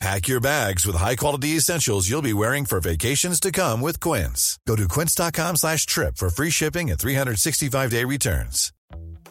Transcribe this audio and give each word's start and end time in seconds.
Pack 0.00 0.28
your 0.28 0.40
bags 0.40 0.86
with 0.86 0.96
high-quality 0.96 1.56
essentials 1.56 2.08
you'll 2.08 2.22
be 2.22 2.32
wearing 2.32 2.64
for 2.64 2.80
vacations 2.80 3.38
to 3.38 3.52
come 3.52 3.82
with 3.82 4.00
Quince. 4.00 4.58
Go 4.66 4.74
to 4.74 4.88
quince.com 4.88 5.56
slash 5.56 5.84
trip 5.84 6.16
for 6.16 6.30
free 6.30 6.48
shipping 6.48 6.90
and 6.90 6.98
365-day 6.98 8.04
returns. 8.04 8.72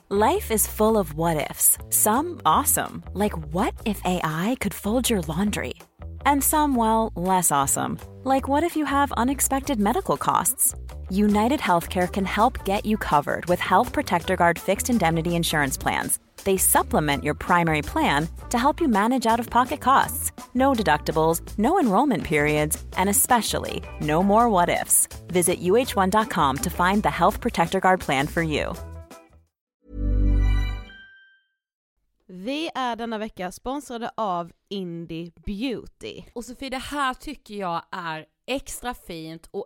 Life 0.09 0.51
is 0.51 0.67
full 0.67 0.99
of 0.99 1.15
what 1.15 1.49
ifs. 1.49 1.77
Some 1.89 2.39
awesome, 2.45 3.03
like 3.13 3.35
what 3.51 3.73
if 3.83 3.99
AI 4.05 4.57
could 4.59 4.73
fold 4.73 5.09
your 5.09 5.21
laundry? 5.21 5.73
And 6.25 6.43
some, 6.43 6.75
well, 6.75 7.13
less 7.15 7.51
awesome, 7.51 7.97
like 8.23 8.47
what 8.47 8.63
if 8.63 8.75
you 8.75 8.85
have 8.85 9.11
unexpected 9.13 9.79
medical 9.79 10.17
costs? 10.17 10.75
United 11.09 11.59
Healthcare 11.59 12.11
can 12.11 12.25
help 12.25 12.63
get 12.63 12.85
you 12.85 12.95
covered 12.97 13.47
with 13.47 13.59
Health 13.59 13.91
Protector 13.91 14.35
Guard 14.35 14.59
fixed 14.59 14.91
indemnity 14.91 15.35
insurance 15.35 15.77
plans. 15.77 16.19
They 16.43 16.57
supplement 16.57 17.23
your 17.23 17.35
primary 17.35 17.81
plan 17.81 18.27
to 18.49 18.57
help 18.57 18.81
you 18.81 18.87
manage 18.87 19.25
out 19.25 19.39
of 19.39 19.49
pocket 19.49 19.81
costs. 19.81 20.31
No 20.53 20.73
deductibles, 20.73 21.41
no 21.57 21.79
enrollment 21.79 22.23
periods, 22.23 22.83
and 22.97 23.09
especially 23.09 23.83
no 24.01 24.23
more 24.23 24.49
what 24.49 24.69
ifs. 24.69 25.07
Visit 25.27 25.61
uh1.com 25.61 26.57
to 26.57 26.69
find 26.69 27.03
the 27.03 27.09
Health 27.09 27.39
Protector 27.41 27.79
Guard 27.79 27.99
plan 27.99 28.27
for 28.27 28.43
you. 28.43 28.73
Vi 32.31 32.69
är 32.75 32.95
denna 32.95 33.17
vecka 33.17 33.51
sponsrade 33.51 34.11
av 34.17 34.51
Indie 34.69 35.31
Beauty. 35.45 36.23
Och 36.33 36.45
Sofie, 36.45 36.69
det 36.69 36.77
här 36.77 37.13
tycker 37.13 37.55
jag 37.55 37.81
är 37.91 38.25
extra 38.47 38.93
fint 38.93 39.47
och 39.51 39.65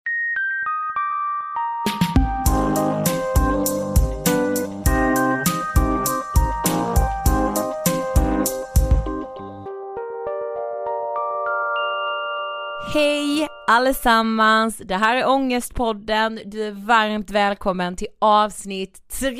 Hej 12.93 13.47
allesammans! 13.67 14.77
Det 14.77 14.95
här 14.95 15.15
är 15.15 15.27
Ångestpodden. 15.27 16.39
Du 16.45 16.63
är 16.63 16.71
varmt 16.71 17.31
välkommen 17.31 17.95
till 17.95 18.07
avsnitt 18.19 19.09
300! 19.19 19.37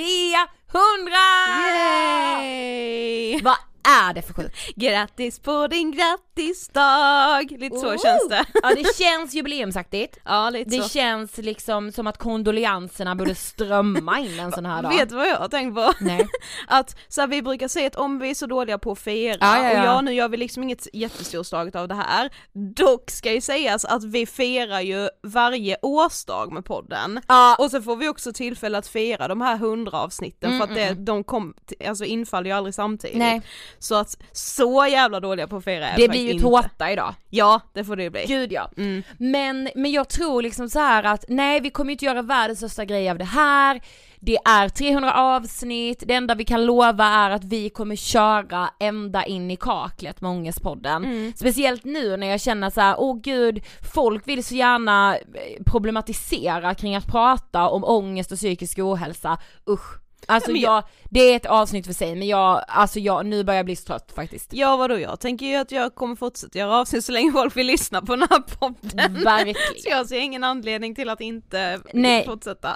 Yay! 2.41 3.41
Vad 3.41 3.55
är 3.83 4.13
det 4.13 4.21
för 4.21 4.33
sjukt? 4.33 4.55
Grattis 4.75 5.39
på 5.39 5.67
din 5.67 5.91
grattisdag! 5.91 7.51
Lite 7.59 7.77
så 7.77 7.97
känns 7.97 8.29
det. 8.29 8.45
Ja 8.63 8.69
det 8.75 8.95
känns 9.03 9.33
jubileumsaktigt. 9.33 10.17
Ja 10.25 10.49
lite 10.49 10.69
Det 10.69 10.81
så. 10.83 10.89
känns 10.89 11.37
liksom 11.37 11.91
som 11.91 12.07
att 12.07 12.17
kondolenserna 12.17 13.15
borde 13.15 13.35
strömma 13.35 14.19
in 14.19 14.39
en 14.39 14.51
sån 14.51 14.65
här 14.65 14.81
dag. 14.83 14.89
Vet 14.93 15.09
du 15.09 15.15
vad 15.15 15.27
jag 15.27 15.35
har 15.37 15.47
tänkt 15.47 15.75
på? 15.75 15.93
Nej. 15.99 16.27
Att 16.67 16.95
så 17.07 17.21
här, 17.21 17.27
vi 17.27 17.41
brukar 17.41 17.67
säga 17.67 17.87
att 17.87 17.95
om 17.95 18.19
vi 18.19 18.29
är 18.29 18.33
så 18.35 18.45
dåliga 18.45 18.77
på 18.77 18.91
att 18.91 18.99
fira, 18.99 19.37
Ja, 19.39 19.57
ja, 19.63 19.71
ja. 19.73 19.79
och 19.81 19.85
ja 19.87 20.01
nu 20.01 20.13
gör 20.13 20.29
vi 20.29 20.37
liksom 20.37 20.63
inget 20.63 20.87
jättestorslaget 20.93 21.75
av 21.75 21.87
det 21.87 21.95
här, 21.95 22.29
dock 22.75 23.09
ska 23.11 23.31
ju 23.33 23.41
sägas 23.41 23.85
att 23.85 24.03
vi 24.03 24.25
firar 24.25 24.81
ju 24.81 25.09
varje 25.23 25.77
årsdag 25.81 26.51
med 26.53 26.65
podden, 26.65 27.21
Ja. 27.27 27.55
och 27.59 27.71
så 27.71 27.81
får 27.81 27.95
vi 27.95 28.07
också 28.09 28.33
tillfälle 28.33 28.77
att 28.77 28.87
fira 28.87 29.27
de 29.27 29.41
här 29.41 29.57
hundra 29.57 29.97
avsnitten 29.99 30.49
Mm, 30.51 30.59
för 30.59 30.67
att 30.67 30.75
det, 30.75 30.83
mm, 30.87 31.05
de 31.05 31.23
kom, 31.23 31.53
alltså 31.87 32.05
infaller 32.05 32.49
ju 32.49 32.55
aldrig 32.55 32.75
samtidigt. 32.75 33.17
Nej. 33.17 33.41
Så 33.79 33.95
att 33.95 34.17
så 34.31 34.87
jävla 34.91 35.19
dåliga 35.19 35.47
på 35.47 35.57
att 35.57 35.63
fira 35.63 35.89
är 35.89 35.97
Det 35.97 36.09
blir 36.09 36.23
ju 36.23 36.31
inte. 36.31 36.43
tårta 36.43 36.91
idag. 36.91 37.15
Ja, 37.29 37.61
det 37.73 37.83
får 37.83 37.95
det 37.95 38.09
bli. 38.09 38.25
Gud 38.27 38.51
ja. 38.51 38.71
Mm. 38.77 39.03
Men, 39.17 39.69
men 39.75 39.91
jag 39.91 40.09
tror 40.09 40.41
liksom 40.41 40.69
så 40.69 40.79
här 40.79 41.03
att 41.03 41.25
nej 41.27 41.59
vi 41.59 41.69
kommer 41.69 41.91
inte 41.91 42.05
göra 42.05 42.21
världens 42.21 42.59
största 42.59 42.85
grej 42.85 43.09
av 43.09 43.17
det 43.17 43.25
här. 43.25 43.81
Det 44.23 44.37
är 44.45 44.69
300 44.69 45.13
avsnitt, 45.13 46.03
det 46.07 46.13
enda 46.13 46.35
vi 46.35 46.45
kan 46.45 46.65
lova 46.65 47.05
är 47.05 47.29
att 47.29 47.43
vi 47.43 47.69
kommer 47.69 47.95
köra 47.95 48.69
ända 48.79 49.25
in 49.25 49.51
i 49.51 49.55
kaklet 49.55 50.21
med 50.21 50.31
Ångestpodden. 50.31 51.05
Mm. 51.05 51.33
Speciellt 51.35 51.83
nu 51.83 52.17
när 52.17 52.27
jag 52.27 52.41
känner 52.41 52.69
så 52.69 52.81
här: 52.81 52.95
åh 52.97 53.19
gud, 53.21 53.63
folk 53.93 54.27
vill 54.27 54.43
så 54.43 54.55
gärna 54.55 55.15
eh, 55.17 55.63
problematisera 55.65 56.73
kring 56.75 56.95
att 56.95 57.07
prata 57.07 57.69
om 57.69 57.83
ångest 57.83 58.31
och 58.31 58.37
psykisk 58.37 58.79
ohälsa. 58.79 59.37
Usch. 59.69 60.01
Alltså 60.27 60.51
men 60.51 60.61
jag, 60.61 60.83
det 61.09 61.19
är 61.19 61.35
ett 61.35 61.45
avsnitt 61.45 61.85
för 61.85 61.93
sig 61.93 62.15
men 62.15 62.27
jag, 62.27 62.63
alltså 62.67 62.99
jag, 62.99 63.25
nu 63.25 63.43
börjar 63.43 63.57
jag 63.57 63.65
bli 63.65 63.75
så 63.75 63.85
trött 63.85 64.11
faktiskt. 64.15 64.53
Ja 64.53 64.77
vadå, 64.77 64.99
jag 64.99 65.19
tänker 65.19 65.45
ju 65.45 65.55
att 65.55 65.71
jag 65.71 65.95
kommer 65.95 66.15
fortsätta 66.15 66.59
göra 66.59 66.77
avsnitt 66.77 67.05
så 67.05 67.11
länge 67.11 67.31
folk 67.31 67.57
vill 67.57 67.67
lyssna 67.67 68.01
på 68.01 68.15
den 68.15 68.27
här 68.29 68.39
podden. 68.39 69.17
Så 69.17 69.23
Verkligen. 69.23 69.55
jag 69.85 70.07
ser 70.07 70.19
ingen 70.19 70.43
anledning 70.43 70.95
till 70.95 71.09
att 71.09 71.21
inte 71.21 71.79
Nej. 71.93 72.25
fortsätta. 72.25 72.75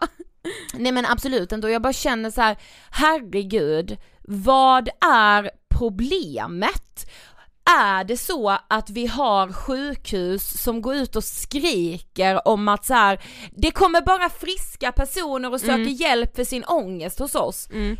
Nej 0.73 0.91
men 0.91 1.05
absolut 1.05 1.51
och 1.51 1.69
jag 1.69 1.81
bara 1.81 1.93
känner 1.93 2.31
så 2.31 2.41
här, 2.41 2.57
herregud, 2.91 3.97
vad 4.23 4.89
är 5.05 5.51
problemet? 5.79 7.09
Är 7.69 8.03
det 8.03 8.17
så 8.17 8.57
att 8.67 8.89
vi 8.89 9.07
har 9.07 9.53
sjukhus 9.53 10.61
som 10.63 10.81
går 10.81 10.95
ut 10.95 11.15
och 11.15 11.23
skriker 11.23 12.47
om 12.47 12.67
att 12.67 12.85
så 12.85 12.93
här, 12.93 13.19
det 13.51 13.71
kommer 13.71 14.01
bara 14.01 14.29
friska 14.29 14.91
personer 14.91 15.53
och 15.53 15.59
söker 15.59 15.73
Mm. 15.75 15.93
hjälp 15.93 16.35
för 16.35 16.43
sin 16.43 16.63
ångest 16.63 17.19
hos 17.19 17.35
oss? 17.35 17.69
Mm. 17.71 17.97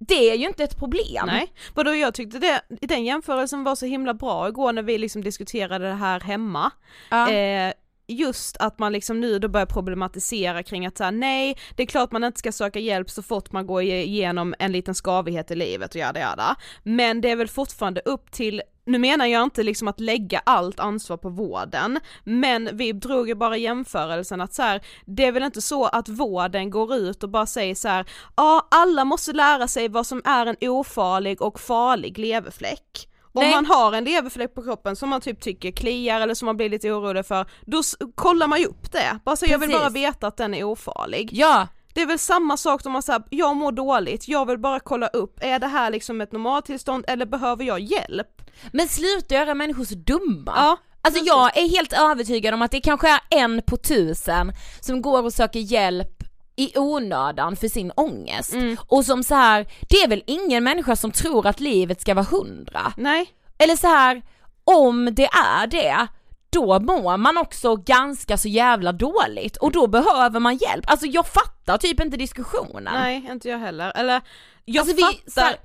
Det 0.00 0.30
är 0.30 0.34
ju 0.34 0.46
inte 0.46 0.64
ett 0.64 0.78
problem. 0.78 1.26
Nej, 1.26 1.52
vadå 1.74 1.94
jag 1.94 2.14
tyckte 2.14 2.38
det, 2.38 2.60
den 2.68 3.04
jämförelsen 3.04 3.64
var 3.64 3.74
så 3.74 3.86
himla 3.86 4.14
bra 4.14 4.48
igår 4.48 4.72
när 4.72 4.82
vi 4.82 4.98
liksom 4.98 5.22
diskuterade 5.22 5.88
det 5.88 5.94
här 5.94 6.20
hemma. 6.20 6.70
Ja. 7.10 7.30
Eh, 7.30 7.72
just 8.08 8.56
att 8.56 8.78
man 8.78 8.92
liksom 8.92 9.20
nu 9.20 9.38
då 9.38 9.48
börjar 9.48 9.66
problematisera 9.66 10.62
kring 10.62 10.86
att 10.86 10.98
säga 10.98 11.10
nej, 11.10 11.58
det 11.76 11.82
är 11.82 11.86
klart 11.86 12.12
man 12.12 12.24
inte 12.24 12.38
ska 12.38 12.52
söka 12.52 12.78
hjälp 12.78 13.10
så 13.10 13.22
fort 13.22 13.52
man 13.52 13.66
går 13.66 13.82
igenom 13.82 14.54
en 14.58 14.72
liten 14.72 14.94
skavighet 14.94 15.50
i 15.50 15.54
livet 15.54 15.94
och 15.94 16.00
jada 16.00 16.20
jada. 16.20 16.56
Men 16.82 17.20
det 17.20 17.30
är 17.30 17.36
väl 17.36 17.48
fortfarande 17.48 18.00
upp 18.04 18.30
till 18.30 18.62
nu 18.88 18.98
menar 18.98 19.26
jag 19.26 19.42
inte 19.42 19.62
liksom 19.62 19.88
att 19.88 20.00
lägga 20.00 20.42
allt 20.44 20.80
ansvar 20.80 21.16
på 21.16 21.28
vården, 21.28 22.00
men 22.24 22.70
vi 22.72 22.92
drog 22.92 23.28
ju 23.28 23.34
bara 23.34 23.56
jämförelsen 23.56 24.40
att 24.40 24.54
så 24.54 24.62
här, 24.62 24.80
det 25.04 25.24
är 25.24 25.32
väl 25.32 25.42
inte 25.42 25.60
så 25.60 25.84
att 25.84 26.08
vården 26.08 26.70
går 26.70 26.94
ut 26.94 27.22
och 27.22 27.30
bara 27.30 27.46
säger 27.46 27.74
så 27.74 27.88
här, 27.88 28.06
ja 28.36 28.68
alla 28.70 29.04
måste 29.04 29.32
lära 29.32 29.68
sig 29.68 29.88
vad 29.88 30.06
som 30.06 30.22
är 30.24 30.46
en 30.46 30.56
ofarlig 30.60 31.42
och 31.42 31.60
farlig 31.60 32.18
leverfläck. 32.18 33.08
Om 33.32 33.42
Nej. 33.42 33.54
man 33.54 33.66
har 33.66 33.92
en 33.92 34.04
leverfläck 34.04 34.54
på 34.54 34.62
kroppen 34.62 34.96
som 34.96 35.08
man 35.08 35.20
typ 35.20 35.40
tycker 35.40 35.70
kliar 35.70 36.20
eller 36.20 36.34
som 36.34 36.46
man 36.46 36.56
blir 36.56 36.68
lite 36.68 36.90
orolig 36.92 37.26
för, 37.26 37.46
då 37.66 37.82
kollar 38.14 38.46
man 38.46 38.58
ju 38.58 38.66
upp 38.66 38.92
det. 38.92 39.18
Bara 39.24 39.36
så 39.36 39.46
jag 39.48 39.58
vill 39.58 39.70
bara 39.70 39.88
veta 39.88 40.26
att 40.26 40.36
den 40.36 40.54
är 40.54 40.64
ofarlig. 40.64 41.30
Ja, 41.32 41.68
Det 41.94 42.02
är 42.02 42.06
väl 42.06 42.18
samma 42.18 42.56
sak 42.56 42.82
som 42.82 42.92
man 42.92 43.02
säger, 43.02 43.22
jag 43.30 43.56
mår 43.56 43.72
dåligt, 43.72 44.28
jag 44.28 44.46
vill 44.46 44.58
bara 44.58 44.80
kolla 44.80 45.06
upp, 45.06 45.38
är 45.40 45.58
det 45.58 45.66
här 45.66 45.90
liksom 45.90 46.20
ett 46.20 46.32
normaltillstånd 46.32 47.04
eller 47.08 47.26
behöver 47.26 47.64
jag 47.64 47.80
hjälp? 47.80 48.28
men 48.72 48.88
sluta 48.88 49.34
göra 49.34 49.54
människor 49.54 49.84
så 49.84 49.94
dumma. 49.94 50.52
Ja, 50.56 50.76
Alltså 51.02 51.24
jag 51.24 51.56
är 51.56 51.68
helt 51.68 51.92
övertygad 51.92 52.54
om 52.54 52.62
att 52.62 52.70
det 52.70 52.80
kanske 52.80 53.08
är 53.08 53.20
en 53.30 53.62
på 53.66 53.76
tusen 53.76 54.52
som 54.80 55.02
går 55.02 55.22
och 55.22 55.32
söker 55.32 55.60
hjälp 55.60 56.17
i 56.58 56.72
onödan 56.76 57.56
för 57.56 57.68
sin 57.68 57.92
ångest. 57.96 58.52
Mm. 58.52 58.76
Och 58.86 59.04
som 59.04 59.22
så 59.22 59.34
här, 59.34 59.66
det 59.88 59.96
är 59.96 60.08
väl 60.08 60.22
ingen 60.26 60.64
människa 60.64 60.96
som 60.96 61.10
tror 61.12 61.46
att 61.46 61.60
livet 61.60 62.00
ska 62.00 62.14
vara 62.14 62.26
hundra. 62.30 62.92
Nej, 62.96 63.26
Eller 63.58 63.76
så 63.76 63.86
här, 63.86 64.22
om 64.64 65.14
det 65.14 65.26
är 65.26 65.66
det, 65.66 66.06
då 66.50 66.80
mår 66.80 67.16
man 67.16 67.38
också 67.38 67.76
ganska 67.76 68.38
så 68.38 68.48
jävla 68.48 68.92
dåligt 68.92 69.56
och 69.56 69.72
då 69.72 69.86
behöver 69.86 70.40
man 70.40 70.56
hjälp. 70.56 70.90
Alltså 70.90 71.06
jag 71.06 71.26
fattar 71.26 71.78
typ 71.78 72.00
inte 72.00 72.16
diskussionen. 72.16 72.94
nej 72.94 73.28
inte 73.30 73.48
jag 73.48 73.58
heller. 73.58 73.92
Eller, 73.96 74.20
jag 74.64 74.80
Alltså 74.80 74.96
vi, 74.96 75.02
så 75.02 75.10
fattar, 75.30 75.42
här, 75.42 75.56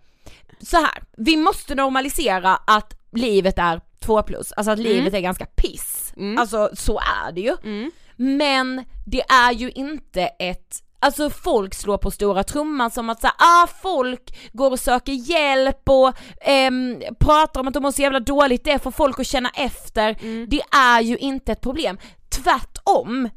så 0.61 0.77
här, 0.77 1.03
vi 1.17 1.37
måste 1.37 1.75
normalisera 1.75 2.55
att 2.55 2.93
livet 3.11 3.57
är 3.57 3.81
två 3.99 4.23
plus, 4.23 4.51
alltså 4.51 4.71
att 4.71 4.79
livet 4.79 5.13
är 5.13 5.19
ganska 5.19 5.45
piss. 5.45 6.13
Mm. 6.17 6.39
Alltså 6.39 6.69
så 6.73 6.99
är 6.99 7.31
det 7.31 7.41
ju. 7.41 7.57
Mm. 7.63 7.91
Men 8.15 8.83
det 9.05 9.21
är 9.21 9.51
ju 9.51 9.71
inte 9.71 10.21
ett 10.23 10.79
Alltså 10.99 11.29
folk 11.29 11.73
slår 11.73 11.97
på 11.97 12.11
stora 12.11 12.43
trumman 12.43 12.91
som 12.91 13.09
att 13.09 13.21
säga, 13.21 13.33
ah 13.37 13.67
folk 13.81 14.51
går 14.53 14.71
och 14.71 14.79
söker 14.79 15.13
hjälp 15.13 15.89
och 15.89 16.13
ehm, 16.41 17.01
pratar 17.19 17.61
om 17.61 17.67
att 17.67 17.73
de 17.73 17.83
mår 17.83 17.91
så 17.91 18.01
jävla 18.01 18.19
dåligt, 18.19 18.63
det 18.63 18.79
får 18.79 18.91
folk 18.91 19.19
att 19.19 19.27
känna 19.27 19.49
efter. 19.49 20.17
Mm. 20.21 20.49
Det 20.49 20.61
är 20.71 21.01
ju 21.01 21.17
inte 21.17 21.51
ett 21.51 21.61
problem. 21.61 21.97
Tvärtom 22.29 22.72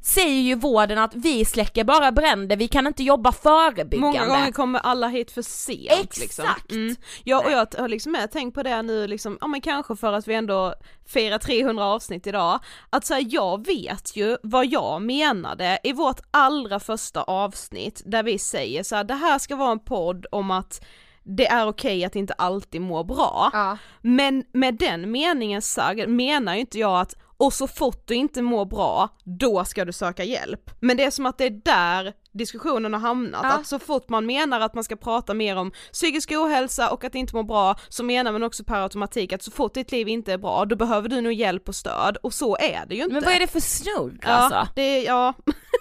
säger 0.02 0.40
ju 0.43 0.54
vården 0.54 0.98
att 0.98 1.14
vi 1.14 1.44
släcker 1.44 1.84
bara 1.84 2.12
bränder, 2.12 2.56
vi 2.56 2.69
kan 2.69 2.87
inte 2.87 3.02
jobba 3.02 3.32
förebyggande. 3.32 4.19
Många 4.19 4.26
gånger 4.26 4.52
kommer 4.52 4.81
alla 4.81 5.08
hit 5.08 5.31
för 5.31 5.43
sent 5.43 5.90
Exakt. 5.90 6.19
liksom. 6.19 6.44
Mm. 6.70 6.96
Ja 7.25 7.43
och 7.44 7.50
jag 7.50 7.69
har 7.78 7.88
liksom 7.88 8.12
med 8.12 8.31
tänkt 8.31 8.54
på 8.54 8.62
det 8.62 8.82
nu 8.82 9.06
liksom, 9.06 9.38
ja 9.40 9.46
men 9.46 9.60
kanske 9.60 9.96
för 9.96 10.12
att 10.12 10.28
vi 10.28 10.34
ändå 10.34 10.75
firar 11.06 11.38
300 11.38 11.84
avsnitt 11.84 12.26
idag, 12.26 12.60
att 12.90 13.06
säga 13.06 13.28
jag 13.31 13.66
vet 13.66 14.16
ju 14.16 14.37
vad 14.43 14.66
jag 14.66 15.02
menade 15.02 15.78
i 15.82 15.93
vårt 15.93 16.20
allra 16.31 16.81
första 16.81 17.22
avsnitt 17.22 18.02
där 18.04 18.22
vi 18.22 18.38
säger 18.38 18.82
så 18.82 18.96
här, 18.96 19.04
det 19.04 19.14
här 19.14 19.38
ska 19.38 19.56
vara 19.56 19.72
en 19.72 19.84
podd 19.84 20.26
om 20.31 20.50
att 20.50 20.84
det 21.22 21.46
är 21.46 21.69
okej 21.69 22.04
att 22.04 22.16
inte 22.16 22.32
alltid 22.32 22.81
må 22.81 23.04
bra. 23.04 23.50
Ja. 23.52 23.78
Men 24.00 24.44
med 24.52 24.75
den 24.75 25.10
meningen 25.10 25.62
sagd 25.62 26.08
menar 26.08 26.54
ju 26.54 26.60
inte 26.60 26.78
jag 26.78 27.00
att 27.00 27.14
och 27.37 27.53
så 27.53 27.67
fort 27.67 28.03
du 28.09 28.15
inte 28.15 28.43
mår 28.43 28.65
bra, 28.65 29.09
då 29.25 29.65
ska 29.65 29.85
du 29.85 29.93
söka 29.93 30.25
hjälp. 30.25 30.71
Men 30.81 30.97
det 30.97 31.05
är 31.05 31.11
som 31.11 31.27
att 31.27 31.38
det 31.38 31.44
är 31.44 31.50
där 31.65 32.12
diskussionen 32.33 32.93
har 32.93 33.00
hamnat, 33.00 33.41
Ja. 33.44 33.53
att 33.53 33.67
så 33.67 33.79
fort 33.79 34.09
man 34.09 34.27
menar 34.27 34.61
att 34.61 34.75
man 34.75 34.85
ska 34.85 34.97
prata 34.97 35.35
mer 35.35 35.56
om 35.56 35.73
psykisk 35.93 36.33
ohälsa 36.33 36.91
och 36.91 37.05
att 37.05 37.15
inte 37.15 37.35
må 37.37 37.43
bra, 37.43 37.77
så 37.88 38.05
menar 38.05 38.33
man 38.33 38.43
också 38.43 38.65
per 38.65 38.83
automatik 38.83 39.33
att 39.33 39.43
så 39.43 39.50
fort 39.50 39.75
ditt 39.75 39.93
liv 39.93 40.09
inte 40.09 40.33
är 40.33 40.38
bra, 40.38 40.65
då 40.65 40.77
behöver 40.77 41.09
du 41.09 41.21
nog 41.21 41.33
hjälp 41.33 41.69
och 41.69 41.75
stöd, 41.75 42.17
och 42.17 42.35
så 42.35 42.56
är 42.56 42.87
det 42.87 42.94
ju 42.94 43.03
inte. 43.03 43.15
Men 43.15 43.25
vad 43.25 43.35
är 43.35 43.41
det 43.41 43.47
för 43.47 43.61
snurr 43.61 44.19
Ja, 44.23 44.29
alltså? 44.29 44.69
det 44.75 44.82
är, 44.82 45.05
ja. 45.06 45.35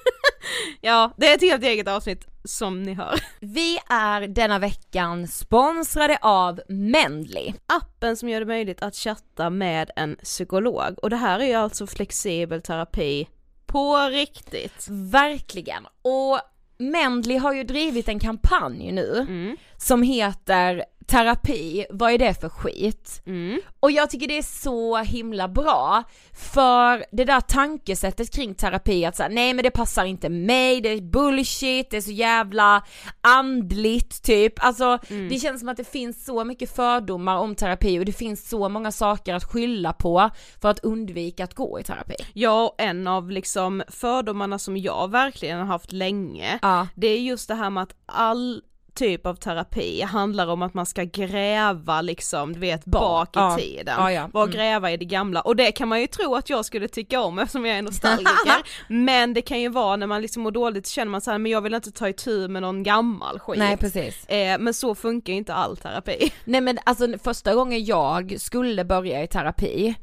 ja, 0.82 1.12
det 1.18 1.28
är 1.28 1.36
ett 1.36 1.42
helt 1.42 1.64
eget 1.64 1.88
avsnitt 1.88 2.28
som 2.44 2.84
ni 2.84 2.94
hör. 2.94 3.20
Vi 3.40 3.78
är 3.90 4.28
denna 4.28 4.60
veckan 4.60 5.28
sponsrade 5.28 6.18
av 6.22 6.62
Mendley. 6.70 7.54
appen 7.66 8.18
som 8.18 8.30
gör 8.30 8.40
det 8.40 8.46
möjligt 8.46 8.82
att 8.82 8.96
chatta 8.96 9.50
med 9.50 9.92
en 9.96 10.16
psykolog 10.24 11.00
och 11.02 11.10
det 11.10 11.16
här 11.16 11.40
är 11.40 11.46
ju 11.46 11.54
alltså 11.54 11.88
flexibel 11.88 12.62
terapi 12.62 13.28
på 13.66 13.98
riktigt. 13.98 14.86
Verkligen. 14.90 15.86
Och 16.02 16.40
Mendley 16.78 17.38
har 17.38 17.54
ju 17.54 17.64
drivit 17.64 18.08
en 18.08 18.20
kampanj 18.20 18.92
nu 18.92 19.26
Mm. 19.30 19.58
som 19.78 20.02
heter 20.04 20.84
terapi, 21.08 21.86
vad 21.90 22.12
är 22.12 22.18
det 22.18 22.34
för 22.42 22.50
skit? 22.50 23.22
Mm. 23.26 23.60
Och 23.80 23.92
jag 23.92 24.10
tycker 24.10 24.28
det 24.28 24.38
är 24.38 24.62
så 24.62 24.98
himla 24.98 25.48
bra, 25.48 26.04
för 26.34 27.06
det 27.12 27.26
där 27.26 27.42
tankesättet 27.42 28.34
kring 28.34 28.56
terapi 28.56 29.06
att 29.06 29.16
säga 29.16 29.30
nej 29.30 29.54
men 29.54 29.64
det 29.64 29.72
passar 29.72 30.06
inte 30.06 30.30
mig, 30.30 30.82
det 30.82 30.90
är 30.90 31.02
bullshit, 31.02 31.90
det 31.90 31.98
är 31.98 32.02
så 32.02 32.12
jävla 32.12 32.84
andligt 33.22 34.24
typ, 34.24 34.54
alltså 34.58 35.00
det 35.30 35.40
känns 35.40 35.60
som 35.60 35.70
att 35.70 35.78
det 35.78 35.92
finns 35.92 36.26
så 36.26 36.44
mycket 36.44 36.76
fördomar 36.76 37.38
om 37.38 37.56
terapi 37.56 38.00
och 38.00 38.06
det 38.06 38.12
finns 38.14 38.50
så 38.50 38.70
många 38.70 38.92
saker 38.92 39.34
att 39.34 39.44
skylla 39.44 39.94
på 39.94 40.30
för 40.62 40.70
att 40.70 40.80
undvika 40.80 41.44
att 41.44 41.54
gå 41.54 41.80
i 41.80 41.84
terapi. 41.84 42.16
Ja, 42.34 42.64
och 42.66 42.76
en 42.78 43.08
av 43.08 43.32
liksom 43.32 43.84
fördomarna 43.88 44.60
som 44.60 44.78
jag 44.78 45.12
verkligen 45.12 45.60
har 45.60 45.66
haft 45.66 45.92
länge, 45.92 46.60
Ja. 46.62 46.88
det 46.96 47.08
är 47.08 47.20
just 47.20 47.48
det 47.48 47.56
här 47.56 47.70
med 47.70 47.84
att 47.84 47.96
all 48.06 48.62
typ 48.96 49.26
av 49.26 49.36
terapi 49.36 50.02
handlar 50.02 50.48
om 50.48 50.62
att 50.62 50.74
man 50.74 50.86
ska 50.86 51.04
gräva 51.04 52.02
liksom, 52.02 52.54
du 52.54 52.60
vet, 52.60 52.86
bak 52.86 53.28
i 53.36 53.40
Ja. 53.40 53.58
tiden. 53.60 53.96
Ja, 53.98 54.12
ja. 54.12 54.30
Mm. 54.36 54.52
gräva 54.52 54.92
i 54.92 54.98
det 54.98 55.06
gamla, 55.06 55.42
och 55.42 55.56
det 55.56 55.72
kan 55.72 55.88
man 55.88 56.02
ju 56.02 56.08
tro 56.08 56.36
att 56.36 56.50
jag 56.50 56.66
skulle 56.66 56.88
tycka 56.88 57.22
om 57.22 57.40
eftersom 57.40 57.66
jag 57.66 57.78
är 57.78 57.82
nostalgiker, 57.82 58.64
men 58.88 59.34
det 59.34 59.42
kan 59.42 59.62
ju 59.62 59.70
vara 59.70 59.96
när 59.96 60.08
man 60.08 60.22
liksom 60.22 60.44
mår 60.44 60.52
dåligt 60.52 60.88
så 60.88 60.92
känner 60.94 61.12
man 61.12 61.22
så 61.22 61.32
här, 61.32 61.38
men 61.38 61.52
jag 61.52 61.62
vill 61.62 61.74
inte 61.74 61.92
ta 61.92 62.10
itu 62.10 62.48
med 62.48 62.62
någon 62.62 62.84
gammal 62.84 63.40
skit. 63.40 63.58
Nej 63.60 63.78
precis. 63.78 64.26
Eh, 64.26 64.60
men 64.60 64.74
så 64.74 64.96
funkar 64.96 65.34
ju 65.34 65.38
inte 65.38 65.54
all 65.54 65.78
terapi. 65.78 66.32
Nej 66.46 66.62
men 66.62 66.78
alltså 66.84 67.08
första 67.24 67.56
gången 67.56 67.86
jag 67.86 68.36
skulle 68.40 68.86
börja 68.86 69.24
i 69.24 69.28
terapi, 69.28 69.96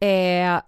eh, 0.00 0.60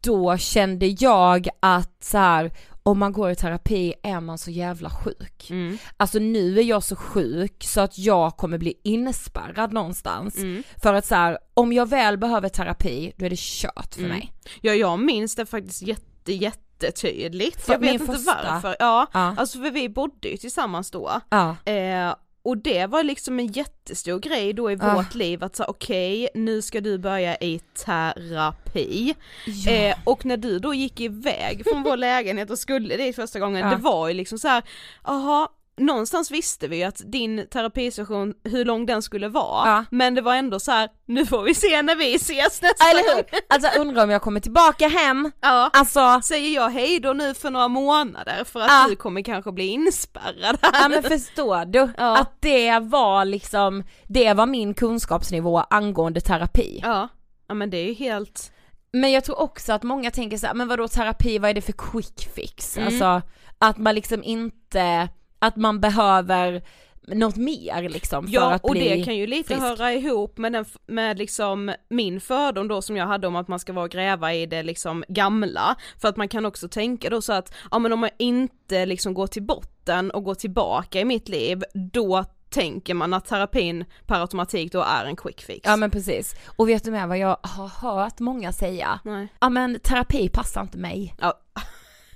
då 0.00 0.36
kände 0.36 0.86
jag 0.86 1.48
att 1.60 2.04
så 2.04 2.18
här, 2.18 2.50
om 2.86 2.98
man 2.98 3.12
går 3.12 3.30
i 3.30 3.34
terapi 3.36 3.94
är 4.02 4.20
man 4.20 4.38
så 4.38 4.50
jävla 4.50 4.90
sjuk. 4.90 5.50
Mm. 5.50 5.78
Alltså 5.96 6.18
nu 6.18 6.58
är 6.58 6.62
jag 6.62 6.82
så 6.82 6.96
sjuk 6.96 7.64
så 7.64 7.80
att 7.80 7.98
jag 7.98 8.36
kommer 8.36 8.58
bli 8.58 8.74
inspärrad 8.84 9.72
någonstans. 9.72 10.36
Mm. 10.36 10.62
För 10.82 10.94
att 10.94 11.06
så 11.06 11.14
här, 11.14 11.38
om 11.54 11.72
jag 11.72 11.88
väl 11.88 12.18
behöver 12.18 12.48
terapi, 12.48 13.12
då 13.16 13.26
är 13.26 13.30
det 13.30 13.38
kört 13.38 13.94
för 13.94 14.00
Mm. 14.00 14.10
mig. 14.12 14.32
Ja 14.60 14.74
jag 14.74 14.98
minns 14.98 15.34
det 15.36 15.46
faktiskt 15.46 15.82
jätte 15.82 16.32
jättetydligt. 16.32 17.68
Jag 17.68 17.78
vet 17.78 17.92
inte 17.92 18.06
första. 18.06 18.40
varför. 18.52 18.76
Ja, 18.78 19.06
Ja. 19.12 19.34
alltså 19.38 19.58
för 19.58 19.70
vi 19.70 19.88
bodde 19.88 20.28
ju 20.28 20.36
tillsammans 20.36 20.90
då. 20.90 21.20
Ja. 21.30 21.56
Eh, 21.64 22.14
och 22.44 22.58
det 22.58 22.86
var 22.86 23.02
liksom 23.02 23.38
en 23.40 23.46
jättestor 23.46 24.18
grej 24.18 24.52
då 24.52 24.70
i 24.70 24.78
Ah. 24.80 24.94
vårt 24.94 25.14
liv 25.14 25.44
att 25.44 25.56
säga 25.56 25.66
okej 25.68 26.28
nu 26.34 26.62
ska 26.62 26.80
du 26.80 26.98
börja 26.98 27.36
i 27.36 27.60
terapi. 27.84 29.14
Ja. 29.46 29.72
Eh, 29.72 29.96
och 30.04 30.24
när 30.26 30.36
du 30.36 30.58
då 30.58 30.74
gick 30.74 31.00
iväg 31.00 31.62
från 31.66 31.82
vår 31.82 31.96
lägenhet 32.08 32.50
och 32.50 32.58
skulle 32.58 32.96
dit 32.96 33.16
första 33.16 33.38
gången, 33.38 33.60
Ja. 33.68 33.70
det 33.76 33.82
var 33.82 34.08
ju 34.08 34.14
liksom 34.14 34.38
så 34.38 34.48
här, 34.48 34.62
jaha 35.04 35.48
någonstans 35.76 36.30
visste 36.30 36.68
vi 36.68 36.84
att 36.84 37.00
din 37.04 37.46
terapisession, 37.52 38.34
hur 38.44 38.64
lång 38.64 38.86
den 38.86 39.02
skulle 39.02 39.28
vara, 39.28 39.68
Ja. 39.68 39.84
men 39.90 40.14
det 40.14 40.20
var 40.20 40.34
ändå 40.34 40.60
så 40.60 40.70
här: 40.72 40.88
nu 41.06 41.26
får 41.26 41.42
vi 41.42 41.54
se 41.54 41.82
när 41.82 41.96
vi 41.96 42.14
ses 42.14 42.62
nästa 42.62 42.84
Eller 42.90 43.14
gång. 43.14 43.22
hur? 43.30 43.40
Alltså 43.48 43.80
undrar 43.80 44.04
om 44.04 44.10
jag 44.10 44.22
kommer 44.22 44.40
tillbaka 44.40 44.88
hem, 44.88 45.30
Ja. 45.40 45.70
alltså 45.72 46.20
Säger 46.24 46.54
jag 46.54 46.70
hej 46.70 47.00
då 47.00 47.12
nu 47.12 47.34
för 47.34 47.50
några 47.50 47.68
månader 47.68 48.44
för 48.44 48.60
att 48.60 48.66
Ja. 48.68 48.86
du 48.88 48.96
kommer 48.96 49.22
kanske 49.22 49.52
bli 49.52 49.66
inspärrad 49.66 50.58
här. 50.62 50.70
Ja 50.82 50.88
men 50.88 51.02
förstår 51.02 51.64
du? 51.64 51.88
Ja. 51.98 52.18
Att 52.18 52.36
det 52.42 52.78
var 52.78 53.24
liksom, 53.24 53.84
det 54.08 54.32
var 54.34 54.46
min 54.46 54.74
kunskapsnivå 54.74 55.58
angående 55.70 56.20
terapi. 56.20 56.80
Ja, 56.82 57.08
ja 57.48 57.54
men 57.54 57.70
det 57.70 57.76
är 57.76 57.86
ju 57.86 57.94
helt, 57.94 58.50
Men 58.92 59.12
jag 59.12 59.24
tror 59.24 59.40
också 59.40 59.72
att 59.72 59.82
många 59.82 60.10
tänker 60.10 60.36
så 60.38 60.46
här, 60.46 60.54
men 60.54 60.68
vadå 60.68 60.88
terapi, 60.88 61.38
vad 61.38 61.50
är 61.50 61.54
det 61.54 61.60
för 61.62 61.72
quick 61.72 62.28
fix? 62.34 62.76
Mm. 62.76 62.86
Alltså 62.86 63.22
att 63.58 63.78
man 63.78 63.94
liksom 63.94 64.22
inte, 64.24 65.08
att 65.46 65.56
man 65.56 65.80
behöver 65.80 66.62
något 67.06 67.36
mer 67.36 67.88
liksom 67.88 68.26
för 68.26 68.34
ja 68.34 68.52
att 68.52 68.64
och 68.64 68.70
bli 68.70 68.88
det 68.88 69.04
kan 69.04 69.16
ju 69.16 69.26
lite 69.26 69.48
frisk. 69.48 69.60
höra 69.60 69.92
ihop 69.92 70.38
med 70.38 70.52
den, 70.52 70.64
med 70.86 71.18
liksom 71.18 71.74
min 71.88 72.20
fördom 72.20 72.68
då 72.68 72.82
som 72.82 72.96
jag 72.96 73.06
hade 73.06 73.26
om 73.26 73.36
att 73.36 73.48
man 73.48 73.58
ska 73.58 73.72
vara 73.72 73.84
och 73.84 73.90
gräva 73.90 74.34
i 74.34 74.46
det 74.46 74.62
liksom 74.62 75.04
gamla, 75.08 75.76
för 76.00 76.08
att 76.08 76.16
man 76.16 76.28
kan 76.28 76.46
också 76.46 76.68
tänka 76.68 77.10
då 77.10 77.22
så 77.22 77.32
att, 77.32 77.54
ja 77.70 77.78
men 77.78 77.92
om 77.92 78.00
man 78.00 78.10
inte 78.18 78.86
liksom 78.86 79.14
går 79.14 79.26
till 79.26 79.42
botten 79.42 80.10
och 80.10 80.24
går 80.24 80.34
tillbaka 80.34 81.00
i 81.00 81.04
mitt 81.04 81.28
liv, 81.28 81.62
då 81.74 82.24
tänker 82.50 82.94
man 82.94 83.14
att 83.14 83.26
terapin 83.26 83.84
per 84.06 84.20
automatik 84.20 84.72
då 84.72 84.80
är 84.80 85.04
en 85.04 85.16
quick 85.16 85.42
fix. 85.42 85.60
Ja 85.64 85.76
men 85.76 85.90
precis. 85.90 86.34
Och 86.56 86.68
vet 86.68 86.84
du 86.84 86.90
med 86.90 87.08
vad 87.08 87.18
jag 87.18 87.36
har 87.42 87.68
hört 87.68 88.20
många 88.20 88.52
säga? 88.52 89.00
Nej. 89.04 89.28
Ja 89.40 89.48
men 89.48 89.80
terapi 89.80 90.28
passar 90.28 90.60
inte 90.60 90.78
mig. 90.78 91.14
Ja. 91.20 91.40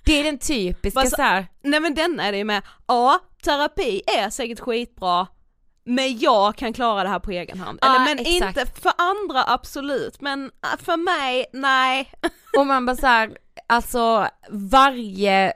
Det 0.09 0.21
är 0.21 0.25
den 0.25 0.39
typiska 0.39 1.01
sa- 1.01 1.17
så 1.17 1.23
här. 1.23 1.47
Nej 1.63 1.81
men 1.81 1.95
den 1.95 2.21
är 2.21 2.33
det 2.33 2.39
ju 2.39 2.45
med, 2.45 2.63
ja 2.87 3.21
terapi 3.43 4.03
är 4.07 4.31
säkert 4.31 4.61
skitbra, 4.61 5.27
men 5.85 6.19
jag 6.19 6.57
kan 6.57 6.73
klara 6.73 7.03
det 7.03 7.09
här 7.09 7.19
på 7.19 7.31
egen 7.31 7.61
hand. 7.61 7.79
Ja, 7.83 7.89
Eller 7.89 8.05
men 8.05 8.19
exakt. 8.19 8.59
inte, 8.59 8.81
för 8.81 8.93
andra 8.99 9.45
absolut, 9.47 10.21
men 10.21 10.45
äh, 10.45 10.85
för 10.85 10.97
mig, 10.97 11.47
nej. 11.53 12.13
Och 12.59 12.67
man 12.67 12.87
bara 12.87 12.97
så 12.97 13.07
här, 13.07 13.31
alltså 13.67 14.29
varje 14.51 15.53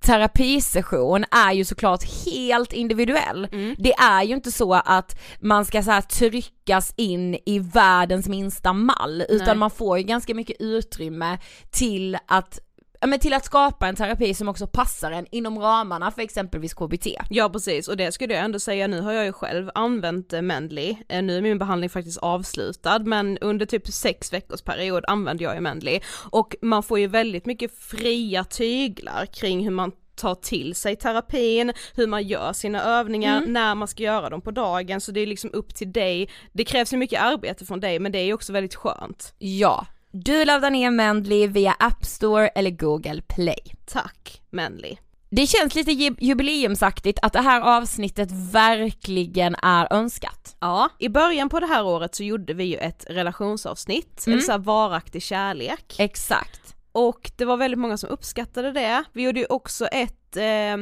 terapisession 0.00 1.24
är 1.30 1.52
ju 1.52 1.64
såklart 1.64 2.04
helt 2.26 2.72
individuell. 2.72 3.48
Det 3.78 3.92
är 3.92 4.22
ju 4.22 4.34
inte 4.34 4.52
så 4.52 4.74
att 4.74 5.20
man 5.40 5.64
ska 5.64 5.82
så 5.82 6.02
tryckas 6.02 6.94
in 6.96 7.34
i 7.46 7.58
världens 7.58 8.28
minsta 8.28 8.72
mall 8.72 9.24
utan 9.28 9.46
Nej. 9.46 9.56
man 9.56 9.70
får 9.70 9.98
ju 9.98 10.04
ganska 10.04 10.34
mycket 10.34 10.56
utrymme 10.60 11.38
till 11.70 12.18
att 12.26 12.58
men 13.06 13.18
till 13.18 13.34
att 13.34 13.44
skapa 13.44 13.88
en 13.88 13.96
terapi 13.96 14.34
som 14.34 14.48
också 14.48 14.66
passar 14.66 15.10
en 15.10 15.26
inom 15.30 15.58
ramarna 15.58 16.10
för 16.10 16.22
exempelvis 16.22 16.74
KBT. 16.74 17.06
Ja 17.30 17.48
precis, 17.48 17.88
och 17.88 17.96
det 17.96 18.12
skulle 18.12 18.34
jag 18.34 18.44
ändå 18.44 18.58
säga, 18.58 18.86
nu 18.86 19.00
har 19.00 19.12
jag 19.12 19.24
ju 19.24 19.32
själv 19.32 19.70
använt 19.74 20.32
eh, 20.32 20.42
Mendley, 20.42 20.96
Eh, 21.08 21.22
nu 21.22 21.36
är 21.36 21.42
min 21.42 21.58
behandling 21.58 21.90
faktiskt 21.90 22.18
avslutad 22.18 22.98
men 22.98 23.38
under 23.38 23.66
typ 23.66 23.88
sex 23.88 24.32
veckors 24.32 24.62
period 24.62 25.04
använde 25.08 25.44
jag 25.44 25.54
ju 25.54 25.60
Mendley 25.60 26.00
och 26.30 26.56
man 26.62 26.82
får 26.82 26.98
ju 26.98 27.06
väldigt 27.06 27.46
mycket 27.46 27.78
fria 27.78 28.44
tyglar 28.44 29.26
kring 29.26 29.64
hur 29.64 29.70
man 29.70 29.92
tar 30.16 30.34
till 30.34 30.74
sig 30.74 30.96
terapin, 30.96 31.72
hur 31.94 32.06
man 32.06 32.22
gör 32.22 32.52
sina 32.52 32.82
övningar, 32.82 33.40
när 33.46 33.74
man 33.74 33.88
ska 33.88 34.02
göra 34.02 34.30
dem 34.30 34.40
på 34.40 34.50
dagen, 34.50 35.00
så 35.00 35.12
det 35.12 35.20
är 35.20 35.26
liksom 35.26 35.50
upp 35.52 35.74
till 35.74 35.92
dig, 35.92 36.30
det 36.52 36.64
krävs 36.64 36.92
ju 36.92 36.96
mycket 36.96 37.22
arbete 37.22 37.66
från 37.66 37.80
dig 37.80 37.98
men 37.98 38.12
det 38.12 38.18
är 38.18 38.24
ju 38.24 38.32
också 38.32 38.52
väldigt 38.52 38.74
skönt. 38.74 39.34
Ja, 39.38 39.86
du 40.24 40.44
laddar 40.44 40.70
ner 40.70 40.90
Mendley 40.90 41.46
via 41.46 41.72
App 41.78 42.04
Store 42.04 42.48
eller 42.48 42.70
Google 42.70 43.22
Play. 43.28 43.58
Tack 43.86 44.42
Mendley. 44.50 44.96
Det 45.30 45.46
känns 45.46 45.74
lite 45.74 45.92
ju- 45.92 46.14
jubileumsaktigt 46.18 47.18
att 47.22 47.32
det 47.32 47.40
här 47.40 47.60
avsnittet 47.60 48.28
verkligen 48.32 49.54
är 49.62 49.92
önskat. 49.92 50.56
Ja, 50.60 50.88
i 50.98 51.08
början 51.08 51.48
på 51.48 51.60
det 51.60 51.66
här 51.66 51.84
året 51.84 52.14
så 52.14 52.24
gjorde 52.24 52.54
vi 52.54 52.64
ju 52.64 52.76
ett 52.76 53.04
relationsavsnitt, 53.08 54.24
eller 54.26 54.38
så 54.40 54.58
varaktig 54.58 55.22
kärlek. 55.22 55.94
Exakt. 55.98 56.76
Och 56.92 57.30
det 57.36 57.44
var 57.44 57.56
väldigt 57.56 57.78
många 57.78 57.96
som 57.98 58.08
uppskattade 58.10 58.72
det. 58.72 59.04
Vi 59.12 59.22
gjorde 59.22 59.40
ju 59.40 59.46
också 59.46 59.86
ett 59.86 60.36
eh, 60.36 60.76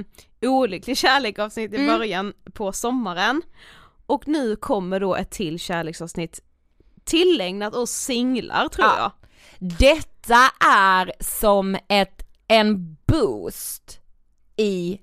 olycklig 0.50 0.96
kärleksavsnitt 0.98 1.72
i 1.72 1.76
Mm. 1.76 1.98
början 1.98 2.32
på 2.52 2.72
sommaren. 2.72 3.42
Och 4.06 4.28
nu 4.28 4.56
kommer 4.56 5.00
då 5.00 5.14
ett 5.16 5.30
till 5.30 5.58
kärleksavsnitt 5.58 6.40
tillägnat 7.04 7.74
oss 7.74 7.90
singlar 7.90 8.68
tror 8.68 8.86
Ja. 8.86 8.96
jag. 8.98 9.10
Detta 9.78 10.38
är 10.66 11.12
som 11.20 11.76
ett, 11.88 12.22
en 12.48 12.96
boost 13.06 14.00
i 14.56 14.98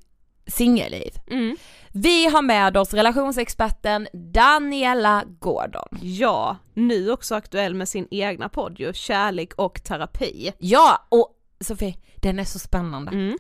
singelliv. 0.48 1.12
Mm. 1.28 1.58
Vi 1.92 2.26
har 2.26 2.42
med 2.42 2.78
oss 2.78 2.94
relationsexperten 2.94 4.08
Daniela 4.14 5.24
Gordon. 5.40 5.88
Ja, 6.02 6.58
nu 6.74 7.12
också 7.12 7.36
aktuell 7.36 7.74
med 7.74 7.90
sin 7.90 8.08
egna 8.12 8.50
podd 8.50 8.80
ju, 8.80 8.94
Kärlek 8.94 9.54
och 9.54 9.84
terapi. 9.84 10.52
Ja, 10.58 11.08
och 11.10 11.30
Sofie, 11.60 11.96
den 12.16 12.40
är 12.40 12.44
så 12.44 12.60
spännande. 12.60 13.12
Mm. 13.12 13.38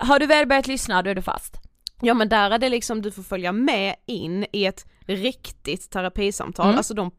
Har 0.00 0.18
du 0.18 0.26
väl 0.26 0.46
börjat 0.46 0.66
lyssna, 0.66 1.02
då 1.02 1.10
är 1.10 1.14
du 1.14 1.22
fast. 1.22 1.56
Ja 2.00 2.14
men 2.14 2.28
där 2.28 2.50
är 2.50 2.58
det 2.58 2.68
liksom, 2.68 3.02
du 3.02 3.10
får 3.10 3.22
följa 3.22 3.52
med 3.52 3.94
in 4.06 4.46
i 4.52 4.64
ett 4.66 4.86
riktigt 5.00 5.90
terapisamtal, 5.90 6.66
Mm. 6.66 6.76
alltså 6.76 6.94
de 6.94 7.10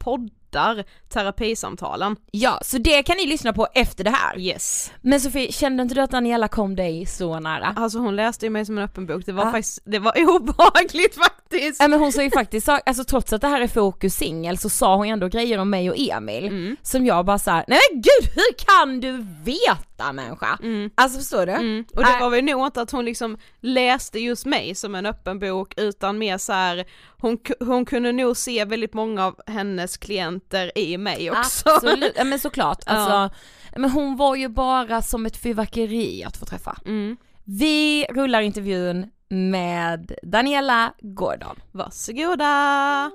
poddar 0.52 0.84
terapisamtalen. 1.10 2.16
Ja, 2.32 2.60
så 2.62 2.78
det 2.78 3.04
kan 3.04 3.18
ni 3.18 3.26
lyssna 3.26 3.54
på 3.54 3.68
efter 3.74 4.04
det 4.04 4.10
här. 4.10 4.40
Yes. 4.40 4.92
Men 5.02 5.22
Sofie, 5.22 5.52
kände 5.52 5.84
inte 5.84 5.96
du 5.96 6.02
att 6.02 6.12
Daniela 6.12 6.48
kom 6.48 6.76
dig 6.76 7.06
så 7.06 7.40
nära? 7.40 7.74
Alltså 7.78 8.00
hon 8.00 8.16
läste 8.16 8.46
ju 8.46 8.50
mig 8.50 8.66
som 8.66 8.78
en 8.78 8.84
öppen 8.84 9.06
bok, 9.06 9.26
det 9.26 9.32
var 9.32 9.46
Ja. 9.46 9.52
faktiskt, 9.52 9.80
det 9.86 10.00
var 10.00 10.14
obehagligt 10.36 11.16
faktiskt. 11.16 11.82
Ja 11.82 11.88
men 11.88 12.00
hon 12.00 12.12
sa 12.12 12.24
ju 12.24 12.32
faktiskt, 12.32 12.70
alltså 12.70 13.04
trots 13.04 13.34
att 13.34 13.42
det 13.42 13.48
här 13.48 13.62
är 13.62 13.68
fokus 13.68 14.16
singel 14.16 14.58
så 14.58 14.70
sa 14.70 14.96
hon 14.96 15.08
ju 15.08 15.14
ändå 15.14 15.28
grejer 15.28 15.58
om 15.58 15.70
mig 15.70 15.90
och 15.90 15.96
Emil 15.98 16.48
Mm. 16.48 16.76
som 16.82 17.06
jag 17.06 17.26
bara 17.26 17.40
såhär, 17.40 17.66
nej 17.68 17.80
men 17.92 18.02
gud 18.02 18.32
hur 18.36 18.54
kan 18.66 19.00
du 19.02 19.12
veta 19.44 19.78
människa? 20.14 20.60
Alltså 20.96 21.20
förstår 21.20 21.46
du? 21.46 21.52
Mm. 21.52 21.86
Och 21.96 22.04
det 22.04 22.10
Nej. 22.10 22.22
var 22.22 22.30
väl 22.30 22.44
nog 22.44 22.66
inte 22.66 22.82
att 22.82 22.92
hon 22.92 23.06
liksom 23.06 23.38
läste 23.62 24.20
just 24.20 24.46
mig 24.46 24.76
som 24.76 24.96
en 24.96 25.06
öppen 25.06 25.40
bok 25.40 25.74
utan 25.78 26.18
mer 26.18 26.38
så 26.38 26.54
här, 26.54 26.86
hon, 27.22 27.38
hon 27.60 27.86
kunde 27.86 28.12
nog 28.12 28.38
se 28.38 28.66
väldigt 28.66 28.94
många 28.94 29.26
av 29.26 29.40
hennes 29.48 29.98
klienter 29.98 30.78
i 30.78 30.98
mig 30.98 31.32
också. 31.32 31.70
Absolut, 31.70 32.14
ja 32.16 32.24
men 32.24 32.40
såklart. 32.40 32.80
Ja. 32.86 32.92
Alltså, 32.94 33.38
men 33.76 33.90
hon 33.90 34.18
var 34.18 34.36
ju 34.36 34.48
bara 34.48 35.02
som 35.02 35.26
ett 35.26 35.38
fyrverkeri 35.38 36.24
att 36.24 36.38
få 36.38 36.46
träffa. 36.46 36.78
Mm. 36.86 37.18
Vi 37.44 38.06
rullar 38.10 38.42
intervjun 38.42 39.10
med 39.30 40.12
Daniela 40.24 40.94
Gordon. 41.02 41.56
Varsågoda! 41.72 43.12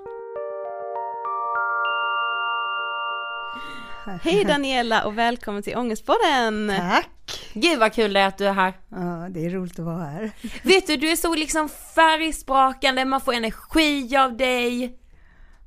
Hej 4.21 4.43
Daniela 4.45 5.03
och 5.05 5.17
välkommen 5.17 5.63
till 5.63 5.77
Ångestpodden! 5.77 6.73
Tack! 6.77 7.09
Gud 7.53 7.79
vad 7.79 7.93
kul 7.93 8.13
det 8.13 8.19
är 8.19 8.27
att 8.27 8.37
du 8.37 8.45
är 8.47 8.53
här. 8.53 8.73
Ja, 8.89 9.27
det 9.29 9.45
är 9.45 9.49
roligt 9.49 9.79
att 9.79 9.85
vara 9.85 10.03
här. 10.03 10.31
Vet 10.63 10.87
du, 10.87 10.95
du 10.97 11.11
är 11.11 11.15
så 11.15 11.35
liksom 11.35 11.69
färgsprakande, 11.69 13.05
man 13.05 13.21
får 13.21 13.33
energi 13.33 14.17
av 14.17 14.37
dig. 14.37 14.99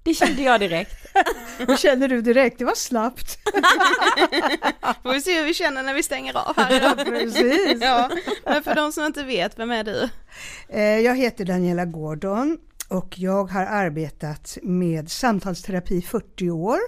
Det 0.03 0.15
kände 0.15 0.43
jag 0.43 0.61
direkt. 0.61 1.07
Hur 1.59 1.77
känner 1.77 2.09
du 2.09 2.21
direkt? 2.23 2.59
Det 2.59 2.65
var 2.65 2.75
snabbt. 2.75 3.39
Får 5.03 5.13
vi 5.13 5.21
se 5.21 5.39
hur 5.39 5.45
vi 5.45 5.55
känner 5.55 5.83
när 5.83 5.95
vi 5.95 6.03
stänger 6.03 6.37
av 6.37 6.57
här. 6.57 7.05
Precis. 7.05 7.79
ja, 7.83 8.11
men 8.45 8.63
för 8.63 8.75
de 8.75 8.93
som 8.93 9.05
inte 9.05 9.23
vet, 9.23 9.59
vem 9.59 9.71
är 9.71 9.85
du? 9.85 10.09
Eh, 10.69 10.83
Jag 10.83 11.17
heter 11.17 11.45
Daniela 11.45 11.85
Gordon 11.85 12.59
och 12.89 13.19
jag 13.19 13.45
har 13.45 13.65
arbetat 13.67 14.59
med 14.63 15.11
samtalsterapi 15.11 15.95
i 15.97 16.03
40 16.03 16.51
år. 16.51 16.79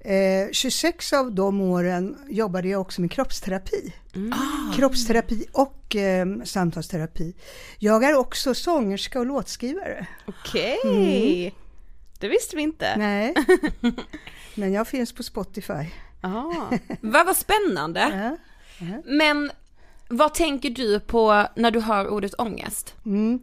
Eh, 0.00 0.52
26 0.52 1.12
av 1.12 1.32
de 1.32 1.60
åren 1.60 2.16
jobbade 2.28 2.68
jag 2.68 2.80
också 2.80 3.00
med 3.00 3.12
kroppsterapi. 3.12 3.94
Kroppsterapi 4.76 5.46
och 5.52 5.96
eh, 5.96 6.26
samtalsterapi. 6.44 7.34
Jag 7.78 8.04
är 8.04 8.14
också 8.14 8.54
sångerska 8.54 9.20
och 9.20 9.26
låtskrivare. 9.26 10.06
Okej, 10.26 11.54
det 12.18 12.28
visste 12.28 12.56
vi 12.56 12.62
inte. 12.62 12.96
Nej, 12.96 13.34
men 14.54 14.72
jag 14.72 14.88
finns 14.88 15.12
på 15.12 15.22
Spotify. 15.22 15.86
Ah. 16.20 16.70
Vad 17.00 17.26
var 17.26 17.34
spännande. 17.34 18.36
Ja. 18.78 19.02
Men 19.04 19.50
vad 20.08 20.34
tänker 20.34 20.70
du 20.70 21.00
på 21.00 21.46
när 21.56 21.70
du 21.70 21.80
hör 21.80 22.08
ordet 22.08 22.34
ångest? 22.38 22.94
Mm. 23.06 23.40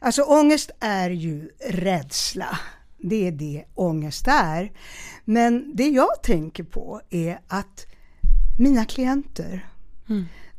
Alltså 0.00 0.22
ångest 0.22 0.70
är 0.80 1.10
ju 1.10 1.50
rädsla. 1.68 2.58
Det 3.02 3.26
är 3.26 3.32
det 3.32 3.64
ångest 3.74 4.28
är. 4.28 4.72
Men 5.24 5.76
det 5.76 5.88
jag 5.88 6.22
tänker 6.22 6.62
på 6.64 7.00
är 7.10 7.40
att 7.48 7.86
mina 8.58 8.84
klienter, 8.84 9.68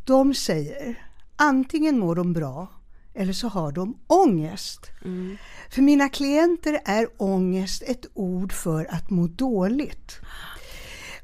de 0.03 0.33
säger 0.33 1.07
antingen 1.35 1.99
mår 1.99 2.15
de 2.15 2.33
bra 2.33 2.67
eller 3.13 3.33
så 3.33 3.47
har 3.47 3.71
de 3.71 3.97
ångest. 4.07 4.91
För 5.69 5.81
mina 5.81 6.09
klienter 6.09 6.79
är 6.85 7.07
ångest 7.17 7.83
ett 7.87 8.05
ord 8.13 8.53
för 8.53 8.87
att 8.89 9.09
må 9.09 9.27
dåligt. 9.27 10.19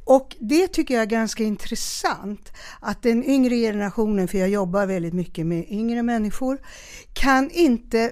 Och 0.03 0.35
det 0.39 0.67
tycker 0.67 0.93
jag 0.93 1.01
är 1.01 1.07
ganska 1.07 1.43
intressant 1.43 2.51
att 2.79 3.01
den 3.03 3.23
yngre 3.23 3.55
generationen, 3.55 4.27
för 4.27 4.37
jag 4.37 4.49
jobbar 4.49 4.85
väldigt 4.85 5.13
mycket 5.13 5.45
med 5.45 5.65
yngre 5.69 6.03
människor, 6.03 6.57
kan 7.13 7.49
inte 7.51 8.11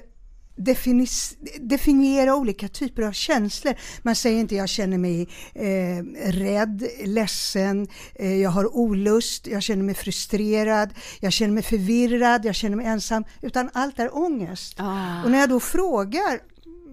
definiera 1.59 2.35
olika 2.35 2.67
typer 2.67 3.03
av 3.03 3.11
känslor. 3.11 3.73
Man 4.01 4.15
säger 4.15 4.39
inte 4.39 4.55
jag 4.55 4.69
känner 4.69 4.97
mig 4.97 5.29
eh, 5.53 6.03
rädd, 6.31 6.87
ledsen, 7.05 7.87
eh, 8.15 8.35
jag 8.35 8.49
har 8.49 8.75
olust, 8.75 9.47
jag 9.47 9.63
känner 9.63 9.83
mig 9.83 9.95
frustrerad, 9.95 10.93
jag 11.19 11.33
känner 11.33 11.53
mig 11.53 11.63
förvirrad, 11.63 12.45
jag 12.45 12.55
känner 12.55 12.75
mig 12.75 12.85
ensam, 12.85 13.23
utan 13.41 13.69
allt 13.73 13.99
är 13.99 14.17
ångest. 14.17 14.75
Ah. 14.77 15.23
Och 15.23 15.31
när 15.31 15.39
jag 15.39 15.49
då 15.49 15.59
frågar, 15.59 16.39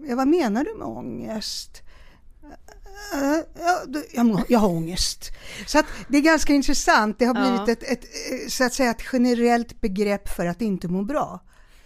ja, 0.08 0.16
vad 0.16 0.28
menar 0.28 0.64
du 0.64 0.74
med 0.74 0.86
ångest? 0.86 1.82
Jag, 3.12 3.44
jag, 4.12 4.44
jag 4.48 4.58
har 4.58 4.68
ångest. 4.68 5.30
Så 5.66 5.78
att 5.78 5.86
det 6.08 6.18
är 6.18 6.22
ganska 6.22 6.52
intressant. 6.52 7.18
Det 7.18 7.24
har 7.24 7.34
blivit 7.34 7.82
ett, 7.82 7.90
ett, 7.92 8.04
så 8.52 8.64
att 8.64 8.74
säga, 8.74 8.90
ett 8.90 9.02
generellt 9.12 9.80
begrepp 9.80 10.28
för 10.28 10.46
att 10.46 10.62
inte 10.62 10.88
må 10.88 11.02
bra. 11.02 11.40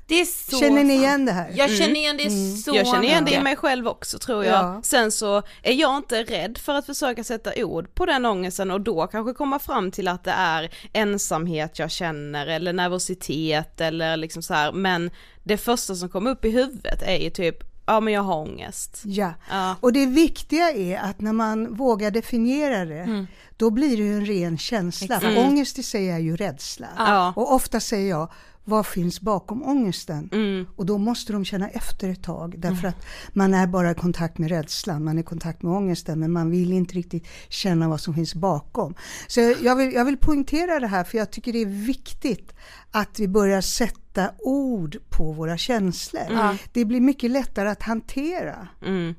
Det 0.08 0.20
är 0.20 0.24
så 0.24 0.58
Känner 0.58 0.84
ni 0.84 0.94
igen 0.94 1.24
det 1.24 1.32
här? 1.32 1.52
Jag 1.54 1.70
känner 1.70 1.94
igen 1.94 2.16
det 2.16 2.26
mm. 2.26 2.56
så 2.56 2.76
Jag 2.76 2.86
känner 2.86 3.04
igen 3.04 3.24
det 3.24 3.34
i 3.34 3.40
mig 3.40 3.56
själv 3.56 3.88
också 3.88 4.18
tror 4.18 4.44
jag. 4.44 4.64
Ja. 4.64 4.80
Sen 4.82 5.12
så 5.12 5.42
är 5.62 5.72
jag 5.72 5.96
inte 5.96 6.22
rädd 6.22 6.58
för 6.58 6.74
att 6.74 6.86
försöka 6.86 7.24
sätta 7.24 7.64
ord 7.64 7.94
på 7.94 8.06
den 8.06 8.26
ångesten 8.26 8.70
och 8.70 8.80
då 8.80 9.06
kanske 9.06 9.34
komma 9.34 9.58
fram 9.58 9.90
till 9.90 10.08
att 10.08 10.24
det 10.24 10.30
är 10.30 10.74
ensamhet 10.92 11.78
jag 11.78 11.90
känner 11.90 12.46
eller 12.46 12.72
nervositet 12.72 13.80
eller 13.80 14.16
liksom 14.16 14.42
så 14.42 14.54
här. 14.54 14.72
men 14.72 15.10
det 15.44 15.56
första 15.56 15.94
som 15.94 16.08
kommer 16.08 16.30
upp 16.30 16.44
i 16.44 16.50
huvudet 16.50 17.02
är 17.02 17.18
ju 17.18 17.30
typ 17.30 17.64
ja 17.86 18.00
men 18.00 18.14
jag 18.14 18.22
har 18.22 18.36
ångest. 18.36 19.02
Ja. 19.04 19.34
ja. 19.50 19.76
och 19.80 19.92
det 19.92 20.06
viktiga 20.06 20.70
är 20.70 20.98
att 20.98 21.20
när 21.20 21.32
man 21.32 21.74
vågar 21.74 22.10
definiera 22.10 22.84
det, 22.84 23.00
mm. 23.00 23.26
då 23.56 23.70
blir 23.70 23.96
det 23.96 24.02
ju 24.02 24.16
en 24.16 24.26
ren 24.26 24.58
känsla. 24.58 25.20
För 25.20 25.28
mm. 25.28 25.46
ångest 25.46 25.78
i 25.78 25.82
sig 25.82 26.10
är 26.10 26.18
ju 26.18 26.36
rädsla. 26.36 26.88
Ja. 26.98 27.32
Och 27.36 27.54
ofta 27.54 27.80
säger 27.80 28.10
jag, 28.10 28.30
vad 28.68 28.86
finns 28.86 29.20
bakom 29.20 29.62
ångesten? 29.62 30.28
Mm. 30.32 30.66
Och 30.76 30.86
då 30.86 30.98
måste 30.98 31.32
de 31.32 31.44
känna 31.44 31.68
efter 31.68 32.08
ett 32.08 32.22
tag 32.22 32.54
därför 32.58 32.78
mm. 32.78 32.88
att 32.88 33.06
man 33.32 33.54
är 33.54 33.66
bara 33.66 33.90
i 33.90 33.94
kontakt 33.94 34.38
med 34.38 34.48
rädslan, 34.48 35.04
man 35.04 35.16
är 35.16 35.20
i 35.20 35.24
kontakt 35.24 35.62
med 35.62 35.72
ångesten 35.72 36.20
men 36.20 36.32
man 36.32 36.50
vill 36.50 36.72
inte 36.72 36.94
riktigt 36.94 37.26
känna 37.48 37.88
vad 37.88 38.00
som 38.00 38.14
finns 38.14 38.34
bakom. 38.34 38.94
Så 39.26 39.40
jag 39.40 39.76
vill, 39.76 39.92
jag 39.92 40.04
vill 40.04 40.16
poängtera 40.16 40.80
det 40.80 40.86
här 40.86 41.04
för 41.04 41.18
jag 41.18 41.30
tycker 41.30 41.52
det 41.52 41.62
är 41.62 41.86
viktigt 41.86 42.54
att 42.90 43.20
vi 43.20 43.28
börjar 43.28 43.60
sätta 43.60 44.30
ord 44.38 44.96
på 45.08 45.32
våra 45.32 45.56
känslor. 45.58 46.30
Mm. 46.30 46.56
Det 46.72 46.84
blir 46.84 47.00
mycket 47.00 47.30
lättare 47.30 47.68
att 47.68 47.82
hantera 47.82 48.68
mm. 48.86 49.14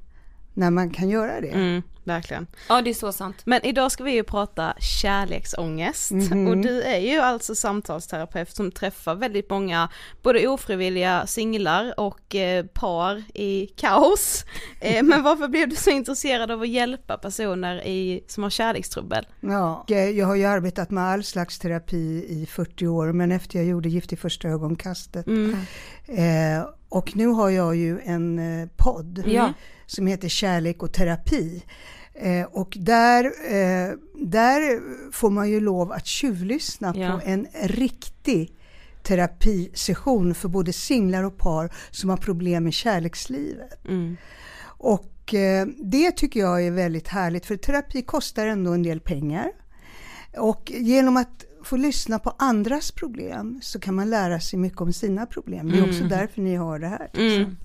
När 0.57 0.71
man 0.71 0.89
kan 0.89 1.09
göra 1.09 1.41
det. 1.41 1.47
Mm 1.47 1.81
verkligen. 2.07 2.47
Ja 2.69 2.81
det 2.81 2.89
är 2.89 2.93
så 2.93 3.11
sant. 3.11 3.35
Men 3.45 3.65
idag 3.65 3.91
ska 3.91 4.03
vi 4.03 4.11
ju 4.11 4.23
prata 4.23 4.73
kärleksångest 4.79 6.11
mm 6.11 6.47
och 6.47 6.57
du 6.57 6.81
är 6.81 6.99
ju 6.99 7.19
alltså 7.19 7.55
samtalsterapeut 7.55 8.55
som 8.55 8.71
träffar 8.71 9.15
väldigt 9.15 9.49
många 9.49 9.89
både 10.21 10.47
ofrivilliga 10.47 11.27
singlar 11.27 11.99
och 11.99 12.35
eh, 12.35 12.65
par 12.65 13.23
i 13.33 13.67
kaos. 13.67 14.45
Eh, 14.79 15.03
men 15.03 15.23
varför 15.23 15.47
blev 15.47 15.69
du 15.69 15.75
så 15.75 15.89
intresserad 15.89 16.51
av 16.51 16.61
att 16.61 16.67
hjälpa 16.67 17.17
personer 17.17 17.87
i, 17.87 18.23
som 18.27 18.43
har 18.43 18.49
kärlekstrubbel? 18.49 19.27
Ja, 19.39 19.85
jag 19.87 20.25
har 20.27 20.35
ju 20.35 20.45
arbetat 20.45 20.91
med 20.91 21.03
all 21.03 21.23
slags 21.23 21.59
terapi 21.59 22.25
i 22.29 22.47
40 22.49 22.87
år 22.87 23.11
men 23.11 23.31
efter 23.31 23.59
jag 23.59 23.67
gjorde 23.67 23.89
Gift 23.89 24.13
i 24.13 24.15
första 24.15 24.47
ögonkastet 24.47 25.27
mm. 25.27 25.55
eh, 26.05 26.69
och 26.89 27.15
nu 27.15 27.27
har 27.27 27.49
jag 27.49 27.75
ju 27.75 27.99
en 27.99 28.39
eh, 28.39 28.69
podd 28.77 29.17
mm. 29.17 29.53
Som 29.87 30.07
heter 30.07 30.27
Kärlek 30.27 30.83
och 30.83 30.93
terapi 30.93 31.63
Eh, 32.19 32.45
och 32.45 32.77
där, 32.79 33.25
eh, 33.25 33.95
där 34.13 34.81
får 35.11 35.29
man 35.29 35.49
ju 35.49 35.59
lov 35.59 35.91
att 35.91 36.05
tjuvlyssna 36.05 36.93
ja. 36.95 37.11
på 37.11 37.29
en 37.29 37.47
riktig 37.61 38.53
terapisession 39.03 40.35
för 40.35 40.49
både 40.49 40.73
singlar 40.73 41.23
och 41.23 41.37
par 41.37 41.73
som 41.91 42.09
har 42.09 42.17
problem 42.17 42.63
med 42.63 42.73
kärlekslivet. 42.73 43.85
Mm. 43.85 44.17
Och 44.63 45.33
eh, 45.33 45.67
det 45.77 46.11
tycker 46.11 46.39
jag 46.39 46.65
är 46.65 46.71
väldigt 46.71 47.07
härligt 47.07 47.45
för 47.45 47.57
terapi 47.57 48.01
kostar 48.01 48.47
ändå 48.47 48.73
en 48.73 48.83
del 48.83 48.99
pengar. 48.99 49.51
Och 50.37 50.71
genom 50.75 51.17
att 51.17 51.45
få 51.63 51.77
lyssna 51.77 52.19
på 52.19 52.33
andras 52.39 52.91
problem 52.91 53.59
så 53.63 53.79
kan 53.79 53.95
man 53.95 54.09
lära 54.09 54.39
sig 54.39 54.59
mycket 54.59 54.81
om 54.81 54.93
sina 54.93 55.25
problem. 55.25 55.71
Det 55.71 55.77
är 55.77 55.83
också 55.83 55.97
mm. 55.97 56.09
därför 56.09 56.41
ni 56.41 56.55
har 56.55 56.79
det 56.79 56.87
här. 56.87 57.09
Mm. 57.13 57.57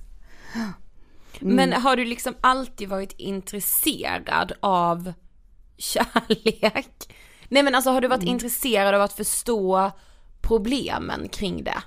Mm. 1.43 1.57
Men 1.57 1.73
har 1.73 1.97
du 1.97 2.05
liksom 2.05 2.35
alltid 2.41 2.89
varit 2.89 3.15
intresserad 3.19 4.53
av 4.61 5.13
kärlek? 5.77 7.15
Nej 7.49 7.63
men 7.63 7.75
alltså 7.75 7.91
har 7.91 8.01
du 8.01 8.09
varit 8.09 8.23
mm. 8.23 8.33
intresserad 8.33 8.95
av 8.95 9.03
att 9.03 9.13
förstå 9.13 9.91
problemen 10.43 11.29
kring 11.29 11.65
det? 11.65 11.83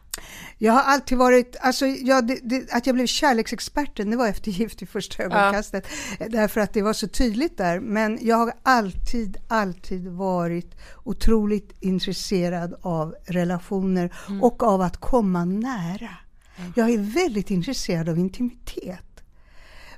Jag 0.58 0.74
har 0.74 0.82
alltid 0.82 1.18
varit, 1.18 1.56
alltså 1.62 1.86
jag, 1.86 2.28
det, 2.28 2.40
det, 2.44 2.74
att 2.74 2.86
jag 2.86 2.96
blev 2.96 3.08
kärleksexperten 3.08 4.10
det 4.10 4.18
var 4.18 4.28
efter 4.28 4.51
Gift 4.51 4.82
i 4.82 4.86
första 4.86 5.24
ögonkastet. 5.24 5.88
Ja. 6.20 6.25
Därför 6.29 6.62
att 6.62 6.74
det 6.74 6.82
var 6.82 6.94
så 6.94 7.08
tydligt 7.08 7.58
där. 7.58 7.79
Men 7.79 8.20
jag 8.22 8.36
har 8.36 8.53
alltid, 8.64 9.38
alltid 9.48 10.08
varit 10.08 10.75
otroligt 11.03 11.77
intresserad 11.79 12.75
av 12.82 13.16
relationer 13.25 14.14
mm. 14.27 14.44
och 14.44 14.64
av 14.64 14.82
att 14.82 14.98
komma 14.98 15.46
nära. 15.46 16.10
Mm. 16.58 16.74
Jag 16.75 16.90
är 16.90 16.98
väldigt 16.98 17.51
intresserad 17.51 18.10
av 18.10 18.18
intimitet. 18.18 19.15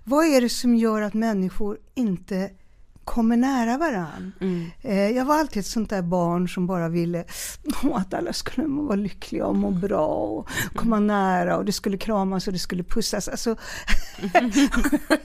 Vad 0.10 0.26
är 0.26 0.42
det 0.42 0.50
som 0.50 0.76
gör 0.76 1.02
att 1.02 1.14
människor 1.14 1.78
inte 1.96 2.50
kommer 3.08 3.38
nära 3.38 3.78
varann. 3.78 4.34
Mm. 4.42 4.66
Eh, 4.82 5.10
jag 5.10 5.26
var 5.26 5.40
alltid 5.40 5.60
ett 5.60 5.66
sånt 5.66 5.90
där 5.90 6.02
barn 6.02 6.50
som 6.50 6.68
bara 6.68 6.90
ville 6.90 7.26
att 7.94 8.14
alla 8.14 8.34
skulle 8.34 8.68
vara 8.68 8.96
lyckliga 8.96 9.46
och 9.46 9.56
må 9.56 9.72
bra 9.72 10.08
och 10.08 10.50
komma 10.76 10.98
mm. 10.98 11.08
nära 11.08 11.58
och 11.58 11.66
det 11.66 11.72
skulle 11.72 11.98
kramas 11.98 12.48
och 12.48 12.54
det 12.54 12.60
skulle 12.60 12.84
pussas. 12.84 13.28
Alltså, 13.28 13.50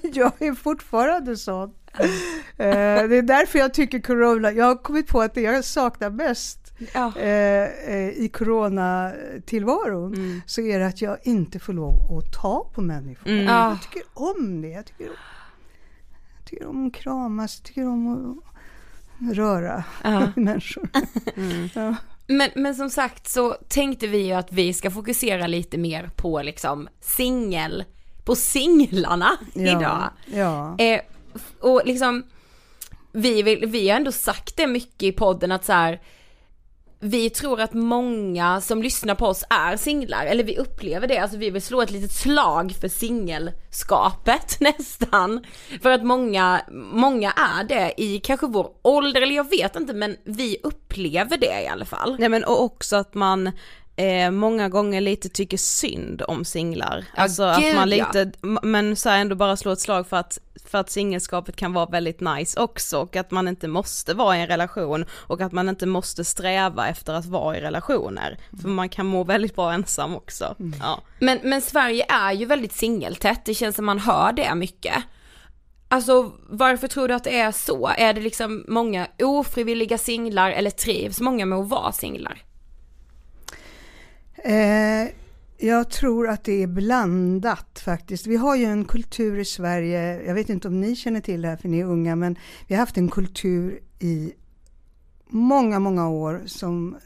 jag 0.03 0.33
är 0.39 0.55
fortfarande 0.55 1.37
sån. 1.37 1.73
Mm. 1.93 2.11
Eh, 2.57 3.09
det 3.09 3.17
är 3.17 3.23
därför 3.23 3.59
jag 3.59 3.75
tycker 3.75 4.01
corona, 4.01 4.53
jag 4.53 4.65
har 4.65 4.77
kommit 4.77 5.07
på 5.07 5.21
att 5.21 5.35
det 5.35 5.41
jag 5.41 5.65
saknar 5.65 6.11
mest 6.11 6.62
ja. 6.95 7.13
Eh, 7.17 7.95
eh, 7.95 8.09
i 8.09 8.31
coronatillvaron 8.33 10.15
mm. 10.15 10.41
så 10.47 10.61
är 10.61 10.79
det 10.79 10.87
att 10.87 11.03
jag 11.03 11.19
inte 11.23 11.59
får 11.59 11.73
lov 11.73 12.19
att 12.19 12.33
ta 12.33 12.71
på 12.75 12.81
människor. 12.81 13.31
Mm. 13.31 13.45
Jag 13.45 13.83
tycker 13.83 14.03
om 14.15 14.63
det. 14.63 14.69
Jag 14.69 14.87
tycker, 14.87 15.05
jag 15.05 16.45
tycker 16.45 16.67
om 16.67 16.87
att 16.87 16.95
kramas, 16.95 17.59
jag 17.59 17.67
tycker 17.67 17.87
om 17.87 18.39
att 18.39 19.37
röra 19.37 19.85
ja. 20.05 20.33
människor. 20.37 20.89
Mm. 21.37 21.69
Ja. 21.75 21.95
Men, 22.27 22.51
men 22.55 22.75
som 22.75 22.91
sagt 22.91 23.29
så 23.29 23.57
tänkte 23.69 24.07
vi 24.07 24.27
ju 24.27 24.33
att 24.33 24.53
vi 24.53 24.73
ska 24.73 24.91
fokusera 24.91 25.47
lite 25.47 25.79
mer 25.79 26.11
på 26.17 26.43
liksom 26.43 26.89
singel, 27.01 27.85
på 28.25 28.35
singlarna 28.35 29.31
idag. 29.55 30.11
Ja. 30.27 30.79
Eh, 30.79 31.01
och 31.61 31.83
liksom, 31.85 32.23
vi, 33.13 33.43
vill, 33.43 33.67
vi 33.67 33.89
har 33.89 33.97
ändå 33.97 34.13
sagt 34.13 34.57
det 34.57 34.67
mycket 34.67 35.03
i 35.03 35.13
podden 35.13 35.53
att 35.53 35.65
så 35.65 35.73
här, 35.73 36.01
vi 37.05 37.31
tror 37.31 37.61
att 37.61 37.73
många 37.73 38.61
som 38.61 38.83
lyssnar 38.83 39.15
på 39.15 39.27
oss 39.27 39.45
är 39.51 39.77
singlar, 39.77 40.27
eller 40.27 40.45
vi 40.45 40.59
upplever 40.59 41.09
det, 41.09 41.19
alltså 41.19 41.37
vi 41.39 41.51
vill 41.51 41.63
slå 41.63 41.83
ett 41.83 41.91
litet 41.91 42.13
slag 42.13 42.75
för 42.81 42.89
singelskapet 42.89 44.57
nästan. 44.61 45.45
För 45.83 45.91
att 45.91 46.05
många, 46.05 46.63
många 46.93 47.33
är 47.33 47.65
det 47.65 48.03
i 48.03 48.19
kanske 48.19 48.47
vår 48.47 48.71
ålder, 48.83 49.23
eller 49.23 49.35
jag 49.35 49.51
vet 49.51 49.77
inte 49.77 49.95
men 49.95 50.17
vi 50.25 50.57
upplever 50.63 51.37
det 51.37 51.63
i 51.63 51.69
alla 51.69 51.85
fall. 51.85 52.17
Nej 52.19 52.29
men 52.29 52.45
och 52.45 52.63
också 52.63 52.97
att 52.97 53.15
man 53.15 53.53
eh, 53.97 54.31
många 54.31 54.69
gånger 54.69 55.01
lite 55.01 55.29
tycker 55.29 55.57
synd 55.57 56.23
om 56.29 56.45
singlar. 56.45 57.05
Ja, 57.17 57.23
alltså 57.23 57.43
gud, 57.61 57.69
att 57.69 57.77
man 57.77 57.89
lite, 57.89 58.33
ja. 58.41 58.59
men 58.63 58.97
så 58.97 59.09
ändå 59.09 59.37
bara 59.37 59.57
slå 59.57 59.73
ett 59.73 59.81
slag 59.81 60.07
för 60.07 60.17
att, 60.17 60.39
för 60.67 60.79
att 60.79 60.91
singelskapet 60.91 61.57
kan 61.57 61.73
vara 61.73 61.87
väldigt 61.87 62.21
nice 62.21 62.61
också 62.61 62.99
och 62.99 63.17
att 63.17 63.31
man 63.31 63.49
inte 63.49 63.69
måste 63.69 64.15
vara 64.15 64.37
i 64.37 64.41
en 64.41 64.47
relation 64.47 65.05
och 65.13 65.41
att 65.41 65.53
man 65.53 65.69
inte 65.69 65.87
måste 65.87 66.25
sträva 66.25 66.89
efter 66.89 67.13
att 67.13 67.27
vara 67.27 67.59
i 67.59 67.61
relationer. 67.61 68.39
För 68.63 68.69
man 68.69 68.89
kan 68.89 69.07
må 69.07 69.25
väldigt 69.25 69.55
bra 69.55 69.73
ensam 69.73 70.17
också. 70.17 70.55
Mm. 70.61 70.75
Ja. 70.81 71.01
Men, 71.19 71.39
men 71.43 71.63
Sverige 71.63 72.07
är 72.09 72.33
ju 72.33 72.47
väldigt 72.47 72.73
singeltätt, 72.73 73.45
det 73.45 73.55
känns 73.55 73.77
som 73.77 73.85
man 73.85 73.99
hör 73.99 74.33
det 74.33 74.55
mycket. 74.55 74.95
Alltså 75.89 76.33
varför 76.49 76.89
tror 76.89 77.09
du 77.09 77.15
att 77.15 77.25
det 77.25 77.41
är 77.41 77.53
så? 77.53 77.91
Är 77.97 78.15
det 78.15 78.21
liksom 78.21 78.65
många 78.69 79.07
ofrivilliga 79.19 79.99
singlar 79.99 80.51
eller 80.51 80.71
trivs 80.71 81.21
många 81.21 81.47
med 81.47 81.59
att 81.59 81.69
vara 81.69 81.93
singlar? 81.93 82.43
Eh, 84.45 85.09
jag 85.59 85.91
tror 85.91 86.29
att 86.29 86.45
det 86.45 86.63
är 86.63 86.67
blandat 86.67 87.83
faktiskt. 87.85 88.27
Vi 88.27 88.37
har 88.37 88.57
ju 88.57 88.65
en 88.65 88.85
kultur 88.85 89.39
i 89.39 89.45
Sverige, 89.45 90.23
jag 90.27 90.35
vet 90.35 90.49
inte 90.49 90.69
om 90.69 90.81
ni 90.81 90.97
känner 90.97 91.21
till 91.21 91.43
det 91.43 91.49
här 91.49 91.57
för 91.57 91.69
ni 91.69 91.79
är 91.79 91.85
unga, 91.85 92.17
men 92.17 92.39
vi 92.67 92.75
har 92.75 92.81
haft 92.81 92.97
en 92.97 93.09
kultur 93.09 93.81
i 93.99 94.33
många, 95.29 95.79
många 95.79 96.09
år 96.09 96.43
som 96.47 96.97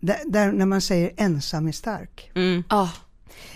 där, 0.00 0.18
där 0.26 0.52
när 0.52 0.66
man 0.66 0.80
säger 0.80 1.12
ensam 1.16 1.68
är 1.68 1.72
stark. 1.72 2.30
Mm. 2.34 2.62
Oh. 2.70 2.94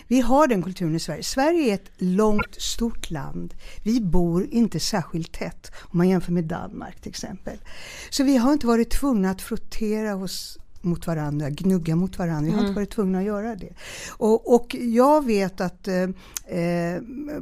Vi 0.08 0.20
har 0.20 0.46
den 0.46 0.62
kulturen 0.62 0.94
i 0.94 1.00
Sverige. 1.00 1.22
Sverige 1.22 1.70
är 1.70 1.74
ett 1.74 1.90
långt, 1.96 2.60
stort 2.60 3.10
land. 3.10 3.54
Vi 3.82 4.00
bor 4.00 4.46
inte 4.50 4.80
särskilt 4.80 5.32
tätt 5.32 5.72
om 5.80 5.98
man 5.98 6.08
jämför 6.08 6.32
med 6.32 6.44
Danmark 6.44 7.00
till 7.00 7.10
exempel. 7.10 7.58
Så 8.10 8.24
vi 8.24 8.36
har 8.36 8.52
inte 8.52 8.66
varit 8.66 8.90
tvungna 8.90 9.30
att 9.30 9.42
frottera 9.42 10.16
oss 10.16 10.58
mot 10.84 11.06
varandra, 11.06 11.50
gnugga 11.50 11.96
mot 11.96 12.18
varandra. 12.18 12.44
Vi 12.44 12.50
har 12.50 12.58
inte 12.58 12.64
mm. 12.64 12.74
varit 12.74 12.90
tvungna 12.90 13.18
att 13.18 13.24
göra 13.24 13.56
det. 13.56 13.72
Och, 14.10 14.54
och 14.54 14.74
jag 14.74 15.26
vet 15.26 15.60
att 15.60 15.88
eh, 15.88 16.02
eh 16.02 17.00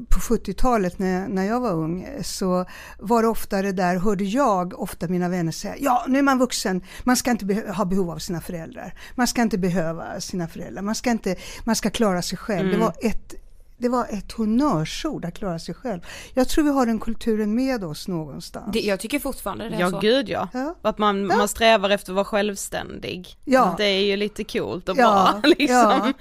på 0.09 0.20
70-talet 0.20 0.98
när, 0.98 1.29
när 1.29 1.44
jag 1.44 1.61
var 1.61 1.72
ung 1.72 2.09
så 2.22 2.64
var 2.98 3.22
det 3.22 3.29
ofta 3.29 3.62
det 3.62 3.72
där, 3.72 3.96
hörde 3.96 4.24
jag 4.24 4.81
ofta 4.81 5.09
mina 5.09 5.29
vänner 5.29 5.53
säga, 5.53 5.74
ja 5.79 6.05
nu 6.09 6.18
är 6.18 6.22
man 6.22 6.38
vuxen, 6.38 6.83
man 7.05 7.16
ska 7.16 7.31
inte 7.31 7.44
be 7.44 7.72
ha 7.72 7.85
behov 7.85 8.11
av 8.11 8.18
sina 8.18 8.40
föräldrar. 8.40 8.94
Man 9.14 9.26
ska 9.26 9.42
inte 9.42 9.59
behöva 9.59 10.20
sina 10.20 10.48
föräldrar, 10.48 10.83
man 10.83 10.94
ska, 10.94 11.11
inte, 11.11 11.37
man 11.64 11.76
ska 11.76 11.90
klara 11.90 12.22
sig 12.22 12.38
själv. 12.38 12.68
Mm. 12.68 12.72
Det 12.72 12.85
var 12.85 12.94
ett 13.00 13.35
det 13.81 13.88
var 13.88 14.07
ett 14.11 14.33
honnörsord 14.33 15.25
att 15.25 15.35
klara 15.35 15.59
sig 15.59 15.75
själv. 15.75 16.01
Jag 16.35 16.49
tror 16.49 16.64
vi 16.64 16.71
har 16.71 16.87
den 16.87 17.01
kulturen 17.01 17.55
med 17.55 17.85
oss 17.85 18.09
någonstans. 18.09 18.73
Det, 18.73 18.81
jag 18.81 19.01
tycker 19.01 19.19
fortfarande 19.19 19.69
det 19.69 19.77
är 19.77 19.81
ja, 19.81 19.90
så. 19.90 19.99
Gud 19.99 20.29
ja. 20.29 20.49
ja. 20.53 20.75
Att 20.83 20.99
man, 20.99 21.31
ja. 21.31 21.37
man 21.37 21.49
strävar 21.49 21.90
efter 21.90 22.12
att 22.12 22.14
vara 22.14 22.25
självständig. 22.25 23.37
Ja. 23.45 23.75
Det 23.77 23.85
är 23.85 24.05
ju 24.05 24.16
lite 24.16 24.45
coolt 24.45 24.88
och 24.88 24.99
ja. 24.99 25.40
bra 25.43 25.51
liksom. 25.59 25.77
Ja. 25.77 26.12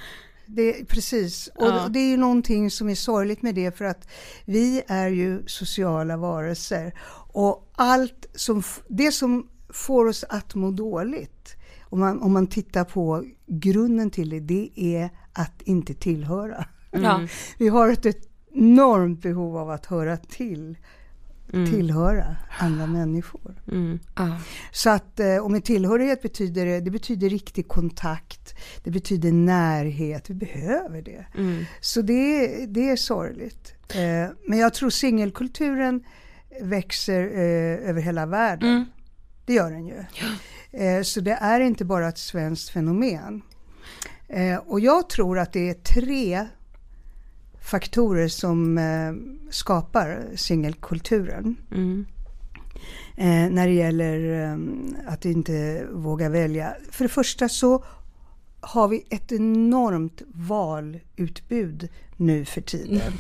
Det, 0.46 0.88
precis, 0.88 1.50
och 1.56 1.68
ja. 1.68 1.88
det 1.90 2.00
är 2.00 2.10
ju 2.10 2.18
någonting 2.18 2.72
som 2.72 2.90
är 2.90 2.96
sorgligt 2.96 3.42
med 3.42 3.56
det 3.56 3.78
för 3.78 3.86
att 3.86 4.08
vi 4.46 4.82
är 4.88 5.08
ju 5.08 5.44
sociala 5.48 6.18
varelser 6.18 6.94
och 7.34 7.72
allt 7.76 8.26
som, 8.36 8.64
det 8.88 9.12
som 9.12 9.48
får 9.70 10.06
oss 10.06 10.24
att 10.30 10.56
må 10.56 10.72
dåligt 10.72 11.56
om 11.82 12.00
man, 12.00 12.22
om 12.22 12.34
man 12.34 12.48
tittar 12.48 12.84
på 12.84 13.24
grunden 13.48 14.12
till 14.12 14.30
det, 14.30 14.40
det 14.40 14.70
är 14.76 15.10
att 15.34 15.62
inte 15.62 15.94
tillhöra. 15.94 16.66
Mm. 16.92 17.28
Vi 17.58 17.68
har 17.68 17.90
ett 17.90 18.06
enormt 18.54 19.22
behov 19.22 19.58
av 19.58 19.70
att 19.70 19.86
höra 19.86 20.18
till. 20.18 20.78
Mm. 21.54 21.72
tillhöra 21.72 22.36
andra 22.60 22.88
människor. 22.88 23.62
Mm. 23.72 24.00
Ah. 24.14 24.28
Så 24.72 24.90
att 24.90 25.20
eh, 25.20 25.38
och 25.38 25.52
med 25.52 25.64
tillhörighet 25.64 26.22
betyder 26.22 26.66
det, 26.66 26.80
det 26.80 26.92
betyder 26.92 27.30
riktig 27.30 27.68
kontakt, 27.68 28.56
det 28.84 28.92
betyder 28.92 29.32
närhet, 29.32 30.30
vi 30.30 30.34
behöver 30.34 31.02
det. 31.02 31.26
Mm. 31.38 31.66
Så 31.82 32.02
det, 32.02 32.48
det 32.66 32.90
är 32.90 32.96
sorgligt. 32.96 33.74
Eh, 33.96 34.36
men 34.48 34.60
jag 34.60 34.74
tror 34.74 34.90
singelkulturen 34.90 36.04
växer 36.62 37.22
eh, 37.22 37.90
över 37.90 38.02
hela 38.02 38.26
världen. 38.26 38.70
Mm. 38.70 38.86
Det 39.46 39.54
gör 39.54 39.72
den 39.72 39.88
ju. 39.88 40.06
Ja. 40.14 40.80
Eh, 40.80 41.02
så 41.02 41.22
det 41.22 41.38
är 41.42 41.60
inte 41.60 41.86
bara 41.86 42.08
ett 42.08 42.18
svenskt 42.18 42.70
fenomen. 42.70 43.42
Eh, 44.28 44.58
och 44.58 44.80
jag 44.80 45.10
tror 45.10 45.40
att 45.40 45.54
det 45.54 45.70
är 45.70 45.74
tre 45.74 46.48
faktorer 47.62 48.28
som 48.28 48.78
eh, 48.78 49.14
skapar 49.52 50.28
singelkulturen. 50.36 51.56
Mm. 51.72 52.06
Eh, 53.18 53.52
när 53.52 53.68
det 53.68 53.74
gäller 53.74 54.44
eh, 54.44 54.58
att 55.14 55.26
inte 55.26 55.86
våga 55.92 56.30
välja. 56.30 56.76
För 56.92 57.06
det 57.06 57.10
första 57.10 57.50
så 57.50 57.84
har 58.62 58.88
vi 58.88 59.06
ett 59.10 59.32
enormt 59.32 60.22
valutbud 60.28 61.90
nu 62.18 62.46
för 62.46 62.62
tiden. 62.62 63.02
Mm. 63.02 63.14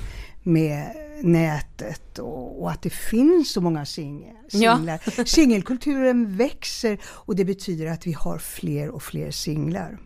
Med 0.43 0.95
nätet 1.21 2.19
och, 2.19 2.62
och, 2.62 2.71
att 2.71 2.82
det 2.82 2.89
finns 2.89 3.52
så 3.52 3.62
många 3.62 3.86
singlar. 3.86 4.36
Ja. 4.52 4.97
Singelkulturen 5.25 6.38
växer 6.38 6.99
och 7.04 7.36
det 7.36 7.45
betyder 7.45 7.86
att 7.88 8.08
vi 8.08 8.13
har 8.13 8.38
fler 8.38 8.89
och 8.89 9.04
fler 9.04 9.32
singlar. 9.32 9.99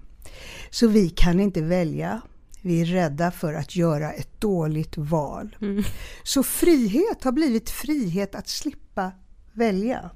Så 0.70 0.88
vi 0.88 1.10
kan 1.10 1.40
inte 1.40 1.62
välja 1.62 2.22
vi 2.66 2.82
är 2.82 2.86
rädda 2.86 3.32
för 3.32 3.54
att 3.54 3.76
göra 3.76 4.12
ett 4.12 4.42
dåligt 4.42 4.98
val. 4.98 5.58
Mm. 5.62 5.84
Så 6.24 6.44
frihet 6.44 7.24
har 7.24 7.32
blivit 7.32 7.70
frihet 7.70 8.36
att 8.36 8.48
slippa 8.48 9.12
välja. 9.52 10.10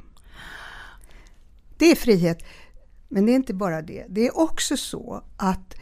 Det 1.77 1.91
är 1.91 1.95
frihet. 1.95 2.43
Men 3.07 3.25
det 3.25 3.31
är 3.31 3.35
inte 3.35 3.53
bara 3.53 3.81
det. 3.81 4.05
Det 4.09 4.27
är 4.27 4.37
också 4.37 4.77
så 4.77 5.23
att 5.37 5.75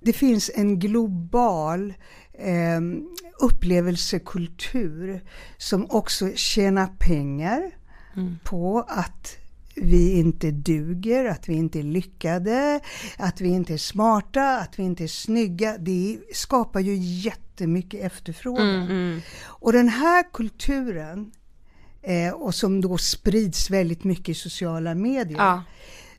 det 0.00 0.12
finns 0.12 0.50
en 0.54 0.78
global 0.78 1.94
eh, 2.32 2.80
upplevelsekultur 3.40 5.24
som 5.56 5.90
också 5.90 6.30
tjänar 6.34 6.86
pengar 6.98 7.70
mm. 8.16 8.38
på 8.44 8.84
att 8.88 9.36
vi 9.76 10.18
inte 10.18 10.50
duger, 10.50 11.24
att 11.24 11.48
vi 11.48 11.54
inte 11.54 11.78
är 11.78 11.82
lyckade, 11.82 12.80
att 13.18 13.40
vi 13.40 13.48
inte 13.48 13.74
är 13.74 13.78
smarta, 13.78 14.58
att 14.58 14.78
vi 14.78 14.82
inte 14.82 15.04
är 15.04 15.08
snygga. 15.08 15.78
Det 15.78 16.18
skapar 16.32 16.80
ju 16.80 16.96
jättemycket 16.96 18.04
efterfrågan. 18.04 18.68
Mm, 18.68 18.90
mm. 18.90 19.20
Och 19.44 19.72
den 19.72 19.88
här 19.88 20.24
kulturen, 20.32 21.32
eh, 22.02 22.32
och 22.32 22.54
som 22.54 22.80
då 22.80 22.98
sprids 22.98 23.70
väldigt 23.70 24.04
mycket 24.04 24.28
i 24.28 24.34
sociala 24.34 24.94
medier, 24.94 25.38
ja. 25.38 25.62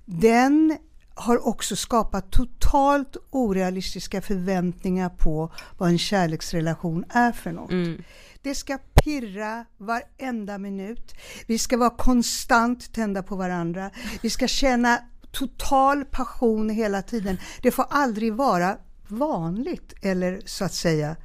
den 0.06 0.78
har 1.16 1.48
också 1.48 1.76
skapat 1.76 2.32
totalt 2.32 3.18
orealistiska 3.30 4.22
förväntningar 4.22 5.10
på 5.10 5.54
vad 5.78 5.90
en 5.90 5.98
kärleksrelation 5.98 7.06
är 7.10 7.32
för 7.32 7.52
något. 7.52 7.72
Mm. 7.72 8.04
Det 8.46 8.56
ska 8.56 8.78
pirra 9.04 9.66
varenda 9.78 10.58
minut. 10.58 11.16
Vi 11.48 11.60
ska 11.60 11.78
vara 11.78 11.90
konstant 11.90 12.94
tända 12.94 13.24
på 13.24 13.36
varandra. 13.36 13.92
Vi 14.22 14.30
ska 14.30 14.48
känna 14.48 15.00
total 15.32 16.06
passion 16.06 16.70
hela 16.70 17.02
tiden. 17.02 17.38
Det 17.62 17.72
får 17.72 17.86
aldrig 17.90 18.34
vara 18.34 18.78
vanligt 19.08 19.94
eller 20.02 20.42
så 20.46 20.66
att 20.66 20.74
säga 20.74 21.16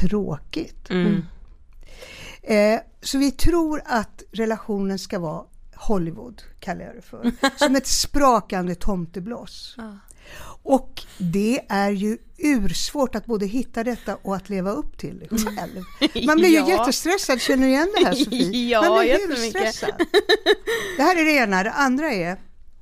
tråkigt. 0.00 0.90
Mm. 0.90 1.22
Eh, 2.42 2.80
så 3.00 3.18
vi 3.18 3.30
tror 3.30 3.82
att 3.86 4.22
relationen 4.32 4.98
ska 4.98 5.18
vara 5.18 5.44
Hollywood, 5.74 6.42
kallar 6.60 6.84
jag 6.84 6.94
det 6.94 7.02
för. 7.02 7.32
Som 7.56 7.76
ett 7.76 7.86
sprakande 7.86 8.74
tomtebloss. 8.74 9.76
Och 10.62 11.02
det 11.18 11.60
är 11.68 11.90
ju 11.90 12.18
ursvårt 12.38 13.14
att 13.14 13.26
både 13.26 13.46
hitta 13.46 13.84
detta 13.84 14.16
och 14.22 14.36
att 14.36 14.48
leva 14.48 14.70
upp 14.70 14.98
till 14.98 15.18
det 15.18 15.28
själv. 15.28 15.84
Man 16.26 16.36
blir 16.36 16.48
ja. 16.54 16.66
ju 16.66 16.72
jättestressad, 16.72 17.40
känner 17.40 17.66
du 17.66 17.72
igen 17.72 17.88
det 17.98 18.04
här 18.04 18.14
Sofie? 18.14 18.68
ja, 18.68 18.82
Man 18.82 19.00
blir 19.00 19.30
urstressad. 19.30 19.92
det 20.96 21.02
här 21.02 21.16
är 21.20 21.24
det 21.24 21.32
ena. 21.32 21.62
Det 21.62 21.70
andra 21.70 22.12
är, 22.12 22.30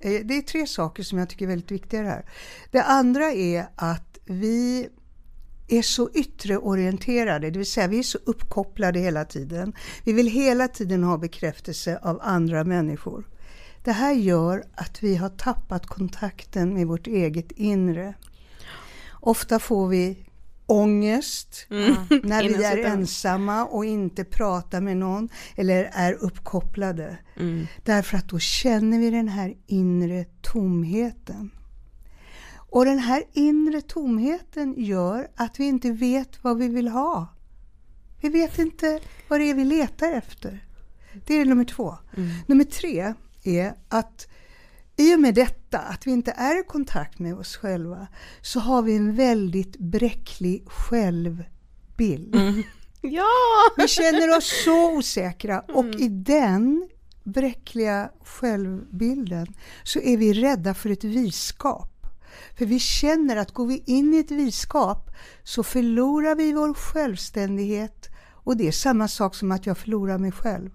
eh, 0.00 0.20
det 0.24 0.36
är 0.36 0.42
tre 0.42 0.66
saker 0.66 1.02
som 1.02 1.18
jag 1.18 1.28
tycker 1.28 1.44
är 1.44 1.48
väldigt 1.48 1.70
viktiga 1.70 2.02
här. 2.02 2.24
Det 2.70 2.82
andra 2.82 3.32
är 3.32 3.66
att 3.76 4.18
vi 4.24 4.88
är 5.68 5.82
så 5.82 6.10
yttre 6.14 6.58
orienterade, 6.58 7.50
det 7.50 7.58
vill 7.58 7.70
säga 7.70 7.86
vi 7.88 7.98
är 7.98 8.02
så 8.02 8.18
uppkopplade 8.24 8.98
hela 8.98 9.24
tiden. 9.24 9.72
Vi 10.04 10.12
vill 10.12 10.26
hela 10.26 10.68
tiden 10.68 11.04
ha 11.04 11.18
bekräftelse 11.18 11.98
av 12.02 12.18
andra 12.22 12.64
människor. 12.64 13.24
Det 13.84 13.92
här 13.92 14.12
gör 14.12 14.64
att 14.74 15.02
vi 15.02 15.16
har 15.16 15.28
tappat 15.28 15.86
kontakten 15.86 16.74
med 16.74 16.86
vårt 16.86 17.06
eget 17.06 17.52
inre. 17.52 18.14
Ofta 19.10 19.58
får 19.58 19.88
vi 19.88 20.26
ångest 20.66 21.66
mm. 21.70 21.94
när 22.22 22.42
vi 22.42 22.64
är 22.64 22.84
ensamma 22.84 23.64
och 23.64 23.84
inte 23.84 24.24
pratar 24.24 24.80
med 24.80 24.96
någon 24.96 25.28
eller 25.56 25.90
är 25.92 26.12
uppkopplade. 26.12 27.18
Mm. 27.36 27.66
Därför 27.84 28.18
att 28.18 28.28
då 28.28 28.38
känner 28.38 28.98
vi 28.98 29.10
den 29.10 29.28
här 29.28 29.54
inre 29.66 30.24
tomheten. 30.40 31.50
Och 32.54 32.84
den 32.84 32.98
här 32.98 33.24
inre 33.32 33.80
tomheten 33.80 34.74
gör 34.76 35.28
att 35.36 35.60
vi 35.60 35.64
inte 35.64 35.90
vet 35.90 36.44
vad 36.44 36.58
vi 36.58 36.68
vill 36.68 36.88
ha. 36.88 37.28
Vi 38.20 38.28
vet 38.28 38.58
inte 38.58 39.00
vad 39.28 39.40
det 39.40 39.50
är 39.50 39.54
vi 39.54 39.64
letar 39.64 40.12
efter. 40.12 40.66
Det 41.26 41.34
är 41.34 41.44
nummer 41.44 41.64
två. 41.64 41.96
Mm. 42.16 42.30
Nummer 42.46 42.64
tre 42.64 43.14
är 43.42 43.74
att 43.88 44.26
i 44.96 45.14
och 45.14 45.20
med 45.20 45.34
detta, 45.34 45.78
att 45.78 46.06
vi 46.06 46.10
inte 46.10 46.30
är 46.30 46.60
i 46.60 46.64
kontakt 46.64 47.18
med 47.18 47.34
oss 47.34 47.56
själva, 47.56 48.06
så 48.40 48.60
har 48.60 48.82
vi 48.82 48.96
en 48.96 49.16
väldigt 49.16 49.76
bräcklig 49.76 50.64
självbild. 50.66 52.34
Mm. 52.34 52.62
Ja! 53.04 53.24
Vi 53.76 53.88
känner 53.88 54.36
oss 54.36 54.64
så 54.64 54.96
osäkra 54.96 55.60
och 55.60 55.84
mm. 55.84 56.00
i 56.00 56.08
den 56.08 56.88
bräckliga 57.24 58.10
självbilden 58.24 59.46
så 59.84 59.98
är 59.98 60.16
vi 60.16 60.32
rädda 60.32 60.74
för 60.74 60.90
ett 60.90 61.04
viskap. 61.04 62.06
För 62.58 62.66
vi 62.66 62.78
känner 62.78 63.36
att 63.36 63.52
går 63.52 63.66
vi 63.66 63.82
in 63.86 64.14
i 64.14 64.18
ett 64.18 64.30
viskap 64.30 65.10
så 65.42 65.62
förlorar 65.62 66.34
vi 66.34 66.52
vår 66.52 66.74
självständighet 66.74 68.08
och 68.30 68.56
det 68.56 68.68
är 68.68 68.72
samma 68.72 69.08
sak 69.08 69.34
som 69.34 69.52
att 69.52 69.66
jag 69.66 69.78
förlorar 69.78 70.18
mig 70.18 70.32
själv. 70.32 70.70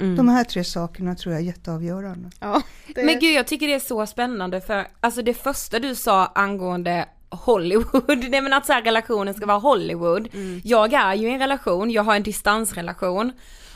Mm. 0.00 0.16
De 0.16 0.28
här 0.28 0.44
tre 0.44 0.64
sakerna 0.64 1.14
tror 1.14 1.34
jag 1.34 1.42
är 1.42 1.46
jätteavgörande. 1.46 2.30
Ja, 2.40 2.62
det... 2.94 3.04
Men 3.04 3.18
gud 3.18 3.34
jag 3.34 3.46
tycker 3.46 3.66
det 3.66 3.74
är 3.74 3.80
så 3.80 4.06
spännande 4.06 4.60
för 4.60 4.86
alltså 5.00 5.22
det 5.22 5.34
första 5.34 5.78
du 5.78 5.94
sa 5.94 6.26
angående 6.26 7.08
Hollywood, 7.30 8.18
nej 8.30 8.40
men 8.40 8.52
att 8.52 8.66
så 8.66 8.72
här, 8.72 8.82
relationen 8.82 9.34
ska 9.34 9.46
vara 9.46 9.58
Hollywood. 9.58 10.28
Mm. 10.32 10.60
Jag 10.64 10.92
är 10.92 11.14
ju 11.14 11.28
i 11.28 11.32
en 11.32 11.38
relation, 11.38 11.90
jag 11.90 12.02
har 12.02 12.16
en 12.16 12.22
distansrelation 12.22 13.32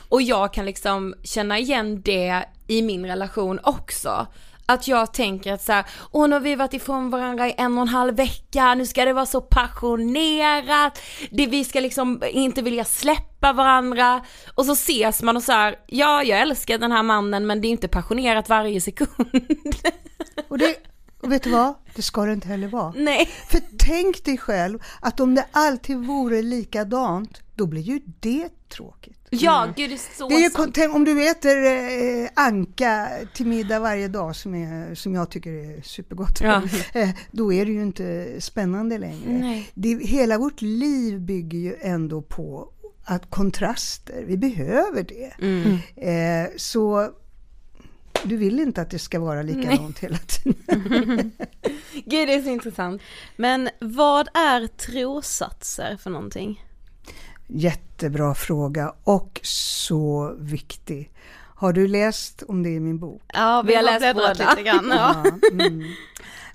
och 0.09 0.21
jag 0.21 0.53
kan 0.53 0.65
liksom 0.65 1.15
känna 1.23 1.59
igen 1.59 2.01
det 2.01 2.45
i 2.67 2.81
min 2.81 3.05
relation 3.05 3.59
också. 3.63 4.27
Att 4.69 4.87
jag 4.87 5.13
tänker 5.13 5.53
att 5.53 5.61
så 5.61 5.71
här, 5.71 5.85
åh 6.11 6.27
nu 6.27 6.35
har 6.35 6.39
vi 6.39 6.55
varit 6.55 6.73
ifrån 6.73 7.09
varandra 7.09 7.47
i 7.47 7.55
en 7.57 7.77
och 7.77 7.81
en 7.81 7.87
halv 7.87 8.15
vecka, 8.15 8.75
nu 8.75 8.85
ska 8.85 9.05
det 9.05 9.13
vara 9.13 9.25
så 9.25 9.41
passionerat, 9.41 10.99
det, 11.31 11.47
vi 11.47 11.63
ska 11.63 11.79
liksom 11.79 12.23
inte 12.31 12.61
vilja 12.61 12.85
släppa 12.85 13.53
varandra 13.53 14.25
och 14.55 14.65
så 14.65 14.71
ses 14.71 15.21
man 15.21 15.37
och 15.37 15.43
så 15.43 15.51
här, 15.51 15.75
ja 15.87 16.23
jag 16.23 16.39
älskar 16.39 16.77
den 16.77 16.91
här 16.91 17.03
mannen 17.03 17.47
men 17.47 17.61
det 17.61 17.67
är 17.67 17.69
inte 17.69 17.87
passionerat 17.87 18.49
varje 18.49 18.81
sekund. 18.81 19.09
Och, 20.47 20.57
det, 20.57 20.75
och 21.21 21.31
vet 21.31 21.43
du 21.43 21.49
vad? 21.49 21.73
Det 21.95 22.01
ska 22.01 22.25
det 22.25 22.33
inte 22.33 22.47
heller 22.47 22.67
vara. 22.67 22.93
Nej. 22.95 23.29
För 23.47 23.61
tänk 23.79 24.25
dig 24.25 24.37
själv 24.37 24.79
att 24.99 25.19
om 25.19 25.35
det 25.35 25.45
alltid 25.51 25.97
vore 25.97 26.41
likadant, 26.41 27.41
då 27.55 27.65
blir 27.65 27.81
ju 27.81 28.01
det 28.19 28.49
tråkigt. 28.69 29.18
Ja, 29.29 29.73
gud 29.75 29.89
det 29.89 29.95
är 29.95 30.17
så 30.17 30.29
Det 30.29 30.35
är 30.35 30.39
ju, 30.39 30.49
sant. 30.49 30.75
tänk 30.75 30.95
om 30.95 31.05
du 31.05 31.29
äter 31.29 31.65
eh, 31.65 32.29
anka 32.35 33.09
till 33.33 33.45
middag 33.45 33.79
varje 33.79 34.07
dag 34.07 34.35
som, 34.35 34.55
är, 34.55 34.95
som 34.95 35.15
jag 35.15 35.29
tycker 35.31 35.51
är 35.51 35.81
supergott. 35.81 36.41
Ja. 36.41 36.61
Eh, 36.93 37.09
då 37.31 37.53
är 37.53 37.65
det 37.65 37.71
ju 37.71 37.81
inte 37.81 38.35
spännande 38.39 38.97
längre. 38.97 39.31
Nej. 39.31 39.71
Det, 39.73 40.05
hela 40.05 40.37
vårt 40.37 40.61
liv 40.61 41.19
bygger 41.19 41.57
ju 41.59 41.75
ändå 41.81 42.21
på 42.21 42.69
att 43.03 43.29
kontraster, 43.29 44.23
vi 44.27 44.37
behöver 44.37 45.03
det. 45.03 45.31
Mm. 45.41 45.77
Eh, 45.95 46.49
så 46.57 47.11
du 48.23 48.37
vill 48.37 48.59
inte 48.59 48.81
att 48.81 48.89
det 48.89 48.99
ska 48.99 49.19
vara 49.19 49.41
likadant 49.41 49.99
hela 49.99 50.17
tiden. 50.17 50.55
Gud 51.93 52.27
det 52.27 52.33
är 52.33 52.41
så 52.41 52.49
intressant. 52.49 53.01
Men 53.35 53.69
vad 53.79 54.27
är 54.33 54.67
trossatser 54.67 55.97
för 55.97 56.09
någonting? 56.09 56.63
Jättebra 57.51 58.35
fråga 58.35 58.93
och 59.03 59.39
så 59.43 60.35
viktig. 60.39 61.11
Har 61.55 61.73
du 61.73 61.87
läst 61.87 62.43
om 62.47 62.63
det 62.63 62.69
i 62.69 62.79
min 62.79 62.99
bok? 62.99 63.21
Ja, 63.33 63.63
vi, 63.67 63.75
har 63.75 63.83
har 63.83 63.99
läst 63.99 64.15
båda. 64.15 64.49
lite 64.49 64.63
grann. 64.63 64.87
Ja. 64.89 65.23
Ja, 65.25 65.49
mm. 65.51 65.83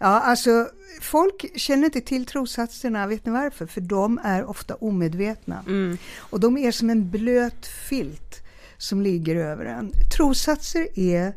ja, 0.00 0.20
alltså 0.20 0.68
folk 1.00 1.58
känner 1.58 1.84
inte 1.84 2.00
till 2.00 2.26
trossatserna, 2.26 3.06
vet 3.06 3.26
ni 3.26 3.32
varför? 3.32 3.66
För 3.66 3.80
de 3.80 4.20
är 4.24 4.44
ofta 4.44 4.74
omedvetna. 4.74 5.64
Mm. 5.66 5.98
Och 6.16 6.40
de 6.40 6.58
är 6.58 6.72
som 6.72 6.90
en 6.90 7.10
blöt 7.10 7.66
filt 7.66 8.42
som 8.78 9.02
ligger 9.02 9.36
över 9.36 9.64
en. 9.64 9.92
Trossatser 10.16 10.98
är 10.98 11.34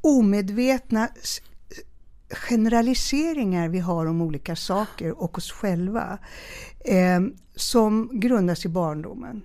omedvetna 0.00 1.08
generaliseringar 2.30 3.68
vi 3.68 3.78
har 3.78 4.06
om 4.06 4.22
olika 4.22 4.56
saker 4.56 5.22
och 5.22 5.38
oss 5.38 5.52
själva 5.52 6.18
eh, 6.84 7.20
som 7.60 8.20
grundas 8.20 8.64
i 8.64 8.68
barndomen. 8.68 9.42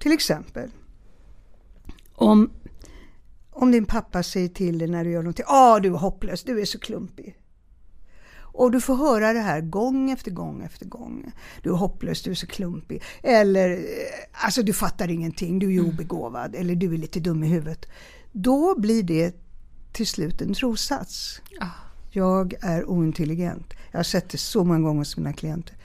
Till 0.00 0.12
exempel 0.12 0.70
om, 2.18 2.50
om 3.50 3.70
din 3.70 3.84
pappa 3.84 4.22
säger 4.22 4.48
till 4.48 4.78
dig 4.78 4.88
när 4.88 5.04
du 5.04 5.10
gör 5.10 5.22
någonting, 5.22 5.44
ah 5.48 5.80
du 5.80 5.88
är 5.88 5.98
hopplös, 5.98 6.44
du 6.44 6.60
är 6.60 6.64
så 6.64 6.78
klumpig. 6.78 7.36
Och 8.58 8.70
du 8.70 8.80
får 8.80 8.94
höra 8.96 9.32
det 9.32 9.40
här 9.40 9.60
gång 9.60 10.10
efter 10.10 10.30
gång 10.30 10.62
efter 10.62 10.86
gång. 10.86 11.32
Du 11.62 11.70
är 11.70 11.74
hopplös, 11.74 12.22
du 12.22 12.30
är 12.30 12.34
så 12.34 12.46
klumpig. 12.46 13.02
Eller, 13.22 13.70
eh, 13.70 14.44
alltså 14.44 14.62
du 14.62 14.72
fattar 14.72 15.10
ingenting, 15.10 15.58
du 15.58 15.76
är 15.76 15.80
obegåvad. 15.80 16.54
Eller 16.54 16.74
du 16.74 16.94
är 16.94 16.98
lite 16.98 17.20
dum 17.20 17.44
i 17.44 17.46
huvudet. 17.46 17.86
Då 18.32 18.80
blir 18.80 19.02
det 19.02 19.34
till 19.92 20.06
slut 20.06 20.40
en 20.40 20.54
trossats. 20.54 21.40
Jag 22.10 22.54
är 22.60 22.84
ointelligent. 22.90 23.74
Jag 23.90 23.98
har 23.98 24.04
sett 24.04 24.30
det 24.30 24.38
så 24.38 24.64
många 24.64 24.80
gånger 24.80 24.98
hos 24.98 25.16
mina 25.16 25.32
klienter. 25.32 25.76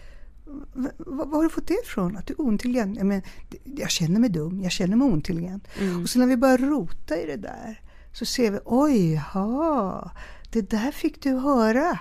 V- 0.74 0.90
Var 0.98 1.26
har 1.26 1.44
du 1.44 1.50
fått 1.50 1.68
det 1.68 1.78
ifrån? 1.86 2.18
Att 2.18 2.28
du 2.28 2.34
är 2.34 2.42
ointelligent? 2.42 2.98
Jag, 2.98 3.06
men, 3.06 3.22
jag 3.64 3.90
känner 3.90 4.20
mig 4.20 4.30
dum, 4.30 4.62
jag 4.62 4.72
känner 4.72 4.96
mig 4.98 5.08
ointelligent. 5.08 5.68
Och 6.04 6.10
så 6.10 6.20
när 6.20 6.28
vi 6.28 6.38
börjar 6.38 6.58
rota 6.58 7.18
i 7.18 7.26
det 7.26 7.36
där 7.38 7.82
så 8.14 8.26
ser 8.26 8.52
vi, 8.52 8.60
oj, 8.66 9.16
ha, 9.16 10.12
det 10.52 10.70
där 10.70 10.92
fick 10.92 11.24
du 11.24 11.30
höra. 11.36 12.00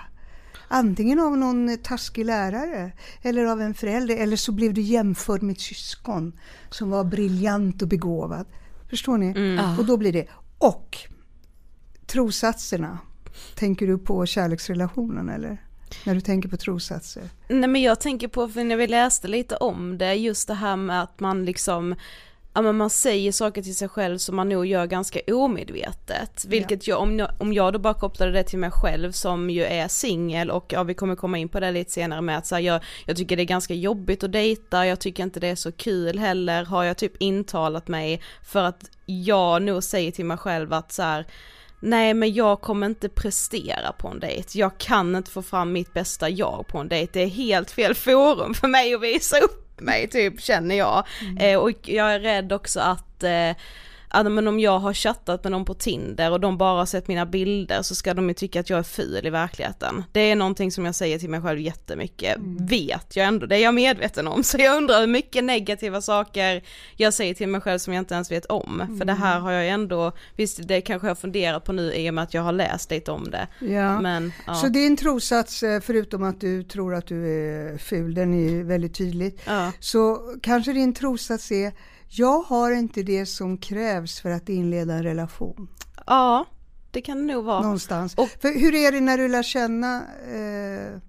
Antingen 0.67 1.19
av 1.19 1.37
någon 1.37 1.77
taskig 1.77 2.25
lärare 2.25 2.91
eller 3.21 3.45
av 3.45 3.61
en 3.61 3.73
förälder 3.73 4.15
eller 4.17 4.37
så 4.37 4.51
blev 4.51 4.73
du 4.73 4.81
jämförd 4.81 5.41
med 5.41 5.53
ett 5.53 5.61
syskon 5.61 6.33
som 6.69 6.89
var 6.89 7.03
briljant 7.03 7.81
och 7.81 7.87
begåvad. 7.87 8.45
Förstår 8.89 9.17
ni? 9.17 9.57
Och 9.79 9.85
då 9.85 9.97
blir 9.97 10.13
det, 10.13 10.27
och 10.57 10.97
trossatserna. 12.07 12.97
Tänker 13.55 13.87
du 13.87 13.97
på 13.97 14.25
kärleksrelationen 14.25 15.29
eller? 15.29 15.65
När 16.03 16.15
du 16.15 16.21
tänker 16.21 16.49
på 16.49 16.57
trossatser? 16.57 17.23
Nej 17.47 17.69
men 17.69 17.81
jag 17.81 17.99
tänker 17.99 18.27
på, 18.27 18.47
för 18.47 18.63
när 18.63 18.75
vi 18.75 18.87
läste 18.87 19.27
lite 19.27 19.55
om 19.55 19.97
det, 19.97 20.13
just 20.13 20.47
det 20.47 20.53
här 20.53 20.75
med 20.75 21.01
att 21.03 21.19
man 21.19 21.45
liksom 21.45 21.95
Ja 22.55 22.61
men 22.61 22.77
man 22.77 22.89
säger 22.89 23.31
saker 23.31 23.61
till 23.61 23.75
sig 23.75 23.89
själv 23.89 24.17
som 24.17 24.35
man 24.35 24.49
nog 24.49 24.65
gör 24.65 24.85
ganska 24.85 25.19
omedvetet. 25.27 26.45
Vilket 26.47 26.87
jag, 26.87 26.99
om 26.99 27.19
jag, 27.19 27.29
om 27.39 27.53
jag 27.53 27.73
då 27.73 27.79
bara 27.79 27.93
kopplade 27.93 28.31
det 28.31 28.43
till 28.43 28.59
mig 28.59 28.71
själv 28.71 29.11
som 29.11 29.49
ju 29.49 29.63
är 29.63 29.87
singel 29.87 30.51
och 30.51 30.73
ja 30.73 30.83
vi 30.83 30.93
kommer 30.93 31.15
komma 31.15 31.37
in 31.37 31.49
på 31.49 31.59
det 31.59 31.71
lite 31.71 31.91
senare 31.91 32.21
med 32.21 32.37
att 32.37 32.47
så 32.47 32.55
här, 32.55 32.61
jag, 32.61 32.81
jag 33.05 33.17
tycker 33.17 33.37
det 33.37 33.43
är 33.43 33.45
ganska 33.45 33.73
jobbigt 33.73 34.23
att 34.23 34.31
dejta, 34.31 34.85
jag 34.85 34.99
tycker 34.99 35.23
inte 35.23 35.39
det 35.39 35.47
är 35.47 35.55
så 35.55 35.71
kul 35.71 36.19
heller, 36.19 36.65
har 36.65 36.83
jag 36.83 36.97
typ 36.97 37.13
intalat 37.19 37.87
mig 37.87 38.21
för 38.43 38.63
att 38.63 38.89
jag 39.05 39.61
nog 39.61 39.83
säger 39.83 40.11
till 40.11 40.25
mig 40.25 40.37
själv 40.37 40.73
att 40.73 40.91
så 40.91 41.01
här, 41.01 41.25
Nej 41.85 42.13
men 42.13 42.33
jag 42.33 42.61
kommer 42.61 42.87
inte 42.87 43.09
prestera 43.09 43.91
på 43.91 44.07
en 44.07 44.19
dejt, 44.19 44.59
jag 44.59 44.77
kan 44.77 45.15
inte 45.15 45.31
få 45.31 45.41
fram 45.41 45.71
mitt 45.71 45.93
bästa 45.93 46.29
jag 46.29 46.65
på 46.67 46.77
en 46.77 46.87
dejt, 46.87 47.11
det 47.13 47.23
är 47.23 47.27
helt 47.27 47.71
fel 47.71 47.93
forum 47.95 48.53
för 48.53 48.67
mig 48.67 48.93
att 48.93 49.01
visa 49.01 49.39
upp 49.39 49.81
mig 49.81 50.07
typ 50.07 50.41
känner 50.41 50.75
jag. 50.75 51.03
Eh, 51.39 51.59
och 51.59 51.89
jag 51.89 52.13
är 52.13 52.19
rädd 52.19 52.51
också 52.51 52.79
att 52.79 53.23
eh, 53.23 53.51
Ja, 54.13 54.23
men 54.23 54.47
om 54.47 54.59
jag 54.59 54.79
har 54.79 54.93
chattat 54.93 55.43
med 55.43 55.51
någon 55.51 55.65
på 55.65 55.73
Tinder 55.73 56.31
och 56.31 56.39
de 56.39 56.57
bara 56.57 56.79
har 56.79 56.85
sett 56.85 57.07
mina 57.07 57.25
bilder 57.25 57.81
så 57.81 57.95
ska 57.95 58.13
de 58.13 58.27
ju 58.27 58.33
tycka 58.33 58.59
att 58.59 58.69
jag 58.69 58.79
är 58.79 58.83
ful 58.83 59.27
i 59.27 59.29
verkligheten. 59.29 60.03
Det 60.11 60.19
är 60.19 60.35
någonting 60.35 60.71
som 60.71 60.85
jag 60.85 60.95
säger 60.95 61.19
till 61.19 61.29
mig 61.29 61.41
själv 61.41 61.59
jättemycket, 61.59 62.37
vet 62.59 63.15
jag 63.15 63.27
ändå, 63.27 63.45
det 63.45 63.55
är 63.55 63.59
jag 63.59 63.73
medveten 63.73 64.27
om. 64.27 64.43
Så 64.53 64.57
jag 64.57 64.77
undrar 64.77 64.99
hur 64.99 65.07
mycket 65.07 65.43
negativa 65.43 66.01
saker 66.01 66.63
jag 66.95 67.13
säger 67.13 67.33
till 67.33 67.47
mig 67.47 67.61
själv 67.61 67.79
som 67.79 67.93
jag 67.93 68.01
inte 68.01 68.13
ens 68.13 68.31
vet 68.31 68.45
om. 68.45 68.97
För 68.99 69.05
det 69.05 69.13
här 69.13 69.39
har 69.39 69.51
jag 69.51 69.67
ändå, 69.67 70.11
visst 70.35 70.67
det 70.67 70.81
kanske 70.81 71.07
jag 71.07 71.09
har 71.09 71.15
funderat 71.15 71.63
på 71.63 71.73
nu 71.73 71.93
i 71.93 72.09
och 72.09 72.13
med 72.13 72.23
att 72.23 72.33
jag 72.33 72.41
har 72.41 72.51
läst 72.51 72.91
lite 72.91 73.11
om 73.11 73.31
det. 73.31 73.47
Ja. 73.59 74.01
Men 74.01 74.33
ja. 74.47 74.55
Så 74.55 74.67
din 74.67 74.97
trossats, 74.97 75.63
eh, 75.63 75.81
förutom 75.81 76.23
att 76.23 76.41
du 76.41 76.63
tror 76.63 76.95
att 76.95 77.07
du 77.07 77.27
är 77.27 77.77
ful, 77.77 78.13
den 78.13 78.33
är 78.33 78.49
ju 78.49 78.63
väldigt 78.63 78.95
tydlig. 78.95 79.39
Ja. 79.45 79.71
Så 79.79 80.35
kanske 80.41 80.73
din 80.73 80.93
trossats 80.93 81.51
är, 81.51 81.73
jag 82.19 82.41
har 82.41 82.71
inte 82.71 83.03
det 83.03 83.25
som 83.25 83.57
krävs 83.57 84.19
för 84.19 84.29
att 84.29 84.49
inleda 84.49 84.93
en 84.93 85.03
relation. 85.03 85.67
ja, 86.07 86.45
det 86.91 87.01
kan 87.01 87.27
det 87.27 87.33
nog 87.33 87.45
vara. 87.45 87.61
Någonstans. 87.61 88.15
Och- 88.15 88.29
För 88.41 88.59
hur 88.59 88.75
är 88.75 88.91
det 88.91 88.99
när 89.01 89.17
du 89.17 89.27
lär 89.27 89.43
känna, 89.43 90.01
eh, 90.27 90.99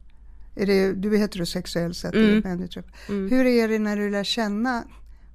är 0.57 0.67
det, 0.67 0.93
du 0.93 1.14
är 1.14 1.19
heterosexuell 1.19 1.95
så 1.95 2.07
att 2.07 2.12
det 2.12 2.19
är 2.21 2.38
Mm. 2.38 2.59
män 2.59 2.69
träffar. 2.69 2.93
Hur 3.09 3.47
är 3.47 3.69
det 3.69 3.79
när 3.79 3.97
du 3.97 4.11
lär 4.11 4.25
känna 4.25 4.85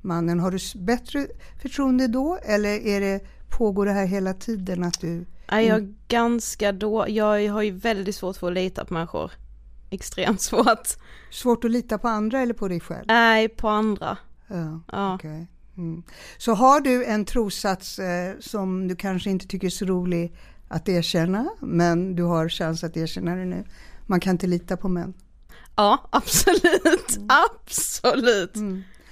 mannen? 0.01 0.39
Har 0.39 0.51
du 0.51 0.79
bättre 0.85 1.27
förtroende 1.61 2.07
då 2.07 2.39
eller 2.43 2.69
är 2.87 3.01
det, 3.01 3.19
pågår 3.49 3.85
det 3.85 3.91
här 3.91 4.05
hela 4.05 4.33
tiden 4.33 4.83
att 4.83 4.99
du 5.01 5.25
Nej, 5.51 5.67
jag 5.67 5.77
är 5.77 5.93
ganska 6.07 6.71
då, 6.71 7.05
jag 7.09 7.49
har 7.51 7.61
ju 7.61 7.71
väldigt 7.71 8.15
svårt 8.15 8.37
för 8.37 8.47
att 8.47 8.53
lita 8.53 8.85
på 8.85 8.93
människor. 8.93 9.31
Extremt 9.89 10.41
svårt. 10.51 10.87
svårt 11.31 11.63
att 11.65 11.71
lita 11.71 11.97
på 11.97 12.07
andra 12.07 12.39
eller 12.41 12.53
på 12.53 12.67
dig 12.67 12.79
själv? 12.79 13.03
Nej, 13.07 13.49
på 13.49 13.69
andra. 13.69 14.17
Ja, 14.47 14.79
Ja. 14.91 15.15
okej. 15.15 15.47
Mm. 15.79 16.03
Så 16.37 16.53
har 16.53 16.81
du 16.81 17.05
en 17.05 17.25
trossats 17.25 17.99
eh, 17.99 18.35
som 18.39 18.87
du 18.87 18.95
kanske 18.95 19.29
inte 19.29 19.47
tycker 19.47 19.67
är 19.67 19.71
så 19.71 19.85
rolig 19.85 20.33
att 20.67 20.89
erkänna, 20.89 21.49
men 21.59 22.15
du 22.15 22.23
har 22.23 22.49
chans 22.49 22.83
att 22.83 22.97
erkänna 22.97 23.35
det 23.35 23.45
nu. 23.45 23.63
Man 24.05 24.19
kan 24.19 24.31
inte 24.31 24.47
lita 24.47 24.77
på 24.77 24.87
män. 24.89 25.13
Ja, 25.75 26.07
absolut. 26.11 27.17
Mm. 27.17 27.27
Absolut. 27.29 28.55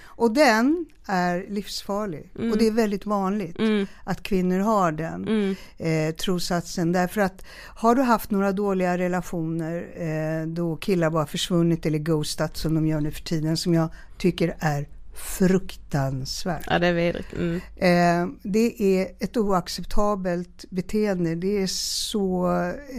Och 0.06 0.32
den 0.34 0.86
är 1.06 1.46
livsfarlig. 1.50 2.32
Och 2.52 2.58
det 2.58 2.68
är 2.68 2.72
väldigt 2.72 3.06
vanligt 3.06 3.60
Mm. 3.60 3.88
att 4.04 4.24
kvinnor 4.24 4.60
har 4.60 4.92
den 4.92 5.56
eh, 5.78 6.16
trossatsen. 6.16 6.92
Därför 6.92 7.22
att 7.22 7.46
har 7.76 7.96
du 7.96 8.02
haft 8.02 8.32
några 8.32 8.52
dåliga 8.52 8.98
relationer 8.98 9.88
eh, 9.96 10.48
då 10.48 10.76
killar 10.76 11.10
bara 11.10 11.26
försvunnit 11.26 11.86
eller 11.86 12.00
ghostat 12.00 12.58
som 12.58 12.76
de 12.76 12.88
gör 12.88 13.02
nu 13.02 13.12
för 13.12 13.22
tiden 13.24 13.58
som 13.58 13.74
jag 13.74 13.90
tycker 14.18 14.56
är 14.60 14.88
fruktansvärt. 15.18 16.64
Ja, 16.68 16.80
det 16.80 16.88
är 16.88 16.94
vidrigt. 16.94 17.34
Mm. 17.34 17.56
Eh, 17.76 18.36
det 18.44 18.82
är 18.82 19.12
ett 19.20 19.38
oacceptabelt 19.38 20.66
beteende. 20.70 21.36
Det 21.36 21.62
är 21.62 21.68
så 21.68 22.52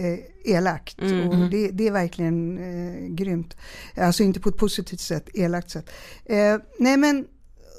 eh, 0.03 0.19
elakt 0.55 0.99
och 1.01 1.51
det, 1.51 1.71
det 1.71 1.87
är 1.87 1.93
verkligen 1.93 2.59
eh, 2.59 3.09
grymt. 3.09 3.57
Alltså 3.97 4.23
inte 4.23 4.41
på 4.41 4.49
ett 4.49 4.57
positivt 4.57 5.01
sätt, 5.01 5.29
elakt 5.35 5.71
sätt. 5.71 5.91
Eh, 6.25 6.57
nej 6.79 6.97
men 6.97 7.27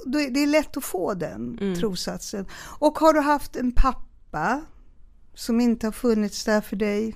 det 0.05 0.43
är 0.43 0.47
lätt 0.47 0.77
att 0.77 0.83
få 0.83 1.13
den 1.13 1.75
trossatsen. 1.79 2.45
Och 2.79 2.99
har 2.99 3.13
du 3.13 3.19
haft 3.19 3.55
en 3.55 3.71
pappa 3.71 4.61
som 5.33 5.61
inte 5.61 5.87
har 5.87 5.91
funnits 5.91 6.45
där 6.45 6.61
för 6.61 6.75
dig. 6.75 7.15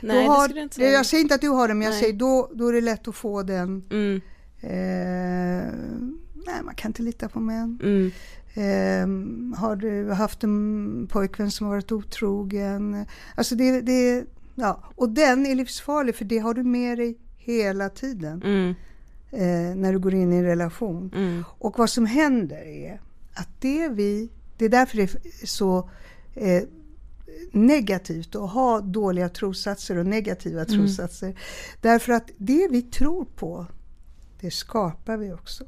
Nej, 0.00 0.26
har, 0.26 0.36
det 0.36 0.44
skulle 0.44 0.60
jag 0.60 0.64
inte 0.64 0.74
säga. 0.74 0.90
Jag 0.90 1.06
säger 1.06 1.22
inte 1.22 1.34
att 1.34 1.40
du 1.40 1.48
har 1.48 1.68
den, 1.68 1.78
men 1.78 1.86
jag 1.86 2.00
säger 2.00 2.12
då, 2.12 2.50
då 2.54 2.68
är 2.68 2.72
det 2.72 2.80
lätt 2.80 3.08
att 3.08 3.16
få 3.16 3.42
den. 3.42 3.84
Mm, 3.90 4.20
Eh, 4.60 5.72
nej, 6.46 6.62
man 6.64 6.74
kan 6.74 6.88
inte 6.88 7.02
lita 7.02 7.28
på 7.28 7.40
män. 7.40 7.78
mm, 7.82 8.10
Um, 8.56 9.54
har 9.58 9.76
du 9.76 10.10
haft 10.12 10.44
en 10.44 11.08
pojkvän 11.12 11.50
som 11.50 11.68
varit 11.68 11.92
otrogen? 11.92 13.06
Alltså 13.34 13.54
det, 13.54 13.80
det, 13.80 14.24
ja. 14.54 14.82
Och 14.94 15.08
den 15.08 15.46
är 15.46 15.54
livsfarlig 15.54 16.14
för 16.14 16.24
det 16.24 16.38
har 16.38 16.54
du 16.54 16.62
med 16.64 16.98
dig 16.98 17.18
hela 17.36 17.88
tiden. 17.88 18.42
Mm. 18.42 18.74
Eh, 19.30 19.76
när 19.76 19.92
du 19.92 19.98
går 19.98 20.14
in 20.14 20.32
i 20.32 20.36
en 20.36 20.44
relation. 20.44 21.12
Mm. 21.14 21.44
Och 21.48 21.78
vad 21.78 21.90
som 21.90 22.06
händer 22.06 22.66
är 22.66 23.00
att 23.34 23.48
det 23.60 23.88
vi, 23.88 24.30
det 24.56 24.64
är 24.64 24.68
därför 24.68 24.96
det 24.96 25.02
är 25.02 25.46
så 25.46 25.90
eh, 26.34 26.62
negativt 27.52 28.34
att 28.34 28.50
ha 28.50 28.80
dåliga 28.80 29.28
trossatser 29.28 29.96
och 29.96 30.06
negativa 30.06 30.64
Mm. 30.64 30.66
trossatser. 30.78 31.38
Därför 31.80 32.12
att 32.12 32.30
det 32.36 32.68
vi 32.70 32.82
tror 32.82 33.24
på, 33.24 33.66
det 34.40 34.50
skapar 34.50 35.16
vi 35.16 35.32
också. 35.32 35.64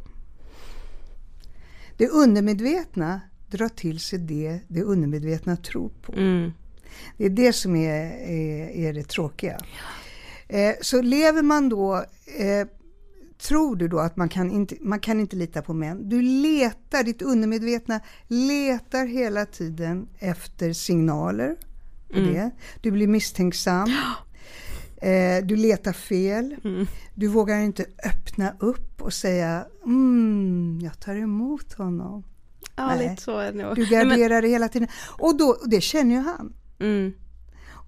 Det 1.97 2.09
undermedvetna 2.09 3.21
drar 3.51 3.69
till 3.69 4.01
sig 4.01 4.19
det 4.19 4.61
det 4.69 4.83
undermedvetna 4.83 5.57
tror 5.57 5.91
på. 6.03 6.13
Mm. 6.13 6.53
Det 7.17 7.25
är 7.25 7.31
det 7.31 7.53
som 7.53 7.77
är, 7.77 8.05
är, 8.31 8.69
är 8.69 8.93
det 8.93 9.09
tråkiga. 9.09 9.61
Eh, 10.49 10.75
så 10.81 11.03
lever 11.03 11.43
man 11.43 11.69
då, 11.69 11.97
eh, 12.39 12.69
tror 13.39 13.77
du 13.77 13.89
då 13.89 13.99
att 13.99 14.17
man 14.17 14.29
kan, 14.29 14.51
inte, 14.51 14.77
man 14.81 15.01
kan 15.01 15.21
inte 15.21 15.37
lita 15.37 15.63
på 15.63 15.75
män. 15.75 16.09
Du 16.09 16.23
letar, 16.23 17.05
ditt 17.05 17.23
undermedvetna 17.23 18.01
letar 18.29 19.07
hela 19.07 19.47
tiden 19.47 20.09
efter 20.19 20.73
signaler. 20.73 21.57
Det. 22.09 22.51
Du 22.81 22.91
blir 22.91 23.07
misstänksam. 23.07 23.89
Eh, 25.01 25.45
du 25.45 25.57
letar 25.57 25.93
fel. 25.93 26.57
Du 27.15 27.27
vågar 27.29 27.61
inte 27.61 27.87
öppna 28.05 28.55
upp 28.59 29.03
och 29.03 29.13
säga 29.13 29.67
mm, 29.85 30.79
jag 30.83 31.01
tar 31.01 31.15
emot 31.17 31.73
honom. 31.73 32.25
Ja, 32.77 32.87
Nej. 32.87 33.09
lite 33.09 33.23
så 33.23 33.39
är 33.39 33.53
det 33.53 33.63
nog. 33.63 33.77
Du 33.77 33.83
Nej, 33.91 34.05
men- 34.05 34.09
garderar 34.19 34.43
hela 34.43 34.69
tiden. 34.69 34.89
Och, 35.19 35.39
då, 35.39 35.45
och 35.49 35.69
det 35.69 35.81
känner 35.81 36.15
ju 36.15 36.21
han. 36.21 36.53
Mm. 36.81 37.13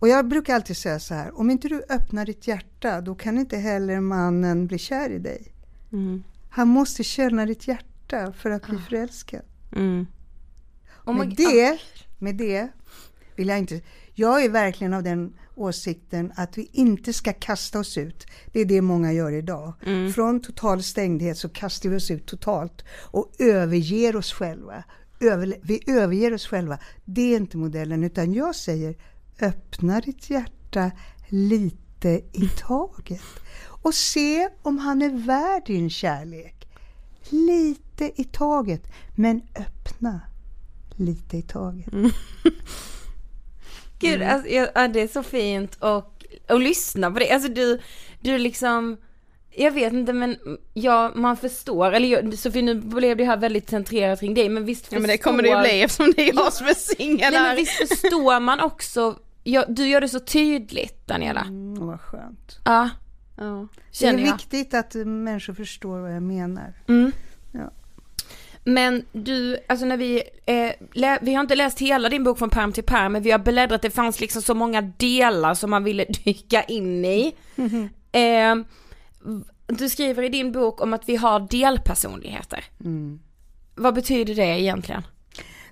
Och 0.03 0.09
jag 0.09 0.29
brukar 0.29 0.55
alltid 0.55 0.77
säga 0.77 1.01
så 1.01 1.15
här, 1.15 1.39
om 1.39 1.51
inte 1.51 1.69
du 1.69 1.83
öppnar 1.89 2.27
ditt 2.27 2.49
hjärta, 2.49 3.01
då 3.01 3.15
kan 3.15 3.39
inte 3.39 3.57
heller 3.57 4.01
mannen 4.01 4.67
bli 4.67 4.79
kär 4.79 5.11
i 5.11 5.19
dig. 5.19 5.53
Mm. 5.93 6.23
Han 6.51 6.69
måste 6.69 7.05
känna 7.05 7.47
ditt 7.47 7.69
hjärta 7.69 8.33
för 8.33 8.51
att 8.51 8.67
bli 8.67 8.79
förälskad. 8.79 9.43
Mm. 9.77 10.07
Oh 11.05 11.19
med, 11.19 11.29
God. 11.29 11.37
det, 11.37 11.79
med 12.19 12.35
det 12.37 12.69
vill 13.37 13.49
jag 13.49 13.59
inte... 13.59 13.81
Jag 14.15 14.45
är 14.45 14.49
verkligen 14.49 14.95
av 14.95 15.03
den 15.03 15.33
åsikten 15.55 16.33
att 16.37 16.59
vi 16.59 16.71
inte 16.73 17.13
ska 17.13 17.33
kasta 17.33 17.79
oss 17.79 17.99
ut. 17.99 18.27
Det 18.53 18.61
är 18.61 18.65
det 18.65 18.81
många 18.81 19.13
gör 19.13 19.33
idag. 19.33 19.73
Från 20.15 20.41
total 20.41 20.83
stängdhet 20.83 21.39
så 21.39 21.49
kastar 21.49 21.89
vi 21.89 21.97
oss 21.97 22.11
ut 22.11 22.27
totalt 22.27 22.85
och 23.01 23.33
överger 23.39 24.17
oss 24.17 24.33
själva. 24.33 24.85
Över, 25.21 25.55
vi 25.63 25.81
överger 25.87 26.35
oss 26.35 26.47
själva. 26.47 26.79
Det 27.05 27.35
är 27.35 27.37
inte 27.37 27.57
modellen 27.57 28.05
utan 28.05 28.33
jag 28.33 28.55
säger 28.55 28.97
öppna 29.41 30.01
ditt 30.01 30.31
hjärta 30.31 30.91
lite 31.29 32.09
i 32.33 32.51
taget 32.59 33.23
och 33.83 33.95
se 33.95 34.49
om 34.63 34.79
han 34.79 35.03
är 35.03 35.27
värd 35.27 35.63
din 35.67 35.91
kärlek. 35.91 36.69
Lite 37.29 38.21
i 38.21 38.25
taget, 38.25 38.93
men 39.17 39.43
öppna 39.55 40.21
lite 40.97 41.37
i 41.37 41.43
taget. 41.43 41.87
Gud, 44.11 44.23
alltså, 44.23 44.49
jag, 44.49 44.69
ja, 44.75 44.89
det 44.89 45.01
är 45.01 45.09
så 45.09 45.23
fint 45.23 45.75
och, 45.75 46.25
och 46.49 46.61
lyssna 46.61 47.11
på 47.11 47.19
det. 47.19 47.31
Alltså 47.31 47.49
du, 47.49 47.81
du 48.21 48.39
liksom, 48.39 48.97
jag 49.51 49.71
vet 49.73 49.93
inte 49.93 50.13
men 50.13 50.37
ja, 50.75 51.13
man 51.15 51.37
förstår, 51.37 51.93
eller 51.93 52.09
jag, 52.09 52.39
Sofie 52.39 52.63
nu 52.63 52.75
blev 52.75 53.17
det 53.17 53.25
här 53.25 53.37
väldigt 53.37 53.71
centrerat 53.71 54.21
kring 54.21 54.35
dig 54.35 54.49
men 54.49 54.65
visst 54.65 54.83
förstår 54.83 54.97
Ja 54.97 55.01
men 55.01 55.11
det 55.11 55.19
kommer 55.19 55.43
det 55.43 55.49
ju 55.49 55.61
bli 55.61 55.83
eftersom 55.83 56.13
det 56.17 56.29
är 56.29 56.35
jag 56.35 56.53
som 56.53 56.67
är 56.67 56.75
singel 56.75 57.19
Nej 57.19 57.31
men 57.33 57.45
här. 57.45 57.57
visst 57.57 57.89
förstår 57.89 58.41
man 58.41 58.61
också, 58.61 59.19
ja, 59.43 59.65
du 59.69 59.89
gör 59.89 60.01
det 60.01 60.09
så 60.09 60.21
tydligt 60.21 61.07
Daniela. 61.07 61.41
Mm, 61.41 61.87
vad 61.87 62.01
skönt. 62.01 62.59
Ja, 62.65 62.91
Ja. 63.37 63.69
Det 64.01 64.07
är 64.07 64.17
viktigt 64.17 64.75
att 64.75 64.95
människor 64.95 65.55
förstår 65.55 65.99
vad 65.99 66.15
jag 66.15 66.23
menar. 66.23 66.73
Mm. 66.89 67.13
Ja. 67.53 67.71
Men 68.65 69.05
du, 69.13 69.59
alltså 69.69 69.87
när 69.87 69.97
vi, 69.97 70.23
eh, 70.47 71.17
vi 71.23 71.35
har 71.35 71.41
inte 71.41 71.55
läst 71.55 71.79
hela 71.79 72.09
din 72.09 72.25
bok 72.25 72.39
från 72.39 72.51
perm 72.51 72.73
till 72.73 72.85
perm, 72.85 73.13
men 73.13 73.23
vi 73.23 73.31
har 73.31 73.39
bläddrat, 73.39 73.83
det 73.83 73.91
fanns 73.91 74.21
liksom 74.21 74.43
så 74.43 74.55
många 74.55 74.81
delar 74.83 75.55
som 75.55 75.71
man 75.71 75.85
ville 75.85 76.05
dyka 76.25 76.63
in 76.63 77.05
i. 77.05 77.35
Eh, 78.13 78.55
v- 79.25 79.45
du 79.67 79.89
skriver 79.89 80.23
i 80.23 80.29
din 80.29 80.53
bok 80.53 80.81
om 80.81 80.93
att 80.93 81.09
vi 81.09 81.17
har 81.17 81.41
delpersonligheter. 81.51 82.65
Vad 83.75 83.95
betyder 83.95 84.35
det 84.35 84.61
egentligen? 84.61 85.03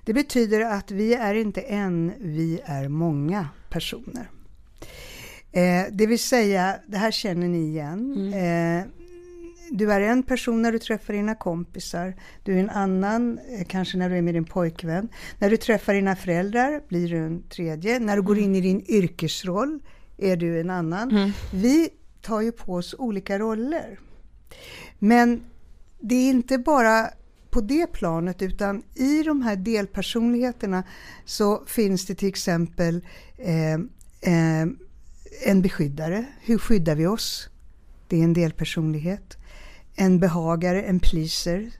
Det 0.05 0.13
betyder 0.13 0.61
att 0.61 0.91
vi 0.91 1.13
är 1.13 1.33
inte 1.35 1.61
en, 1.61 2.13
vi 2.19 2.59
är 2.65 2.87
många 2.87 3.47
personer. 3.69 4.29
Eh, 5.51 5.85
det 5.91 6.05
vill 6.07 6.19
säga, 6.19 6.75
det 6.87 6.97
här 6.97 7.11
känner 7.11 7.47
ni 7.47 7.67
igen. 7.67 8.33
Eh, 8.33 8.83
du 9.71 9.91
är 9.91 10.01
en 10.01 10.23
person 10.23 10.61
när 10.61 10.71
du 10.71 10.79
träffar 10.79 11.13
dina 11.13 11.35
kompisar. 11.35 12.15
Du 12.43 12.55
är 12.55 12.59
en 12.59 12.69
annan, 12.69 13.39
eh, 13.39 13.65
kanske 13.67 13.97
när 13.97 14.09
du 14.09 14.17
är 14.17 14.21
med 14.21 14.33
din 14.33 14.45
pojkvän. 14.45 15.09
När 15.39 15.49
du 15.49 15.57
träffar 15.57 15.93
dina 15.93 16.15
föräldrar 16.15 16.81
blir 16.87 17.09
du 17.09 17.17
en 17.17 17.43
tredje. 17.49 17.99
När 17.99 18.15
du 18.15 18.21
går 18.21 18.37
in 18.37 18.55
i 18.55 18.61
din 18.61 18.85
yrkesroll 18.87 19.79
är 20.17 20.35
du 20.35 20.59
en 20.59 20.69
annan. 20.69 21.33
Vi 21.53 21.89
tar 22.21 22.41
ju 22.41 22.51
på 22.51 22.73
oss 22.73 22.95
olika 22.97 23.39
roller. 23.39 23.99
Men 24.99 25.43
det 25.99 26.15
är 26.15 26.29
inte 26.29 26.57
bara 26.57 27.09
på 27.49 27.61
det 27.61 27.87
planet 27.87 28.41
utan 28.41 28.83
i 28.95 29.23
de 29.23 29.41
här 29.41 29.55
delpersonligheterna 29.55 30.83
så 31.25 31.63
finns 31.65 32.05
det 32.05 32.15
till 32.15 32.27
exempel 32.27 33.05
eh, 33.37 33.73
eh, 33.73 34.67
en 35.45 35.61
beskyddare. 35.61 36.25
Hur 36.41 36.57
skyddar 36.57 36.95
vi 36.95 37.07
oss? 37.07 37.49
Det 38.07 38.19
är 38.19 38.23
en 38.23 38.33
delpersonlighet. 38.33 39.37
En 39.95 40.19
behagare, 40.19 40.81
en 40.81 40.99
pleaser 40.99 41.71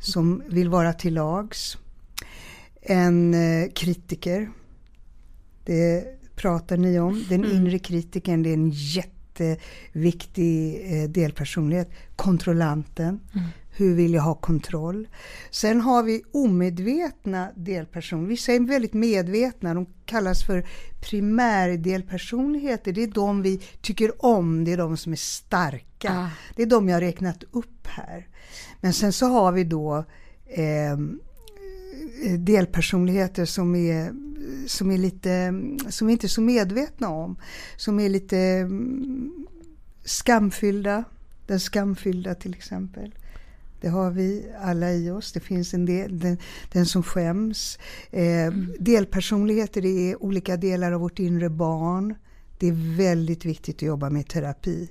som 0.00 0.42
vill 0.48 0.68
vara 0.68 0.92
till 0.92 1.14
lags. 1.14 1.78
En 2.82 3.34
eh, 3.34 3.68
kritiker. 3.74 4.50
Det 5.64 6.04
pratar 6.36 6.76
ni 6.76 6.98
om. 6.98 7.24
Den 7.28 7.44
inre 7.44 7.78
kritiken, 7.78 8.42
det 8.42 8.50
är 8.50 8.54
en 8.54 8.70
jätteviktig 8.70 10.82
eh, 10.92 11.10
delpersonlighet. 11.10 11.90
Kontrollanten. 12.16 13.20
Hur 13.76 13.94
vill 13.94 14.14
jag 14.14 14.22
ha 14.22 14.34
kontroll? 14.34 15.08
Sen 15.50 15.80
har 15.80 16.02
vi 16.02 16.22
omedvetna 16.32 17.48
delpersoner. 17.56 18.28
Vissa 18.28 18.52
är 18.52 18.60
väldigt 18.60 18.92
medvetna. 18.92 19.74
De 19.74 19.86
kallas 20.04 20.46
för 20.46 20.66
primärdelpersonligheter. 21.00 22.92
Det 22.92 23.02
är 23.02 23.06
de 23.06 23.42
vi 23.42 23.60
tycker 23.80 24.24
om. 24.24 24.64
Det 24.64 24.72
är 24.72 24.76
de 24.76 24.96
som 24.96 25.12
är 25.12 25.16
starka. 25.16 26.12
Ah. 26.12 26.30
Det 26.56 26.62
är 26.62 26.66
de 26.66 26.88
jag 26.88 26.96
har 26.96 27.00
räknat 27.00 27.44
upp 27.50 27.86
här. 27.86 28.28
Men 28.80 28.92
sen 28.92 29.12
så 29.12 29.26
har 29.26 29.52
vi 29.52 29.64
då 29.64 30.04
ehm, 30.46 31.20
delpersonligheter 32.38 33.44
som 33.44 33.74
är, 33.74 34.12
som 34.66 34.90
är 34.90 34.98
lite, 34.98 35.54
som 35.88 36.06
vi 36.06 36.12
inte 36.12 36.26
är 36.26 36.28
så 36.28 36.40
medvetna 36.40 37.08
om. 37.08 37.36
Som 37.76 38.00
är 38.00 38.08
lite 38.08 38.38
mm, 38.38 39.46
skamfyllda. 40.04 41.04
Den 41.46 41.60
skamfyllda 41.60 42.34
till 42.34 42.54
exempel. 42.54 43.14
Det 43.84 43.90
har 43.90 44.10
vi 44.10 44.46
alla 44.62 44.92
i 44.92 45.10
oss. 45.10 45.32
Det 45.32 45.40
finns 45.40 45.74
en 45.74 45.86
del, 45.86 46.18
den, 46.18 46.38
den 46.72 46.86
som 46.86 47.02
skäms. 47.02 47.78
Eh, 48.10 48.52
Delpersonligheter 48.78 49.82
det 49.82 50.10
är 50.10 50.22
olika 50.22 50.56
delar 50.56 50.92
av 50.92 51.00
vårt 51.00 51.18
inre 51.18 51.50
barn. 51.50 52.14
Det 52.58 52.68
är 52.68 52.96
väldigt 52.96 53.44
viktigt 53.44 53.76
att 53.76 53.82
jobba 53.82 54.10
med 54.10 54.28
terapi. 54.28 54.88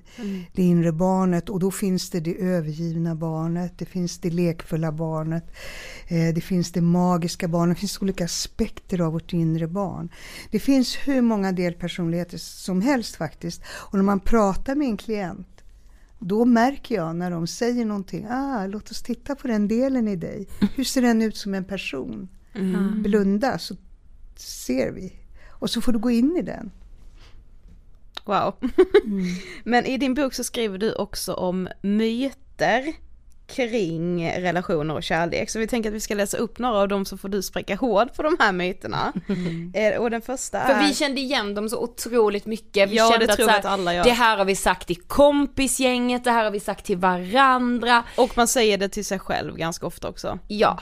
Det 0.54 0.64
inre 0.64 0.92
barnet 0.92 1.50
och 1.50 1.60
då 1.60 1.72
finns 1.72 2.10
det 2.10 2.20
det 2.20 2.42
övergivna 2.42 3.16
barnet, 3.16 3.74
det 3.78 3.86
finns 3.86 4.20
det 4.20 4.30
lekfulla 4.30 4.92
barnet, 4.92 5.46
eh, 6.08 6.34
det 6.36 6.42
finns 6.42 6.72
det 6.72 6.82
magiska 6.82 7.48
barnet, 7.48 7.78
det 7.78 7.80
finns 7.80 8.02
olika 8.02 8.26
aspekter 8.26 9.02
av 9.02 9.14
vårt 9.14 9.34
inre 9.34 9.68
barn. 9.68 10.10
Det 10.52 10.60
finns 10.60 10.96
hur 10.96 11.22
många 11.22 11.52
delpersonligheter 11.52 12.38
som 12.38 12.82
helst 12.82 13.16
faktiskt. 13.16 13.62
Och 13.68 13.94
när 13.94 14.04
man 14.04 14.20
pratar 14.20 14.76
med 14.76 14.88
en 14.88 14.98
klient 14.98 15.53
då 16.26 16.46
märker 16.46 16.96
jag 16.96 17.16
när 17.16 17.32
de 17.32 17.48
säger 17.48 17.86
någonting, 17.86 18.28
ah, 18.30 18.68
låt 18.68 18.92
oss 18.92 19.02
titta 19.02 19.36
på 19.36 19.48
den 19.48 19.68
delen 19.68 20.08
i 20.08 20.16
dig. 20.16 20.48
Hur 20.76 20.84
ser 20.84 21.02
den 21.02 21.22
ut 21.22 21.38
som 21.38 21.54
en 21.54 21.66
person? 21.66 22.30
Blunda 23.04 23.58
så 23.58 23.76
ser 24.36 24.92
vi. 24.92 25.14
Och 25.50 25.70
så 25.70 25.82
får 25.82 25.92
du 25.92 26.00
gå 26.00 26.12
in 26.12 26.38
i 26.38 26.42
den. 26.42 26.72
Wow. 28.26 28.56
Men 29.64 29.86
i 29.86 29.98
din 29.98 30.14
bok 30.14 30.34
så 30.34 30.44
skriver 30.44 30.78
du 30.78 30.94
också 30.94 31.34
om 31.34 31.68
myter 31.82 32.94
kring 33.54 34.32
relationer 34.32 34.94
och 34.96 35.04
kärlek. 35.04 35.50
Så 35.50 35.60
vi 35.60 35.68
tänker 35.68 35.90
att 35.90 35.96
vi 35.96 36.00
ska 36.00 36.14
läsa 36.16 36.38
upp 36.38 36.60
några 36.60 36.78
av 36.78 36.88
dem 36.88 37.06
så 37.06 37.18
får 37.18 37.30
du 37.30 37.42
spräcka 37.42 37.76
hård 37.76 38.14
på 38.16 38.24
de 38.24 38.38
här 38.40 38.52
myterna. 38.52 39.14
Eh, 39.74 40.02
Och 40.02 40.12
den 40.12 40.22
första 40.22 40.60
är... 40.60 40.74
För 40.82 40.88
vi 40.88 40.94
kände 40.96 41.22
igen 41.22 41.56
dem 41.56 41.70
så 41.70 41.84
otroligt 41.84 42.46
mycket. 42.46 42.90
Vi 42.90 42.96
Ja, 42.96 43.10
kände 43.12 43.26
det 43.26 43.32
att, 43.34 43.38
tror 43.38 43.46
så 43.48 43.52
här, 43.52 43.60
att 43.60 43.66
alla 43.66 43.94
gör. 43.94 44.04
det 44.04 44.12
här 44.12 44.38
har 44.38 44.46
vi 44.46 44.56
sagt 44.56 44.88
till 44.88 45.02
kompisgänget, 45.02 46.24
det 46.24 46.32
här 46.32 46.44
har 46.44 46.52
vi 46.52 46.60
sagt 46.60 46.86
till 46.86 46.98
varandra. 46.98 48.04
Och 48.18 48.38
man 48.38 48.48
säger 48.48 48.78
det 48.78 48.90
till 48.90 49.06
sig 49.06 49.20
själv 49.20 49.56
ganska 49.58 49.86
ofta 49.88 50.10
också. 50.10 50.40
Ja. 50.48 50.80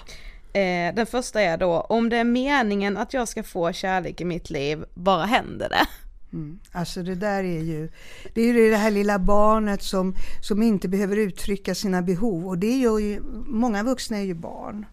Eh, 0.53 0.95
den 0.95 1.05
första 1.05 1.41
är 1.41 1.57
då, 1.57 1.79
om 1.81 2.09
det 2.09 2.17
är 2.17 2.23
meningen 2.23 2.97
att 2.97 3.13
jag 3.13 3.27
ska 3.27 3.43
få 3.43 3.73
kärlek 3.73 4.21
i 4.21 4.25
mitt 4.25 4.49
liv, 4.49 4.83
bara 4.93 5.25
händer 5.25 5.69
det. 5.69 5.85
Mm. 6.33 6.59
Alltså 6.71 7.03
det 7.03 7.15
där 7.15 7.43
är 7.43 7.61
ju, 7.61 7.89
det 8.33 8.41
är 8.41 8.53
ju 8.53 8.69
det 8.69 8.77
här 8.77 8.91
lilla 8.91 9.19
barnet 9.19 9.83
som, 9.83 10.15
som 10.41 10.61
inte 10.63 10.87
behöver 10.87 11.17
uttrycka 11.17 11.75
sina 11.75 12.01
behov 12.01 12.47
och 12.47 12.57
det 12.57 12.77
gör 12.77 12.99
ju, 12.99 13.21
många 13.45 13.83
vuxna 13.83 14.17
är 14.17 14.23
ju 14.23 14.33
barn. 14.33 14.85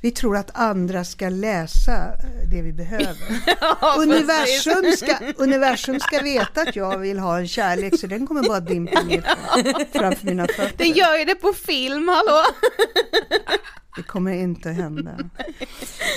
Vi 0.00 0.10
tror 0.10 0.36
att 0.36 0.50
andra 0.54 1.04
ska 1.04 1.28
läsa 1.28 1.96
eh, 1.96 2.48
det 2.50 2.62
vi 2.62 2.72
behöver. 2.72 3.16
Ja, 3.60 3.96
universum, 3.98 4.92
ska, 4.96 5.16
universum 5.36 6.00
ska 6.00 6.22
veta 6.22 6.60
att 6.60 6.76
jag 6.76 6.98
vill 6.98 7.18
ha 7.18 7.38
en 7.38 7.48
kärlek 7.48 7.98
så 7.98 8.06
den 8.06 8.26
kommer 8.26 8.42
bara 8.42 8.60
dimpa 8.60 9.02
ner 9.02 9.24
framför 9.98 10.26
mina 10.26 10.46
fötter. 10.46 10.74
Den 10.76 10.92
gör 10.92 11.18
ju 11.18 11.24
det 11.24 11.34
på 11.34 11.52
film, 11.52 12.08
hallå! 12.08 12.42
Det 13.96 14.02
kommer 14.02 14.32
inte 14.32 14.70
att 14.70 14.76
hända. 14.76 15.18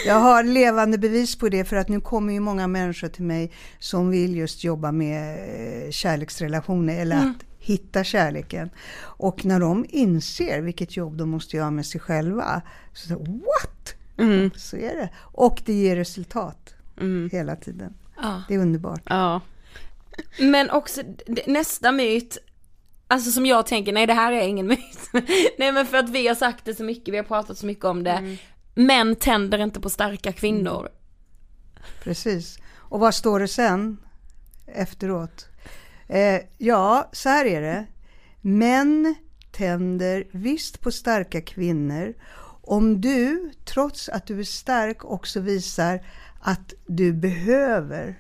Jag 0.06 0.16
har 0.16 0.44
levande 0.44 0.98
bevis 0.98 1.36
på 1.36 1.50
det 1.50 1.66
för 1.66 1.76
att 1.76 1.90
nu 1.90 2.02
kommer 2.02 2.34
ju 2.34 2.40
många 2.40 2.68
människor 2.68 3.08
till 3.08 3.24
mig 3.24 3.52
som 3.80 4.10
vill 4.10 4.36
just 4.36 4.64
jobba 4.64 4.92
med 4.92 5.36
eh, 5.86 5.92
kärleksrelationer 5.92 7.02
eller 7.02 7.16
att 7.16 7.51
hitta 7.62 8.04
kärleken. 8.04 8.70
Och 9.00 9.46
när 9.46 9.60
de 9.60 9.86
inser 9.90 10.62
vilket 10.62 10.98
jobb 10.98 11.18
de 11.18 11.30
måste 11.30 11.58
göra 11.58 11.72
med 11.72 11.86
sig 11.86 12.02
själva, 12.02 12.62
så 12.94 13.08
säger 13.08 13.20
what? 13.20 13.96
Mm. 14.18 14.52
Så 14.56 14.78
är 14.78 14.96
det. 14.96 15.10
Och 15.18 15.62
det 15.66 15.74
ger 15.74 15.96
resultat 15.96 16.76
hela 17.32 17.56
tiden. 17.56 17.94
Ja. 18.22 18.44
Det 18.48 18.56
är 18.56 18.60
underbart. 18.60 19.02
Ja. 19.06 19.42
Men 20.40 20.70
också 20.70 21.02
nästa 21.48 21.92
myt, 21.92 22.38
alltså 23.08 23.32
som 23.32 23.46
jag 23.46 23.66
tänker, 23.66 23.94
nej 23.94 24.08
det 24.08 24.14
här 24.14 24.32
är 24.32 24.48
ingen 24.48 24.68
myt. 24.68 25.10
nej 25.58 25.72
men 25.72 25.86
för 25.86 25.98
att 25.98 26.10
vi 26.10 26.28
har 26.28 26.36
sagt 26.36 26.66
det 26.66 26.76
så 26.76 26.84
mycket, 26.84 27.14
vi 27.14 27.18
har 27.18 27.24
pratat 27.24 27.58
så 27.58 27.66
mycket 27.66 27.86
om 27.86 28.04
det. 28.04 28.38
Män 28.76 29.16
tänder 29.16 29.60
inte 29.60 29.80
på 29.80 29.90
starka 29.90 30.32
kvinnor. 30.34 30.90
Precis. 32.04 32.60
Och 32.76 33.00
vad 33.00 33.16
står 33.16 33.40
det 33.40 33.48
sen 33.48 33.98
efteråt? 34.66 35.48
Eh, 36.12 36.42
ja, 36.58 37.10
så 37.12 37.30
här 37.30 37.46
är 37.46 37.62
det. 37.62 37.86
Män 38.42 39.16
tänder 39.52 40.28
visst 40.32 40.82
på 40.82 40.92
starka 40.92 41.42
kvinnor 41.42 42.14
om 42.64 43.02
du, 43.02 43.52
trots 43.66 44.10
att 44.10 44.28
du 44.28 44.40
är 44.40 44.44
stark, 44.44 45.06
också 45.06 45.40
visar 45.40 46.06
att 46.42 46.74
du 46.86 47.14
behöver 47.14 48.18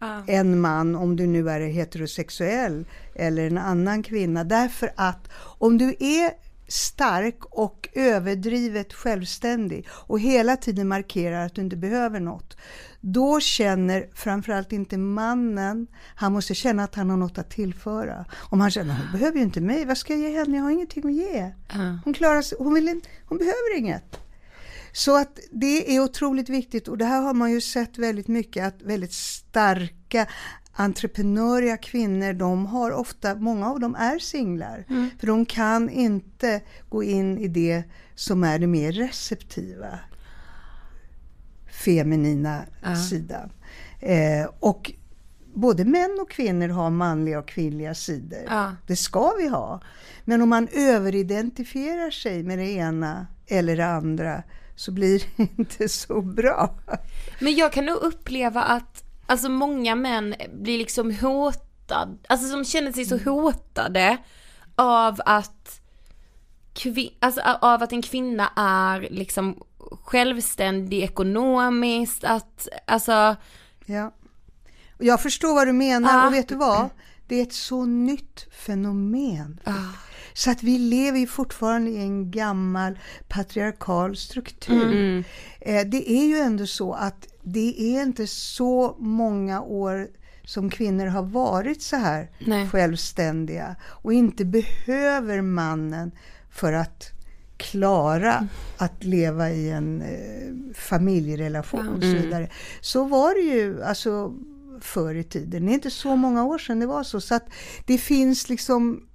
Ja. 0.00 0.24
en 0.26 0.60
man, 0.60 0.94
om 0.94 1.16
du 1.16 1.26
nu 1.26 1.50
är 1.50 1.60
heterosexuell, 1.60 2.86
eller 3.14 3.46
en 3.46 3.58
annan 3.58 4.02
kvinna. 4.02 4.44
Därför 4.44 4.92
att 4.96 5.28
om 5.58 5.78
du 5.78 5.88
är 5.98 6.32
stark 6.68 7.44
och 7.44 7.88
överdrivet 7.92 8.92
självständig 8.92 9.86
och 9.90 10.20
hela 10.20 10.56
tiden 10.56 10.88
markerar 10.88 11.46
att 11.46 11.54
du 11.54 11.60
inte 11.60 11.76
behöver 11.76 12.20
något, 12.20 12.56
då 13.00 13.40
känner 13.40 14.08
framförallt 14.14 14.72
inte 14.72 14.98
mannen, 14.98 15.86
han 16.14 16.32
måste 16.32 16.54
känna 16.54 16.84
att 16.84 16.94
han 16.94 17.10
har 17.10 17.16
något 17.16 17.38
att 17.38 17.50
tillföra. 17.50 18.24
Om 18.50 18.60
han 18.60 18.70
känner, 18.70 18.94
hon 18.94 19.12
behöver 19.12 19.38
ju 19.38 19.44
inte 19.44 19.60
mig, 19.60 19.84
vad 19.84 19.98
ska 19.98 20.12
jag 20.12 20.30
ge 20.30 20.38
henne? 20.38 20.56
Jag 20.56 20.64
har 20.64 20.70
ingenting 20.70 21.06
att 21.06 21.12
ge. 21.12 21.52
Hon 22.04 22.14
klarar 22.14 22.42
sig, 22.42 22.58
hon, 22.60 22.74
vill, 22.74 23.00
hon 23.24 23.38
behöver 23.38 23.78
inget. 23.78 24.20
Så 24.92 25.16
att 25.16 25.38
det 25.52 25.96
är 25.96 26.00
otroligt 26.00 26.48
viktigt 26.48 26.88
och 26.88 26.98
det 26.98 27.04
här 27.04 27.22
har 27.22 27.34
man 27.34 27.52
ju 27.52 27.60
sett 27.60 27.98
väldigt 27.98 28.28
mycket 28.28 28.66
att 28.66 28.82
väldigt 28.82 29.12
starka 29.12 30.26
entreprenöriga 30.72 31.76
kvinnor, 31.76 32.32
de 32.32 32.66
har 32.66 32.90
ofta, 32.90 33.34
många 33.34 33.70
av 33.70 33.80
dem 33.80 33.94
är 33.94 34.18
singlar. 34.18 34.84
För 35.20 35.26
de 35.26 35.46
kan 35.46 35.90
inte 35.90 36.60
gå 36.88 37.02
in 37.02 37.38
i 37.38 37.48
det 37.48 37.82
som 38.14 38.44
är 38.44 38.58
det 38.58 38.66
mer 38.66 38.92
receptiva 38.92 39.98
feminina 41.84 42.62
sidan. 43.08 43.52
Eh, 44.00 44.50
och 44.60 44.92
både 45.54 45.84
män 45.84 46.18
och 46.20 46.30
kvinnor 46.30 46.68
har 46.68 46.90
manliga 46.90 47.38
och 47.38 47.48
kvinnliga 47.48 47.94
sidor. 47.94 48.42
Ja. 48.46 48.72
Det 48.86 48.96
ska 48.96 49.32
vi 49.38 49.48
ha. 49.48 49.80
Men 50.24 50.42
om 50.42 50.48
man 50.48 50.68
överidentifierar 50.72 52.10
sig 52.10 52.42
med 52.42 52.58
det 52.58 52.70
ena 52.70 53.26
eller 53.46 53.76
det 53.76 53.86
andra 53.86 54.42
så 54.76 54.92
blir 54.92 55.22
det 55.36 55.42
inte 55.58 55.88
så 55.88 56.22
bra. 56.22 56.74
Men 57.40 57.54
jag 57.54 57.72
kan 57.72 57.86
nog 57.86 57.96
uppleva 57.96 58.62
att, 58.62 59.04
alltså 59.26 59.48
många 59.48 59.94
män 59.94 60.34
blir 60.54 60.78
liksom 60.78 61.14
hotade, 61.20 62.16
alltså 62.28 62.48
som 62.48 62.64
känner 62.64 62.92
sig 62.92 63.04
så 63.04 63.18
hotade 63.18 64.16
av 64.74 65.20
att 65.24 65.80
kvi- 66.74 67.12
alltså 67.20 67.40
av 67.60 67.82
att 67.82 67.92
en 67.92 68.02
kvinna 68.02 68.52
är 68.56 69.08
liksom 69.10 69.62
självständig 70.04 71.02
ekonomiskt, 71.02 72.24
att, 72.24 72.68
alltså, 72.86 73.36
Ja. 73.86 74.14
Jag 74.98 75.20
förstår 75.22 75.54
vad 75.54 75.66
du 75.66 75.72
menar 75.72 76.12
Ja. 76.14 76.26
och 76.26 76.34
vet 76.34 76.48
du 76.48 76.54
vad? 76.54 76.88
Det 77.28 77.36
är 77.36 77.42
ett 77.42 77.52
så 77.52 77.84
nytt 77.84 78.46
fenomen. 78.66 79.60
Så 80.32 80.50
att 80.50 80.62
vi 80.62 80.78
lever 80.78 81.18
ju 81.18 81.26
fortfarande 81.26 81.90
i 81.90 81.96
en 82.02 82.30
gammal 82.30 82.98
patriarkal 83.28 84.16
struktur. 84.16 85.24
Eh, 85.60 85.86
Det 85.86 86.10
är 86.10 86.24
ju 86.26 86.38
ändå 86.38 86.66
så 86.66 86.92
att 86.92 87.26
det 87.42 87.96
är 87.96 88.02
inte 88.02 88.26
så 88.26 88.96
många 88.98 89.60
år 89.62 90.08
som 90.44 90.70
kvinnor 90.70 91.06
har 91.06 91.22
varit 91.22 91.82
så 91.82 91.96
här 91.96 92.30
Nej. 92.38 92.68
självständiga 92.68 93.76
och 93.84 94.12
inte 94.12 94.44
behöver 94.44 95.40
mannen 95.42 96.10
för 96.50 96.72
att 96.72 97.10
klara 97.58 98.48
att 98.76 99.04
leva 99.04 99.50
i 99.50 99.70
en 99.70 100.02
eh, 100.02 100.74
familjerelation 100.74 101.88
och 101.88 102.02
så 102.02 102.08
vidare. 102.08 102.50
Så 102.80 103.04
var 103.04 103.34
det 103.34 103.56
ju 103.56 103.82
alltså 103.82 104.34
förr 104.80 105.14
i 105.14 105.24
tiden. 105.24 105.66
Det 105.66 105.72
är 105.72 105.74
inte 105.74 105.90
så 105.90 106.16
många 106.16 106.44
år 106.44 106.58
sedan 106.58 106.80
det 106.80 106.86
var 106.86 107.02
så. 107.02 107.20
Så 107.20 107.34
att 107.34 107.46
det 107.86 107.98
finns 107.98 108.48
liksom 108.48 109.08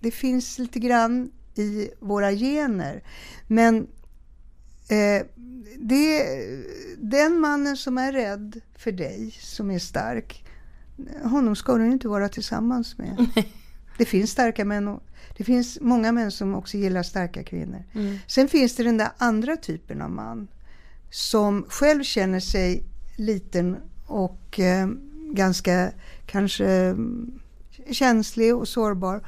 det 0.00 0.10
finns 0.10 0.58
lite 0.58 0.78
grann 0.78 1.30
i 1.54 1.90
våra 2.00 2.32
gener. 2.32 3.02
Men 3.46 3.86
eh, 4.88 5.26
det, 5.78 6.24
den 6.98 7.40
mannen 7.40 7.76
som 7.76 7.98
är 7.98 8.12
rädd 8.12 8.60
för 8.76 8.92
dig, 8.92 9.30
som 9.40 9.70
är 9.70 9.78
stark, 9.78 10.44
honom 11.22 11.56
ska 11.56 11.76
du 11.76 11.86
inte 11.86 12.08
vara 12.08 12.28
tillsammans 12.28 12.98
med. 12.98 13.26
Det 13.98 14.04
finns 14.04 14.30
starka 14.30 14.64
män 14.64 14.88
och 14.88 15.02
det 15.40 15.44
finns 15.44 15.78
många 15.80 16.12
män 16.12 16.30
som 16.30 16.54
också 16.54 16.76
gillar 16.76 17.02
starka 17.02 17.44
kvinnor. 17.44 17.82
Sen 18.26 18.48
finns 18.48 18.76
det 18.76 18.82
den 18.82 18.96
där 18.96 19.08
andra 19.18 19.56
typen 19.56 20.02
av 20.02 20.10
man 20.10 20.48
som 21.10 21.64
själv 21.68 22.02
känner 22.02 22.40
sig 22.40 22.84
liten 23.16 23.76
och 24.06 24.60
eh, 24.60 24.88
ganska 25.32 25.92
kanske 26.26 26.66
mm, 26.66 27.40
känslig 27.90 28.56
och 28.56 28.68
sårbar 28.68 29.24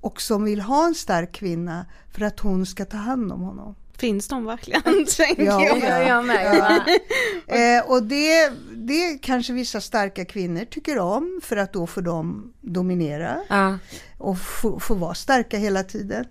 och 0.00 0.20
som 0.20 0.44
vill 0.44 0.60
ha 0.60 0.86
en 0.86 0.94
stark 0.94 1.32
kvinna 1.32 1.86
för 2.10 2.22
att 2.22 2.40
hon 2.40 2.66
ska 2.66 2.84
ta 2.84 2.96
hand 2.96 3.32
om 3.32 3.40
honom. 3.40 3.74
Finns 3.98 4.28
de 4.28 4.44
verkligen? 4.44 4.82
Ja, 5.46 5.64
jag. 5.64 5.78
ja. 5.78 6.02
jag 6.08 6.24
med. 6.24 6.56
Ja. 6.56 7.56
Eh, 7.56 7.90
och 7.90 8.02
det, 8.02 8.52
det 8.74 9.18
kanske 9.22 9.52
vissa 9.52 9.80
starka 9.80 10.24
kvinnor 10.24 10.64
tycker 10.64 10.98
om 10.98 11.40
för 11.42 11.56
att 11.56 11.72
då 11.72 11.86
får 11.86 12.02
de 12.02 12.52
dominera 12.60 13.38
Ja. 13.48 13.78
och 14.18 14.38
få, 14.38 14.94
vara 14.94 15.14
starka 15.14 15.58
hela 15.58 15.82
tiden. 15.82 16.24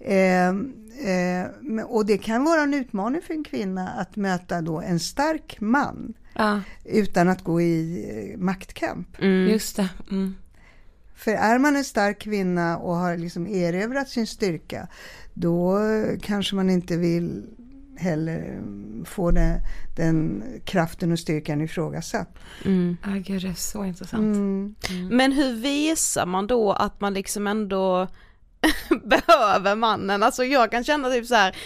Eh, 0.00 0.48
eh, 0.48 1.84
och 1.86 2.06
det 2.06 2.18
kan 2.18 2.44
vara 2.44 2.62
en 2.62 2.74
utmaning 2.74 3.22
för 3.22 3.34
en 3.34 3.44
kvinna 3.44 3.88
att 3.88 4.16
möta 4.16 4.60
då 4.60 4.80
en 4.80 5.00
stark 5.00 5.56
man 5.60 6.14
ja, 6.34 6.60
utan 6.84 7.28
att 7.28 7.44
gå 7.44 7.60
i 7.60 8.04
eh, 8.34 8.38
maktkamp. 8.38 9.08
just 9.50 9.76
det. 9.76 9.88
Mm. 10.10 10.34
För 11.14 11.30
är 11.32 11.58
man 11.58 11.76
en 11.76 11.84
stark 11.84 12.18
kvinna 12.18 12.78
och 12.78 12.94
har 12.94 13.16
liksom 13.16 13.46
erövrat 13.46 14.08
sin 14.08 14.26
styrka, 14.26 14.88
då 15.40 15.78
kanske 16.22 16.56
man 16.56 16.70
inte 16.70 16.96
vill 16.96 17.42
heller 18.00 18.38
mm, 18.38 19.04
få 19.04 19.30
det, 19.30 19.60
den 19.96 20.42
kraften 20.64 21.12
och 21.12 21.18
styrkan 21.18 21.60
ifrågasatt. 21.60 22.38
Ja, 23.02 23.10
gud 23.10 23.42
det 23.42 23.48
är 23.48 23.54
så 23.54 23.84
intressant. 23.84 24.36
Mm. 24.36 24.74
Men 25.10 25.32
hur 25.32 25.54
visar 25.54 26.26
man 26.26 26.46
då 26.46 26.72
att 26.72 27.00
man 27.00 27.14
liksom 27.14 27.46
ändå 27.46 28.08
behöver 29.04 29.76
mannen? 29.76 30.22
Alltså 30.22 30.44
jag 30.44 30.70
kan 30.70 30.84
känna 30.84 31.10
typ 31.10 31.26
så 31.26 31.34
här, 31.34 31.56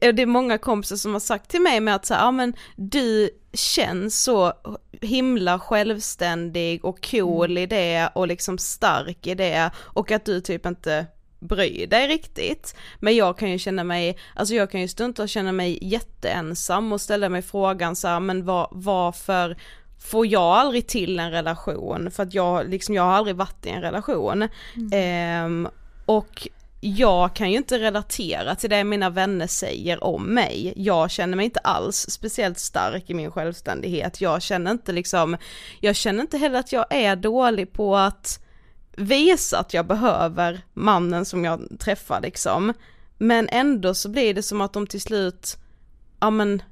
eh, 0.00 0.14
det 0.14 0.22
är 0.22 0.26
många 0.26 0.58
kompisar 0.58 0.96
som 0.96 1.12
har 1.12 1.20
sagt 1.20 1.50
till 1.50 1.60
mig 1.60 1.80
med 1.80 1.94
att 1.94 2.06
så 2.06 2.14
här, 2.14 2.24
ja 2.24 2.30
men 2.30 2.54
du 2.76 3.30
känns 3.52 4.22
så 4.22 4.52
himla 5.00 5.58
självständig 5.58 6.84
och 6.84 7.10
cool 7.10 7.58
i 7.58 7.66
det 7.66 8.10
och 8.14 8.28
liksom 8.28 8.58
stark 8.58 9.26
i 9.26 9.34
det 9.34 9.70
och 9.76 10.10
att 10.10 10.24
du 10.24 10.40
typ 10.40 10.66
inte 10.66 11.06
bryr 11.40 11.86
dig 11.86 12.08
riktigt. 12.08 12.76
Men 12.98 13.16
jag 13.16 13.38
kan 13.38 13.50
ju 13.50 13.58
känna 13.58 13.84
mig, 13.84 14.18
alltså 14.34 14.54
jag 14.54 14.70
kan 14.70 14.80
ju 14.80 14.88
stundtals 14.88 15.30
känna 15.30 15.52
mig 15.52 15.78
jätteensam 15.82 16.92
och 16.92 17.00
ställa 17.00 17.28
mig 17.28 17.42
frågan 17.42 17.96
så 17.96 18.08
här, 18.08 18.20
men 18.20 18.44
var, 18.44 18.68
varför 18.70 19.56
får 19.98 20.26
jag 20.26 20.42
aldrig 20.42 20.86
till 20.86 21.18
en 21.18 21.30
relation? 21.30 22.10
För 22.10 22.22
att 22.22 22.34
jag, 22.34 22.68
liksom, 22.68 22.94
jag 22.94 23.02
har 23.02 23.12
aldrig 23.12 23.36
varit 23.36 23.66
i 23.66 23.68
en 23.68 23.82
relation. 23.82 24.48
Ehm, 24.92 25.68
och 26.06 26.48
jag 26.80 27.34
kan 27.34 27.50
ju 27.50 27.56
inte 27.56 27.78
relatera 27.78 28.54
till 28.54 28.70
det 28.70 28.84
mina 28.84 29.10
vänner 29.10 29.46
säger 29.46 30.04
om 30.04 30.34
mig. 30.34 30.72
Jag 30.76 31.10
känner 31.10 31.36
mig 31.36 31.44
inte 31.44 31.60
alls 31.60 32.06
speciellt 32.10 32.58
stark 32.58 33.10
i 33.10 33.14
min 33.14 33.30
självständighet. 33.30 34.20
Jag 34.20 34.42
känner 34.42 34.70
inte 34.70 34.92
liksom, 34.92 35.36
jag 35.80 35.96
känner 35.96 36.20
inte 36.20 36.38
heller 36.38 36.58
att 36.58 36.72
jag 36.72 36.86
är 36.90 37.16
dålig 37.16 37.72
på 37.72 37.96
att 37.96 38.40
visa 39.00 39.58
att 39.58 39.74
jag 39.74 39.86
behöver 39.86 40.60
mannen 40.74 41.24
som 41.24 41.44
jag 41.44 41.68
träffar 41.78 42.20
liksom. 42.20 42.72
Men 43.18 43.48
ändå 43.48 43.94
så 43.94 44.08
blir 44.08 44.34
det 44.34 44.42
som 44.42 44.60
att 44.60 44.72
de 44.72 44.86
till 44.86 45.00
slut, 45.00 45.56
ja 46.20 46.30
men 46.30 46.62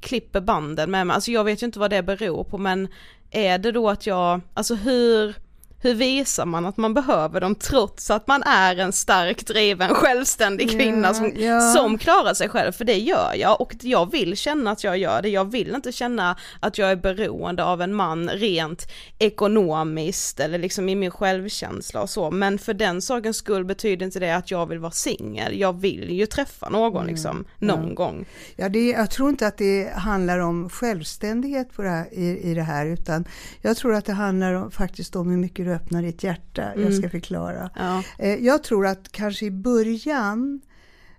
klipper 0.00 0.40
banden 0.40 0.90
med 0.90 1.06
mig. 1.06 1.14
Alltså 1.14 1.30
jag 1.30 1.44
vet 1.44 1.62
ju 1.62 1.66
inte 1.66 1.78
vad 1.78 1.90
det 1.90 2.02
beror 2.02 2.44
på 2.44 2.58
men 2.58 2.88
är 3.30 3.58
det 3.58 3.72
då 3.72 3.88
att 3.88 4.06
jag, 4.06 4.40
alltså 4.54 4.74
hur, 4.74 5.34
hur 5.82 5.94
visar 5.94 6.46
man 6.46 6.66
att 6.66 6.76
man 6.76 6.94
behöver 6.94 7.40
dem 7.40 7.54
trots 7.54 8.10
att 8.10 8.26
man 8.26 8.42
är 8.42 8.76
en 8.76 8.92
stark, 8.92 9.46
driven, 9.46 9.94
självständig 9.94 10.70
kvinna 10.70 11.08
Ja, 11.08 11.14
som, 11.14 11.32
ja. 11.36 11.60
som 11.60 11.98
klarar 11.98 12.34
sig 12.34 12.48
själv, 12.48 12.72
för 12.72 12.84
det 12.84 12.98
gör 12.98 13.34
jag 13.36 13.60
och 13.60 13.72
jag 13.80 14.12
vill 14.12 14.36
känna 14.36 14.70
att 14.70 14.84
jag 14.84 14.98
gör 14.98 15.22
det, 15.22 15.28
jag 15.28 15.44
vill 15.50 15.74
inte 15.74 15.92
känna 15.92 16.36
att 16.60 16.78
jag 16.78 16.90
är 16.90 16.96
beroende 16.96 17.64
av 17.64 17.82
en 17.82 17.94
man 17.94 18.28
rent 18.28 18.86
ekonomiskt 19.18 20.40
eller 20.40 20.58
liksom 20.58 20.88
i 20.88 20.94
min 20.94 21.10
självkänsla 21.10 22.02
och 22.02 22.10
så, 22.10 22.30
men 22.30 22.58
för 22.58 22.74
den 22.74 23.02
sakens 23.02 23.36
skull 23.36 23.64
betyder 23.64 24.06
inte 24.06 24.20
det 24.20 24.36
att 24.36 24.50
jag 24.50 24.66
vill 24.66 24.78
vara 24.78 24.92
singel, 24.92 25.58
jag 25.60 25.80
vill 25.80 26.10
ju 26.10 26.26
träffa 26.26 26.68
någon 26.68 27.06
liksom, 27.06 27.44
någon 27.58 27.94
gång. 27.94 28.26
Ja, 28.56 28.68
det, 28.68 28.90
jag 28.90 29.10
tror 29.10 29.28
inte 29.28 29.46
att 29.46 29.58
det 29.58 29.92
handlar 29.94 30.38
om 30.38 30.68
självständighet 30.68 31.68
det 31.76 31.88
här, 31.88 32.14
i, 32.14 32.50
i 32.50 32.54
det 32.54 32.62
här, 32.62 32.86
utan 32.86 33.24
jag 33.60 33.76
tror 33.76 33.94
att 33.94 34.04
det 34.04 34.12
handlar 34.12 34.52
om, 34.52 34.70
faktiskt 34.70 35.16
om 35.16 35.30
hur 35.30 35.38
mycket 35.38 35.66
du 35.66 35.71
öppnar 35.72 36.02
ditt 36.02 36.22
hjärta. 36.22 36.72
Jag 36.76 36.94
ska 36.94 37.10
förklara. 37.10 37.70
Ja. 37.76 38.02
Eh, 38.18 38.34
jag 38.34 38.64
tror 38.64 38.86
att 38.86 39.12
kanske 39.12 39.46
i 39.46 39.50
början 39.50 40.60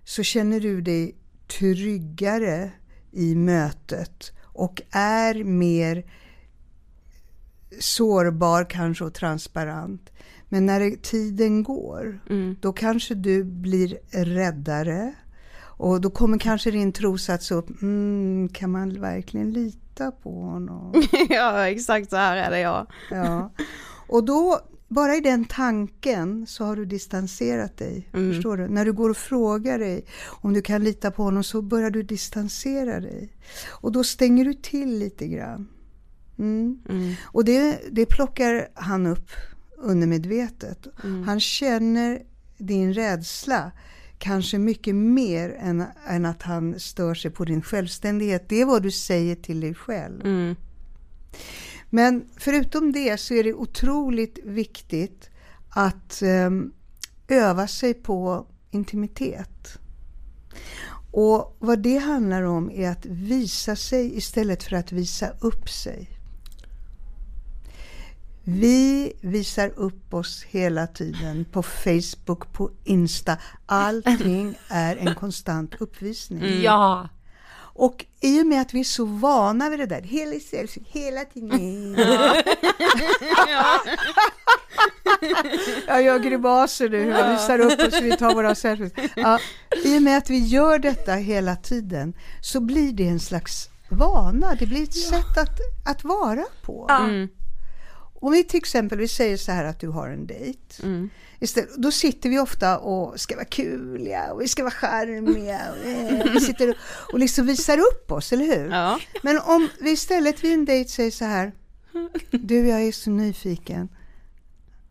så 0.03 0.23
känner 0.23 0.59
du 0.59 0.81
dig 0.81 1.15
tryggare 1.59 2.71
i 3.11 3.35
mötet 3.35 4.31
och 4.41 4.81
är 4.91 5.43
mer 5.43 6.03
sårbar 7.79 8.69
kanske 8.69 9.03
och 9.03 9.13
transparent. 9.13 10.09
Men 10.49 10.65
när 10.65 11.01
tiden 11.01 11.63
går, 11.63 12.19
då 12.59 12.73
kanske 12.73 13.15
du 13.15 13.43
blir 13.43 13.97
räddare. 14.11 15.13
Och 15.75 16.01
då 16.01 16.09
kommer 16.09 16.37
kanske 16.37 16.71
din 16.71 16.91
trosats 16.91 17.51
upp, 17.51 17.81
mm, 17.81 18.49
kan 18.49 18.71
man 18.71 19.01
verkligen 19.01 19.51
lita 19.51 20.11
på 20.11 20.41
honom? 20.41 21.03
ja 21.29 21.67
exakt 21.67 22.09
så 22.09 22.15
här 22.15 22.37
är 22.37 22.51
det 22.51 22.59
ja. 22.59 22.87
Ja. 23.11 23.51
Och 24.07 24.25
då, 24.25 24.59
bara 24.87 25.15
i 25.15 25.19
den 25.19 25.45
tanken 25.45 26.47
så 26.47 26.65
har 26.65 26.75
du 26.75 26.85
distanserat 26.85 27.77
dig. 27.77 28.09
Förstår 28.11 28.57
du? 28.57 28.67
När 28.67 28.85
du 28.85 28.93
går 28.93 29.09
och 29.09 29.17
frågar 29.17 29.79
dig 29.79 30.05
om 30.25 30.53
du 30.53 30.61
kan 30.61 30.83
lita 30.83 31.11
på 31.11 31.23
honom 31.23 31.43
så 31.43 31.61
börjar 31.61 31.89
du 31.89 32.03
distansera 32.03 32.99
dig. 32.99 33.33
Och 33.69 33.91
då 33.91 34.03
stänger 34.03 34.45
du 34.45 34.53
till 34.53 34.99
lite 34.99 35.27
grann. 35.27 35.67
Mm. 36.39 36.79
Och 37.23 37.45
det, 37.45 37.79
det 37.91 38.05
plockar 38.05 38.67
han 38.73 39.05
upp 39.05 39.29
undermedvetet. 39.77 40.87
Han 41.25 41.39
känner 41.39 42.21
din 42.57 42.93
rädsla 42.93 43.71
kanske 44.17 44.59
mycket 44.59 44.95
mer 44.95 45.57
än, 45.59 45.83
än 46.07 46.25
att 46.25 46.41
han 46.41 46.79
stör 46.79 47.13
sig 47.15 47.31
på 47.31 47.45
din 47.45 47.61
självständighet. 47.61 48.49
Det 48.49 48.61
är 48.61 48.65
vad 48.65 48.83
du 48.83 48.91
säger 48.91 49.35
till 49.35 49.59
dig 49.59 49.73
själv. 49.73 50.21
Mm. 50.25 50.55
Men 51.95 52.25
förutom 52.37 52.91
det 52.91 53.19
så 53.19 53.33
är 53.33 53.43
det 53.43 53.53
otroligt 53.53 54.39
viktigt 54.43 55.29
att 55.69 56.21
ehm, 56.21 56.71
öva 57.27 57.67
sig 57.67 57.93
på 57.93 58.47
intimitet. 58.71 59.77
Och 61.11 61.55
vad 61.59 61.79
det 61.79 61.97
handlar 61.97 62.43
om 62.43 62.71
är 62.71 62.89
att 62.89 63.05
visa 63.05 63.75
sig 63.75 64.17
istället 64.17 64.63
för 64.63 64.75
att 64.75 64.91
visa 64.91 65.29
upp 65.39 65.69
sig. 65.69 66.19
Vi 68.43 69.13
visar 69.21 69.69
upp 69.75 70.13
oss 70.13 70.43
hela 70.43 70.87
tiden 70.87 71.45
på 71.45 71.63
Facebook, 71.63 72.53
på 72.53 72.71
Insta. 72.83 73.37
Allting 73.65 74.55
är 74.67 74.95
en 74.95 75.15
konstant 75.15 75.81
uppvisning. 75.81 76.61
Ja. 76.61 77.09
Och 77.73 78.05
i 78.21 78.41
och 78.41 78.47
med 78.47 78.61
att 78.61 78.73
vi 78.73 78.79
är 78.79 78.83
så 78.83 79.05
vana 79.05 79.69
vid 79.69 79.79
det 79.79 79.85
där, 79.85 80.01
hela, 80.01 80.35
hela 80.85 81.25
tiden. 81.25 81.95
Jag 85.87 86.03
gör 86.03 86.19
grimaser 86.19 86.89
nu, 86.89 87.07
jag 87.07 87.31
visar 87.31 87.59
upp 87.59 87.79
oss, 87.79 88.01
vi 88.01 88.17
tar 88.17 88.33
våra 88.33 88.55
selfies. 88.55 89.11
Ja, 89.15 89.39
I 89.83 89.97
och 89.97 90.01
med 90.01 90.17
att 90.17 90.29
vi 90.29 90.39
gör 90.39 90.79
detta 90.79 91.13
hela 91.13 91.55
tiden 91.55 92.13
så 92.41 92.59
blir 92.59 92.93
det 92.93 93.07
en 93.07 93.19
slags 93.19 93.69
vana, 93.89 94.55
det 94.59 94.65
blir 94.65 94.83
ett 94.83 94.93
sätt 94.93 95.37
att, 95.37 95.59
att 95.85 96.03
vara 96.03 96.45
på. 96.61 96.87
Mm. 96.89 97.27
Om 98.13 98.31
vi 98.31 98.43
till 98.43 98.57
exempel 98.57 98.97
vi 98.97 99.07
säger 99.07 99.37
så 99.37 99.51
här 99.51 99.65
att 99.65 99.79
du 99.79 99.87
har 99.87 100.09
en 100.09 100.27
dejt. 100.27 100.83
Istället, 101.43 101.75
då 101.77 101.91
sitter 101.91 102.29
vi 102.29 102.39
ofta 102.39 102.77
och 102.77 103.19
ska 103.19 103.35
vara 103.35 103.45
kuliga 103.45 104.33
och 104.33 104.41
vi 104.41 104.47
ska 104.47 104.63
vara 104.63 104.71
charmiga. 104.71 105.59
Och, 105.71 106.35
vi 106.35 106.41
sitter 106.41 106.69
och, 106.69 106.75
och 107.13 107.19
liksom 107.19 107.45
visar 107.47 107.77
upp 107.77 108.11
oss, 108.11 108.33
eller 108.33 108.45
hur? 108.45 108.71
Ja. 108.71 108.99
Men 109.23 109.39
om 109.39 109.69
vi 109.79 109.91
istället 109.91 110.43
vid 110.43 110.53
en 110.53 110.65
dejt 110.65 110.89
säger 110.89 111.11
så 111.11 111.25
här. 111.25 111.51
Du, 112.31 112.67
jag 112.67 112.81
är 112.81 112.91
så 112.91 113.09
nyfiken. 113.09 113.89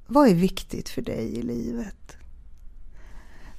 Vad 0.06 0.28
är 0.28 0.34
viktigt 0.34 0.88
för 0.88 1.02
dig 1.02 1.38
i 1.38 1.42
livet? 1.42 2.16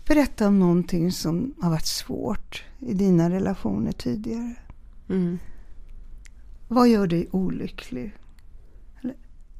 Berätta 0.08 0.48
om 0.48 0.60
någonting 0.60 1.12
som 1.12 1.56
har 1.62 1.70
varit 1.70 1.88
svårt 1.88 2.64
i 2.80 2.94
dina 2.94 3.30
relationer 3.30 3.92
tidigare. 3.92 4.56
Mm. 5.10 5.40
Vad 6.68 6.88
gör 6.88 7.08
dig 7.08 7.28
olycklig? 7.32 8.16
Eller, 9.02 9.16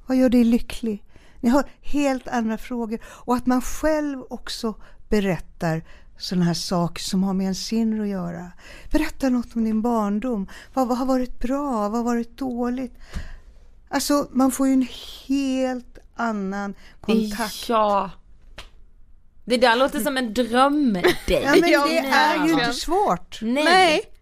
vad 0.08 0.18
gör 0.18 0.30
dig 0.30 0.44
lycklig? 0.44 1.04
Ni 1.44 1.50
har 1.50 1.64
helt 1.82 2.28
andra 2.28 2.58
frågor. 2.58 3.00
Och 3.06 3.36
att 3.36 3.46
man 3.46 3.62
själv 3.62 4.24
också 4.30 4.74
berättar 5.10 5.84
sådana 6.18 6.46
här 6.46 6.54
saker 6.54 7.04
som 7.04 7.24
har 7.24 7.34
med 7.34 7.44
ens 7.44 7.74
inre 7.74 8.02
att 8.02 8.08
göra. 8.08 8.52
Berätta 8.92 9.30
något 9.30 9.56
om 9.56 9.64
din 9.64 9.82
barndom. 9.82 10.48
Vad, 10.74 10.88
vad 10.88 10.98
har 10.98 11.06
varit 11.06 11.40
bra? 11.40 11.90
Vad 11.90 11.92
har 11.92 12.04
varit 12.04 12.38
dåligt? 12.38 12.94
Alltså, 13.90 14.28
man 14.32 14.52
får 14.52 14.68
ju 14.68 14.74
en 14.74 14.88
helt 15.28 15.98
annan 16.16 16.74
kontakt. 17.02 17.70
Ja. 17.70 18.12
Det 19.46 19.58
där 19.58 19.76
låter 19.76 20.00
som 20.00 20.18
en 20.18 20.34
drömdejt. 20.34 21.18
Ja, 21.28 21.52
men 21.52 21.62
det 21.62 21.74
är 21.74 22.46
ju 22.46 22.52
inte 22.52 22.74
svårt. 22.74 23.40
Nej. 23.42 23.64
Nej. 23.64 24.13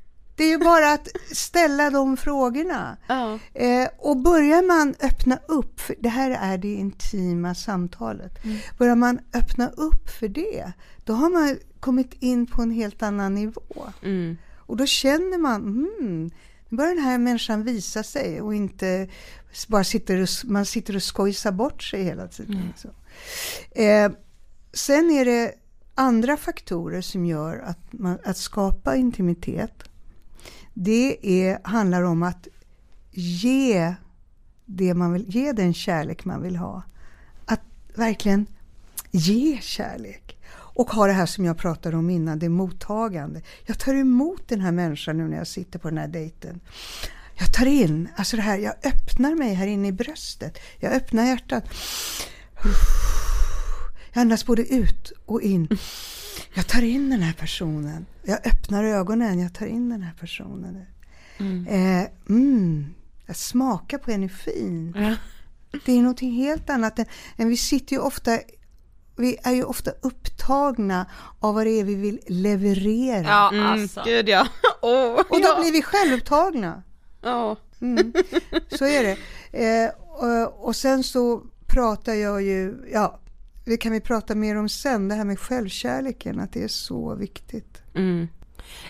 Det 0.41 0.45
är 0.45 0.49
ju 0.49 0.57
bara 0.57 0.93
att 0.93 1.07
ställa 1.31 1.89
de 1.89 2.17
frågorna. 2.17 2.97
Ja. 3.07 3.39
Eh, 3.53 3.87
och 3.97 4.17
börjar 4.17 4.67
man 4.67 4.95
öppna 5.01 5.39
upp, 5.47 5.79
för 5.79 5.95
det 5.99 6.09
här 6.09 6.31
är 6.31 6.57
det 6.57 6.73
intima 6.73 7.55
samtalet. 7.55 8.39
Börjar 8.77 8.95
man 8.95 9.19
öppna 9.33 9.69
upp 9.69 10.09
för 10.09 10.27
det, 10.27 10.71
då 11.03 11.13
har 11.13 11.29
man 11.29 11.57
kommit 11.79 12.13
in 12.19 12.45
på 12.45 12.61
en 12.61 12.71
helt 12.71 13.03
annan 13.03 13.35
nivå. 13.35 13.83
Mm. 14.03 14.37
Och 14.57 14.77
då 14.77 14.85
känner 14.85 15.37
man, 15.37 15.61
hmm, 15.61 16.31
nu 16.69 16.77
börjar 16.77 16.95
den 16.95 17.03
här 17.03 17.17
människan 17.17 17.63
visa 17.63 18.03
sig 18.03 18.41
och 18.41 18.55
inte 18.55 19.09
bara 19.67 19.83
sitter 19.83 20.21
och, 20.21 20.29
man 20.43 20.65
sitter 20.65 20.95
och 20.95 21.03
skojsar 21.03 21.51
bort 21.51 21.83
sig 21.83 22.03
hela 22.03 22.27
tiden. 22.27 22.63
liksom. 22.67 22.91
Eh, 23.71 24.11
sen 24.73 25.11
är 25.11 25.25
det 25.25 25.53
andra 25.95 26.37
faktorer 26.37 27.01
som 27.01 27.25
gör 27.25 27.59
att, 27.59 27.93
man, 27.93 28.17
att 28.23 28.37
skapa 28.37 28.95
intimitet. 28.95 29.83
Det 30.83 31.17
är, 31.21 31.59
handlar 31.63 32.03
om 32.03 32.23
att 32.23 32.47
ge, 33.11 33.95
det 34.65 34.93
man 34.93 35.13
vill, 35.13 35.25
ge 35.27 35.51
den 35.51 35.73
kärlek 35.73 36.25
man 36.25 36.41
vill 36.41 36.55
ha. 36.55 36.83
Att 37.45 37.61
verkligen 37.95 38.45
ge 39.11 39.59
kärlek. 39.61 40.37
Och 40.53 40.91
ha 40.91 41.07
det 41.07 41.13
här 41.13 41.25
som 41.25 41.45
jag 41.45 41.57
pratade 41.57 41.97
om 41.97 42.09
innan, 42.09 42.39
det 42.39 42.49
mottagande. 42.49 43.41
Jag 43.65 43.79
tar 43.79 43.93
emot 43.93 44.47
den 44.47 44.61
här 44.61 44.71
människan 44.71 45.17
nu 45.17 45.27
när 45.27 45.37
jag 45.37 45.47
sitter 45.47 45.79
på 45.79 45.89
den 45.89 45.97
här 45.97 46.07
dejten. 46.07 46.59
Jag 47.37 47.53
tar 47.53 47.65
in, 47.65 48.09
alltså 48.15 48.35
det 48.35 48.41
här, 48.41 48.57
jag 48.57 48.73
öppnar 48.83 49.35
mig 49.35 49.53
här 49.53 49.67
inne 49.67 49.87
i 49.87 49.91
bröstet. 49.91 50.57
Jag 50.79 50.93
öppnar 50.93 51.25
hjärtat. 51.25 51.63
Jag 54.13 54.21
andas 54.21 54.45
både 54.45 54.73
ut 54.73 55.11
och 55.25 55.41
in. 55.41 55.67
Jag 56.53 56.67
tar 56.67 56.81
in 56.81 57.09
den 57.09 57.21
här 57.21 57.33
personen. 57.33 58.05
Jag 58.23 58.47
öppnar 58.47 58.83
ögonen, 58.83 59.39
jag 59.39 59.53
tar 59.53 59.65
in 59.65 59.89
den 59.89 60.01
här 60.03 60.13
personen. 60.19 60.85
Mm. 61.37 61.67
Eh, 61.67 62.07
mm, 62.29 62.93
jag 63.25 63.35
smakar 63.35 63.97
på 63.97 64.11
energin. 64.11 64.93
Det 65.85 65.91
är 65.91 66.01
någonting 66.01 66.31
helt 66.31 66.69
annat 66.69 66.99
än, 66.99 67.05
än 67.37 67.49
vi 67.49 67.57
sitter 67.57 67.95
ju 67.95 68.01
ofta 68.01 68.39
vi 69.15 69.37
är 69.43 69.51
ju 69.51 69.63
ofta 69.63 69.91
upptagna 70.01 71.05
av 71.39 71.55
vad 71.55 71.65
det 71.65 71.79
är 71.79 71.83
vi 71.83 71.95
vill 71.95 72.19
leverera. 72.27 73.27
Ja, 73.27 73.49
Mm, 73.53 73.65
alltså. 73.65 74.01
Gud 74.05 74.29
ja. 74.29 74.47
Åh, 74.81 75.13
och 75.13 75.41
då 75.41 75.47
ja. 75.47 75.59
blir 75.61 75.71
vi 75.71 75.81
självupptagna. 75.81 76.83
Ja. 77.21 77.55
Mm. 77.81 78.13
Så 78.69 78.85
är 78.85 79.03
det. 79.03 79.17
Eh, 79.65 79.91
och, 79.97 80.67
och 80.67 80.75
sen 80.75 81.03
så 81.03 81.43
pratar 81.67 82.13
jag 82.13 82.41
ju, 82.41 82.89
ja, 82.93 83.19
det 83.65 83.77
kan 83.77 83.91
vi 83.91 84.01
prata 84.01 84.35
mer 84.35 84.57
om 84.57 84.69
sen, 84.69 85.07
det 85.07 85.15
här 85.15 85.25
med 85.25 85.39
självkärleken, 85.39 86.39
att 86.39 86.53
det 86.53 86.63
är 86.63 86.67
så 86.67 87.15
viktigt. 87.15 87.81
Mm. 87.95 88.27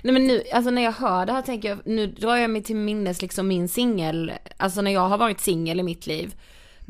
Nej 0.02 0.14
men 0.14 0.28
nu, 0.28 0.44
alltså 0.54 0.72
när 0.72 0.82
jag 0.82 0.92
hör 0.92 1.26
det 1.26 1.34
här 1.34 1.42
tänker 1.42 1.70
jag, 1.70 1.80
nu 1.86 2.08
drar 2.08 2.36
jag 2.36 2.50
mig 2.50 2.64
till 2.64 2.76
minnes 2.76 3.22
liksom 3.22 3.48
min 3.48 3.68
singel, 3.68 4.32
alltså 4.58 4.82
när 4.82 4.92
jag 4.92 5.10
har 5.10 5.18
varit 5.18 5.40
singel 5.40 5.80
i 5.80 5.84
mitt 5.84 6.08
liv, 6.08 6.36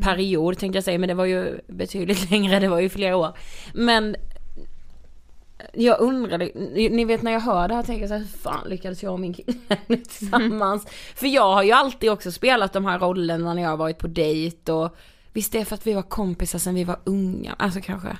period 0.01 0.57
tänkte 0.57 0.77
jag 0.77 0.83
säga, 0.83 0.99
men 0.99 1.09
det 1.09 1.15
var 1.15 1.25
ju 1.25 1.59
betydligt 1.67 2.31
längre, 2.31 2.59
det 2.59 2.67
var 2.67 2.79
ju 2.79 2.89
flera 2.89 3.17
år. 3.17 3.37
Men 3.73 4.15
jag 5.73 6.01
undrade, 6.01 6.51
ni 6.73 7.05
vet 7.05 7.21
när 7.21 7.31
jag 7.31 7.39
hör 7.39 7.67
det 7.67 7.75
här 7.75 7.83
tänker 7.83 8.01
jag 8.01 8.09
så 8.09 8.13
här, 8.13 8.21
hur 8.21 8.27
fan 8.27 8.69
lyckades 8.69 9.03
jag 9.03 9.13
och 9.13 9.19
min 9.19 9.33
kille 9.33 9.53
tillsammans? 9.87 10.83
Mm. 10.83 10.93
För 11.15 11.27
jag 11.27 11.53
har 11.53 11.63
ju 11.63 11.71
alltid 11.71 12.11
också 12.11 12.31
spelat 12.31 12.73
de 12.73 12.85
här 12.85 12.99
rollerna 12.99 13.53
när 13.53 13.61
jag 13.61 13.69
har 13.69 13.77
varit 13.77 13.97
på 13.97 14.07
dejt 14.07 14.71
och 14.71 14.95
visst 15.33 15.51
det 15.51 15.59
är 15.59 15.65
för 15.65 15.75
att 15.75 15.87
vi 15.87 15.93
var 15.93 16.01
kompisar 16.01 16.59
sen 16.59 16.75
vi 16.75 16.83
var 16.83 16.99
unga, 17.03 17.55
alltså 17.59 17.81
kanske. 17.81 18.17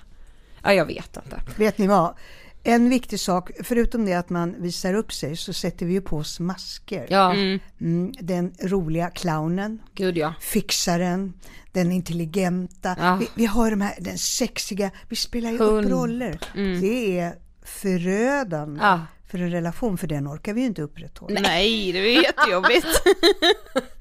Ja 0.64 0.74
jag 0.74 0.86
vet 0.86 1.18
inte. 1.18 1.42
Vet 1.58 1.78
ni 1.78 1.88
vad? 1.88 2.16
En 2.64 2.90
viktig 2.90 3.20
sak, 3.20 3.52
förutom 3.64 4.06
det 4.06 4.14
att 4.14 4.30
man 4.30 4.56
visar 4.62 4.94
upp 4.94 5.14
sig, 5.14 5.38
så 5.38 5.54
sätter 5.54 5.86
vi 5.86 5.94
ju 5.94 6.02
på 6.02 6.18
oss 6.18 6.40
masker. 6.40 7.08
Ja. 7.10 7.34
Mm. 7.34 7.60
Mm, 7.82 8.14
den 8.20 8.54
roliga 8.64 9.10
clownen, 9.10 9.82
Gud, 9.94 10.18
ja. 10.18 10.34
fixaren, 10.42 11.34
den 11.72 11.92
intelligenta. 11.92 12.96
Ja. 13.00 13.16
Vi, 13.16 13.28
vi, 13.36 13.46
har 13.46 13.72
de 13.72 13.82
här, 13.82 13.96
den 14.00 14.18
sexiga, 14.18 14.92
vi 15.10 15.16
spelar 15.16 15.52
ju 15.52 15.58
Hund. 15.58 15.86
upp 15.86 15.92
roller. 15.92 16.40
Mm. 16.56 16.82
Det 16.82 17.20
är 17.20 17.36
förödande 17.64 18.80
ja. 18.82 19.00
För 19.32 19.40
en 19.40 19.52
relation, 19.52 19.98
för 19.98 20.08
den 20.08 20.28
orkar 20.28 20.54
vi 20.54 20.62
ju 20.62 20.68
inte 20.68 20.82
upprätthålla. 20.82 21.40
Nej, 21.42 21.92
det 21.92 22.00
är 22.00 22.24
jättejobbigt. 22.24 22.88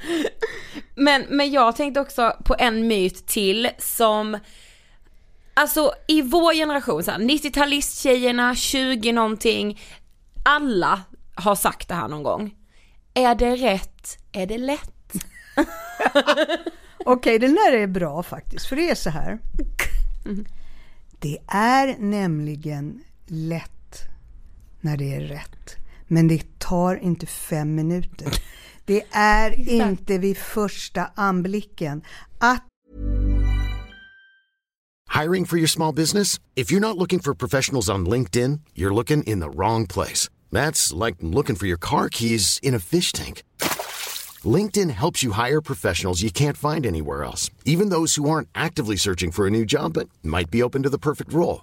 men, 0.95 1.27
men 1.29 1.51
jag 1.51 1.77
tänkte 1.77 2.01
också 2.01 2.37
på 2.45 2.57
en 2.59 2.89
myt 2.89 3.27
till 3.27 3.69
som 3.79 4.39
Alltså 5.55 5.93
i 6.09 6.23
vår 6.23 6.55
generation, 6.55 7.03
90-talisttjejerna, 7.03 8.55
20 8.55 9.13
någonting, 9.13 9.81
alla 10.45 11.03
har 11.35 11.55
sagt 11.55 11.89
det 11.89 11.95
här 11.95 12.09
någon 12.09 12.23
gång. 12.23 12.55
Är 13.15 13.35
det 13.35 13.57
rätt? 13.57 14.19
Är 14.33 14.47
det 14.47 14.59
lätt? 14.59 15.13
Okej, 16.99 17.07
okay, 17.07 17.39
den 17.39 17.55
där 17.55 17.73
är 17.73 17.87
bra 17.87 18.23
faktiskt, 18.23 18.67
för 18.67 18.77
det 18.77 18.91
är 18.91 18.95
så 18.95 19.11
här. 19.11 19.39
Det 21.19 21.39
är 21.49 21.97
nämligen 21.99 23.03
lätt 23.27 23.80
när 24.81 24.97
det 24.97 25.15
är 25.15 25.21
rätt. 25.21 25.77
Men 26.07 26.29
det 26.29 26.59
tar 26.59 26.97
inte 26.97 27.27
fem 27.27 27.75
minuter. 27.75 28.41
Det 28.85 29.03
är 29.11 29.69
inte 29.69 30.19
vid 30.19 30.37
första 30.37 31.11
anblicken. 31.15 32.03
Att 32.39 32.65
Hiring 35.11 35.45
for 35.45 35.59
your 35.59 35.69
small 35.69 35.95
business? 35.95 36.39
If 36.55 36.73
you're 36.73 36.81
not 36.81 36.97
looking 36.97 37.21
for 37.21 37.35
professionals 37.35 37.89
on 37.89 38.09
LinkedIn, 38.09 38.61
you're 38.75 38.95
looking 38.95 39.23
in 39.25 39.41
the 39.41 39.51
wrong 39.51 39.87
place. 39.87 40.31
That's 40.53 41.05
like 41.05 41.17
looking 41.21 41.57
for 41.57 41.67
your 41.67 41.79
car 41.79 42.09
keys 42.09 42.61
in 42.63 42.75
a 42.75 42.79
fish 42.79 43.13
tank. 43.13 43.43
LinkedIn 44.45 44.91
helps 44.91 45.23
you 45.23 45.33
hire 45.33 45.61
professionals 45.61 46.23
you 46.23 46.31
can't 46.31 46.57
find 46.57 46.87
anywhere 46.87 47.25
else, 47.25 47.51
even 47.65 47.91
those 47.91 48.15
who 48.15 48.31
aren't 48.31 48.49
actively 48.55 48.97
searching 48.97 49.31
for 49.31 49.47
a 49.47 49.51
new 49.51 49.65
job 49.65 49.93
but 49.95 50.09
might 50.23 50.51
be 50.51 50.63
open 50.63 50.83
to 50.83 50.91
the 50.91 50.99
perfect 50.99 51.33
role. 51.33 51.63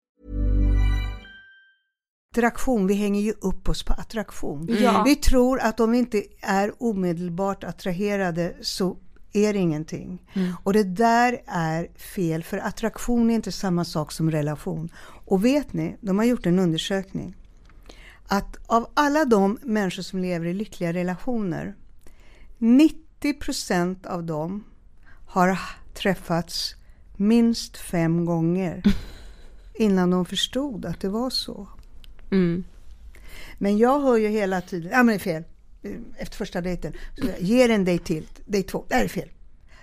Attraktion, 2.33 2.87
vi 2.87 2.93
hänger 2.93 3.21
ju 3.21 3.33
upp 3.41 3.69
oss 3.69 3.83
på 3.83 3.93
attraktion. 3.93 4.69
Mm. 4.69 5.03
Vi 5.03 5.15
tror 5.15 5.59
att 5.59 5.79
om 5.79 5.91
vi 5.91 5.97
inte 5.97 6.23
är 6.41 6.83
omedelbart 6.83 7.63
attraherade 7.63 8.55
så 8.61 8.97
är 9.33 9.53
det 9.53 9.59
ingenting. 9.59 10.21
Mm. 10.33 10.53
Och 10.63 10.73
det 10.73 10.83
där 10.83 11.41
är 11.45 11.87
fel, 11.95 12.43
för 12.43 12.57
attraktion 12.57 13.29
är 13.29 13.35
inte 13.35 13.51
samma 13.51 13.85
sak 13.85 14.11
som 14.11 14.31
relation. 14.31 14.89
Och 15.25 15.45
vet 15.45 15.73
ni, 15.73 15.97
de 16.01 16.17
har 16.17 16.25
gjort 16.25 16.45
en 16.45 16.59
undersökning 16.59 17.35
att 18.27 18.57
av 18.67 18.87
alla 18.93 19.25
de 19.25 19.59
människor 19.61 20.03
som 20.03 20.19
lever 20.19 20.45
i 20.45 20.53
lyckliga 20.53 20.93
relationer, 20.93 21.75
90% 22.59 24.07
av 24.07 24.23
dem 24.23 24.63
har 25.27 25.59
träffats 25.93 26.75
minst 27.15 27.77
fem 27.77 28.25
gånger 28.25 28.83
innan 29.73 30.09
de 30.09 30.25
förstod 30.25 30.85
att 30.85 31.01
det 31.01 31.09
var 31.09 31.29
så. 31.29 31.67
Mm. 32.31 32.63
Men 33.57 33.77
jag 33.77 33.99
hör 33.99 34.17
ju 34.17 34.27
hela 34.27 34.61
tiden, 34.61 34.91
ja 34.91 34.97
men 34.97 35.07
det 35.07 35.13
är 35.13 35.19
fel, 35.19 35.43
efter 36.17 36.37
första 36.37 36.61
dejten, 36.61 36.93
så 37.17 37.27
jag, 37.27 37.41
ge 37.41 37.71
en 37.71 37.85
dejt 37.85 38.05
till, 38.05 38.27
dejt 38.45 38.69
två, 38.69 38.85
det 38.87 38.95
här 38.95 39.03
är 39.03 39.07
fel. 39.07 39.29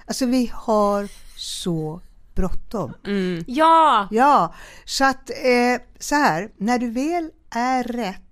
Alltså 0.04 0.26
vi 0.26 0.50
har 0.54 1.08
så 1.36 2.00
bråttom. 2.34 2.92
Mm. 3.06 3.44
Ja! 3.46 4.08
Ja, 4.10 4.54
så 4.84 5.04
att 5.04 5.30
eh, 5.30 5.82
så 5.98 6.14
här, 6.14 6.50
när 6.56 6.78
du 6.78 6.90
väl 6.90 7.30
är 7.50 7.84
rätt 7.84 8.22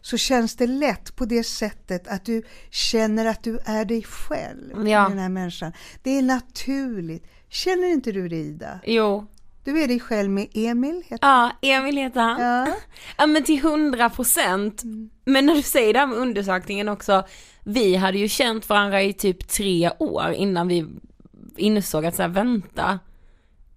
så 0.00 0.16
känns 0.16 0.56
det 0.56 0.66
lätt 0.66 1.16
på 1.16 1.24
det 1.24 1.44
sättet 1.44 2.08
att 2.08 2.24
du 2.24 2.42
känner 2.70 3.26
att 3.26 3.42
du 3.42 3.58
är 3.64 3.84
dig 3.84 4.02
själv. 4.02 4.88
Ja. 4.88 5.08
Den 5.08 5.18
här 5.18 5.28
människan. 5.28 5.72
Det 6.02 6.18
är 6.18 6.22
naturligt. 6.22 7.26
Känner 7.48 7.88
inte 7.88 8.12
du 8.12 8.28
det 8.28 8.36
Ida? 8.36 8.80
Jo. 8.84 9.26
Du 9.70 9.82
är 9.82 9.88
dig 9.88 10.00
själv 10.00 10.30
med 10.30 10.48
Emil? 10.54 11.02
Heter 11.08 11.28
ja, 11.28 11.50
Emil 11.62 11.96
heter 11.96 12.20
han. 12.20 12.40
Ja, 12.40 12.74
ja 13.18 13.26
men 13.26 13.44
till 13.44 13.62
hundra 13.62 14.10
procent. 14.10 14.82
Mm. 14.82 15.10
Men 15.24 15.46
när 15.46 15.54
du 15.54 15.62
säger 15.62 15.92
det 15.92 15.98
här 15.98 16.06
med 16.06 16.18
undersökningen 16.18 16.88
också, 16.88 17.26
vi 17.64 17.96
hade 17.96 18.18
ju 18.18 18.28
känt 18.28 18.68
varandra 18.68 19.02
i 19.02 19.12
typ 19.12 19.48
tre 19.48 19.90
år 19.98 20.32
innan 20.32 20.68
vi 20.68 20.86
insåg 21.56 22.06
att 22.06 22.16
så 22.16 22.22
här, 22.22 22.28
vänta, 22.28 22.98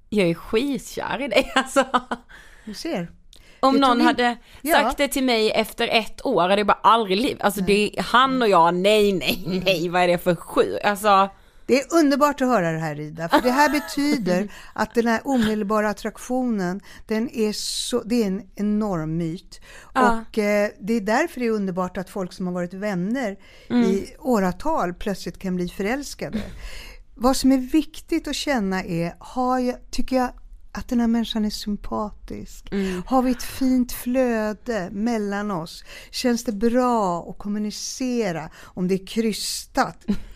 jag 0.10 0.30
är 0.30 0.34
skitkär 0.34 1.22
i 1.22 1.28
dig 1.28 1.52
alltså. 1.56 1.86
Du 2.66 2.74
ser. 2.74 3.12
Om 3.60 3.76
någon 3.76 4.02
hade 4.02 4.38
ja. 4.62 4.76
sagt 4.76 4.98
det 4.98 5.08
till 5.08 5.24
mig 5.24 5.52
efter 5.52 5.88
ett 5.88 6.26
år, 6.26 6.42
hade 6.42 6.58
jag 6.58 6.68
bara 6.68 6.80
aldrig 6.84 7.18
liv, 7.18 7.38
alltså 7.40 7.62
det 7.62 8.00
är 8.00 8.04
han 8.04 8.42
och 8.42 8.50
jag, 8.50 8.74
nej, 8.74 9.14
nej, 9.14 9.62
nej, 9.66 9.90
vad 9.90 10.02
är 10.02 10.08
det 10.08 10.18
för 10.18 10.36
sju, 10.36 10.78
alltså. 10.84 11.30
Det 11.66 11.82
är 11.82 11.94
underbart 12.00 12.42
att 12.42 12.48
höra 12.48 12.72
det 12.72 12.78
här 12.78 13.00
Ida, 13.00 13.30
för 13.30 13.42
det 13.42 13.52
här 13.52 13.70
betyder 13.70 14.52
att 14.74 14.94
den 14.94 15.08
här 15.08 15.22
omedelbara 15.24 15.90
attraktionen, 15.90 16.82
den 17.08 17.30
är 17.30 17.54
så, 17.54 18.04
det 18.04 18.24
är 18.24 18.28
en 18.28 18.42
enorm 18.56 19.18
myt. 19.18 19.62
Ja. 19.94 20.22
Och 20.22 20.38
eh, 20.38 20.70
det 20.80 20.94
är 20.94 21.02
därför 21.02 21.40
det 21.40 21.46
är 21.46 21.52
underbart 21.52 21.98
att 21.98 22.10
folk 22.10 22.34
som 22.34 22.48
har 22.48 22.54
varit 22.54 22.74
vänner 22.74 23.38
mm. 23.70 23.84
i 23.84 24.16
åratal 24.20 24.94
plötsligt 24.94 25.40
kan 25.40 25.56
bli 25.56 25.70
förälskade. 25.70 26.42
Vad 27.16 27.38
som 27.38 27.52
är 27.52 27.58
viktigt 27.58 28.28
att 28.28 28.36
känna 28.36 28.84
är, 28.84 29.16
har 29.20 29.60
jag, 29.60 29.76
tycker 29.92 30.16
jag 30.16 30.30
att 30.72 30.88
den 30.88 31.00
här 31.00 31.08
människan 31.08 31.46
är 31.46 31.50
sympatisk? 31.50 32.74
Har 33.06 33.22
vi 33.22 33.32
ett 33.32 33.44
fint 33.44 33.92
flöde 33.92 34.90
mellan 34.92 35.52
oss? 35.52 35.84
Känns 36.12 36.44
det 36.44 36.52
bra 36.52 37.30
att 37.30 37.38
kommunicera? 37.38 38.50
Om 38.62 38.88
det 38.88 38.96
är 38.96 39.08
krystat, 39.08 40.06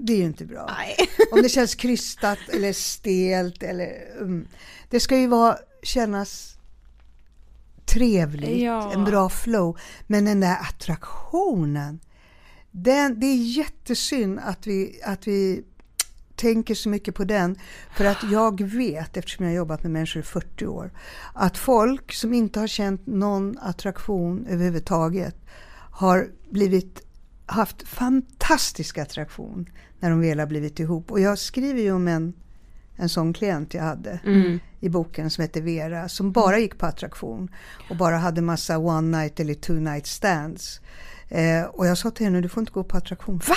det 0.00 0.12
är 0.12 0.16
ju 0.16 0.24
inte 0.24 0.44
bra. 0.44 0.70
Om 1.32 1.42
det 1.42 1.48
känns 1.48 1.74
krystat 1.74 2.38
eller 2.48 2.72
stelt 2.72 3.62
eller... 3.62 3.92
Um, 4.20 4.48
det 4.90 5.00
ska 5.00 5.16
ju 5.18 5.26
vara, 5.26 5.58
kännas 5.82 6.56
trevligt, 7.86 8.62
Ja. 8.62 8.92
en 8.92 9.04
bra 9.04 9.28
flow. 9.28 9.78
Men 10.06 10.24
den 10.24 10.40
där 10.40 10.56
attraktionen, 10.60 12.00
den, 12.70 13.20
det 13.20 13.26
är 13.26 13.56
jättesynd 13.56 14.38
att 14.38 14.66
vi, 14.66 15.00
att 15.04 15.26
vi 15.26 15.64
tänker 16.36 16.74
så 16.74 16.88
mycket 16.88 17.14
på 17.14 17.24
den. 17.24 17.58
För 17.96 18.04
att 18.04 18.18
jag 18.30 18.60
vet, 18.62 19.16
eftersom 19.16 19.44
jag 19.44 19.52
har 19.52 19.56
jobbat 19.56 19.82
med 19.82 19.92
människor 19.92 20.20
i 20.20 20.24
40 20.24 20.66
år, 20.66 20.90
att 21.34 21.58
folk 21.58 22.12
som 22.12 22.34
inte 22.34 22.60
har 22.60 22.66
känt 22.66 23.06
någon 23.06 23.58
attraktion 23.58 24.46
överhuvudtaget 24.46 25.36
har 25.90 26.28
blivit 26.50 27.03
haft 27.46 27.88
fantastisk 27.88 28.98
attraktion 28.98 29.68
när 30.00 30.10
de 30.10 30.20
väl 30.20 30.38
har 30.38 30.46
blivit 30.46 30.80
ihop. 30.80 31.10
Och 31.10 31.20
jag 31.20 31.38
skriver 31.38 31.80
ju 31.80 31.92
om 31.92 32.08
en, 32.08 32.32
en 32.96 33.08
sån 33.08 33.32
klient 33.32 33.74
jag 33.74 33.82
hade 33.82 34.20
i 34.80 34.88
boken 34.88 35.30
som 35.30 35.42
heter 35.42 35.62
Vera 35.62 36.08
som 36.08 36.32
bara 36.32 36.58
gick 36.58 36.78
på 36.78 36.86
attraktion 36.86 37.48
och 37.90 37.96
bara 37.96 38.16
hade 38.16 38.42
massa 38.42 38.78
one 38.78 39.18
night 39.18 39.40
eller 39.40 39.54
two 39.54 39.72
night 39.72 40.06
stands. 40.06 40.80
Eh, 41.28 41.64
och 41.64 41.86
jag 41.86 41.98
sa 41.98 42.10
till 42.10 42.26
henne, 42.26 42.40
du 42.40 42.48
får 42.48 42.60
inte 42.60 42.72
gå 42.72 42.84
på 42.84 42.96
attraktion. 42.96 43.40
Va? 43.48 43.56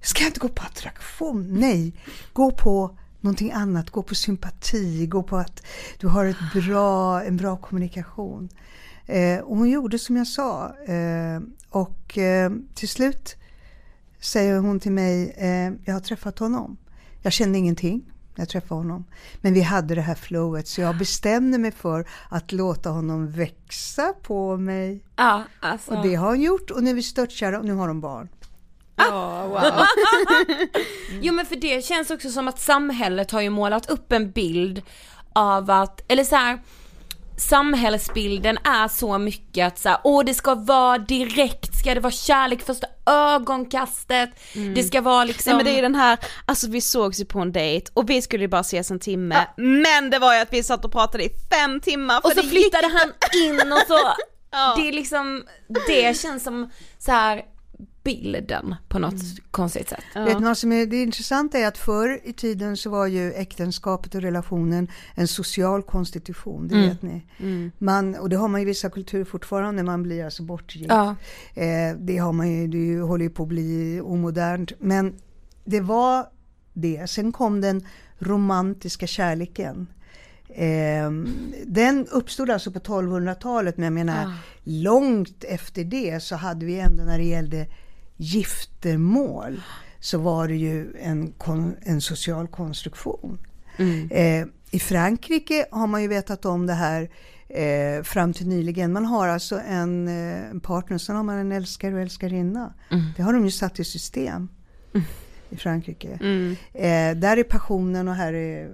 Ska 0.00 0.22
jag 0.22 0.28
inte 0.28 0.40
gå 0.40 0.48
på 0.48 0.62
attraktion? 0.62 1.48
Nej, 1.50 1.92
gå 2.32 2.50
på 2.50 2.98
någonting 3.20 3.52
annat. 3.52 3.90
Gå 3.90 4.02
på 4.02 4.14
sympati, 4.14 5.06
gå 5.06 5.22
på 5.22 5.36
att 5.36 5.62
du 5.98 6.06
har 6.06 6.24
ett 6.24 6.52
bra, 6.54 7.22
en 7.22 7.36
bra 7.36 7.56
kommunikation. 7.56 8.48
Eh, 9.06 9.38
och 9.38 9.56
hon 9.56 9.70
gjorde 9.70 9.98
som 9.98 10.16
jag 10.16 10.26
sa. 10.26 10.76
Eh, 10.86 11.40
och 11.70 11.97
eh, 12.16 12.50
till 12.74 12.88
slut 12.88 13.36
säger 14.20 14.58
hon 14.58 14.80
till 14.80 14.92
mig, 14.92 15.34
eh, 15.36 15.72
jag 15.84 15.94
har 15.94 16.00
träffat 16.00 16.38
honom. 16.38 16.76
Jag 17.22 17.32
kände 17.32 17.58
ingenting 17.58 18.02
när 18.34 18.42
jag 18.42 18.48
träffade 18.48 18.80
honom. 18.80 19.04
Men 19.40 19.54
vi 19.54 19.60
hade 19.60 19.94
det 19.94 20.00
här 20.00 20.14
flowet 20.14 20.68
så 20.68 20.80
jag 20.80 20.98
bestämde 20.98 21.58
mig 21.58 21.72
för 21.72 22.08
att 22.28 22.52
låta 22.52 22.90
honom 22.90 23.30
växa 23.30 24.12
på 24.22 24.56
mig. 24.56 25.04
Ja, 25.16 25.42
alltså. 25.60 25.90
Och 25.90 26.02
det 26.02 26.14
har 26.14 26.28
hon 26.28 26.40
gjort 26.40 26.70
och 26.70 26.82
nu 26.82 26.90
är 26.90 26.94
vi 26.94 27.02
störtkära 27.02 27.58
och 27.58 27.64
nu 27.64 27.72
har 27.72 27.88
de 27.88 28.00
barn. 28.00 28.28
Ja, 28.96 29.46
wow. 29.46 29.60
jo 31.20 31.32
men 31.32 31.46
för 31.46 31.56
det 31.56 31.84
känns 31.84 32.10
också 32.10 32.30
som 32.30 32.48
att 32.48 32.60
samhället 32.60 33.30
har 33.30 33.40
ju 33.40 33.50
målat 33.50 33.90
upp 33.90 34.12
en 34.12 34.30
bild 34.30 34.82
av 35.32 35.70
att, 35.70 36.04
eller 36.08 36.24
så 36.24 36.36
här. 36.36 36.58
Samhällsbilden 37.38 38.58
är 38.64 38.88
så 38.88 39.18
mycket 39.18 39.66
att 39.66 39.78
så 39.78 39.88
här, 39.88 39.98
åh 40.04 40.24
det 40.24 40.34
ska 40.34 40.54
vara 40.54 40.98
direkt, 40.98 41.74
ska 41.78 41.94
det 41.94 42.00
vara 42.00 42.12
kärlek 42.12 42.62
första 42.66 42.86
ögonkastet, 43.06 44.30
det 44.74 44.82
ska 44.82 45.00
vara 45.00 45.24
liksom 45.24 45.50
Nej 45.50 45.56
men 45.56 45.64
det 45.64 45.70
är 45.70 45.76
ju 45.76 45.82
den 45.82 45.94
här, 45.94 46.18
alltså 46.46 46.70
vi 46.70 46.80
sågs 46.80 47.20
ju 47.20 47.24
på 47.24 47.38
en 47.40 47.52
dejt 47.52 47.90
och 47.94 48.10
vi 48.10 48.22
skulle 48.22 48.44
ju 48.44 48.48
bara 48.48 48.60
ses 48.60 48.90
en 48.90 49.00
timme, 49.00 49.46
men 49.56 50.10
det 50.10 50.18
var 50.18 50.34
ju 50.34 50.40
att 50.40 50.52
vi 50.52 50.62
satt 50.62 50.84
och 50.84 50.92
pratade 50.92 51.24
i 51.24 51.30
fem 51.50 51.80
timmar 51.80 52.20
Och 52.24 52.30
så 52.30 52.34
det 52.34 52.40
gick- 52.42 52.50
flyttade 52.50 52.86
han 52.86 53.12
in 53.42 53.72
och 53.72 53.78
så, 53.88 53.98
Ja. 54.50 54.74
det 54.78 54.88
är 54.88 54.92
liksom, 54.92 55.44
det 55.86 56.16
känns 56.20 56.44
som 56.44 56.70
så 56.98 57.12
här 57.12 57.42
bilden 58.08 58.74
på 58.88 58.98
något 58.98 59.14
konstigt 59.50 59.88
sätt. 59.88 60.04
Vet 60.14 60.38
ni 60.40 60.44
vad 60.44 60.58
som 60.58 60.72
är 60.72 60.86
det 60.86 61.02
intressanta 61.02 61.58
är 61.58 61.66
att 61.66 61.78
förr 61.78 62.20
i 62.24 62.32
tiden 62.32 62.76
så 62.76 62.90
var 62.90 63.06
ju 63.06 63.32
äktenskapet 63.32 64.14
och 64.14 64.22
relationen 64.22 64.88
en 65.14 65.28
social 65.28 65.82
konstitution, 65.82 66.68
det 66.68 66.74
vet 66.88 67.02
ni. 67.02 67.22
Man, 67.78 68.14
och 68.14 68.28
det 68.28 68.36
har 68.36 68.48
man 68.48 68.60
i 68.60 68.64
vissa 68.64 68.90
kulturer 68.90 69.24
fortfarande, 69.24 69.82
man 69.82 70.02
blir 70.02 70.24
alltså 70.24 70.42
bortgift. 70.42 70.86
Ja. 70.88 71.16
Eh, 71.54 71.96
det 71.98 72.18
har 72.18 72.32
man 72.32 72.50
ju, 72.50 72.68
det 72.68 73.00
håller 73.00 73.24
ju 73.24 73.30
på 73.30 73.42
att 73.42 73.48
bli 73.48 74.00
omodernt. 74.04 74.72
Men 74.78 75.14
det 75.64 75.80
var 75.80 76.26
det. 76.72 77.10
Sen 77.10 77.32
kom 77.32 77.60
den 77.60 77.86
romantiska 78.18 79.06
kärleken. 79.06 79.86
Eh, 80.48 81.10
den 81.66 82.06
uppstod 82.06 82.50
alltså 82.50 82.72
på 82.72 82.78
1200-talet 82.78 83.76
men 83.76 83.84
jag 83.84 83.92
menar 83.92 84.32
långt 84.64 85.44
efter 85.44 85.84
det 85.84 86.22
så 86.22 86.36
hade 86.36 86.66
vi 86.66 86.80
ändå 86.80 87.02
när 87.04 87.18
det 87.18 87.24
gällde 87.24 87.66
giftermål 88.18 89.62
så 90.00 90.18
var 90.18 90.48
det 90.48 90.56
ju 90.56 90.96
en, 91.00 91.32
kon, 91.32 91.76
en 91.82 92.00
social 92.00 92.48
konstruktion. 92.48 93.38
Eh, 94.10 94.46
I 94.70 94.78
Frankrike 94.78 95.66
har 95.70 95.86
man 95.86 96.02
ju 96.02 96.08
vetat 96.08 96.44
om 96.44 96.66
det 96.66 96.74
här 96.74 97.08
eh, 97.48 98.02
fram 98.02 98.32
till 98.32 98.48
nyligen. 98.48 98.92
Man 98.92 99.04
har 99.04 99.28
alltså 99.28 99.60
en, 99.68 100.08
eh, 100.08 100.60
partner, 100.60 100.98
sen 100.98 101.16
har 101.16 101.22
man 101.22 101.38
en 101.38 101.52
älskare 101.52 101.94
och 101.94 102.00
älskarinna. 102.00 102.74
Det 103.16 103.22
har 103.22 103.32
de 103.32 103.44
ju 103.44 103.50
satt 103.50 103.80
i 103.80 103.84
system 103.84 104.48
i 105.50 105.56
Frankrike. 105.56 106.08
Eh, 106.72 107.16
där 107.16 107.36
är 107.36 107.42
passionen 107.42 108.08
och 108.08 108.14
här 108.14 108.32
är 108.32 108.70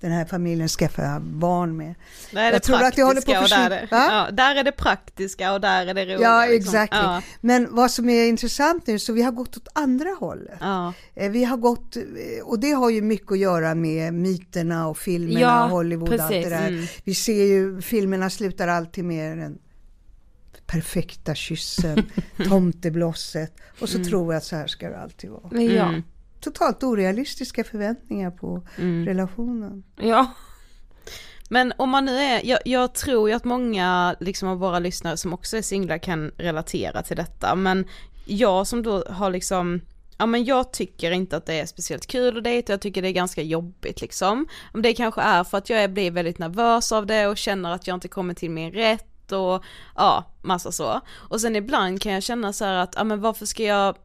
den 0.00 0.12
här 0.12 0.24
familjen 0.24 0.68
skaffar 0.68 1.20
barn 1.20 1.76
med. 1.76 1.94
Där 2.32 2.40
är 2.40 2.46
det 2.46 2.52
Jag 2.52 2.62
tror 2.62 2.82
att 2.82 2.96
det 2.96 3.02
håller 3.02 3.20
på 3.20 3.32
att 3.32 3.38
praktiska 3.38 3.64
och 3.64 3.70
där, 3.70 3.76
är, 3.76 3.88
ja, 3.90 4.28
där 4.32 4.56
är 4.56 4.64
det 4.64 4.72
praktiska 4.72 5.52
och 5.52 5.60
där 5.60 5.86
är 5.86 5.94
det 5.94 6.04
roliga. 6.04 6.20
Ja, 6.20 6.46
liksom. 6.46 6.74
exakt. 6.74 6.94
Ja, 6.94 7.22
Men 7.40 7.68
vad 7.70 7.90
som 7.90 8.08
är 8.08 8.28
intressant 8.28 8.86
nu, 8.86 8.98
så 8.98 9.12
vi 9.12 9.22
har 9.22 9.32
gått 9.32 9.56
åt 9.56 9.68
andra 9.72 10.10
hållet. 10.20 10.58
ja. 10.60 10.92
Eh, 11.14 11.30
Vi 11.30 11.44
har 11.44 11.56
gått, 11.56 11.96
eh, 11.96 12.02
och 12.44 12.60
det 12.60 12.70
har 12.70 12.90
ju 12.90 13.02
mycket 13.02 13.32
att 13.32 13.38
göra 13.38 13.74
med 13.74 14.14
myterna 14.14 14.88
och 14.88 14.98
filmerna 14.98 15.40
Ja, 15.40 15.64
och 15.64 15.70
Hollywood 15.70 16.12
och 16.12 16.20
allt 16.20 16.30
det 16.30 16.48
där. 16.48 16.68
Mm. 16.68 16.86
Vi 17.04 17.14
ser 17.14 17.44
ju, 17.44 17.80
filmerna 17.82 18.30
slutar 18.30 18.68
alltid 18.68 19.04
med 19.04 19.38
den 19.38 19.58
perfekta 20.66 21.34
kyssen, 21.34 22.10
tomteblosset 22.48 23.52
och 23.80 23.88
så 23.88 24.04
tror 24.04 24.32
jag 24.34 24.38
att 24.38 24.44
så 24.44 24.56
här 24.56 24.66
ska 24.66 24.88
det 24.88 24.98
alltid 24.98 25.30
vara. 25.30 25.62
Ja. 25.62 25.88
Mm. 25.88 26.02
Totalt 26.40 26.82
orealistiska 26.82 27.64
förväntningar 27.64 28.30
på 28.30 28.66
relationen. 29.04 29.82
Ja. 29.96 30.34
Men 31.48 31.72
om 31.76 31.90
man 31.90 32.04
nu 32.04 32.16
är, 32.16 32.40
jag, 32.44 32.58
jag 32.64 32.94
tror 32.94 33.28
ju 33.28 33.34
att 33.34 33.44
många 33.44 34.16
liksom 34.20 34.48
av 34.48 34.58
våra 34.58 34.78
lyssnare 34.78 35.16
som 35.16 35.32
också 35.32 35.56
är 35.56 35.62
singlar 35.62 35.98
kan 35.98 36.30
relatera 36.36 37.02
till 37.02 37.16
detta, 37.16 37.54
men 37.54 37.88
jag 38.24 38.66
som 38.66 38.82
då 38.82 39.04
har 39.08 39.30
liksom 39.30 39.80
Ja 40.18 40.26
men 40.26 40.44
jag 40.44 40.72
tycker 40.72 41.10
inte 41.10 41.36
att 41.36 41.46
det 41.46 41.54
är 41.54 41.66
speciellt 41.66 42.06
kul 42.06 42.38
att 42.38 42.44
dejta, 42.44 42.72
jag 42.72 42.80
tycker 42.80 43.02
det 43.02 43.08
är 43.08 43.12
ganska 43.12 43.42
jobbigt 43.42 44.00
liksom. 44.00 44.48
Om 44.74 44.82
det 44.82 44.92
kanske 44.92 45.20
är 45.20 45.44
för 45.44 45.58
att 45.58 45.70
jag 45.70 45.92
blir 45.92 46.10
väldigt 46.10 46.38
nervös 46.38 46.92
av 46.92 47.06
det 47.06 47.26
och 47.26 47.36
känner 47.36 47.72
att 47.72 47.86
jag 47.86 47.96
inte 47.96 48.08
kommer 48.08 48.34
till 48.34 48.50
min 48.50 48.72
rätt 48.72 49.32
och 49.32 49.64
ja, 49.96 50.24
massa 50.42 50.72
så. 50.72 51.00
Och 51.10 51.40
sen 51.40 51.56
ibland 51.56 52.02
kan 52.02 52.12
jag 52.12 52.22
känna 52.22 52.52
så 52.52 52.64
här 52.64 52.74
att, 52.74 52.94
ja 52.96 53.04
men 53.04 53.20
varför 53.20 53.46
ska 53.46 53.62
jag 53.62 53.96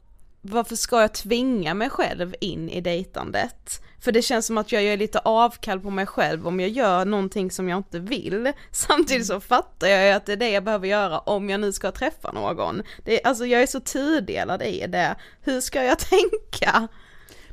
varför 0.50 0.76
ska 0.76 1.02
jag 1.02 1.14
tvinga 1.14 1.74
mig 1.74 1.90
själv 1.90 2.36
in 2.42 2.70
i 2.70 2.82
dejtandet? 2.82 3.82
För 4.00 4.12
det 4.12 4.22
känns 4.22 4.46
som 4.46 4.58
att 4.58 4.72
jag 4.72 4.84
gör 4.84 4.98
lite 4.98 5.20
avkall 5.20 5.80
på 5.80 5.90
mig 5.90 6.06
själv 6.06 6.48
om 6.48 6.60
jag 6.60 6.70
gör 6.70 7.06
någonting 7.06 7.52
som 7.52 7.70
jag 7.70 7.78
inte 7.78 8.00
vill. 8.00 8.52
Samtidigt 8.72 9.28
så 9.28 9.40
fattar 9.40 9.88
jag 9.88 10.06
ju 10.06 10.12
att 10.12 10.26
det 10.26 10.34
är 10.34 10.38
det 10.38 10.50
jag 10.50 10.64
behöver 10.64 10.88
göra 10.88 11.20
om 11.20 11.50
jag 11.50 11.60
nu 11.60 11.74
ska 11.74 11.92
träffa 11.92 12.32
någon. 12.32 12.82
Det 13.04 13.24
alltså 13.24 13.46
jag 13.46 13.62
är 13.62 13.68
så 13.68 13.80
tudelad 13.80 14.62
i 14.62 14.88
det. 14.88 15.16
Hur 15.42 15.62
ska 15.62 15.84
jag 15.84 16.00
tänka? 16.10 16.88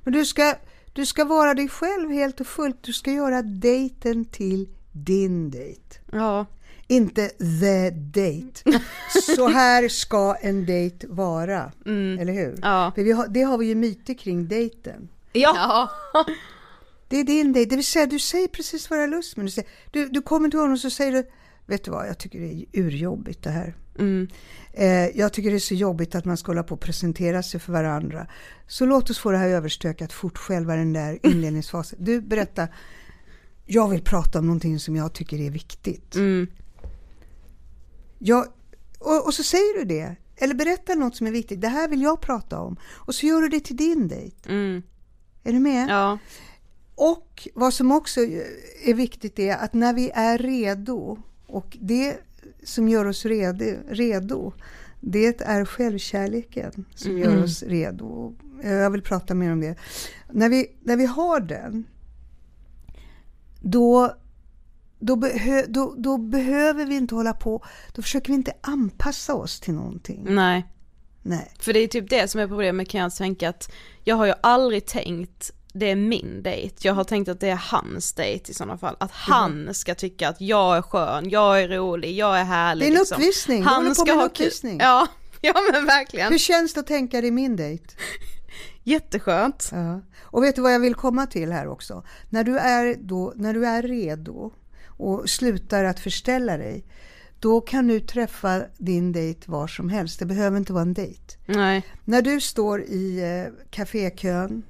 Men 0.04 0.12
du 0.12 0.24
ska, 0.24 0.54
du 0.92 1.06
ska 1.06 1.24
vara 1.24 1.54
dig 1.54 1.68
själv 1.68 2.10
helt 2.10 2.40
och 2.40 2.46
fullt. 2.46 2.82
Du 2.82 2.92
ska 2.92 3.10
göra 3.10 3.42
dejten 3.42 4.24
till 4.24 4.68
din 4.92 5.50
dejt. 5.50 5.98
Ja. 6.12 6.46
Inte 6.92 7.28
the 7.28 7.90
date. 7.90 8.80
Så 9.36 9.48
här 9.48 9.88
ska 9.88 10.34
en 10.40 10.66
dejt 10.66 11.06
vara. 11.06 11.72
Eller 12.20 12.32
hur? 12.32 12.58
Ja. 12.62 12.92
För 12.94 13.02
vi 13.02 13.12
har, 13.12 13.28
det 13.28 13.42
har 13.42 13.58
vi 13.58 13.66
ju 13.66 13.74
myter 13.74 14.14
kring 14.14 14.48
dejten. 14.48 15.08
Ja. 15.32 15.90
Det 17.08 17.16
är 17.16 17.24
din 17.24 17.52
dejt, 17.52 17.70
det 17.70 17.76
vill 17.76 17.86
säga 17.86 18.06
du 18.06 18.18
säger 18.18 18.48
precis 18.48 18.90
vad 18.90 18.98
du 18.98 19.00
har 19.00 19.08
lust 19.08 19.36
med. 19.36 19.46
Du, 19.46 19.50
säger, 19.50 19.68
du, 19.90 20.08
du 20.08 20.22
kommer 20.22 20.48
till 20.48 20.58
honom 20.58 20.72
och 20.72 20.78
så 20.78 20.90
säger 20.90 21.12
du, 21.12 21.24
vet 21.66 21.84
du 21.84 21.90
vad, 21.90 22.08
jag 22.08 22.18
tycker 22.18 22.40
det 22.40 22.46
är 22.46 22.64
urjobbigt 22.72 23.42
det 23.42 23.50
här. 23.50 23.74
Eh, 24.72 25.18
jag 25.18 25.32
tycker 25.32 25.50
det 25.50 25.56
är 25.56 25.60
så 25.60 25.74
jobbigt 25.74 26.14
att 26.14 26.24
man 26.24 26.36
ska 26.36 26.50
hålla 26.50 26.62
på 26.62 26.74
och 26.74 26.80
presentera 26.80 27.42
sig 27.42 27.60
för 27.60 27.72
varandra. 27.72 28.26
Så 28.66 28.86
låt 28.86 29.10
oss 29.10 29.18
få 29.18 29.30
det 29.30 29.38
här 29.38 29.48
överstökat 29.48 30.12
fort 30.12 30.38
själva 30.38 30.76
den 30.76 30.92
där 30.92 31.18
inledningsfasen. 31.22 31.98
Du, 32.02 32.20
berätta. 32.20 32.68
Jag 33.66 33.88
vill 33.88 34.02
prata 34.02 34.38
om 34.38 34.46
någonting 34.46 34.78
som 34.78 34.96
jag 34.96 35.12
tycker 35.12 35.40
är 35.40 35.50
viktigt. 35.50 36.16
Jag, 38.24 38.46
och, 38.98 39.26
och 39.26 39.34
så 39.34 39.42
säger 39.42 39.78
du 39.78 39.84
det. 39.84 40.16
Eller 40.36 40.54
berättar 40.54 40.96
något 40.96 41.16
som 41.16 41.26
är 41.26 41.30
viktigt. 41.30 41.60
Det 41.60 41.68
här 41.68 41.88
vill 41.88 42.02
jag 42.02 42.20
prata 42.20 42.60
om. 42.60 42.76
Och 42.84 43.14
så 43.14 43.26
gör 43.26 43.42
du 43.42 43.48
det 43.48 43.60
till 43.60 43.76
din 43.76 44.08
dejt. 44.08 44.52
Är 45.44 45.52
du 45.52 45.58
med? 45.58 45.88
Ja. 45.88 46.18
Och 46.94 47.48
vad 47.54 47.74
som 47.74 47.92
också 47.92 48.20
är 48.84 48.94
viktigt 48.94 49.38
är 49.38 49.56
att 49.56 49.74
när 49.74 49.92
vi 49.92 50.10
är 50.14 50.38
redo 50.38 51.18
och 51.46 51.76
det 51.80 52.16
som 52.64 52.88
gör 52.88 53.04
oss 53.04 53.24
redo, 53.24 53.64
redo 53.88 54.52
det 55.00 55.40
är 55.40 55.64
självkärleken 55.64 56.84
som 56.94 57.18
gör 57.18 57.42
oss 57.44 57.62
redo. 57.62 58.34
Jag 58.62 58.90
vill 58.90 59.02
prata 59.02 59.34
mer 59.34 59.52
om 59.52 59.60
det. 59.60 59.76
När 60.30 60.48
vi, 60.48 60.66
när 60.80 60.96
vi 60.96 61.06
har 61.06 61.40
den, 61.40 61.84
då 63.60 64.16
då, 65.02 65.16
behö, 65.16 65.66
då, 65.68 65.94
då 65.98 66.18
behöver 66.18 66.86
vi 66.86 66.96
inte 66.96 67.14
hålla 67.14 67.32
på, 67.32 67.64
då 67.92 68.02
försöker 68.02 68.28
vi 68.28 68.34
inte 68.34 68.52
anpassa 68.60 69.34
oss 69.34 69.60
till 69.60 69.74
någonting. 69.74 70.24
Nej. 70.28 70.66
Nej. 71.22 71.52
För 71.58 71.72
det 71.72 71.78
är 71.78 71.88
typ 71.88 72.10
det 72.10 72.28
som 72.28 72.40
är 72.40 72.48
problemet 72.48 72.88
kan 72.88 73.00
jag 73.00 73.14
tänka 73.14 73.48
att 73.48 73.72
jag 74.04 74.16
har 74.16 74.26
ju 74.26 74.34
aldrig 74.40 74.86
tänkt 74.86 75.52
det 75.74 75.90
är 75.90 75.96
min 75.96 76.42
dejt, 76.42 76.88
jag 76.88 76.94
har 76.94 77.04
tänkt 77.04 77.28
att 77.28 77.40
det 77.40 77.48
är 77.48 77.60
hans 77.70 78.12
dejt 78.12 78.50
i 78.50 78.54
sådana 78.54 78.78
fall. 78.78 78.96
Att 79.00 79.12
han 79.12 79.74
ska 79.74 79.94
tycka 79.94 80.28
att 80.28 80.40
jag 80.40 80.76
är 80.76 80.82
skön, 80.82 81.30
jag 81.30 81.62
är 81.62 81.68
rolig, 81.68 82.16
jag 82.16 82.38
är 82.38 82.44
härlig. 82.44 82.86
Det 82.86 82.86
är 82.86 82.92
en 82.92 82.98
liksom. 82.98 83.16
uppvisning, 83.16 83.62
du 83.62 83.68
Han 83.68 83.88
på 83.88 83.94
ska 83.94 84.12
ha 84.12 84.24
uppvisning. 84.24 84.78
Ja, 84.80 85.06
ja 85.40 85.54
men 85.72 85.86
verkligen. 85.86 86.32
Hur 86.32 86.38
känns 86.38 86.74
det 86.74 86.80
att 86.80 86.86
tänka 86.86 87.20
det 87.20 87.26
i 87.26 87.30
min 87.30 87.56
dejt? 87.56 87.84
Jätteskönt. 88.82 89.68
Ja. 89.72 90.00
Och 90.22 90.42
vet 90.42 90.56
du 90.56 90.62
vad 90.62 90.74
jag 90.74 90.80
vill 90.80 90.94
komma 90.94 91.26
till 91.26 91.52
här 91.52 91.68
också? 91.68 92.04
När 92.30 92.44
du 92.44 92.58
är, 92.58 92.96
då, 93.00 93.32
när 93.36 93.54
du 93.54 93.66
är 93.66 93.82
redo 93.82 94.52
och 95.02 95.30
slutar 95.30 95.84
att 95.84 96.00
förställa 96.00 96.56
dig, 96.56 96.84
då 97.38 97.60
kan 97.60 97.86
du 97.86 98.00
träffa 98.00 98.62
din 98.78 99.12
dejt 99.12 99.50
var 99.50 99.66
som 99.66 99.88
helst. 99.88 100.18
Det 100.18 100.26
behöver 100.26 100.58
inte 100.58 100.72
vara 100.72 100.82
en 100.82 100.94
dejt. 100.94 101.36
Nej. 101.46 101.86
När 102.04 102.22
du 102.22 102.40
står 102.40 102.82
i 102.82 103.20
eh, 103.22 103.52
kafékön 103.70 104.62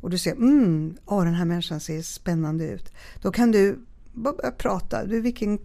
och 0.00 0.10
du 0.10 0.18
ser, 0.18 0.32
mm, 0.32 0.96
åh, 1.06 1.24
den 1.24 1.34
här 1.34 1.44
människan 1.44 1.80
ser 1.80 2.02
spännande 2.02 2.64
ut. 2.64 2.92
Då 3.22 3.32
kan 3.32 3.52
du 3.52 3.78
bara 4.12 4.34
börja 4.34 4.50
prata. 4.50 5.04
Du, 5.04 5.20
vilken, 5.20 5.58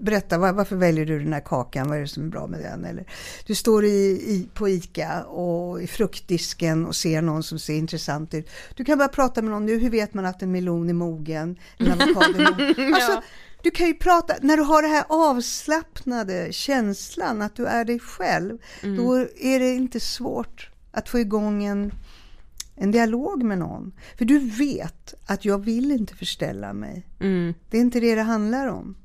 berätta, 0.00 0.38
var, 0.38 0.52
varför 0.52 0.76
väljer 0.76 1.06
du 1.06 1.18
den 1.18 1.32
här 1.32 1.40
kakan? 1.40 1.88
Vad 1.88 1.96
är 1.96 2.00
det 2.00 2.08
som 2.08 2.24
är 2.24 2.28
bra 2.28 2.46
med 2.46 2.60
den? 2.60 2.84
Eller, 2.84 3.04
du 3.46 3.54
står 3.54 3.84
i, 3.84 3.88
i, 4.28 4.48
på 4.54 4.68
ICA 4.68 5.24
och 5.24 5.82
i 5.82 5.86
fruktdisken 5.86 6.86
och 6.86 6.96
ser 6.96 7.22
någon 7.22 7.42
som 7.42 7.58
ser 7.58 7.74
intressant 7.74 8.34
ut. 8.34 8.50
Du 8.74 8.84
kan 8.84 8.98
börja 8.98 9.08
prata 9.08 9.42
med 9.42 9.50
någon 9.50 9.66
nu. 9.66 9.78
Hur 9.78 9.90
vet 9.90 10.14
man 10.14 10.26
att 10.26 10.42
en 10.42 10.52
melon 10.52 10.88
är 10.88 10.94
mogen? 10.94 11.58
En 11.78 11.92
avokado 11.92 12.38
är 12.38 12.50
mogen? 12.50 12.94
Alltså, 12.94 13.22
du 13.62 13.70
kan 13.70 13.86
ju 13.86 13.94
prata, 13.94 14.34
när 14.40 14.56
du 14.56 14.62
har 14.62 14.82
det 14.82 14.88
här 14.88 15.04
avslappnade 15.08 16.52
känslan 16.52 17.42
att 17.42 17.56
du 17.56 17.66
är 17.66 17.84
dig 17.84 17.98
själv, 17.98 18.58
då 18.82 19.14
är 19.36 19.60
det 19.60 19.74
inte 19.74 20.00
svårt 20.00 20.70
att 20.92 21.08
få 21.08 21.18
igång 21.18 21.64
en, 21.64 21.92
en 22.74 22.90
dialog 22.90 23.42
med 23.42 23.58
någon. 23.58 23.92
För 24.18 24.24
du 24.24 24.38
vet 24.38 25.14
att 25.26 25.44
jag 25.44 25.64
vill 25.64 25.92
inte 25.92 26.16
förställa 26.16 26.72
mig. 26.72 27.06
Mm. 27.20 27.54
Det 27.70 27.76
är 27.76 27.80
inte 27.80 28.00
det 28.00 28.14
det 28.14 28.22
handlar 28.22 28.66
om. 28.66 28.96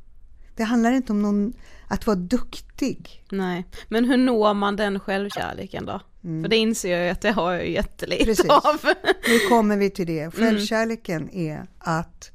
Det 0.55 0.63
handlar 0.63 0.91
inte 0.91 1.11
om 1.13 1.21
någon, 1.21 1.53
att 1.87 2.07
vara 2.07 2.17
duktig. 2.17 3.23
Nej, 3.31 3.65
men 3.87 4.05
hur 4.05 4.17
når 4.17 4.53
man 4.53 4.75
den 4.75 4.99
självkärleken 4.99 5.85
då? 5.85 6.01
För 6.21 6.47
det 6.47 6.55
inser 6.57 6.91
jag 6.97 7.05
ju 7.05 7.09
att 7.09 7.21
det 7.21 7.31
har 7.31 7.51
jag 7.53 7.65
ju 7.65 7.71
jättelite 7.73 8.25
Precis. 8.25 8.49
av. 8.49 8.79
Nu 9.27 9.39
kommer 9.49 9.77
vi 9.77 9.89
till 9.89 10.07
det. 10.07 10.31
Självkärleken 10.31 11.29
är 11.29 11.67
att 11.79 12.31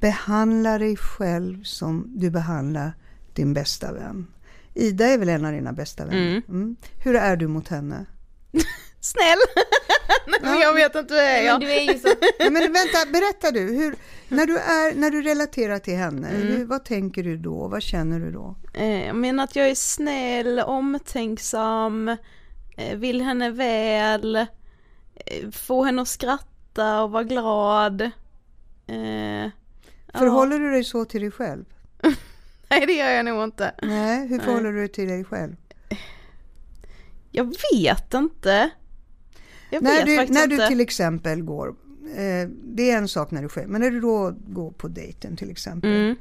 behandla 0.00 0.78
dig 0.78 0.96
själv 0.96 1.62
som 1.62 2.04
du 2.08 2.30
behandlar 2.30 2.92
din 3.34 3.54
bästa 3.54 3.92
vän. 3.92 4.26
Ida 4.74 5.06
är 5.06 5.18
väl 5.18 5.28
en 5.28 5.44
av 5.44 5.52
dina 5.52 5.72
bästa 5.72 6.04
vänner? 6.04 6.42
Mm. 6.48 6.76
Hur 7.04 7.16
är 7.16 7.36
du 7.36 7.48
mot 7.48 7.68
henne? 7.68 8.06
Snäll! 9.00 9.38
Nej, 10.26 10.40
men 10.42 10.60
jag 10.60 10.74
vet 10.74 10.94
inte 10.94 11.14
hur 11.14 11.20
det 11.20 11.26
är 11.28 11.36
Men 11.36 11.46
jag. 11.46 11.60
du 11.60 11.72
är 11.72 11.92
ju 11.92 11.98
så, 11.98 12.08
Nej, 12.38 12.50
men 12.50 12.62
vänta, 12.62 12.98
berätta 13.12 13.50
du. 13.50 13.60
Hur, 13.60 13.94
när, 14.28 14.46
du 14.46 14.58
är, 14.58 14.94
när 14.94 15.10
du 15.10 15.22
relaterar 15.22 15.78
till 15.78 15.96
henne, 15.96 16.28
hur, 16.28 16.64
vad 16.64 16.84
tänker 16.84 17.22
du 17.22 17.36
då? 17.36 17.68
Vad 17.68 17.82
känner 17.82 18.20
du 18.20 18.32
då? 18.32 18.56
Eh, 18.74 19.06
Jag 19.06 19.16
menar 19.16 19.44
att 19.44 19.56
jag 19.56 19.68
är 19.70 19.74
snäll, 19.74 20.58
omtänksam, 20.60 22.08
eh, 22.76 22.96
vill 22.96 23.20
henne 23.22 23.50
väl, 23.50 24.36
eh, 24.36 25.50
få 25.52 25.84
henne 25.84 26.02
att 26.02 26.08
skratta 26.08 27.02
och 27.02 27.10
vara 27.10 27.24
glad. 27.24 28.00
Eh, 28.86 29.48
Förhåller 30.14 30.58
du 30.58 30.70
dig 30.70 30.84
så 30.84 31.04
till 31.04 31.20
dig 31.20 31.30
själv? 31.30 31.64
Nej 32.70 32.86
det 32.86 32.92
gör 32.92 33.10
jag 33.10 33.24
nog 33.24 33.44
inte. 33.44 33.74
Nej, 33.82 34.28
hur 34.28 34.38
förhåller 34.38 34.72
du 34.72 34.78
dig 34.78 34.88
till 34.88 35.08
dig 35.08 35.24
själv? 35.24 35.56
Jag 37.30 37.54
vet 37.72 38.14
inte. 38.14 38.70
Jag 39.72 39.82
När 39.82 40.04
du, 40.04 40.32
när 40.32 40.46
du 40.46 40.66
till 40.68 40.80
exempel 40.80 41.42
går, 41.42 41.68
eh, 42.16 42.48
det 42.64 42.90
är 42.90 42.96
en 42.96 43.08
sak 43.08 43.30
när 43.30 43.42
du 43.42 43.48
själv, 43.48 43.68
men 43.68 43.80
när 43.80 43.90
du 43.90 44.00
då 44.00 44.34
går 44.46 44.70
på 44.70 44.88
dejten 44.88 45.36
till 45.36 45.50
exempel. 45.50 45.90
Mm. 45.90 46.16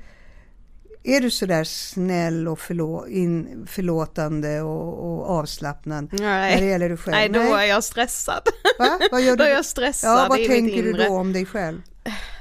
Är 1.04 1.22
du 1.22 1.30
sådär 1.30 1.64
snäll 1.64 2.48
och 2.48 2.60
förlå, 2.60 3.08
in, 3.08 3.68
förlåtande 3.70 4.62
och, 4.62 4.94
och 4.94 5.30
avslappnad 5.30 6.10
Nej. 6.12 6.56
när 6.56 6.62
det 6.62 6.68
gäller 6.68 6.90
dig 6.90 6.98
själv? 6.98 7.16
Nej 7.16 7.30
då 7.30 7.56
är 7.56 7.66
jag 7.66 7.84
stressad. 7.84 8.42
Va? 8.80 9.00
Vad 9.12 9.22
gör 9.22 9.36
då 9.38 9.44
du? 9.44 9.50
är 9.50 9.54
jag 9.54 9.66
stressad 9.66 10.20
Ja, 10.20 10.26
vad 10.30 10.40
i 10.40 10.48
tänker 10.48 10.84
du 10.84 10.94
då 10.94 11.08
om 11.08 11.34
dig 11.34 11.46
själv? 11.46 11.82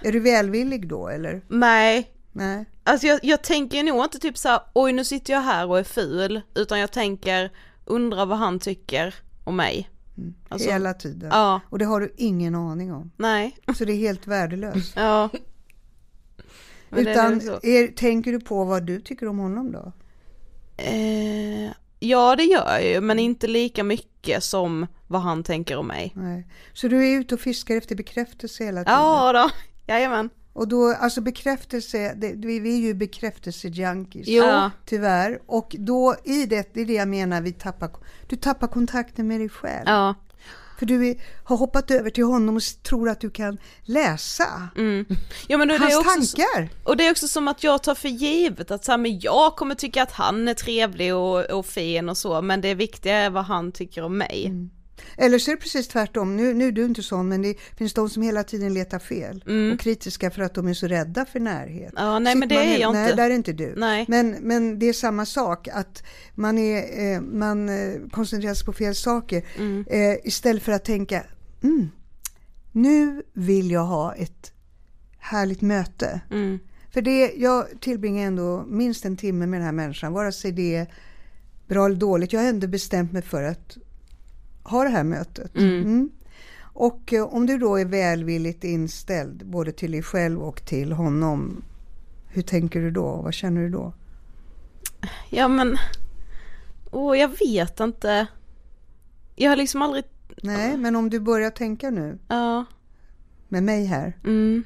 Är 0.03 0.13
du 0.13 0.21
välvillig 0.21 0.89
då 0.89 1.09
eller? 1.09 1.43
Nej, 1.49 2.11
Nej. 2.33 2.65
alltså 2.85 3.07
jag, 3.07 3.21
jag 3.23 3.43
tänker 3.43 3.83
nog 3.83 4.05
inte 4.05 4.19
typ 4.19 4.39
såhär, 4.39 4.61
oj 4.73 4.93
nu 4.93 5.05
sitter 5.05 5.33
jag 5.33 5.41
här 5.41 5.67
och 5.67 5.79
är 5.79 5.85
ful, 5.85 6.41
utan 6.55 6.81
jag 6.81 6.93
tänker, 6.93 7.51
undrar 7.85 8.27
vad 8.27 8.39
han 8.39 8.59
tycker 8.59 9.15
om 9.45 9.57
mig. 9.57 9.91
Alltså, 10.49 10.71
Hela 10.71 10.95
tiden. 10.95 11.31
Ja, 11.33 11.61
Och 11.71 11.79
det 11.79 11.85
har 11.85 12.01
du 12.01 12.15
ingen 12.17 12.55
aning 12.55 12.93
om. 12.93 13.11
nej, 13.17 13.57
Så 13.79 13.85
det 13.85 13.93
är 13.93 13.97
helt 13.97 14.27
värdelöst. 14.27 14.93
ja. 14.97 15.29
Men 16.89 17.07
Utan 17.07 17.33
är, 17.63 17.95
tänker 17.97 18.33
du 18.33 18.41
på 18.41 18.65
vad 18.65 18.83
du 18.87 19.01
tycker 19.01 19.29
om 19.29 19.39
honom 19.39 19.73
då? 19.73 19.93
Eh, 20.77 21.71
ja 22.01 22.37
det 22.37 22.45
gör 22.45 22.69
jag 22.79 22.85
ju, 22.87 23.01
men 23.01 23.19
inte 23.19 23.47
lika 23.47 23.85
mycket 23.85 24.45
som 24.45 24.87
vad 25.07 25.21
han 25.21 25.43
tänker 25.43 25.77
om 25.77 25.87
mig. 25.87 26.13
Nej. 26.17 26.47
Så 26.73 26.89
du 26.89 27.09
är 27.09 27.21
ute 27.21 27.35
och 27.35 27.41
fiskar 27.41 27.77
efter 27.77 27.97
bekräftelse 27.97 28.65
hela 28.65 28.85
tiden? 28.85 28.95
Ja 29.01 29.33
då, 29.33 29.51
jajamän. 29.87 30.31
Och 30.53 30.69
då, 30.69 30.95
alltså 31.01 31.21
bekräftelse, 31.21 32.15
det, 32.17 32.35
vi 32.35 32.75
är 32.75 32.81
ju 32.81 32.95
bekräftelsejunkies. 32.95 34.29
Ja. 34.29 34.71
Tyvärr. 34.85 35.41
Och 35.47 35.77
då 35.79 36.17
i 36.25 36.47
det, 36.47 36.75
det 36.75 36.81
är 36.81 36.87
det 36.87 36.93
jag 36.93 37.09
menar, 37.09 37.41
vi 37.41 37.53
tappar, 37.53 37.91
du 38.29 38.37
tappar 38.37 38.67
kontakten 38.67 39.29
med 39.29 39.41
dig 39.41 39.49
själv. 39.49 39.85
Ja. 39.87 40.15
För 40.79 40.87
du 40.87 41.09
är, 41.09 41.17
har 41.45 41.57
hoppat 41.57 41.91
över 41.91 42.11
till 42.11 42.25
honom 42.25 42.57
och 42.57 42.63
tror 42.83 43.09
att 43.09 43.21
du 43.21 43.31
kan 43.31 43.59
läsa 43.83 44.69
ja 45.49 45.59
men 45.59 45.69
då 45.69 45.77
hans 45.77 45.95
också, 45.95 46.37
tankar. 46.37 46.69
och 46.85 46.97
det 46.97 47.07
är 47.07 47.11
också 47.11 47.29
som 47.29 47.49
att 47.49 47.65
jag 47.65 47.83
tar 47.83 47.95
för 47.95 48.09
givet 48.09 48.71
att 48.71 48.85
så 48.85 48.93
här, 48.93 48.99
men 48.99 49.21
jag 49.21 49.57
kommer 49.57 49.75
tycka 49.75 50.03
att 50.03 50.13
han 50.13 50.49
är 50.49 50.55
trevlig 50.55 51.15
och, 51.15 51.45
och 51.45 51.67
fin 51.67 52.09
och 52.09 52.17
så, 52.17 52.43
men 52.43 52.61
det 52.61 52.75
viktiga 52.75 53.17
är 53.17 53.31
vad 53.31 53.45
han 53.45 53.73
tycker 53.73 54.03
om 54.03 54.19
mig. 54.19 54.47
Mm. 54.47 54.71
Eller 55.17 55.39
så 55.39 55.51
är 55.51 55.55
det 55.57 55.61
precis 55.61 55.89
tvärtom. 55.89 56.37
Nu, 56.37 56.55
nu 56.55 56.69
är 56.69 56.73
du 56.73 56.85
inte 56.85 57.03
sån, 57.03 57.29
men 57.29 57.43
det 57.43 57.55
finns 57.77 57.95
de 57.95 58.11
som 58.11 58.23
hela 58.23 58.45
tiden 58.45 58.75
letar 58.75 58.99
fel 58.99 59.45
och 59.73 59.81
kritiska 59.81 60.31
för 60.31 60.43
att 60.43 60.55
de 60.55 60.69
är 60.69 60.75
så 60.75 60.87
rädda 60.87 61.25
för 61.25 61.41
närhet. 61.41 61.93
Mm. 61.93 62.05
Ja, 62.05 62.19
nej, 62.19 62.35
men 62.35 62.49
det 62.49 62.55
är 62.55 62.79
jag 62.81 62.93
nej, 62.93 63.05
inte. 63.05 63.17
där 63.17 63.31
är 63.31 63.35
inte 63.35 63.53
du. 63.53 63.75
Nej. 63.77 64.05
Men, 64.09 64.31
men 64.31 64.79
det 64.79 64.87
är 64.87 64.93
samma 64.93 65.27
sak, 65.27 65.69
att 65.69 66.03
man, 66.35 66.59
är, 66.59 67.13
eh, 67.15 67.21
man 67.21 67.69
eh, 67.69 67.95
koncentrerar 68.11 68.55
sig 68.55 68.67
på 68.67 68.73
fel 68.73 68.95
saker 68.95 69.45
Mm. 69.59 69.85
eh, 69.91 70.17
istället 70.25 70.63
för 70.63 70.73
att 70.73 70.85
tänka, 70.85 71.25
mm, 71.63 71.89
nu 72.73 73.23
vill 73.33 73.71
jag 73.71 73.85
ha 73.85 74.15
ett 74.15 74.53
härligt 75.19 75.61
möte. 75.61 76.21
Mm. 76.31 76.59
För 76.93 77.03
det, 77.03 77.33
jag 77.37 77.67
tillbringar 77.81 78.27
ändå 78.27 78.65
minst 78.69 79.05
en 79.05 79.17
timme 79.17 79.47
med 79.47 79.61
den 79.61 79.65
här 79.65 79.73
människan, 79.73 80.13
vare 80.13 80.33
sig 80.33 80.53
det 80.53 80.75
är 80.77 80.87
bra 81.69 81.87
eller 81.87 81.97
dåligt. 81.97 82.33
Jag 82.33 82.41
har 82.41 82.49
ändå 82.49 82.67
bestämt 82.67 83.13
mig 83.13 83.23
för 83.23 83.43
att 83.43 83.77
ha 84.63 84.83
det 84.85 84.91
här 84.91 85.05
mötet. 85.05 85.57
Mm. 85.57 86.11
Och 86.63 87.13
eh, 87.13 87.35
om 87.35 87.47
du 87.47 87.59
då 87.59 87.77
är 87.77 87.85
välvilligt 87.85 88.65
inställd 88.65 89.47
både 89.47 89.73
till 89.73 89.93
dig 89.93 90.03
själv 90.03 90.43
och 90.43 90.65
till 90.65 90.93
honom, 90.93 91.65
hur 92.29 92.43
tänker 92.43 92.81
du 92.81 92.91
då? 92.91 93.21
Vad 93.23 93.35
känner 93.35 93.61
du 93.61 93.69
då? 93.69 93.93
Ja 95.31 95.49
men, 95.49 95.77
åh 96.91 97.19
jag 97.19 97.31
vet 97.47 97.81
inte. 97.81 98.27
Jag 99.37 99.51
har 99.51 99.57
liksom 99.57 99.83
aldrig, 99.83 100.05
Nej, 100.43 100.77
men 100.77 100.97
om 100.97 101.11
du 101.11 101.21
börjar 101.21 101.51
tänka 101.51 101.91
nu 101.91 102.19
ja, 102.29 102.65
med 103.49 103.63
mig 103.63 103.85
här. 103.85 104.19
mm. 104.25 104.65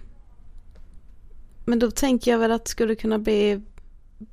Men 1.66 1.78
då 1.78 1.90
tänker 1.90 2.30
jag 2.30 2.38
väl 2.38 2.52
att 2.52 2.64
det 2.64 2.70
skulle 2.70 2.94
kunna 2.94 3.18
bli, 3.18 3.62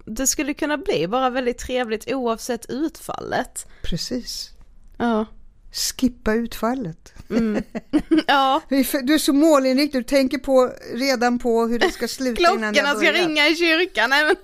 det 0.06 0.28
skulle 0.28 0.54
kunna 0.54 0.78
bli 0.78 1.08
bara 1.08 1.30
väldigt 1.30 1.58
trevligt 1.58 2.12
oavsett 2.12 2.70
utfallet. 2.70 3.68
Precis. 3.84 4.52
Ja. 4.98 5.26
Skippa 5.72 6.34
utfallet. 6.34 7.14
Ja, 8.28 8.62
Du 8.70 9.14
är 9.14 9.18
så 9.18 9.34
målinriktad, 9.34 9.98
du 9.98 10.04
tänker 10.04 10.38
på, 10.38 10.72
redan 10.94 11.40
på 11.40 11.68
hur 11.68 11.80
det 11.80 11.92
ska 11.92 12.08
sluta 12.08 12.42
innan 12.54 12.74
det 12.74 12.80
klockorna 12.80 13.00
ska 13.00 13.12
ringa 13.12 13.48
i 13.48 13.56
kyrkan, 13.56 14.10
nej 14.10 14.26
men, 14.26 14.36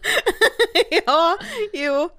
ja, 1.05 1.37
jo, 1.73 2.09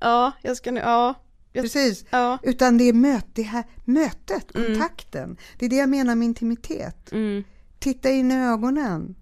ja, 0.00 0.32
jag 0.42 0.56
ska 0.56 0.70
nu, 0.70 0.80
ja, 0.80 1.14
jag, 1.52 1.62
Precis. 1.64 2.04
ja, 2.10 2.38
Utan 2.42 2.78
det 2.78 2.84
är 2.84 2.92
möt, 2.92 3.26
det 3.34 3.42
här 3.42 3.64
mötet, 3.84 4.52
kontakten. 4.52 5.36
Det 5.58 5.64
är 5.66 5.70
det 5.70 5.76
jag 5.76 5.88
menar 5.88 6.14
med 6.14 6.26
intimitet. 6.26 7.12
mm, 7.12 7.44
Titta 7.78 8.10
in 8.10 8.32
i 8.32 8.44
ögonen. 8.52 9.14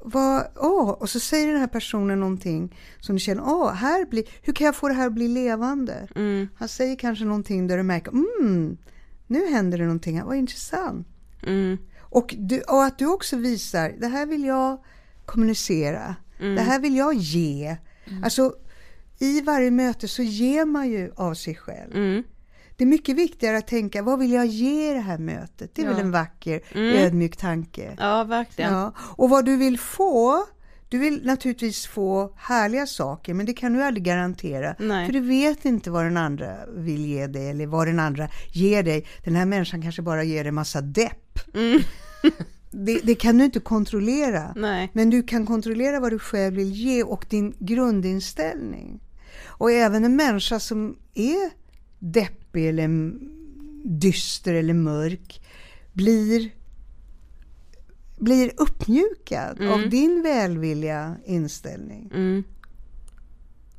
Vad, 0.00 0.46
åh, 0.56 0.88
och 0.90 1.10
så 1.10 1.20
säger 1.20 1.46
den 1.52 1.60
här 1.60 1.66
personen 1.66 2.20
någonting 2.20 2.76
som 3.00 3.14
du 3.16 3.20
känner, 3.20 3.42
åh, 3.46 3.72
här 3.72 4.06
blir, 4.06 4.24
hur 4.42 4.52
kan 4.52 4.64
jag 4.64 4.76
få 4.76 4.88
det 4.88 4.94
här 4.94 5.06
att 5.06 5.12
bli 5.12 5.28
levande? 5.28 6.08
mm, 6.16 6.48
Han 6.54 6.68
säger 6.68 6.96
kanske 6.96 7.24
någonting 7.24 7.66
där 7.66 7.76
du 7.76 7.82
märker, 7.82 8.10
mm, 8.10 8.76
nu 9.26 9.46
händer 9.50 9.78
det 9.78 9.84
någonting 9.84 10.24
vad 10.24 10.36
intressant. 10.36 11.06
mm, 11.46 11.78
Och, 12.00 12.34
du, 12.38 12.60
och 12.60 12.84
att 12.84 12.98
du 12.98 13.06
också 13.06 13.36
visar, 13.36 13.94
det 14.00 14.06
här 14.06 14.26
vill 14.26 14.44
jag 14.44 14.82
kommunicera. 15.24 16.16
Det 16.56 16.62
här 16.62 16.78
vill 16.80 16.96
jag 16.96 17.14
ge. 17.14 17.76
Alltså, 18.24 18.54
i 19.18 19.40
varje 19.40 19.70
möte 19.70 20.08
så 20.08 20.22
ger 20.22 20.64
man 20.64 20.90
ju 20.90 21.12
av 21.16 21.34
sig 21.34 21.54
själv. 21.54 21.92
Mm. 22.82 22.90
Det 22.90 22.94
är 22.94 22.98
mycket 22.98 23.16
viktigare 23.16 23.58
att 23.58 23.66
tänka, 23.66 24.02
vad 24.02 24.18
vill 24.18 24.32
jag 24.32 24.46
ge 24.46 24.94
det 24.94 25.00
här 25.00 25.18
mötet? 25.18 25.74
Det 25.74 25.82
är 25.82 25.88
väl 25.88 26.00
en 26.00 26.10
vacker, 26.10 26.60
ödmjuk 26.74 27.36
tanke. 27.36 27.96
Ja, 27.98 28.24
verkligen. 28.24 28.72
Ja. 28.72 28.92
Och 28.98 29.30
vad 29.30 29.44
du 29.44 29.56
vill 29.56 29.78
få, 29.78 30.44
du 30.88 30.98
vill 30.98 31.26
naturligtvis 31.26 31.86
få 31.86 32.34
härliga 32.36 32.86
saker, 32.86 33.34
men 33.34 33.46
det 33.46 33.52
kan 33.52 33.72
du 33.72 33.82
aldrig 33.82 34.04
garantera. 34.04 34.74
Nej. 34.78 35.06
För 35.06 35.12
du 35.12 35.20
vet 35.20 35.64
inte 35.64 35.90
vad 35.90 36.04
den 36.04 36.16
andra 36.16 36.56
vill 36.76 37.06
ge 37.06 37.26
dig 37.26 37.50
eller 37.50 37.66
vad 37.66 37.86
den 37.86 37.98
andra 37.98 38.28
ger 38.52 38.82
dig. 38.82 39.06
Den 39.24 39.34
här 39.34 39.46
människan 39.46 39.82
kanske 39.82 40.02
bara 40.02 40.24
ger 40.24 40.44
dig 40.44 40.52
massa 40.52 40.80
depp. 40.80 41.38
Det, 42.74 43.00
det 43.02 43.14
kan 43.14 43.38
du 43.38 43.44
inte 43.44 43.60
kontrollera. 43.60 44.52
Nej. 44.56 44.90
Men 44.92 45.10
du 45.10 45.22
kan 45.22 45.46
kontrollera 45.46 46.00
vad 46.00 46.12
du 46.12 46.18
själv 46.18 46.56
vill 46.56 46.72
ge 46.72 47.02
och 47.02 47.26
din 47.28 47.54
grundinställning. 47.58 49.00
Och 49.44 49.70
även 49.70 50.04
en 50.04 50.16
människa 50.16 50.60
som 50.60 50.96
är 51.14 51.61
deppig 52.02 52.68
eller 52.68 53.12
dyster 53.84 54.54
eller 54.54 54.74
mörk 54.74 55.42
blir, 55.92 56.50
blir 58.18 58.52
uppmjukad 58.56 59.60
av 59.68 59.88
din 59.90 60.22
välvilliga 60.22 61.16
inställning. 61.24 62.10
Mm. 62.14 62.44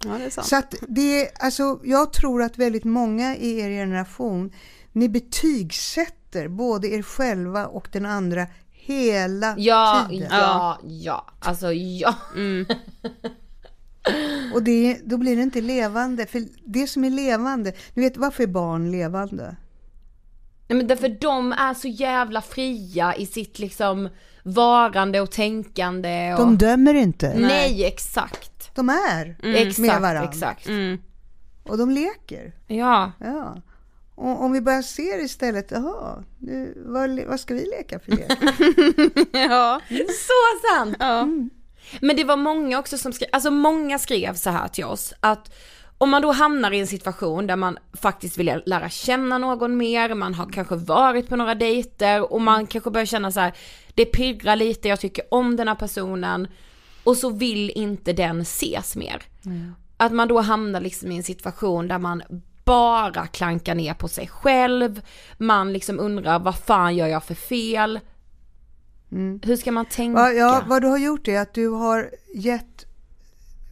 Ja, 0.05 0.17
det 0.17 0.23
är 0.25 0.29
sant. 0.29 0.47
Så 0.47 0.55
att 0.55 0.75
det, 0.87 1.29
alltså, 1.39 1.79
jag 1.83 2.13
tror 2.13 2.43
att 2.43 2.57
väldigt 2.57 2.83
många 2.83 3.35
i 3.37 3.59
er 3.59 3.69
generation, 3.69 4.51
ni 4.91 5.09
betygsätter 5.09 6.47
både 6.47 6.87
er 6.87 7.01
själva 7.01 7.67
och 7.67 7.87
den 7.91 8.05
andra 8.05 8.47
hela 8.71 9.55
Ja, 9.57 10.07
tiden. 10.09 10.27
ja, 10.31 10.79
ja, 10.87 11.25
alltså 11.39 11.73
ja. 11.73 12.15
Och 14.53 14.63
det, 14.63 14.99
då 15.05 15.17
blir 15.17 15.35
det 15.35 15.41
inte 15.41 15.61
levande. 15.61 16.25
För 16.25 16.43
det 16.65 16.87
som 16.87 17.03
är 17.03 17.09
levande, 17.09 17.73
du 17.93 18.01
vet 18.01 18.17
varför 18.17 18.43
är 18.43 18.47
barn 18.47 18.91
levande? 18.91 19.55
Nej 20.67 20.77
men 20.77 20.87
därför 20.87 21.09
de 21.09 21.51
är 21.51 21.73
så 21.73 21.87
jävla 21.87 22.41
fria 22.41 23.15
i 23.15 23.25
sitt 23.25 23.59
liksom 23.59 24.09
varande 24.43 25.21
och 25.21 25.31
tänkande 25.31 26.33
och... 26.33 26.39
De 26.39 26.57
dömer 26.57 26.93
inte. 26.93 27.33
Nej 27.39 27.85
exakt. 27.85 28.75
De 28.75 28.89
är 28.89 29.35
Exakt, 29.43 29.79
med 29.79 30.01
varandra. 30.01 30.29
exakt. 30.29 30.67
Mm. 30.67 30.97
Och 31.63 31.77
de 31.77 31.89
leker. 31.89 32.53
Ja. 32.67 33.11
Ja. 33.19 33.61
Och 34.15 34.43
om 34.43 34.51
vi 34.51 34.61
bara 34.61 34.83
ser 34.83 35.23
istället, 35.23 35.71
jaha, 35.71 36.23
nu, 36.39 36.83
vad, 36.85 37.19
vad 37.27 37.39
ska 37.39 37.53
vi 37.53 37.65
leka 37.77 37.99
för 37.99 38.11
lek? 38.11 38.31
Ja. 39.49 39.81
Så 39.89 40.67
sant! 40.75 40.95
Men 42.01 42.15
det 42.15 42.23
var 42.23 42.37
många 42.37 42.79
också 42.79 42.97
som 42.97 43.13
skrev, 43.13 43.29
alltså 43.31 43.51
många 43.51 43.99
skrev 43.99 44.33
så 44.33 44.49
här 44.49 44.67
till 44.67 44.85
oss 44.85 45.13
att 45.19 45.53
om 45.97 46.09
man 46.09 46.21
då 46.21 46.31
hamnar 46.31 46.71
i 46.71 46.79
en 46.79 46.87
situation 46.87 47.47
där 47.47 47.55
man 47.55 47.77
faktiskt 47.93 48.37
vill 48.37 48.61
lära 48.65 48.89
känna 48.89 49.37
någon 49.37 49.77
mer, 49.77 50.13
man 50.13 50.33
har 50.33 50.49
kanske 50.51 50.75
varit 50.75 51.29
på 51.29 51.35
några 51.35 51.55
dejter 51.55 52.33
och 52.33 52.41
man 52.41 52.67
kanske 52.67 52.89
börjar 52.91 53.05
känna 53.05 53.31
så 53.31 53.39
här, 53.39 53.53
det 53.93 54.05
pirrar 54.05 54.55
lite, 54.55 54.87
jag 54.87 54.99
tycker 54.99 55.25
om 55.31 55.55
den 55.55 55.67
här 55.67 55.75
personen 55.75 56.47
och 57.03 57.17
så 57.17 57.29
vill 57.29 57.69
inte 57.69 58.13
den 58.13 58.41
ses 58.41 58.95
mer. 58.95 59.21
Att 59.97 60.11
man 60.11 60.27
då 60.27 60.41
hamnar 60.41 60.81
liksom 60.81 61.11
i 61.11 61.17
en 61.17 61.23
situation 61.23 61.87
där 61.87 61.99
man 61.99 62.23
bara 62.65 63.27
klankar 63.27 63.75
ner 63.75 63.93
på 63.93 64.07
sig 64.07 64.27
själv, 64.27 65.01
man 65.37 65.73
liksom 65.73 65.99
undrar 65.99 66.39
vad 66.39 66.55
fan 66.55 66.95
gör 66.95 67.07
jag 67.07 67.23
för 67.23 67.35
fel? 67.35 67.99
Hur 69.43 69.55
ska 69.55 69.71
man 69.71 69.85
tänka? 69.85 70.19
Ja, 70.19 70.31
ja, 70.31 70.63
vad 70.67 70.81
du 70.81 70.87
har 70.87 70.97
gjort 70.97 71.27
är 71.27 71.39
att 71.39 71.53
du 71.53 71.67
har 71.67 72.11
gett 72.33 72.85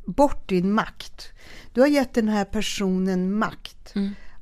bort 0.05 0.49
din 0.49 0.73
makt. 0.73 1.27
Du 1.73 1.81
har 1.81 1.87
gett 1.87 2.13
den 2.13 2.27
här 2.27 2.45
personen 2.45 3.37
makt 3.37 3.93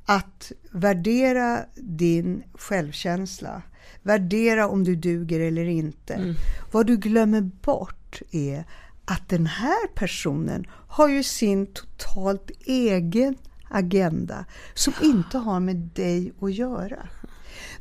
att 0.06 0.52
värdera 0.72 1.60
din 1.76 2.44
självkänsla. 2.54 3.62
Värdera 4.02 4.68
om 4.68 4.84
du 4.84 4.96
duger 4.96 5.40
eller 5.40 5.66
inte. 5.66 6.36
Vad 6.72 6.88
du 6.88 6.98
glömmer 6.98 7.42
bort 7.42 8.22
är 8.32 8.64
att 9.06 9.30
den 9.30 9.46
här 9.46 9.88
personen 9.96 10.66
har 10.88 11.08
ju 11.08 11.24
sin 11.24 11.68
totalt 11.74 12.52
egen 12.66 13.36
agenda 13.70 14.46
som 14.74 14.94
inte 15.02 15.38
har 15.38 15.60
med 15.60 15.76
dig 15.76 16.34
att 16.42 16.54
göra. 16.54 17.08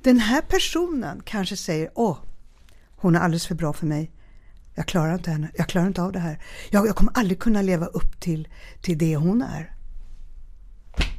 Den 0.02 0.18
här 0.18 0.40
personen 0.40 1.22
kanske 1.24 1.56
säger, 1.56 1.90
åh, 1.94 2.18
hon 3.01 3.16
är 3.16 3.20
alldeles 3.20 3.46
för 3.46 3.55
bra 3.55 3.72
för 3.72 3.86
mig. 3.86 4.11
Jag 4.74 4.86
klarar 4.86 5.14
inte 5.14 5.30
henne. 5.30 5.51
Jag 5.55 5.68
klarar 5.68 5.86
inte 5.86 6.03
av 6.03 6.12
det 6.12 6.18
här. 6.18 6.42
Jag, 6.70 6.86
jag 6.86 6.96
kommer 6.96 7.12
aldrig 7.14 7.38
kunna 7.38 7.62
leva 7.62 7.86
upp 7.86 8.20
till, 8.20 8.49
till 8.82 8.99
det 8.99 9.16
hon 9.16 9.42
är. 9.42 9.74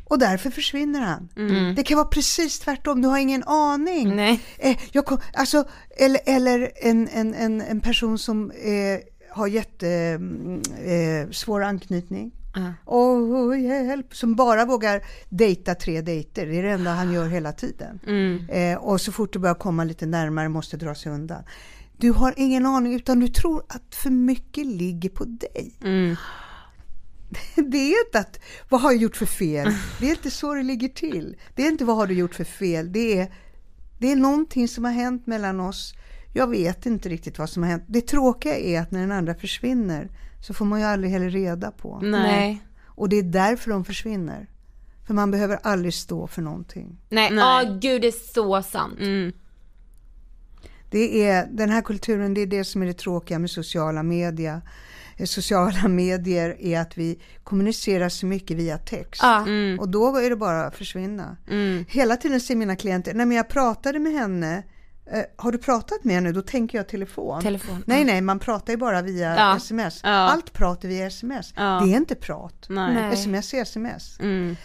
Och 0.05 0.19
därför 0.19 0.49
försvinner 0.49 1.01
han. 1.01 1.29
Det 1.75 1.83
kan 1.83 1.97
vara 1.97 2.07
precis 2.07 2.59
tvärtom. 2.59 3.01
Du 3.01 3.07
har 3.07 3.17
ingen 3.17 3.43
aning. 3.43 4.15
Nej. 4.15 4.39
Eh, 4.57 4.77
jag 4.91 5.05
kom, 5.05 5.17
alltså, 5.33 5.63
eller 5.97 6.19
eller 6.25 6.71
en, 6.75 7.07
en, 7.07 7.33
en, 7.33 7.61
en 7.61 7.81
person 7.81 8.17
som 8.17 8.51
eh, 8.51 8.99
har 9.29 9.47
jättesvår 9.47 10.81
eh, 10.85 11.29
svår 11.31 11.63
anknytning. 12.53 12.73
Åh, 12.85 13.61
hjälp! 13.61 14.15
Som 14.15 14.35
bara 14.35 14.65
vågar 14.65 15.01
dejta 15.29 15.75
tre 15.75 16.01
dejter. 16.01 16.45
Det 16.45 16.59
är 16.59 16.63
det 16.63 16.71
enda 16.71 16.91
han 16.91 17.13
gör 17.13 17.27
hela 17.27 17.51
tiden. 17.51 17.99
Eh, 18.49 18.77
och 18.77 19.01
så 19.01 19.11
fort 19.11 19.33
det 19.33 19.39
börjar 19.39 19.55
komma 19.55 19.83
lite 19.83 20.05
närmare 20.05 20.49
måste 20.49 20.77
dra 20.77 20.95
sig 20.95 21.11
undan. 21.11 21.43
Du 21.97 22.11
har 22.11 22.33
ingen 22.37 22.65
aning 22.65 22.93
utan 22.95 23.19
du 23.19 23.27
tror 23.27 23.63
att 23.69 23.95
för 23.95 24.09
mycket 24.09 24.65
ligger 24.65 25.09
på 25.09 25.25
dig. 25.25 25.73
Det 27.55 27.77
är 27.77 28.05
inte 28.05 28.19
att, 28.19 28.39
vad 28.69 28.81
har 28.81 28.91
jag 28.91 29.01
gjort 29.01 29.15
för 29.17 29.25
fel? 29.25 29.71
Det 29.99 30.05
är 30.05 30.09
inte 30.09 30.31
så 30.31 30.53
det 30.53 30.63
ligger 30.63 30.87
till. 30.87 31.35
Det 31.55 31.63
är 31.63 31.67
inte 31.67 31.85
vad 31.85 31.95
har 31.95 32.07
du 32.07 32.13
gjort 32.13 32.35
för 32.35 32.43
fel? 32.43 32.91
Det 32.91 33.19
är, 33.19 33.33
det 33.99 34.11
är 34.11 34.15
någonting 34.15 34.67
som 34.67 34.83
har 34.85 34.91
hänt 34.91 35.27
mellan 35.27 35.59
oss. 35.59 35.93
Jag 36.33 36.47
vet 36.47 36.85
inte 36.85 37.09
riktigt 37.09 37.39
vad 37.39 37.49
som 37.49 37.63
har 37.63 37.69
hänt. 37.69 37.83
Det 37.87 38.01
tråkiga 38.01 38.57
är 38.57 38.81
att 38.81 38.91
när 38.91 38.99
den 38.99 39.11
andra 39.11 39.35
försvinner 39.35 40.09
så 40.41 40.53
får 40.53 40.65
man 40.65 40.79
ju 40.79 40.85
aldrig 40.85 41.11
heller 41.11 41.29
reda 41.29 41.71
på. 41.71 41.99
Nej. 41.99 42.63
Och 42.85 43.09
det 43.09 43.15
är 43.15 43.23
därför 43.23 43.71
de 43.71 43.85
försvinner. 43.85 44.47
För 45.07 45.13
man 45.13 45.31
behöver 45.31 45.59
aldrig 45.63 45.93
stå 45.93 46.27
för 46.27 46.41
någonting. 46.41 47.01
Nej, 47.09 47.31
Nej. 47.31 47.39
ja 47.39 47.77
gud 47.81 48.01
det 48.01 48.07
är 48.07 48.33
så 48.33 48.61
sant. 48.61 48.99
Mm. 48.99 49.31
Det 50.91 51.23
är, 51.27 51.47
den 51.51 51.69
här 51.69 51.81
kulturen, 51.81 52.33
det 52.33 52.41
är 52.41 52.47
det 52.47 52.63
som 52.63 52.81
är 52.81 52.85
det 52.85 52.93
tråkiga 52.93 53.39
med 53.39 53.49
sociala 53.49 54.03
medier. 54.03 54.61
Eh, 55.17 55.25
Sociala 55.25 55.87
medier 55.87 56.57
är 56.59 56.79
att 56.79 56.97
vi 56.97 57.19
kommunicerar 57.43 58.09
så 58.09 58.25
mycket 58.25 58.57
via 58.57 58.77
text. 58.77 59.21
Ja. 59.23 59.45
Och 59.79 59.89
då 59.89 60.17
är 60.17 60.29
det 60.29 60.35
bara 60.35 60.65
att 60.65 60.75
försvinna. 60.75 61.37
Hela 61.87 62.17
tiden 62.17 62.39
säger 62.39 62.57
mina 62.57 62.75
klienter, 62.75 63.13
när 63.13 63.35
jag 63.35 63.49
pratade 63.49 63.99
med 63.99 64.13
henne, 64.13 64.63
eh, 65.11 65.23
har 65.35 65.51
du 65.51 65.57
pratat 65.57 66.03
med 66.03 66.15
henne? 66.15 66.31
Då 66.31 66.41
tänker 66.41 66.77
jag 66.77 66.87
telefon. 66.87 67.41
Telefon, 67.41 67.83
Nej, 67.87 67.99
ja. 67.99 68.05
nej, 68.05 68.21
man 68.21 68.39
pratar 68.39 68.73
ju 68.73 68.77
bara 68.77 69.01
via 69.01 69.35
Ja. 69.35 69.55
sms. 69.57 69.99
Ja. 70.03 70.09
Allt 70.09 70.53
prat 70.53 70.83
är 70.83 70.87
via 70.87 71.07
sms. 71.07 71.53
Det 71.53 71.61
är 71.61 71.97
inte 71.97 72.15
prat. 72.15 72.65
Nej. 72.69 73.13
Sms 73.13 73.53
är 73.53 73.61
sms. 73.61 74.19
Mm. 74.19 74.55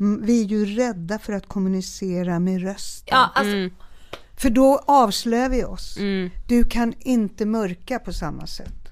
Mm, 0.00 0.26
Vi 0.26 0.40
är 0.40 0.44
ju 0.46 0.64
rädda 0.64 1.18
för 1.18 1.32
att 1.32 1.48
kommunicera 1.48 2.38
med 2.38 2.62
rösten. 2.62 3.18
Alltså, 3.34 3.52
Mm. 3.56 3.70
För 4.36 4.50
då 4.50 4.80
avslöjar 4.86 5.48
vi 5.48 5.64
oss. 5.64 5.96
Mm. 5.98 6.30
Du 6.48 6.64
kan 6.64 6.94
inte 7.00 7.46
mörka 7.46 7.98
på 7.98 8.12
samma 8.12 8.46
sätt. 8.46 8.88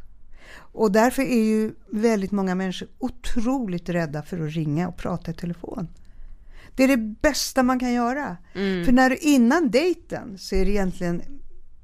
Och 0.54 0.92
därför 0.92 1.22
är 1.22 1.44
ju 1.44 1.72
väldigt 1.90 2.30
många 2.32 2.54
människor 2.54 2.88
otroligt 2.98 3.88
rädda 3.88 4.22
för 4.22 4.46
att 4.46 4.52
ringa 4.52 4.88
och 4.88 4.96
prata 4.96 5.30
i 5.30 5.34
telefon. 5.34 5.88
Det 6.74 6.84
är 6.84 6.88
det 6.88 6.96
bästa 6.96 7.62
man 7.62 7.78
kan 7.78 7.92
göra. 7.92 8.36
För 8.84 8.92
när 8.92 9.10
du 9.10 9.16
innan 9.16 9.70
dejten 9.70 10.38
så 10.38 10.54
är 10.54 10.64
det 10.64 10.70
egentligen 10.70 11.22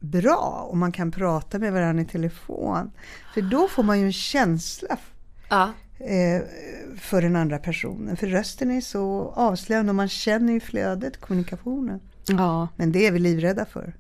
bra 0.01 0.69
om 0.71 0.79
man 0.79 0.93
kan 0.93 1.11
prata 1.11 1.59
med 1.59 1.73
varandra 1.73 2.03
i 2.03 2.07
telefon. 2.07 2.91
För 3.35 3.43
då 3.43 3.69
får 3.69 3.83
man 3.83 4.01
ju 4.01 4.07
en 4.07 4.13
känsla 4.13 4.99
ja. 5.49 5.71
eh, 5.99 6.43
för 6.99 7.23
den 7.23 7.37
andra 7.37 7.59
personen. 7.59 8.17
För 8.17 8.27
rösten 8.27 8.71
är 8.71 8.81
så 8.81 9.33
avslöjande 9.37 9.91
och 9.91 9.97
man 9.97 10.09
känner 10.09 10.53
ju 10.53 10.61
flödet, 10.61 11.21
kommunikationen. 11.21 12.01
Ja. 12.27 12.69
Men 12.77 12.93
det 12.93 13.07
är 13.07 13.13
vi 13.13 13.19
livrädda 13.19 13.65
för. 13.65 13.95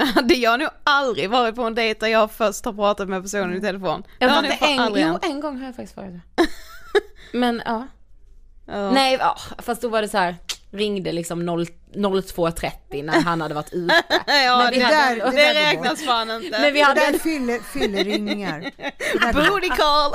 Det 0.24 0.34
jag 0.34 0.50
har 0.50 0.58
nog 0.58 0.68
aldrig 0.84 1.30
varit 1.30 1.54
på 1.54 1.62
en 1.62 1.74
dejt 1.74 2.00
där 2.00 2.12
jag 2.12 2.30
först 2.30 2.64
har 2.64 2.72
pratat 2.72 3.08
med 3.08 3.22
personen 3.22 3.56
i 3.56 3.60
telefon. 3.60 4.02
Det 4.02 4.24
Jag 4.24 4.28
har 4.28 4.36
har 4.36 4.42
nog 4.42 4.52
inte 4.52 4.66
en, 4.66 4.78
aldrig 4.78 5.06
jo 5.06 5.18
en 5.22 5.40
gång 5.40 5.58
har 5.58 5.66
jag 5.66 5.76
faktiskt 5.76 5.96
varit 5.96 6.12
det. 6.12 6.46
Men 7.38 7.62
ja. 7.66 7.86
Ja. 8.70 8.90
Nej, 8.90 9.16
ja, 9.20 9.36
fast 9.58 9.82
då 9.82 9.88
var 9.88 10.02
det 10.02 10.08
så 10.08 10.18
här 10.18 10.36
ringde 10.72 11.12
liksom 11.12 11.44
0 11.46 11.66
02.30 11.94 13.02
när 13.04 13.20
han 13.20 13.40
hade 13.40 13.54
varit 13.54 13.72
ute. 13.72 13.94
Ja, 14.26 14.58
Men 14.58 14.72
det, 14.72 14.80
hade 14.84 14.96
där- 14.96 15.12
ändå- 15.12 15.24
det 15.24 15.30
det 15.36 15.52
där 15.52 15.54
räknas 15.54 16.04
fan 16.04 16.30
inte. 16.30 16.60
Men 16.60 16.72
vi 16.72 16.78
Det 16.78 16.84
hade 16.84 17.00
där. 17.00 17.12
Det 19.12 19.18
där 19.18 19.32
går- 19.32 19.50
Booty 19.50 19.68
call! 19.68 20.12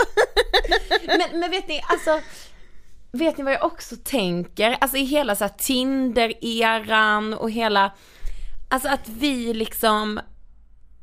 men, 1.08 1.40
men 1.40 1.52
vet 1.52 1.68
ni, 1.68 1.82
alltså 1.88 2.20
Vet 3.12 3.38
ni 3.38 3.44
vad 3.44 3.54
jag 3.54 3.64
också 3.66 3.96
tänker? 4.04 4.78
Alltså 4.82 4.98
i 4.98 5.04
hela 5.04 5.36
så 5.36 5.44
här 5.44 5.52
Tinder-eran 5.58 7.34
och 7.34 7.52
hela 7.52 7.92
Alltså 8.70 8.90
att 8.90 9.08
vi 9.10 9.54
liksom 9.54 10.20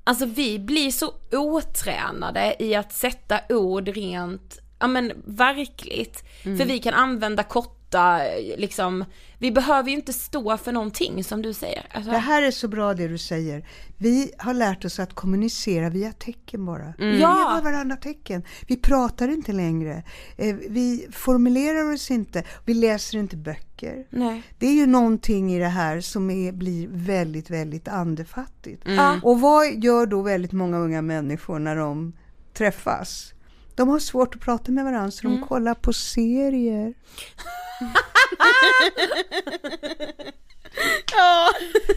Alltså 0.05 0.25
vi 0.27 0.59
blir 0.59 0.91
så 0.91 1.13
otränade 1.33 2.57
i 2.59 2.75
att 2.75 2.93
sätta 2.93 3.41
ord 3.49 3.89
rent, 3.89 4.59
ja 4.83 4.87
men 4.89 5.13
verkligt. 5.25 6.25
För 6.43 6.65
vi 6.65 6.79
kan 6.79 6.95
använda 6.95 7.43
korta, 7.43 8.21
liksom, 8.59 9.05
vi 9.39 9.53
behöver 9.53 9.91
ju 9.91 9.97
inte 9.97 10.13
stå 10.13 10.57
för 10.57 10.73
någonting 10.73 11.25
som 11.25 11.43
du 11.43 11.53
säger. 11.53 11.87
Alltså, 11.95 12.11
Det 12.11 12.19
här 12.19 12.43
är 12.43 12.51
så 12.51 12.69
bra 12.69 12.95
det 12.95 13.09
du 13.09 13.19
säger. 13.19 13.69
Vi 13.99 14.33
har 14.39 14.55
lärt 14.55 14.85
oss 14.85 14.99
att 15.01 15.15
kommunicera 15.15 15.89
via 15.91 16.13
tecken 16.13 16.67
bara. 16.67 16.95
Vi 16.99 17.05
Mm. 17.09 17.21
Ja. 17.21 17.55
ger 17.57 17.63
varandra 17.65 17.97
tecken. 17.97 18.43
Vi 18.67 18.77
pratar 18.77 19.29
inte 19.29 19.53
längre. 19.53 20.03
Eh, 20.37 20.57
Vi 20.69 21.07
formulerar 21.13 21.93
oss 21.93 22.11
inte. 22.11 22.45
Vi 22.65 22.75
läser 22.75 23.19
inte 23.19 23.37
böcker. 23.37 24.07
Nej. 24.11 24.43
Det 24.59 24.67
är 24.67 24.73
ju 24.75 24.87
någonting 24.87 25.53
i 25.55 25.59
det 25.59 25.69
här 25.69 26.01
som 26.01 26.31
är, 26.31 26.53
blir 26.53 26.89
väldigt, 26.91 27.51
väldigt 27.51 27.89
andefattigt. 27.89 28.83
Ja. 28.85 29.21
Och 29.23 29.41
vad 29.41 29.85
gör 29.85 30.07
då 30.07 30.23
väldigt 30.23 30.53
många 30.53 30.79
unga 30.79 31.03
människor 31.03 31.59
när 31.59 31.77
de 31.77 32.13
träffas? 32.55 33.32
De 33.75 33.89
har 33.89 33.99
svårt 33.99 34.35
att 34.35 34.41
prata 34.41 34.73
med 34.73 34.85
varandra 34.85 35.11
så 35.11 35.27
Mm. 35.27 35.41
de 35.41 35.47
kollar 35.49 35.75
på 35.75 35.93
serier. 35.93 36.95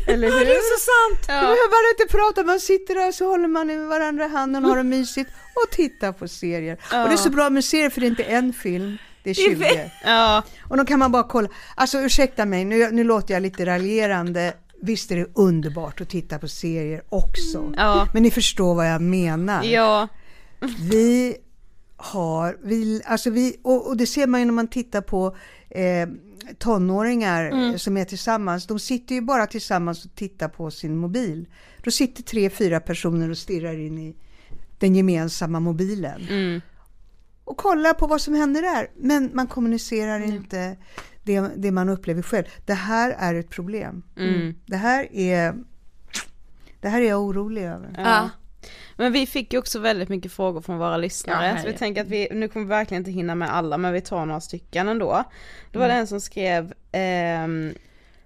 Eller 0.07 0.27
hur? 0.31 0.45
Det 0.45 0.51
är 0.55 0.77
så 0.77 0.79
sant! 0.91 1.27
Då 1.27 1.33
behöver 1.33 1.69
man 1.83 1.93
inte 1.99 2.17
prata, 2.17 2.43
man 2.43 2.59
sitter 2.59 2.95
där 2.95 3.11
så 3.11 3.25
håller 3.29 3.47
man 3.47 3.69
i 3.69 3.77
varandra 3.85 4.25
i 4.25 4.29
handen 4.29 4.63
och 4.63 4.69
har 4.69 4.77
det 4.77 4.83
mysigt 4.83 5.29
och 5.53 5.71
tittar 5.71 6.11
på 6.11 6.27
serier. 6.27 6.73
Och 6.73 7.07
det 7.09 7.13
är 7.13 7.17
så 7.17 7.29
bra 7.29 7.49
med 7.49 7.65
serier 7.65 7.89
för 7.89 8.01
det 8.01 8.07
är 8.07 8.09
inte 8.09 8.23
en 8.23 8.53
film, 8.53 8.97
det 9.23 9.29
är 9.29 9.33
20. 9.49 9.91
Ja, 10.03 10.43
Och 10.69 10.77
då 10.77 10.85
kan 10.85 10.99
man 10.99 11.11
bara 11.11 11.23
kolla. 11.23 11.47
Alltså 11.75 11.97
ursäkta 11.99 12.45
mig, 12.45 12.65
nu, 12.65 12.91
nu 12.91 13.03
låter 13.03 13.33
jag 13.33 13.43
lite 13.43 13.65
raljerande. 13.65 14.53
Visst 14.81 15.11
är 15.11 15.15
det 15.15 15.27
underbart 15.35 16.01
att 16.01 16.09
titta 16.09 16.39
på 16.39 16.47
serier 16.47 17.01
också. 17.09 17.73
Ja. 17.77 18.07
Men 18.13 18.23
ni 18.23 18.31
förstår 18.31 18.75
vad 18.75 18.89
jag 18.91 19.01
menar. 19.01 19.63
ja, 19.63 20.07
Vi 20.89 21.37
har, 21.97 22.57
vi, 22.63 23.01
alltså 23.05 23.29
vi, 23.29 23.57
och, 23.63 23.87
och 23.87 23.97
det 23.97 24.05
ser 24.05 24.27
man 24.27 24.39
ju 24.39 24.45
när 24.45 24.53
man 24.53 24.67
tittar 24.67 25.01
på 25.01 25.35
eh, 25.69 26.09
tonåringar 26.57 27.69
eh, 27.69 27.75
som 27.75 27.97
är 27.97 28.05
tillsammans. 28.05 28.67
De 28.67 28.79
sitter 28.79 29.15
ju 29.15 29.21
bara 29.21 29.47
tillsammans 29.47 30.05
och 30.05 30.15
tittar 30.15 30.47
på 30.47 30.71
sin 30.71 30.97
mobil. 30.97 31.47
Då 31.83 31.91
sitter 31.91 32.23
tre, 32.23 32.49
fyra 32.49 32.79
personer 32.79 33.29
och 33.29 33.37
stirrar 33.37 33.79
in 33.79 33.97
i 33.97 34.15
den 34.79 34.95
gemensamma 34.95 35.59
mobilen. 35.59 36.21
Och 37.43 37.57
kollar 37.57 37.93
på 37.93 38.07
vad 38.07 38.21
som 38.21 38.33
händer 38.33 38.61
där. 38.61 38.87
Men 38.95 39.29
man 39.33 39.47
kommunicerar 39.47 40.19
inte 40.19 40.77
det, 41.23 41.51
det 41.55 41.71
man 41.71 41.89
upplever 41.89 42.21
själv. 42.21 42.45
Det 42.65 42.73
här 42.73 43.15
är 43.19 43.33
ett 43.33 43.49
problem. 43.49 44.03
Det 44.65 44.77
här 44.77 45.07
är 45.11 45.55
det 46.81 46.89
här 46.89 47.01
är 47.01 47.09
jag 47.09 47.21
orolig 47.21 47.63
över. 47.63 47.93
Ja. 47.97 48.29
Men 48.95 49.11
vi 49.11 49.27
fick 49.27 49.53
ju 49.53 49.59
också 49.59 49.79
väldigt 49.79 50.09
mycket 50.09 50.31
frågor 50.31 50.61
från 50.61 50.77
våra 50.77 50.91
Ja, 50.91 50.97
lyssnare, 50.97 51.61
så 51.61 51.67
vi 51.67 51.73
tänker 51.73 52.01
att 52.01 52.07
vi, 52.07 52.27
nu 52.31 52.47
kommer 52.47 52.65
vi 52.65 52.69
verkligen 52.69 53.01
inte 53.01 53.11
hinna 53.11 53.35
med 53.35 53.55
alla, 53.55 53.77
men 53.77 53.93
vi 53.93 54.01
tar 54.01 54.25
några 54.25 54.41
stycken 54.41 54.87
ändå. 54.87 55.23
Då 55.71 55.79
var 55.79 55.87
det 55.87 55.93
en 55.93 56.07
som 56.07 56.21
skrev, 56.21 56.73
ehm, 56.91 57.73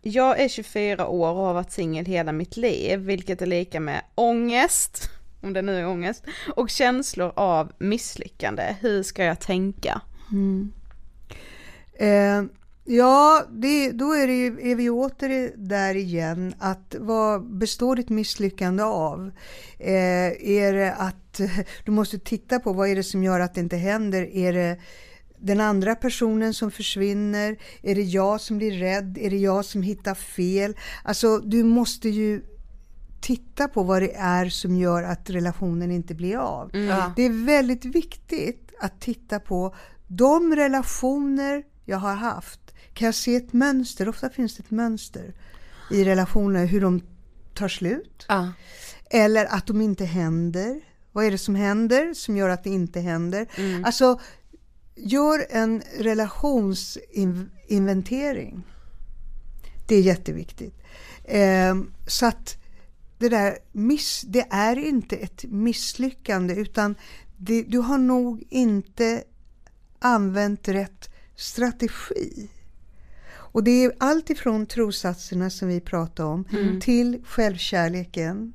jag 0.02 0.40
är 0.40 0.48
24 0.48 1.08
år 1.08 1.30
och 1.30 1.46
har 1.46 1.54
varit 1.54 1.72
singel 1.72 2.06
hela 2.06 2.32
mitt 2.32 2.58
liv, 2.58 3.00
vilket 3.00 3.42
är 3.42 3.46
lika 3.46 3.80
med 3.80 4.02
ångest, 4.16 5.10
om 5.42 5.54
det 5.54 5.62
nu 5.62 5.80
är 5.80 5.88
ångest, 5.88 6.24
och 6.56 6.70
känslor 6.70 7.34
av 7.36 7.72
misslyckande. 7.78 8.76
Hur 8.82 9.04
ska 9.04 9.24
jag 9.24 9.40
tänka? 9.40 10.02
Eh, 12.00 12.44
ja, 12.90 13.44
det, 13.52 13.92
då 13.92 14.14
är, 14.14 14.28
det, 14.28 14.34
ju- 14.34 14.72
är 14.72 14.76
vi 14.76 14.90
åter 14.90 15.54
där 15.58 15.96
igen 15.96 16.54
att 16.60 16.96
vad 17.00 17.58
består 17.58 17.96
ditt 17.96 18.10
misslyckande 18.10 18.84
av? 18.84 19.32
Eh, 19.80 20.50
är 20.50 20.74
det 20.74 20.94
att 20.94 21.42
du 21.86 21.92
måste 21.92 22.20
titta 22.20 22.60
på 22.60 22.74
vad 22.74 22.90
är 22.90 22.96
det 22.96 23.04
som 23.04 23.24
gör 23.24 23.40
att 23.40 23.54
det 23.54 23.62
inte 23.62 23.78
händer? 23.78 24.36
Är 24.36 24.54
det 24.54 24.80
den 25.38 25.60
andra 25.60 25.96
personen 25.96 26.54
som 26.54 26.72
försvinner? 26.72 27.58
Är 27.82 27.96
det 27.96 28.02
jag 28.02 28.42
som 28.42 28.58
blir 28.58 28.72
rädd? 28.72 29.18
Är 29.22 29.30
det 29.30 29.38
jag 29.38 29.66
som 29.66 29.82
hittar 29.82 30.16
fel? 30.16 30.78
Alltså, 31.04 31.38
du 31.38 31.64
måste 31.64 32.10
ju 32.10 32.42
titta 33.22 33.68
på 33.68 33.84
vad 33.84 34.02
det 34.02 34.14
är 34.16 34.50
som 34.50 34.76
gör 34.76 35.04
att 35.04 35.30
relationen 35.30 35.92
inte 35.92 36.16
blir 36.16 36.38
av. 36.38 36.76
Ja. 36.76 37.14
Det 37.16 37.24
är 37.24 37.46
väldigt 37.46 37.86
viktigt 37.86 38.72
att 38.82 39.02
titta 39.02 39.40
på 39.40 39.76
de 40.08 40.56
relationer 40.56 41.64
jag 41.86 41.98
har 41.98 42.16
haft. 42.16 42.59
Kan 43.00 43.06
jag 43.06 43.16
se 43.16 43.36
ett 43.36 43.54
mönster? 43.54 44.10
Ofta 44.10 44.30
finns 44.30 44.56
det 44.56 44.64
ett 44.64 44.72
mönster 44.72 45.34
i 45.92 46.04
relationer, 46.04 46.66
hur 46.66 46.82
de 46.82 47.02
tar 47.54 47.68
slut. 47.68 48.26
Ja. 48.28 48.54
Eller 49.10 49.46
att 49.46 49.68
de 49.68 49.82
inte 49.82 50.06
händer. 50.06 50.82
Vad 51.12 51.26
är 51.26 51.32
det 51.32 51.38
som 51.38 51.56
händer 51.56 52.14
som 52.14 52.38
gör 52.38 52.50
att 52.50 52.64
det 52.64 52.70
inte 52.70 53.00
händer? 53.00 53.48
Alltså, 53.86 54.20
gör 54.96 55.46
en 55.50 55.82
relationsinventering. 55.98 58.64
Det 59.88 59.96
är 59.96 60.02
jätteviktigt. 60.02 60.76
Ehm, 61.26 61.94
så 62.08 62.26
att 62.26 62.58
det 63.18 63.30
där 63.30 63.58
miss, 63.72 64.22
det 64.28 64.48
är 64.50 64.78
inte 64.78 65.16
ett 65.16 65.44
misslyckande 65.44 66.54
utan 66.54 66.96
det, 67.38 67.64
du 67.64 67.78
har 67.78 67.98
nog 67.98 68.44
inte 68.50 69.24
använt 70.00 70.68
rätt 70.68 71.10
strategi. 71.36 72.50
Och 73.52 73.64
det 73.64 73.84
är 73.86 73.92
allt 74.00 74.30
ifrån 74.30 74.66
trossatserna 74.66 75.50
som 75.50 75.68
vi 75.68 75.80
pratar 75.82 76.24
om 76.24 76.46
till 76.82 77.22
självkärleken. 77.26 78.54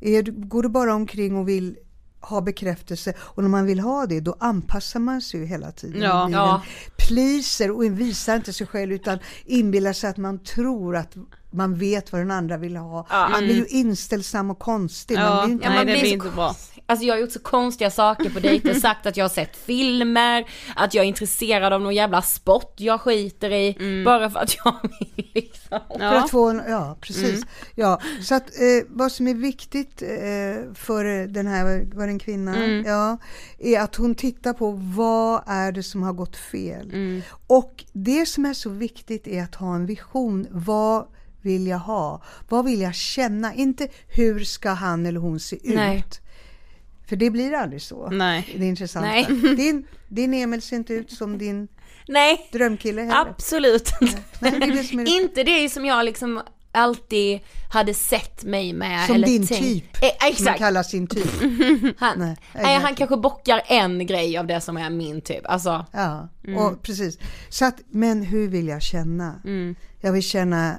Är, 0.00 0.22
går 0.22 0.62
du 0.62 0.68
bara 0.68 0.94
omkring 0.94 1.36
och 1.36 1.48
vill 1.48 1.76
ha 2.20 2.40
bekräftelse 2.40 3.14
och 3.18 3.42
när 3.42 3.50
man 3.50 3.66
vill 3.66 3.80
ha 3.80 4.06
det 4.06 4.20
då 4.20 4.36
anpassar 4.40 5.00
man 5.00 5.20
sig 5.20 5.40
ju 5.40 5.46
hela 5.46 5.72
tiden. 5.72 6.02
Ja. 6.02 6.22
och 6.22 6.28
blir 6.28 6.36
Ja. 6.38 6.62
pleaser 6.96 7.70
och 7.70 7.84
visar 8.00 8.36
inte 8.36 8.52
sig 8.52 8.66
själv 8.66 8.92
utan 8.92 9.18
inbillar 9.44 9.92
sig 9.92 10.10
att 10.10 10.16
man 10.16 10.38
tror 10.38 10.96
att 10.96 11.14
man 11.50 11.74
vet 11.74 12.12
vad 12.12 12.20
den 12.20 12.30
andra 12.30 12.56
vill 12.56 12.76
ha. 12.76 13.06
Man 13.10 13.44
blir 13.44 13.54
ju 13.54 13.66
inställsam 13.66 14.50
och 14.50 14.58
konstig. 14.58 15.14
Man 15.14 15.24
Ja, 15.24 15.40
blir 15.42 15.48
ju 15.48 15.52
inte, 15.52 15.64
Ja, 15.64 15.70
nej 15.70 15.78
man 15.78 15.86
blir 15.86 16.00
blir 16.00 16.12
inte 16.12 16.30
bra. 16.30 16.56
Alltså 16.88 17.06
jag 17.06 17.14
har 17.14 17.20
gjort 17.20 17.32
så 17.32 17.38
konstiga 17.40 17.90
saker 17.90 18.30
på 18.30 18.40
dejter, 18.40 18.74
sagt 18.74 19.06
att 19.06 19.16
jag 19.16 19.24
har 19.24 19.28
sett 19.28 19.56
filmer, 19.56 20.44
att 20.76 20.94
jag 20.94 21.04
är 21.04 21.08
intresserad 21.08 21.72
av 21.72 21.80
någon 21.80 21.94
jävla 21.94 22.22
sport 22.22 22.74
jag 22.76 23.00
skiter 23.00 23.50
i, 23.52 24.02
bara 24.04 24.30
för 24.30 24.40
att 24.40 24.56
jag 24.64 24.74
vill 25.16 25.26
liksom. 25.34 25.78
För 25.88 26.00
Ja. 26.00 26.24
att 26.24 26.30
få 26.30 26.48
en, 26.50 26.62
ja 26.68 26.96
precis. 27.00 27.42
Ja, 27.74 28.00
så 28.22 28.34
att 28.34 28.42
eh, 28.48 28.86
vad 28.88 29.12
som 29.12 29.28
är 29.28 29.34
viktigt 29.34 30.02
eh, 30.02 30.74
för 30.74 31.26
den 31.26 31.46
här, 31.46 31.84
var 31.96 32.08
en 32.08 32.18
kvinna? 32.18 32.56
Ja, 32.86 33.18
är 33.58 33.80
att 33.80 33.94
hon 33.96 34.14
tittar 34.14 34.52
på 34.52 34.70
vad 34.96 35.42
är 35.46 35.72
det 35.72 35.82
som 35.82 36.02
har 36.02 36.12
gått 36.12 36.36
fel. 36.36 37.22
Och 37.46 37.84
det 37.92 38.26
som 38.28 38.44
är 38.46 38.54
så 38.54 38.70
viktigt 38.70 39.26
är 39.26 39.42
att 39.42 39.54
ha 39.54 39.74
en 39.74 39.86
vision. 39.86 40.46
Vad 40.50 41.06
vill 41.42 41.66
jag 41.66 41.78
ha? 41.78 42.22
Vad 42.48 42.64
vill 42.64 42.80
jag 42.80 42.94
känna? 42.94 43.54
Inte 43.54 43.88
hur 44.08 44.44
ska 44.44 44.70
han 44.70 45.06
eller 45.06 45.20
hon 45.20 45.40
se 45.40 45.56
ut? 45.56 45.74
För 47.08 47.16
det 47.16 47.30
blir 47.30 47.52
aldrig 47.52 47.82
så. 47.82 48.10
Nej. 48.10 48.54
Det 48.58 48.64
är 48.64 48.68
intressant. 48.68 49.06
Nej. 49.06 49.24
Din, 49.56 49.86
din 50.08 50.34
Emil 50.34 50.62
ser 50.62 50.76
inte 50.76 50.94
ut 50.94 51.10
som 51.10 51.38
din 51.38 51.68
Nej, 52.08 52.48
drömkille 52.52 53.02
heller. 53.02 53.20
absolut 53.30 53.92
inte. 54.00 54.18
Nej, 54.40 54.50
det 54.52 54.66
det 54.66 54.72
är 55.12 55.16
Inte 55.22 55.42
det 55.42 55.68
som 55.68 55.84
jag 55.84 56.04
liksom 56.04 56.42
alltid 56.72 57.40
hade 57.72 57.94
sett 57.94 58.44
mig 58.44 58.72
med. 58.72 59.06
Som 59.06 59.14
eller 59.14 59.26
din 59.26 59.46
tänkt- 59.46 59.64
typ. 59.64 59.84
Eh, 59.84 60.00
Som 60.00 60.18
man 60.22 60.30
exakt, 60.32 60.58
kallar 60.58 60.82
sin 60.82 61.06
typ. 61.06 61.30
han, 61.98 62.18
Nej, 62.18 62.36
nej, 62.54 62.62
exakt. 62.64 62.82
han 62.84 62.94
kanske 62.94 63.16
bockar 63.16 63.62
en 63.66 64.06
grej 64.06 64.38
av 64.38 64.46
det 64.46 64.60
som 64.60 64.76
är 64.76 64.90
min 64.90 65.20
typ. 65.20 65.46
Alltså, 65.46 65.86
Ja, 65.92 66.28
och 66.58 66.82
precis. 66.82 67.18
Så 67.48 67.64
att, 67.64 67.80
men 67.90 68.22
hur 68.22 68.48
vill 68.48 68.68
jag 68.68 68.82
känna? 68.82 69.40
Jag 70.00 70.12
vill 70.12 70.22
känna 70.22 70.78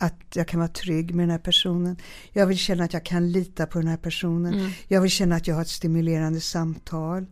att 0.00 0.20
jag 0.34 0.48
kan 0.48 0.60
vara 0.60 0.68
trygg 0.68 1.14
med 1.14 1.22
den 1.22 1.30
här 1.30 1.38
personen. 1.38 1.96
Jag 2.32 2.46
vill 2.46 2.58
känna 2.58 2.84
att 2.84 2.92
jag 2.92 3.04
kan 3.04 3.32
lita 3.32 3.66
på 3.66 3.78
den 3.78 3.88
här 3.88 3.96
personen. 3.96 4.70
Jag 4.88 5.00
vill 5.00 5.10
känna 5.10 5.36
att 5.36 5.46
jag 5.46 5.54
har 5.54 5.62
ett 5.62 5.68
stimulerande 5.68 6.40
samtal. 6.40 7.26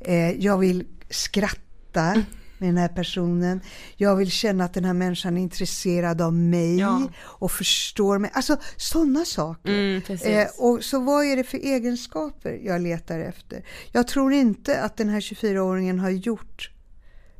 Eh, 0.00 0.30
jag 0.30 0.58
vill 0.58 0.84
skratta 1.10 2.14
med 2.58 2.68
den 2.68 2.76
här 2.76 2.88
personen. 2.88 3.60
Jag 3.96 4.16
vill 4.16 4.30
känna 4.30 4.64
att 4.64 4.74
den 4.74 4.84
här 4.84 4.92
människan 4.92 5.36
är 5.36 5.40
intresserad 5.42 6.20
av 6.20 6.32
mig 6.34 6.78
Ja. 6.78 7.02
och 7.22 7.52
förstår 7.52 8.18
mig. 8.18 8.30
Alltså 8.34 8.56
sådana 8.76 9.24
saker. 9.24 9.72
Mm. 9.72 10.02
Eh, 10.24 10.46
och 10.58 10.84
så 10.84 11.00
vad 11.00 11.24
är 11.24 11.36
det 11.36 11.44
för 11.44 11.58
egenskaper 11.58 12.60
jag 12.64 12.80
letar 12.80 13.18
efter? 13.18 13.64
Jag 13.92 14.08
tror 14.08 14.32
inte 14.32 14.80
att 14.82 14.96
den 14.96 15.08
här 15.08 15.20
24-åringen 15.20 15.98
har 15.98 16.10
gjort 16.10 16.70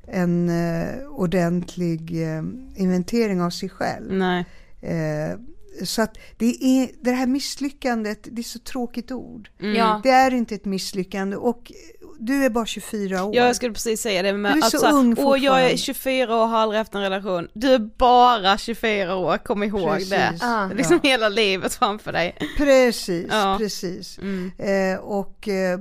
en 0.06 0.48
eh, 0.48 1.08
ordentlig 1.08 2.22
eh, 2.22 2.42
inventering 2.76 3.42
av 3.42 3.50
sig 3.50 3.68
själv. 3.68 4.12
Nej. 4.12 4.44
Eh, 4.82 5.38
så 5.84 6.02
att 6.02 6.18
det, 6.36 6.46
är, 6.64 6.90
det 7.00 7.10
här 7.10 7.26
misslyckandet, 7.26 8.28
det 8.32 8.40
är 8.40 8.44
så 8.44 8.58
tråkigt 8.58 9.10
ord. 9.12 9.50
ja. 9.58 10.00
Det 10.02 10.10
är 10.10 10.34
inte 10.34 10.54
ett 10.54 10.64
misslyckande 10.64 11.36
och 11.36 11.72
du 12.18 12.44
är 12.44 12.50
bara 12.50 12.66
24 12.66 13.24
år. 13.24 13.36
Ja, 13.36 13.46
jag 13.46 13.56
skulle 13.56 13.72
precis 13.72 14.00
säga 14.00 14.22
det, 14.22 14.32
men 14.32 14.52
Du 14.52 14.58
är 14.58 14.64
att 14.64 14.80
så 14.80 14.90
ung 14.90 15.14
åh 15.18 15.44
jag 15.44 15.54
är 15.54 15.68
fortfarande." 15.68 15.76
24 15.76 16.34
år 16.36 16.42
och 16.42 16.48
har 16.48 16.58
aldrig 16.58 16.78
haft 16.78 16.94
en 16.94 17.00
relation. 17.00 17.48
Du 17.54 17.72
är 17.72 17.78
bara 17.78 18.58
24 18.58 19.16
år, 19.16 19.38
kom 19.38 19.62
ihåg 19.62 19.90
Precis. 19.90 20.10
det. 20.10 20.36
Ja. 20.40 20.46
Det 20.68 20.74
är 20.74 20.76
liksom 20.76 21.00
hela 21.02 21.28
livet 21.28 21.74
framför 21.74 22.12
dig. 22.12 22.36
Precis, 22.56 23.26
Ja. 23.30 23.56
precis. 23.58 24.18
Mm. 24.18 24.52
Eh, 24.58 25.00
och 25.00 25.48
eh, 25.48 25.78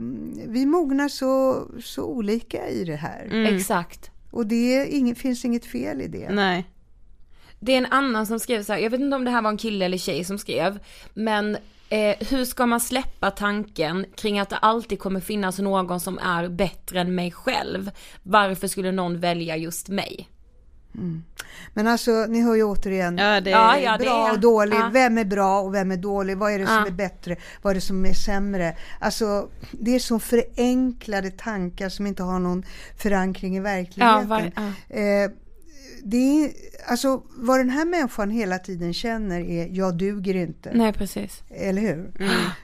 vi 0.47 0.65
mognar 0.65 1.09
så, 1.09 1.63
så 1.83 2.03
olika 2.05 2.69
i 2.69 2.83
det 2.83 2.95
här. 2.95 3.25
Mm. 3.31 3.55
Exakt. 3.55 4.11
Och 4.31 4.45
det 4.47 4.87
ingen, 4.87 5.15
finns 5.15 5.45
inget 5.45 5.65
fel 5.65 6.01
i 6.01 6.07
det. 6.07 6.29
Nej. 6.29 6.67
Det 7.63 7.71
är 7.73 7.77
en 7.77 7.85
annan 7.91 8.25
som 8.25 8.39
skrev 8.39 8.63
så 8.63 8.73
här, 8.73 8.79
jag 8.79 8.89
vet 8.89 8.99
inte 8.99 9.15
om 9.15 9.25
det 9.25 9.31
här 9.31 9.41
var 9.41 9.49
en 9.49 9.57
kille 9.57 9.85
eller 9.85 9.97
tjej 9.97 10.23
som 10.23 10.37
skrev, 10.37 10.79
men 11.13 11.57
eh, 11.89 12.15
hur 12.29 12.45
ska 12.45 12.65
man 12.65 12.79
släppa 12.79 13.31
tanken 13.31 14.05
kring 14.15 14.39
att 14.39 14.49
det 14.49 14.57
alltid 14.57 14.99
kommer 14.99 15.19
finnas 15.19 15.59
någon 15.59 15.99
som 15.99 16.19
är 16.19 16.47
bättre 16.49 16.99
än 17.01 17.15
mig 17.15 17.31
själv? 17.31 17.91
Varför 18.23 18.67
skulle 18.67 18.91
någon 18.91 19.19
välja 19.19 19.57
just 19.57 19.89
mig? 19.89 20.27
Men 21.73 21.87
alltså, 21.87 22.11
ni 22.11 22.41
hör 22.41 22.55
ju 22.55 22.63
återigen, 22.63 23.17
Ja, 23.17 23.41
det, 23.41 23.49
Ja, 23.49 23.77
ja. 23.79 23.97
det 23.97 24.03
bra 24.03 24.27
är- 24.27 24.31
och 24.33 24.39
dålig, 24.39 24.75
ja. 24.77 24.89
vem 24.93 25.17
är 25.17 25.25
bra 25.25 25.61
och 25.61 25.73
vem 25.75 25.91
är 25.91 25.97
dålig, 25.97 26.37
vad 26.37 26.51
är 26.51 26.59
det 26.59 26.65
som 26.67 26.85
är 26.85 26.91
bättre, 26.91 27.35
vad 27.61 27.71
är 27.71 27.75
det 27.75 27.81
som 27.81 28.05
är 28.05 28.13
sämre? 28.13 28.75
Alltså, 28.99 29.49
det 29.71 29.95
är 29.95 29.99
så 29.99 30.19
förenklade 30.19 31.31
tankar 31.31 31.89
som 31.89 32.07
inte 32.07 32.23
har 32.23 32.39
någon 32.39 32.63
förankring 32.97 33.57
i 33.57 33.59
verkligheten. 33.59 34.19
Ja, 34.21 34.25
var, 34.27 34.51
ja. 34.55 34.95
Eh, 34.95 35.31
det 36.03 36.43
är, 36.43 36.51
alltså, 36.87 37.23
vad 37.29 37.59
den 37.59 37.69
här 37.69 37.85
människan 37.85 38.29
hela 38.29 38.59
tiden 38.59 38.93
känner 38.93 39.39
är, 39.39 39.67
jag 39.71 39.97
duger 39.97 40.35
inte. 40.35 40.71
Nej 40.73 40.93
precis. 40.93 41.43
Eller 41.49 41.81
hur? 41.81 42.11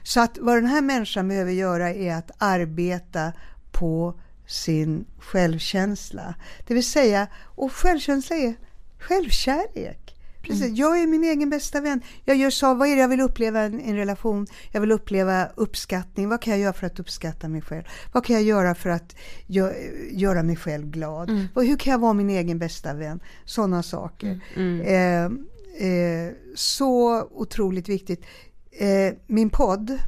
Så 0.02 0.20
att 0.20 0.38
vad 0.40 0.56
den 0.56 0.66
här 0.66 0.82
människan 0.82 1.28
behöver 1.28 1.52
göra 1.52 1.90
är 1.90 2.14
att 2.14 2.30
arbeta 2.38 3.32
på 3.72 4.20
sin 4.46 5.04
självkänsla. 5.18 6.34
Det 6.66 6.74
vill 6.74 6.86
säga, 6.86 7.26
och 7.36 7.72
självkänsla 7.72 8.36
är 8.36 8.54
självkärlek. 8.98 10.07
Precis. 10.42 10.78
Jag 10.78 11.00
är 11.02 11.06
min 11.06 11.24
egen 11.24 11.50
bästa 11.50 11.80
vän. 11.80 12.00
Jag 12.24 12.36
gör 12.36 12.50
så, 12.50 12.74
vad 12.74 12.88
är 12.88 12.94
det 12.94 13.00
jag 13.00 13.08
vill 13.08 13.20
uppleva 13.20 13.62
i 13.62 13.66
en, 13.66 13.80
en 13.80 13.96
relation? 13.96 14.46
Jag 14.72 14.80
vill 14.80 14.92
uppleva 14.92 15.46
uppskattning. 15.54 16.28
Vad 16.28 16.40
kan 16.42 16.50
jag 16.52 16.60
göra 16.60 16.72
för 16.72 16.86
att 16.86 17.00
uppskatta 17.00 17.48
mig 17.48 17.62
själv? 17.62 17.82
Vad 18.12 18.24
kan 18.24 18.36
jag 18.36 18.42
göra 18.42 18.74
för 18.74 18.90
att 18.90 19.16
gö, 19.46 19.72
göra 20.10 20.42
mig 20.42 20.56
själv 20.56 20.90
glad? 20.90 21.30
Vad, 21.54 21.66
hur 21.66 21.76
kan 21.76 21.90
jag 21.90 21.98
vara 21.98 22.12
min 22.12 22.30
egen 22.30 22.58
bästa 22.58 22.94
vän? 22.94 23.20
Sådana 23.44 23.82
saker. 23.82 24.40
Eh, 24.84 25.24
eh, 25.24 26.32
så 26.54 27.22
otroligt 27.22 27.88
viktigt. 27.88 28.24
Eh, 28.72 29.14
min 29.26 29.50
podd, 29.50 29.98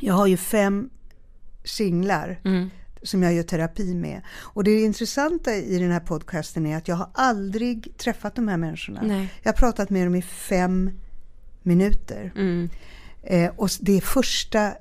jag 0.00 0.14
har 0.14 0.26
ju 0.26 0.36
fem 0.36 0.90
singlar 1.64 2.40
som 3.02 3.22
jag 3.22 3.34
gör 3.34 3.42
terapi 3.42 3.94
med. 3.94 4.22
Och 4.28 4.64
det 4.64 4.80
intressanta 4.80 5.54
i 5.54 5.78
den 5.78 5.90
här 5.90 6.00
podcasten 6.00 6.66
är 6.66 6.76
att 6.76 6.88
jag 6.88 6.96
har 6.96 7.10
aldrig 7.14 7.98
träffat 7.98 8.34
de 8.34 8.48
här 8.48 8.56
människorna. 8.56 9.00
Nej. 9.02 9.34
Jag 9.42 9.52
har 9.52 9.56
pratat 9.56 9.90
med 9.90 10.06
dem 10.06 10.14
i 10.14 10.22
fem 10.22 10.90
minuter. 11.62 12.32
Mm. 12.36 12.70
Eh, 13.22 13.50
och 13.56 13.68
det 13.80 13.96
är 13.96 14.00
första 14.00 14.72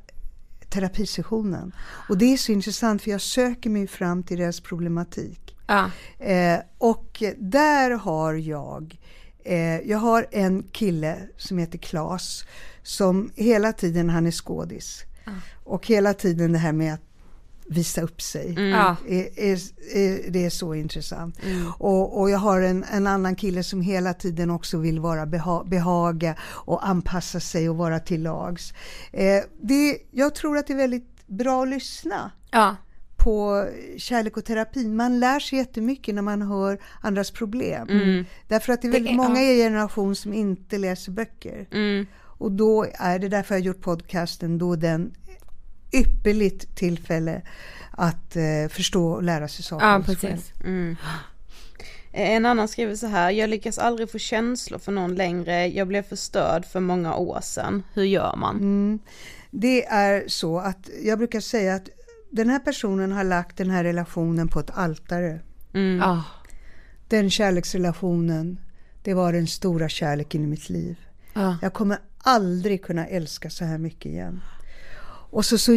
terapisessionen. 0.70 1.72
Och 2.10 2.18
det 2.18 2.34
är 2.34 2.38
så 2.38 2.52
intressant 2.52 3.02
för 3.02 3.12
jag 3.12 3.22
söker 3.22 3.70
mig 3.70 3.88
fram 3.88 4.24
till 4.24 4.40
deras 4.40 4.60
problematik. 4.60 5.56
Ja. 5.68 5.92
Eh, 6.20 6.60
och 6.78 7.24
där 7.38 7.92
har 7.92 8.34
jag, 8.34 8.98
eh, 9.44 9.80
jag 9.80 9.98
har 9.98 10.28
en 10.32 10.64
kille 10.64 11.18
som 11.38 11.58
heter 11.58 11.78
Klas 11.78 12.46
som 12.84 13.32
hela 13.36 13.74
tiden, 13.74 14.10
han 14.10 14.28
är 14.28 14.32
skådis. 14.32 15.04
Och 15.64 15.88
hela 15.88 16.14
tiden 16.14 16.52
det 16.52 16.58
här 16.58 16.72
med 16.72 16.94
att 16.94 17.11
visa 17.72 18.02
upp 18.02 18.22
sig. 18.22 18.54
Ja. 18.72 18.96
Är, 19.08 19.40
är, 19.40 19.58
är, 19.96 20.32
det 20.32 20.46
är 20.46 20.50
så 20.50 20.76
intressant. 20.76 21.40
Och, 21.78 22.20
och 22.22 22.30
jag 22.30 22.38
har 22.40 22.62
en, 22.62 22.84
en 22.92 23.08
annan 23.08 23.36
kille 23.36 23.64
som 23.64 23.82
hela 23.82 24.14
tiden 24.14 24.52
också 24.52 24.78
vill 24.78 25.00
vara 25.00 25.26
beha, 25.26 25.64
behaga 25.64 26.36
och 26.44 26.88
anpassa 26.88 27.40
sig 27.40 27.70
och 27.70 27.78
vara 27.78 28.00
till 28.00 28.24
lags. 28.24 28.74
Eh, 29.12 29.44
det, 29.62 29.98
jag 30.12 30.36
tror 30.36 30.58
att 30.58 30.68
det 30.68 30.74
är 30.74 30.78
väldigt 30.78 31.28
bra 31.28 31.62
att 31.64 31.70
lyssna 31.70 32.32
Ja. 32.52 32.76
på 33.18 33.68
kärlek 33.98 34.38
och 34.38 34.46
terapi. 34.46 34.88
Man 34.88 35.20
lär 35.20 35.40
sig 35.40 35.60
jättemycket 35.60 36.16
när 36.16 36.22
man 36.22 36.42
hör 36.42 36.80
andras 37.02 37.32
problem. 37.32 37.88
Därför 38.48 38.74
att 38.74 38.82
det 38.82 38.88
är 38.88 38.92
väldigt 38.92 39.12
är- 39.12 39.16
många 39.18 39.42
i 39.42 39.60
er 39.60 39.64
generation 39.64 40.16
som 40.16 40.34
inte 40.34 40.78
läser 40.78 41.12
böcker. 41.12 41.68
Mm. 41.72 42.06
Och 42.22 42.52
då 42.52 42.86
är 42.94 43.20
det 43.20 43.30
därför 43.30 43.56
jag 43.56 43.62
har 43.62 43.66
gjort 43.66 43.82
podcasten, 43.82 44.58
då 44.58 44.76
den 44.76 45.12
ypperligt 45.92 46.76
tillfälle 46.76 47.42
att 47.92 48.36
eh, 48.36 48.70
förstå 48.70 49.12
och 49.12 49.24
lära 49.24 49.48
sig 49.48 49.64
saker 49.64 49.86
Ja 49.86 50.02
precis. 50.06 50.52
Mm. 50.64 50.96
En 52.12 52.46
annan 52.46 52.68
skriver 52.68 52.96
så 52.96 53.08
här, 53.08 53.32
jag 53.32 53.50
lyckas 53.50 53.78
aldrig 53.78 54.12
få 54.12 54.18
känslor 54.18 54.80
för 54.80 54.92
någon 54.92 55.16
längre, 55.16 55.68
jag 55.68 55.88
blev 55.88 56.04
förstörd 56.04 56.66
för 56.66 56.80
många 56.80 57.16
år 57.16 57.40
sedan, 57.42 57.84
hur 57.94 58.04
gör 58.04 58.36
man? 58.36 58.56
Mm. 58.56 59.00
Det 59.52 59.86
är 59.86 60.24
så 60.28 60.60
att 60.60 60.90
jag 61.04 61.18
brukar 61.18 61.40
säga 61.40 61.76
att 61.76 61.90
den 62.32 62.50
här 62.50 62.60
personen 62.60 63.12
har 63.12 63.24
lagt 63.24 63.58
den 63.58 63.70
här 63.70 63.84
relationen 63.84 64.48
på 64.48 64.60
ett 64.60 64.72
altare. 64.74 65.40
Mm. 65.74 65.98
Ja. 65.98 66.24
Den 67.08 67.30
kärleksrelationen, 67.30 68.60
det 69.04 69.14
var 69.14 69.34
den 69.34 69.48
stora 69.48 69.90
kärleken 69.90 70.44
i 70.44 70.48
mitt 70.48 70.70
liv. 70.70 70.96
Ja. 71.34 71.58
Jag 71.62 71.74
kommer 71.74 71.98
aldrig 72.18 72.84
kunna 72.84 73.08
älska 73.08 73.50
så 73.50 73.66
här 73.66 73.78
mycket 73.78 74.06
igen. 74.06 74.42
Och 75.32 75.46
så, 75.46 75.58
så 75.58 75.72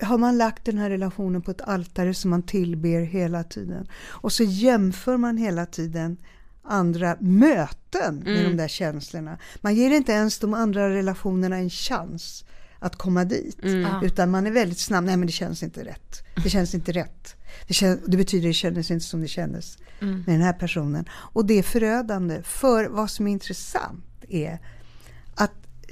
har 0.00 0.18
man 0.18 0.38
lagt 0.38 0.64
den 0.64 0.78
här 0.78 0.90
relationen 0.90 1.42
på 1.42 1.50
ett 1.50 1.60
altare 1.60 2.14
som 2.14 2.30
man 2.30 2.42
tillber 2.42 3.00
hela 3.00 3.44
tiden. 3.44 3.86
Och 4.06 4.32
så 4.32 4.44
jämför 4.44 5.16
man 5.16 5.36
hela 5.36 5.66
tiden 5.66 6.16
andra 6.64 7.16
möten 7.20 8.22
med 8.24 8.44
de 8.44 8.56
där 8.56 8.68
känslorna. 8.68 9.38
Man 9.60 9.74
ger 9.74 9.90
inte 9.90 10.12
ens 10.12 10.38
de 10.38 10.54
andra 10.54 10.90
relationerna 10.90 11.56
en 11.56 11.70
chans 11.70 12.44
att 12.78 12.96
komma 12.96 13.24
dit. 13.24 13.58
Utan 14.02 14.30
man 14.30 14.46
är 14.46 14.50
väldigt 14.50 14.78
snabb, 14.78 15.04
nej 15.04 15.16
men 15.16 15.26
det 15.26 15.32
känns 15.32 15.62
inte 15.62 15.84
rätt. 15.84 16.24
Det 16.42 16.50
känns 16.50 16.74
inte 16.74 16.92
rätt. 16.92 17.36
Det, 17.68 17.74
kän, 17.74 18.00
det 18.06 18.16
betyder 18.16 18.48
det 18.48 18.54
kändes 18.54 18.90
inte 18.90 19.06
som 19.06 19.20
det 19.20 19.28
kändes 19.28 19.78
med 20.00 20.34
den 20.34 20.42
här 20.42 20.52
personen. 20.52 21.04
Och 21.10 21.46
det 21.46 21.58
är 21.58 21.62
förödande. 21.62 22.42
För 22.42 22.84
vad 22.84 23.10
som 23.10 23.26
är 23.26 23.32
intressant 23.32 24.04
är 24.28 24.58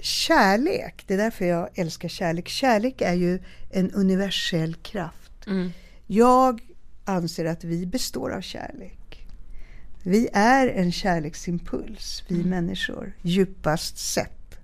kärlek, 0.03 1.05
det 1.07 1.15
är 1.15 1.19
därför 1.19 1.45
jag 1.45 1.69
älskar 1.74 2.09
kärlek. 2.09 2.49
Kärlek 2.49 3.01
är 3.01 3.15
ju 3.15 3.39
en 3.70 3.91
universell 3.91 4.74
kraft. 4.74 5.33
Jag 6.07 6.61
anser 7.05 7.45
att 7.45 7.65
vi 7.65 7.87
består 7.87 8.31
av 8.31 8.41
kärlek. 8.41 9.29
Vi 10.03 10.29
är 10.33 10.69
en 10.69 10.93
kärleksimpuls, 10.93 12.24
vi 12.29 12.45
människor, 12.45 13.12
djupast 13.23 13.99
sett. 13.99 14.59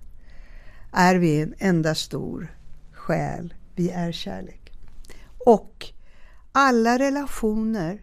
Är 0.93 1.15
vi 1.15 1.41
en 1.41 1.53
enda 1.59 1.95
stor 1.95 2.55
själ, 2.91 3.53
vi 3.75 3.89
är 3.89 4.11
kärlek. 4.11 4.71
Och 5.37 5.85
alla 6.51 6.99
relationer 6.99 8.01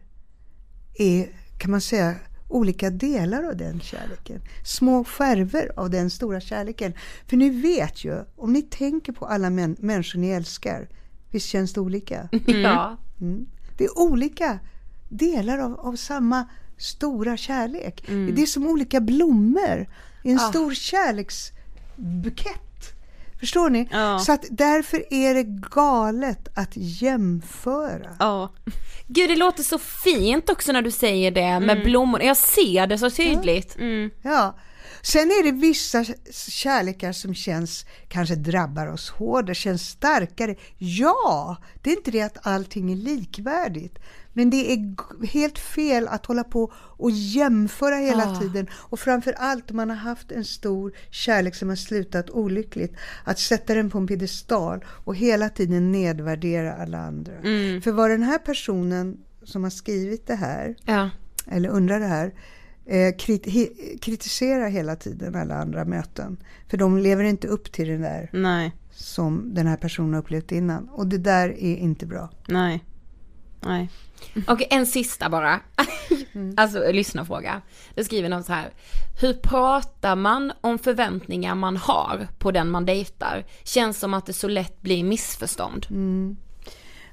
är, 0.94 1.28
kan 1.58 1.70
man 1.70 1.80
säga, 1.80 2.14
olika 2.48 2.90
delar 2.90 3.42
av 3.42 3.56
den 3.56 3.80
kärleken. 3.80 4.40
Små 4.64 5.04
skärvor 5.04 5.72
av 5.76 5.90
den 5.90 6.10
stora 6.10 6.40
kärleken. 6.40 6.92
För 7.26 7.36
ni 7.36 7.50
vet 7.50 8.04
ju, 8.04 8.24
om 8.36 8.52
ni 8.52 8.62
tänker 8.62 9.12
på 9.12 9.26
alla 9.26 9.50
män, 9.50 9.76
människor 9.78 10.18
ni 10.18 10.28
älskar, 10.28 10.88
visst 11.30 11.46
känns 11.46 11.72
det 11.72 11.80
olika? 11.80 12.28
Ja. 12.46 12.96
Mm. 13.20 13.46
Det 13.78 13.84
är 13.84 13.98
olika 13.98 14.58
delar 15.08 15.58
av, 15.58 15.80
av 15.80 15.96
samma 15.96 16.48
stora 16.76 17.36
kärlek. 17.36 18.04
Det 18.08 18.42
är 18.42 18.46
som 18.46 18.66
olika 18.66 19.00
blommor 19.00 19.86
i 20.24 20.30
en 20.30 20.38
stor 20.38 20.74
kärleksbukett. 20.74 22.95
Förstår 23.40 23.70
ni? 23.70 23.88
Ja. 23.90 24.18
Så 24.18 24.32
att 24.32 24.44
därför 24.50 25.04
är 25.14 25.34
det 25.34 25.42
galet 25.70 26.48
att 26.54 26.70
jämföra. 26.74 28.16
Ja. 28.18 28.52
Gud 29.06 29.30
det 29.30 29.36
låter 29.36 29.62
så 29.62 29.78
fint 29.78 30.50
också 30.50 30.72
när 30.72 30.82
du 30.82 30.90
säger 30.90 31.30
det 31.30 31.40
Mm. 31.40 31.66
med 31.66 31.84
blommor, 31.84 32.22
jag 32.22 32.36
ser 32.36 32.86
det 32.86 32.98
så 32.98 33.10
tydligt. 33.10 33.76
Ja. 34.22 34.56
Sen 35.02 35.22
är 35.30 35.44
det 35.44 35.52
vissa 35.52 36.04
kärlekar 36.50 37.12
som 37.12 37.34
känns, 37.34 37.86
kanske 38.08 38.34
drabbar 38.34 38.86
oss 38.86 39.10
hårdare, 39.10 39.54
känns 39.54 39.88
starkare. 39.88 40.54
Ja, 40.78 41.56
det 41.82 41.90
är 41.90 41.96
inte 41.96 42.10
det 42.10 42.22
att 42.22 42.46
allting 42.46 42.92
är 42.92 42.96
likvärdigt. 42.96 43.98
Men 44.36 44.50
det 44.50 44.72
är 44.72 44.94
helt 45.26 45.58
fel 45.58 46.08
att 46.08 46.26
hålla 46.26 46.44
på 46.44 46.72
och 46.74 47.10
jämföra 47.10 47.96
hela 47.96 48.40
tiden. 48.40 48.66
Och 48.72 49.00
framför 49.00 49.32
allt 49.32 49.70
om 49.70 49.76
man 49.76 49.90
har 49.90 49.96
haft 49.96 50.32
en 50.32 50.44
stor 50.44 50.92
kärlek 51.10 51.54
som 51.54 51.68
har 51.68 51.76
slutat 51.76 52.30
olyckligt. 52.30 52.94
Att 53.24 53.38
sätta 53.38 53.74
den 53.74 53.90
på 53.90 53.98
en 53.98 54.06
piedestal 54.06 54.84
och 54.88 55.16
hela 55.16 55.48
tiden 55.48 55.92
nedvärdera 55.92 56.74
alla 56.74 56.98
andra. 56.98 57.32
För 57.84 57.92
vad 57.92 58.10
den 58.10 58.22
här 58.22 58.38
personen 58.38 59.16
som 59.44 59.62
har 59.62 59.70
skrivit 59.70 60.26
det 60.26 60.34
här 60.34 60.76
Ja. 60.84 61.10
eller 61.46 61.68
undrar 61.68 62.00
det 62.00 62.06
här, 62.06 62.34
eh, 62.86 63.16
krit 63.16 63.46
he, 63.46 63.66
kritiserar 64.00 64.68
hela 64.68 64.96
tiden 64.96 65.34
alla 65.34 65.54
andra 65.54 65.84
möten. 65.84 66.36
För 66.68 66.76
de 66.76 66.98
lever 66.98 67.24
inte 67.24 67.48
upp 67.48 67.72
till 67.72 67.88
det 67.88 67.98
där 67.98 68.30
Nej, 68.32 68.72
som 68.90 69.54
den 69.54 69.66
här 69.66 69.76
personen 69.76 70.12
har 70.14 70.20
upplevt 70.20 70.52
innan. 70.52 70.88
Och 70.88 71.06
det 71.06 71.18
där 71.18 71.48
är 71.48 71.76
inte 71.76 72.06
bra. 72.06 72.30
nej, 72.48 72.84
nej. 73.66 73.88
Okej, 74.46 74.66
en 74.70 74.86
sista 74.86 75.30
bara. 75.30 75.60
Alltså 76.56 76.92
lyssnarfråga. 76.92 77.62
Det 77.94 78.04
skriver 78.04 78.28
någon 78.28 78.44
så 78.44 78.52
här. 78.52 78.70
Hur 79.20 79.32
pratar 79.32 80.16
man 80.16 80.52
om 80.60 80.78
förväntningar 80.78 81.54
man 81.54 81.76
har 81.76 82.28
på 82.38 82.50
den 82.50 82.70
man 82.70 82.86
dejtar? 82.86 83.44
Känns 83.64 83.98
som 83.98 84.14
att 84.14 84.26
det 84.26 84.32
så 84.32 84.48
lätt 84.48 84.82
blir 84.82 85.04
missförstånd. 85.04 85.86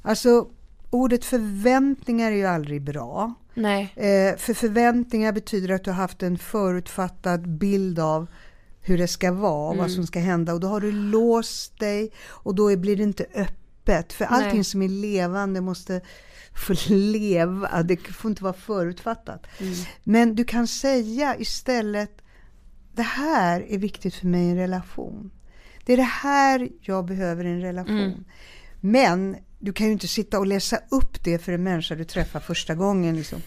Alltså 0.02 0.48
ordet 0.90 1.26
förväntningar 1.26 2.32
är 2.32 2.36
ju 2.36 2.46
aldrig 2.46 2.82
bra. 2.82 3.34
Nej. 3.54 3.94
Eh, 3.96 4.38
för 4.38 4.54
förväntningar 4.54 5.32
betyder 5.32 5.76
att 5.76 5.84
du 5.84 5.92
har 5.92 5.98
haft 5.98 6.24
en 6.24 6.38
förutfattad 6.38 7.50
bild 7.50 8.00
av 8.00 8.28
hur 8.82 8.98
det 8.98 9.08
ska 9.08 9.32
vara, 9.32 9.78
vad 9.78 9.92
som 9.92 10.08
ska 10.08 10.20
hända 10.20 10.54
och 10.54 10.60
då 10.60 10.68
har 10.68 10.80
du 10.80 10.92
låst 10.92 11.80
dig 11.80 12.12
och 12.28 12.56
då 12.56 12.78
blir 12.78 12.96
det 12.96 13.04
inte 13.04 13.26
öppet. 13.36 14.14
För 14.14 14.26
allting 14.26 14.56
Nej. 14.56 14.64
som 14.64 14.82
är 14.82 14.90
levande 14.90 15.62
måste 15.62 16.02
få 16.56 16.74
leva, 16.88 17.84
det 17.84 17.98
får 17.98 18.32
inte 18.32 18.44
vara 18.44 18.54
förutfattat. 18.54 19.48
Men 20.04 20.36
du 20.36 20.44
kan 20.44 20.68
säga 20.68 21.36
istället, 21.38 22.12
det 22.96 23.02
här 23.02 23.66
är 23.70 23.78
viktigt 23.78 24.16
för 24.16 24.28
mig 24.28 24.42
i 24.42 24.50
en 24.50 24.58
relation. 24.58 25.32
Det 25.86 25.94
är 25.94 25.98
det 25.98 26.04
här 26.04 26.70
jag 26.82 27.06
behöver 27.06 27.46
i 27.46 27.50
en 27.50 27.62
relation. 27.62 28.26
Men 28.82 29.38
du 29.60 29.74
kan 29.74 29.88
ju 29.88 29.94
inte 29.94 30.08
sitta 30.08 30.40
och 30.40 30.48
läsa 30.48 30.80
upp 30.92 31.24
det 31.24 31.40
för 31.40 31.52
en 31.52 31.64
människa 31.64 31.96
du 31.96 32.04
träffar 32.04 32.40
första 32.40 32.76
gången. 32.76 33.16
Liksom. 33.16 33.42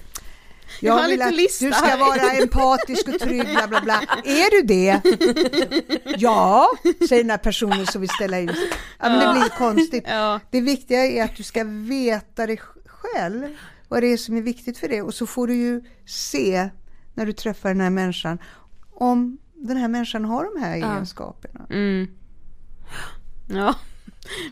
Jag 0.81 0.93
har 0.93 1.05
en 1.05 1.11
vill 1.11 1.23
att 1.23 1.35
lista 1.35 1.67
du 1.67 1.73
ska 1.73 1.97
vara 1.97 2.33
empatisk 2.33 3.09
och 3.09 3.19
trygg, 3.19 3.51
bla 3.51 3.69
bla 3.69 3.81
bla. 3.81 4.03
Är 4.25 4.51
du 4.51 4.67
det? 4.67 5.01
Ja, 6.19 6.69
säger 7.09 7.23
den 7.23 7.31
här 7.31 7.39
personen 7.39 7.87
som 7.87 8.01
vill 8.01 8.11
ställa 8.11 8.41
in 8.41 8.49
sig. 8.49 8.71
Ja, 8.99 9.09
men 9.09 9.19
det 9.19 9.41
blir 9.41 9.49
konstigt. 9.49 10.05
Ja. 10.07 10.41
Det 10.51 10.61
viktiga 10.61 11.07
är 11.07 11.25
att 11.25 11.37
du 11.37 11.43
ska 11.43 11.65
veta 11.65 12.47
det 12.47 12.57
själv, 13.01 13.57
vad 13.89 14.03
det 14.03 14.07
är 14.07 14.17
som 14.17 14.37
är 14.37 14.43
viktigt 14.43 14.79
för 14.79 14.89
dig. 14.89 15.03
Och 15.03 15.15
så 15.15 15.27
får 15.27 15.47
du 15.47 15.55
ju 15.55 15.83
se 16.07 16.69
när 17.15 17.27
du 17.27 17.33
träffar 17.33 17.69
den 17.69 17.81
här 17.81 17.91
människan 17.91 18.39
om 18.91 19.39
den 19.55 19.77
här 19.77 19.89
människan 19.89 20.25
har 20.25 20.55
de 20.55 20.63
här 20.63 20.77
egenskaperna. 20.77 21.67
Mm. 21.71 22.09
Ja, 23.49 23.75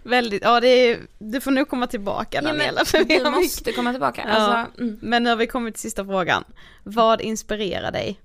väldigt, 0.03 0.43
ja 0.43 0.61
det 0.61 0.69
är, 0.69 1.01
du 1.19 1.41
får 1.41 1.51
nog 1.51 1.69
komma 1.69 1.87
tillbaka 1.87 2.37
Ja, 2.37 2.43
men 2.43 2.59
Daniela. 2.59 2.85
för 2.85 3.05
vi 3.05 3.19
du 3.19 3.31
måste 3.31 3.73
komma 3.73 3.91
tillbaka. 3.91 4.25
Ja. 4.27 4.33
Alltså, 4.33 4.83
mm. 4.83 4.99
Men 5.03 5.23
nu 5.23 5.29
har 5.29 5.37
vi 5.37 5.47
kommit 5.47 5.75
till 5.75 5.81
sista 5.81 6.05
frågan. 6.05 6.45
Vad 6.85 7.21
inspirerar 7.21 7.93
dig 7.93 8.21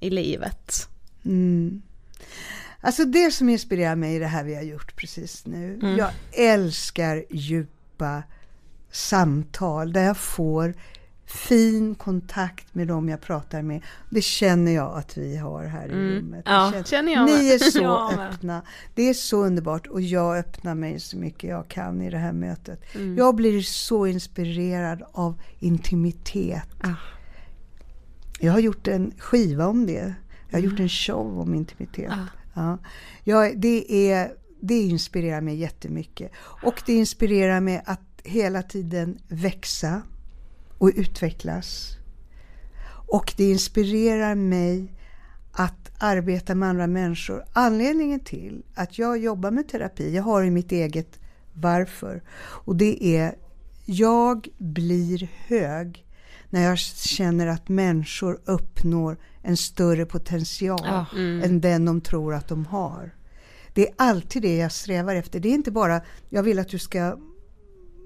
i 0.00 0.10
livet? 0.10 0.88
Mm. 1.24 1.82
Alltså 2.80 3.04
det 3.04 3.30
som 3.30 3.48
inspirerar 3.48 3.96
mig 3.96 4.16
i 4.16 4.18
det 4.18 4.26
här 4.26 4.44
vi 4.44 4.54
har 4.54 4.62
gjort 4.62 4.96
precis 4.96 5.46
nu. 5.46 5.78
Jag 5.98 6.10
älskar 6.32 7.24
djupa 7.30 8.22
samtal 8.94 9.92
där 9.92 10.04
jag 10.04 10.16
får 10.16 10.74
fin 11.26 11.94
kontakt 11.94 12.74
med 12.74 12.88
dem 12.88 13.08
jag 13.08 13.20
pratar 13.20 13.62
med. 13.62 13.82
Det 14.10 14.22
känner 14.22 14.72
jag 14.72 14.98
att 14.98 15.16
vi 15.16 15.36
har 15.36 15.64
här 15.64 15.88
i 15.88 15.90
rummet. 15.92 16.42
Ja, 16.46 16.70
känns- 16.72 16.88
känner 16.88 17.12
jag 17.12 17.26
Ni 17.26 17.48
är 17.52 17.58
så 17.70 18.10
med. 18.16 18.28
öppna. 18.30 18.62
Det 18.94 19.02
är 19.08 19.14
så 19.14 19.44
underbart 19.44 19.86
och 19.86 20.00
jag 20.00 20.38
öppnar 20.38 20.74
mig 20.74 21.00
så 21.00 21.16
mycket 21.16 21.50
jag 21.50 21.68
kan 21.68 22.02
i 22.02 22.10
det 22.10 22.18
här 22.18 22.32
mötet. 22.32 22.80
Jag 23.16 23.34
blir 23.34 23.62
så 23.62 24.06
inspirerad 24.06 25.02
av 25.12 25.40
intimitet. 25.58 26.68
Jag 28.40 28.52
har 28.52 28.60
gjort 28.60 28.88
en 28.88 29.12
skiva 29.18 29.66
om 29.66 29.86
det. 29.86 30.14
Jag 30.50 30.58
har 30.58 30.64
gjort 30.64 30.80
en 30.80 30.88
show 30.88 31.40
om 31.40 31.54
intimitet. 31.54 32.12
Ja. 32.54 32.78
Jag, 33.24 33.60
det, 33.60 34.10
är, 34.12 34.32
det 34.60 34.78
inspirerar 34.82 35.40
mig 35.40 35.56
jättemycket. 35.56 36.32
Och 36.38 36.82
det 36.86 36.92
inspirerar 36.92 37.60
mig 37.60 37.82
att 37.86 38.00
hela 38.24 38.62
tiden 38.62 39.18
växa 39.28 40.02
och 40.78 40.90
utvecklas. 40.94 41.96
Och 43.08 43.34
det 43.36 43.50
inspirerar 43.50 44.34
mig 44.34 44.94
att 45.52 45.90
arbeta 45.98 46.54
med 46.54 46.68
andra 46.68 46.86
människor. 46.86 47.44
Anledningen 47.52 48.20
till 48.20 48.62
att 48.74 48.98
jag 48.98 49.18
jobbar 49.18 49.50
med 49.50 49.68
terapi, 49.68 50.14
jag 50.14 50.22
har 50.22 50.42
i 50.44 50.50
mitt 50.50 50.72
eget 50.72 51.18
varför. 51.52 52.22
Och 52.40 52.76
det 52.76 53.04
är, 53.16 53.34
jag 53.84 54.48
blir 54.58 55.30
hög 55.46 56.06
när 56.50 56.62
jag 56.62 56.78
känner 56.78 57.46
att 57.46 57.68
människor 57.68 58.40
uppnår 58.44 59.16
en 59.42 59.56
större 59.56 60.06
potential 60.06 60.80
Ja. 60.84 61.06
än 61.16 61.60
den 61.60 61.84
de 61.84 62.00
tror 62.00 62.34
att 62.34 62.48
de 62.48 62.66
har. 62.66 63.14
Det 63.74 63.88
är 63.88 63.94
alltid 63.98 64.42
det 64.42 64.56
jag 64.56 64.72
strävar 64.72 65.14
efter. 65.14 65.40
Det 65.40 65.48
är 65.48 65.54
inte 65.54 65.70
bara, 65.70 66.00
jag 66.28 66.42
vill 66.42 66.58
att 66.58 66.68
du 66.68 66.78
ska 66.78 67.18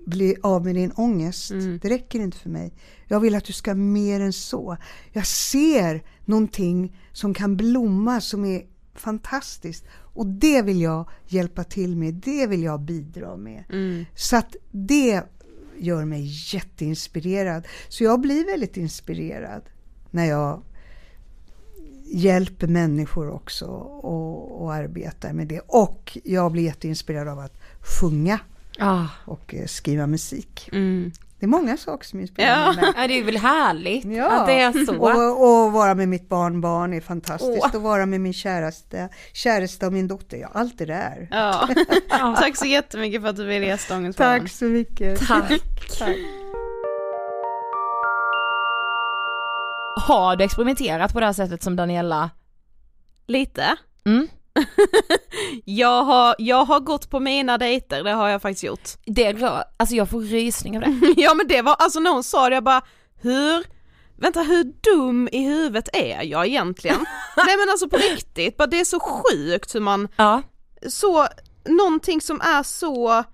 bli 0.09 0.37
av 0.43 0.65
med 0.65 0.75
din 0.75 0.93
ångest. 0.93 1.51
Det 1.83 1.89
räcker 1.89 2.21
inte 2.21 2.39
för 2.39 2.51
mig. 2.51 2.73
Jag 3.07 3.21
vill 3.21 3.35
att 3.35 3.45
du 3.45 3.53
ska 3.53 3.75
mer 3.75 4.21
än 4.21 4.33
så. 4.33 4.77
Jag 5.13 5.27
ser 5.27 6.03
någonting 6.25 6.97
som 7.13 7.35
kan 7.35 7.57
blomma 7.57 8.21
som 8.21 8.45
är 8.45 8.63
fantastiskt. 8.95 9.85
Och 9.91 10.27
det 10.27 10.63
vill 10.63 10.81
jag 10.81 11.09
hjälpa 11.27 11.65
till 11.65 11.97
med. 11.97 12.15
Det 12.15 12.47
vill 12.47 12.63
jag 12.63 12.81
bidra 12.81 13.37
med. 13.37 13.65
Så 14.15 14.37
att 14.37 14.57
det 14.71 15.23
gör 15.79 16.05
mig 16.05 16.55
jätteinspirerad. 16.55 17.67
Så 17.89 18.05
jag 18.05 18.21
blir 18.21 18.45
väldigt 18.45 18.77
inspirerad 18.77 19.63
när 20.11 20.25
jag 20.25 20.63
hjälper 22.05 22.67
människor 22.67 23.31
också 23.31 23.67
och, 23.67 24.63
och 24.63 24.75
arbetar 24.75 25.33
med 25.33 25.49
det. 25.49 25.61
Och 25.67 26.19
jag 26.25 26.53
blir 26.53 26.63
jätteinspirerad 26.63 27.29
av 27.29 27.39
att 27.39 27.59
sjunga 28.01 28.41
Ah. 28.79 29.05
och 29.25 29.55
eh, 29.55 29.67
skriva 29.67 30.07
musik. 30.07 30.69
Mm. 30.73 31.13
Det 31.39 31.47
är 31.47 31.49
många 31.49 31.77
saker 31.77 32.07
som 32.07 32.21
inspirerar 32.21 32.75
mig. 32.75 32.93
Ja, 32.97 33.07
det 33.09 33.19
är 33.19 33.25
väl 33.25 33.37
härligt 33.37 34.05
Ja. 34.05 34.31
att 34.31 34.47
det 34.47 34.61
är 34.61 34.85
så. 34.85 34.97
Och, 34.97 35.65
och 35.67 35.73
vara 35.73 35.95
med 35.95 36.09
mitt 36.09 36.29
barnbarn 36.29 36.93
är 36.95 37.01
fantastiskt. 37.01 37.65
Åh. 37.65 37.77
Och 37.77 37.83
vara 37.83 38.07
med 38.07 38.21
min 38.21 38.33
käraste, 38.33 39.09
käraste 39.33 39.87
och 39.87 39.93
min 39.93 40.09
dotter. 40.09 40.37
Ja, 40.37 40.51
allt 40.55 40.79
det 40.79 40.85
där. 40.87 41.29
Ja. 41.31 41.69
Tack 42.37 42.57
så 42.57 42.67
jättemycket 42.67 43.23
för 43.23 43.29
att 43.29 43.37
du 43.37 43.45
ville 43.45 43.67
gästa 43.67 43.97
Ångestpodden. 43.97 44.41
Tack 44.41 44.51
så 44.51 44.65
mycket. 44.65 45.27
Tack. 45.27 45.49
Tack. 45.99 46.17
Har 50.07 50.37
du 50.37 50.45
experimenterat 50.45 51.13
på 51.13 51.21
det 51.21 51.27
här 51.27 51.33
sättet 51.33 51.63
som 51.63 51.77
Daniela? 51.77 52.31
Lite. 53.27 53.77
Mm. 54.07 54.29
Jag 55.65 56.03
har, 56.05 56.35
jag 56.39 56.65
har 56.65 56.81
gått 56.81 57.11
på 57.11 57.21
mina 57.21 57.59
dejter, 57.59 58.05
det 58.05 58.11
har 58.13 58.29
jag 58.29 58.43
faktiskt 58.43 58.65
gjort. 58.65 58.89
Det 59.07 59.25
är 59.27 59.35
klart, 59.35 59.65
alltså 59.77 59.95
jag 59.97 60.11
får 60.11 60.21
rysning 60.21 60.77
av 60.77 60.83
det. 60.83 61.15
Ja 61.17 61.35
men 61.35 61.47
det 61.49 61.63
var, 61.63 61.75
alltså 61.75 62.01
när 62.01 62.11
hon 62.11 62.25
sa 62.25 62.49
det 62.49 62.55
jag 62.55 62.65
bara, 62.65 62.83
hur, 63.21 63.65
vänta 64.17 64.41
hur 64.43 64.65
dum 64.65 65.29
i 65.33 65.39
huvudet 65.45 65.89
är 65.93 66.23
jag 66.23 66.47
egentligen? 66.47 66.97
Nej 67.47 67.57
men 67.57 67.71
alltså 67.71 67.89
på 67.89 67.97
riktigt, 67.97 68.57
bara 68.57 68.67
det 68.67 68.81
är 68.81 68.85
så 68.85 69.01
sjukt 69.01 69.75
hur 69.75 69.81
man, 69.81 70.09
Ja. 70.17 70.43
så, 70.89 71.27
någonting 71.65 72.21
som 72.21 72.41
är 72.41 72.63
så 72.63 73.25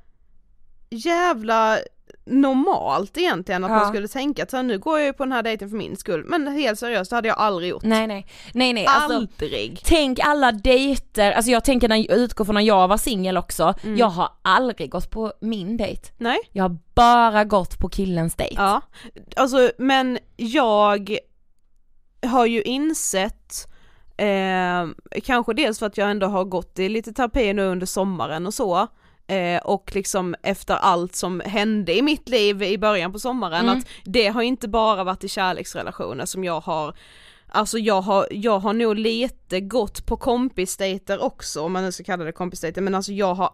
jävla 0.91 1.79
normalt 2.27 3.17
egentligen 3.19 3.65
att 3.65 3.71
Ja. 3.71 3.77
man 3.77 3.89
skulle 3.89 4.09
tänka 4.09 4.43
att 4.43 4.51
så 4.51 4.57
här, 4.57 4.65
nu 4.65 4.79
går 4.79 4.99
jag 4.99 5.07
ju 5.07 5.13
på 5.13 5.25
den 5.25 5.33
här 5.33 5.43
dejten 5.43 5.71
för 5.71 5.77
min 5.77 5.97
skull, 5.97 6.25
men 6.27 6.49
helt 6.49 6.79
seriöst 6.79 7.11
det 7.11 7.17
hade 7.17 7.29
jag 7.29 7.39
aldrig 7.39 7.71
gjort. 7.71 7.83
Nej 7.83 8.07
nej, 8.07 8.27
nej 8.55 8.73
nej 8.73 8.87
alltså. 8.87 9.17
aldrig. 9.17 9.81
Tänk 9.85 10.19
alla 10.21 10.53
dejter, 10.53 11.33
alltså 11.33 11.51
jag 11.51 11.65
tänker 11.65 11.89
när 11.89 11.97
jag 11.97 12.11
utgår 12.19 12.45
från 12.45 12.55
när 12.55 12.63
jag 12.63 12.89
var 12.89 12.97
singel 12.97 13.37
också, 13.37 13.75
jag 13.97 14.07
har 14.07 14.29
aldrig 14.43 14.91
gått 14.91 15.11
på 15.11 15.33
min 15.41 15.77
dejt. 15.77 16.09
Nej. 16.19 16.39
Jag 16.53 16.65
har 16.65 16.77
bara 16.95 17.45
gått 17.45 17.79
på 17.79 17.89
killens 17.89 18.35
dejt. 18.35 18.55
Ja, 18.59 18.81
alltså 19.37 19.71
men 19.79 20.19
jag 20.37 21.17
har 22.27 22.47
ju 22.47 22.63
insett 22.63 23.69
eh, 24.17 25.19
kanske 25.25 25.55
dels 25.55 25.79
för 25.79 25.87
att 25.87 25.99
jag 25.99 26.11
ändå 26.11 26.27
har 26.27 26.45
gått 26.45 26.79
i 26.79 26.89
lite 26.89 27.13
terapi 27.13 27.53
nu 27.53 27.63
under 27.63 27.87
sommaren 27.87 28.47
och 28.47 28.55
så 28.55 28.87
eh, 29.27 29.59
och 29.65 29.91
liksom 29.95 30.35
efter 30.43 30.75
allt 30.75 31.15
som 31.15 31.41
hände 31.45 31.95
i 31.97 32.03
mitt 32.03 32.29
liv 32.29 32.63
i 32.63 32.79
början 32.79 33.13
på 33.13 33.19
sommaren 33.19 33.61
Mm. 33.69 33.79
att 33.79 33.87
det 34.05 34.27
har 34.27 34.43
inte 34.43 34.69
bara 34.69 35.05
varit 35.05 35.25
i 35.25 35.29
kärleksrelationer 35.29 36.27
som 36.27 36.45
jag 36.45 36.61
har 36.61 36.95
Alltså 37.49 37.79
jag 37.79 38.01
har, 38.01 38.27
jag 38.31 38.59
har 38.59 38.73
nog 38.73 38.97
lite 38.97 39.61
gått 39.61 40.07
på 40.07 40.17
kompisdejter 40.17 41.23
också 41.23 41.63
om 41.63 41.73
man 41.73 41.83
nu 41.85 41.93
ska 41.93 42.05
kalla 42.05 42.25
det 42.25 42.33
kompisdejter 42.33 42.81
men 42.83 42.95
alltså 42.95 43.13
jag 43.13 43.35
har 43.35 43.51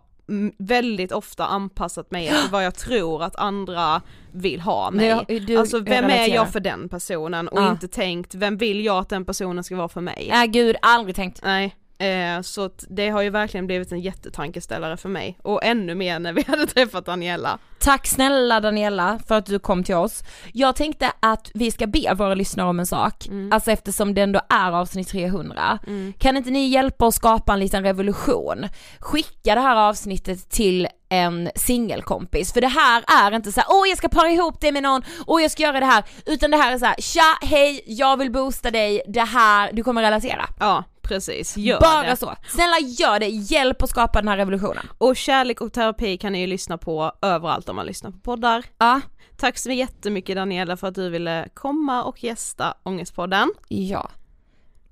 väldigt 0.59 1.13
ofta 1.13 1.47
anpassat 1.47 2.11
mig 2.11 2.29
efter 2.29 2.51
vad 2.51 2.65
jag 2.65 2.75
tror 2.75 3.23
att 3.23 3.37
andra 3.37 4.03
vill 4.33 4.61
ha 4.61 4.91
mig. 4.91 5.07
Ja, 5.07 5.25
du 5.41 5.57
alltså 5.57 5.79
vem 5.81 6.05
är 6.05 6.29
jag 6.35 6.53
för 6.53 6.61
den 6.61 6.89
personen 6.89 7.49
och 7.49 7.59
Ja. 7.61 7.71
inte 7.71 7.89
tänkt 7.89 8.35
vem 8.35 8.57
vill 8.57 8.85
jag 8.85 8.97
att 8.99 9.09
den 9.09 9.25
personen 9.25 9.65
ska 9.65 9.77
vara 9.77 9.89
för 9.89 10.01
mig? 10.01 10.27
Nej 10.31 10.49
gud, 10.49 10.77
aldrig 10.83 11.15
tänkt. 11.17 11.41
Nej. 11.43 11.77
Eh, 12.01 12.40
så 12.43 12.70
det 12.89 13.09
har 13.09 13.22
ju 13.22 13.31
verkligen 13.31 13.66
blivit 13.66 13.93
en 13.93 14.01
jättetankeställare 14.01 14.97
för 14.97 15.09
mig 15.09 15.39
och 15.43 15.64
ännu 15.64 15.94
mer 15.94 16.18
när 16.18 16.32
vi 16.32 16.43
hade 16.48 16.66
träffat 16.66 17.06
Daniela. 17.06 17.59
Tack 17.78 18.06
snälla 18.06 18.60
Daniela 18.60 19.18
för 19.28 19.35
att 19.35 19.47
du 19.47 19.59
kom 19.59 19.85
till 19.85 19.94
oss. 19.94 20.22
Jag 20.52 20.77
tänkte 20.77 21.12
att 21.20 21.51
vi 21.55 21.70
ska 21.70 21.86
be 21.86 22.14
våra 22.14 22.35
lyssnare 22.35 22.68
om 22.68 22.81
en 22.81 22.86
sak, 22.86 23.27
Mm. 23.27 23.52
alltså 23.52 23.70
eftersom 23.70 24.14
det 24.14 24.22
ändå 24.22 24.40
är 24.48 24.72
avsnitt 24.72 25.09
300. 25.09 25.78
Kan 26.18 26.36
inte 26.36 26.51
ni 26.51 26.66
hjälpa 26.68 27.06
oss 27.06 27.14
skapa 27.14 27.52
en 27.52 27.60
liten 27.60 27.82
revolution? 27.82 28.68
Skicka 29.01 29.55
det 29.55 29.60
här 29.60 29.77
avsnittet 29.77 30.51
till 30.51 30.89
en 31.09 31.51
singelkompis, 31.56 32.52
för 32.52 32.60
det 32.60 32.68
här 32.68 33.05
är 33.27 33.36
inte 33.36 33.52
så 33.52 33.60
här: 33.60 33.66
åh 33.70 33.89
jag 33.89 33.98
ska 33.98 34.09
para 34.09 34.31
ihop 34.31 34.60
det 34.60 34.72
med 34.72 34.82
någon, 34.82 35.02
åh 35.27 35.43
jag 35.43 35.51
ska 35.51 35.62
göra 35.62 35.81
det 35.81 35.86
här, 35.86 36.05
utan 36.27 36.51
det 36.51 36.56
här 36.56 36.72
är 36.72 36.78
så 36.78 36.85
här: 36.86 36.94
tja, 36.98 37.39
hej, 37.48 37.81
jag 37.86 38.16
vill 38.16 38.32
boosta 38.32 38.70
dig, 38.70 39.02
det 39.09 39.20
här, 39.24 39.70
du 39.72 39.85
kommer 39.85 40.02
relatera. 40.02 40.47
Ja, 40.60 40.85
precis. 41.15 41.57
Gör 41.57 41.81
Bara 41.81 42.11
det. 42.11 42.16
så. 42.16 42.35
Snälla 42.49 42.78
gör 42.99 43.19
det, 43.20 43.27
hjälp 43.28 43.82
att 43.82 43.91
skapa 43.91 44.20
den 44.20 44.28
här 44.28 44.37
revolutionen. 44.37 44.89
Och 44.99 45.16
kärlek 45.16 45.61
och 45.61 45.73
terapi 45.73 46.16
kan 46.16 46.32
ni 46.32 46.41
ju 46.41 46.47
lyssna 46.47 46.78
på 46.78 47.12
överallt 47.23 47.69
om 47.69 47.77
man 47.77 47.87
lyssnar 47.87 48.11
på 48.11 48.19
poddar. 48.19 48.65
Ja, 48.78 49.01
Tack 49.37 49.59
så 49.59 49.70
jättemycket 49.70 50.37
Daniela 50.37 50.77
för 50.77 50.87
att 50.87 50.95
du 50.95 51.09
ville 51.11 51.49
komma 51.55 52.05
och 52.05 52.24
gästa 52.24 52.74
Ångestpodden. 52.82 53.53
ja. 53.69 54.11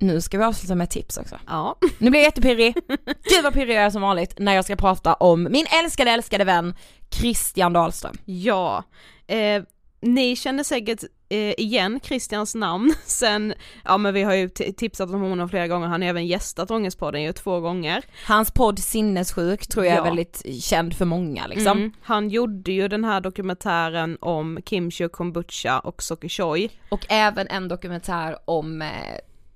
Nu 0.01 0.21
ska 0.21 0.39
vi 0.39 0.45
avsluta 0.45 0.75
med 0.75 0.91
tips 0.91 1.17
också. 1.17 1.39
Ja. 1.47 1.77
Nu 1.99 2.11
blir 2.11 2.21
jag 2.21 2.25
jättepirrig. 2.27 2.75
Gud 3.07 3.45
vad 3.45 3.53
pirrig 3.55 3.77
jag 3.77 3.83
är 3.85 3.91
som 3.91 4.03
vanligt 4.03 4.35
när 4.39 4.55
jag 4.55 4.65
ska 4.65 4.77
prata 4.77 5.15
om 5.15 5.43
min 5.51 5.67
älskade 5.85 6.11
älskade 6.11 6.45
vän 6.45 6.75
Christian 7.11 7.73
Dahlström. 7.73 8.17
Ja. 8.25 8.83
Eh, 9.27 9.63
ni 10.01 10.37
känner 10.37 10.63
säkert 10.65 11.05
eh, 11.29 11.55
igen 11.61 12.01
Christians 12.03 12.55
namn 12.55 12.95
sen, 13.05 13.55
ja 13.85 13.99
men 13.99 14.15
vi 14.15 14.23
har 14.23 14.35
ju 14.35 14.49
tipsat 14.49 15.11
om 15.11 15.21
honom 15.21 15.49
flera 15.49 15.67
gånger, 15.69 15.87
han 15.87 16.03
har 16.03 16.09
även 16.09 16.27
gästat 16.27 16.71
Ångestpodden 16.71 17.23
ju 17.23 17.33
två 17.33 17.61
gånger. 17.61 18.05
Hans 18.27 18.51
podd 18.51 18.79
Sinnessjuk 18.79 19.67
tror 19.67 19.87
jag 19.87 19.95
Ja. 19.97 20.01
är 20.01 20.05
väldigt 20.05 20.63
känd 20.63 20.97
för 20.97 21.05
många 21.05 21.47
liksom. 21.47 21.79
Mm. 21.79 21.93
Han 22.03 22.29
gjorde 22.29 22.73
ju 22.73 22.89
den 22.89 23.05
här 23.05 23.21
dokumentären 23.21 24.19
om 24.21 24.59
kimchi, 24.67 25.09
kombucha 25.09 25.79
och 25.79 26.03
socker 26.03 26.29
choi. 26.29 26.71
Och 26.89 27.07
även 27.09 27.49
en 27.49 27.69
dokumentär 27.69 28.37
om 28.45 28.83
eh, 28.83 28.89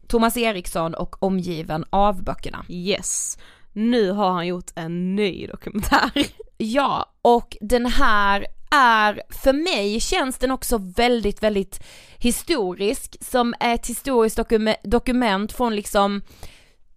Thomas 0.06 0.36
Eriksson 0.36 0.94
och 0.94 1.22
omgiven 1.22 1.84
av 1.90 2.24
böckerna. 2.24 2.64
Yes. 2.68 3.38
Nu 3.72 4.10
har 4.10 4.30
han 4.30 4.46
gjort 4.46 4.70
en 4.74 5.16
ny 5.16 5.46
dokumentär. 5.46 6.10
Ja, 6.64 7.12
och 7.22 7.56
den 7.60 7.86
här 7.86 8.46
är, 8.72 9.22
för 9.42 9.52
mig 9.52 10.00
känns 10.00 10.38
den 10.38 10.50
också 10.50 10.78
väldigt, 10.96 11.42
väldigt 11.42 11.84
historisk, 12.18 13.16
som 13.20 13.54
ett 13.60 13.86
historiskt 13.86 14.38
dokume- 14.38 14.76
dokument 14.84 15.52
från 15.52 15.76
liksom 15.76 16.22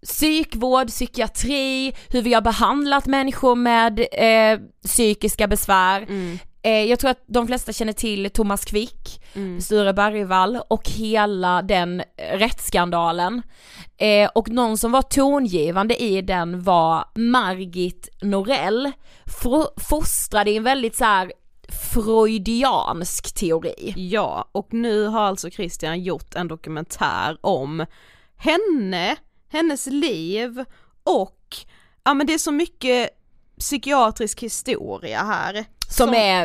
psykvård, 0.06 0.88
psykiatri, 0.88 1.94
hur 2.08 2.22
vi 2.22 2.34
har 2.34 2.40
behandlat 2.40 3.06
människor 3.06 3.54
med 3.54 4.00
eh, 4.12 4.60
psykiska 4.86 5.46
besvär. 5.46 6.06
Eh, 6.62 6.84
jag 6.84 6.98
tror 6.98 7.10
att 7.10 7.24
de 7.26 7.46
flesta 7.46 7.72
känner 7.72 7.92
till 7.92 8.30
Thomas 8.30 8.64
Quick, 8.64 9.20
Sture 9.60 9.92
Bergvall 9.92 10.58
och 10.68 10.88
hela 10.88 11.62
den 11.62 12.02
rättsskandalen. 12.32 13.42
Eh, 13.96 14.30
och 14.34 14.48
någon 14.48 14.78
som 14.78 14.92
var 14.92 15.02
tongivande 15.02 16.02
i 16.02 16.22
den 16.22 16.62
var 16.62 17.04
Margit 17.14 18.08
Norell, 18.22 18.92
fostrad 19.76 20.48
i 20.48 20.56
en 20.56 20.64
väldigt 20.64 20.96
så 20.96 21.04
här 21.04 21.32
freudiansk 21.82 23.34
teori. 23.34 23.94
Ja, 23.96 24.48
och 24.52 24.74
nu 24.74 25.06
har 25.06 25.20
alltså 25.20 25.50
Christian 25.50 26.02
gjort 26.02 26.34
en 26.34 26.48
dokumentär 26.48 27.38
om 27.40 27.86
henne, 28.36 29.16
hennes 29.48 29.86
liv 29.86 30.64
och, 31.04 31.56
ja 32.04 32.14
men 32.14 32.26
det 32.26 32.34
är 32.34 32.38
så 32.38 32.52
mycket 32.52 33.10
psykiatrisk 33.58 34.42
historia 34.42 35.22
här. 35.22 35.64
Som 35.88 36.14
är 36.14 36.44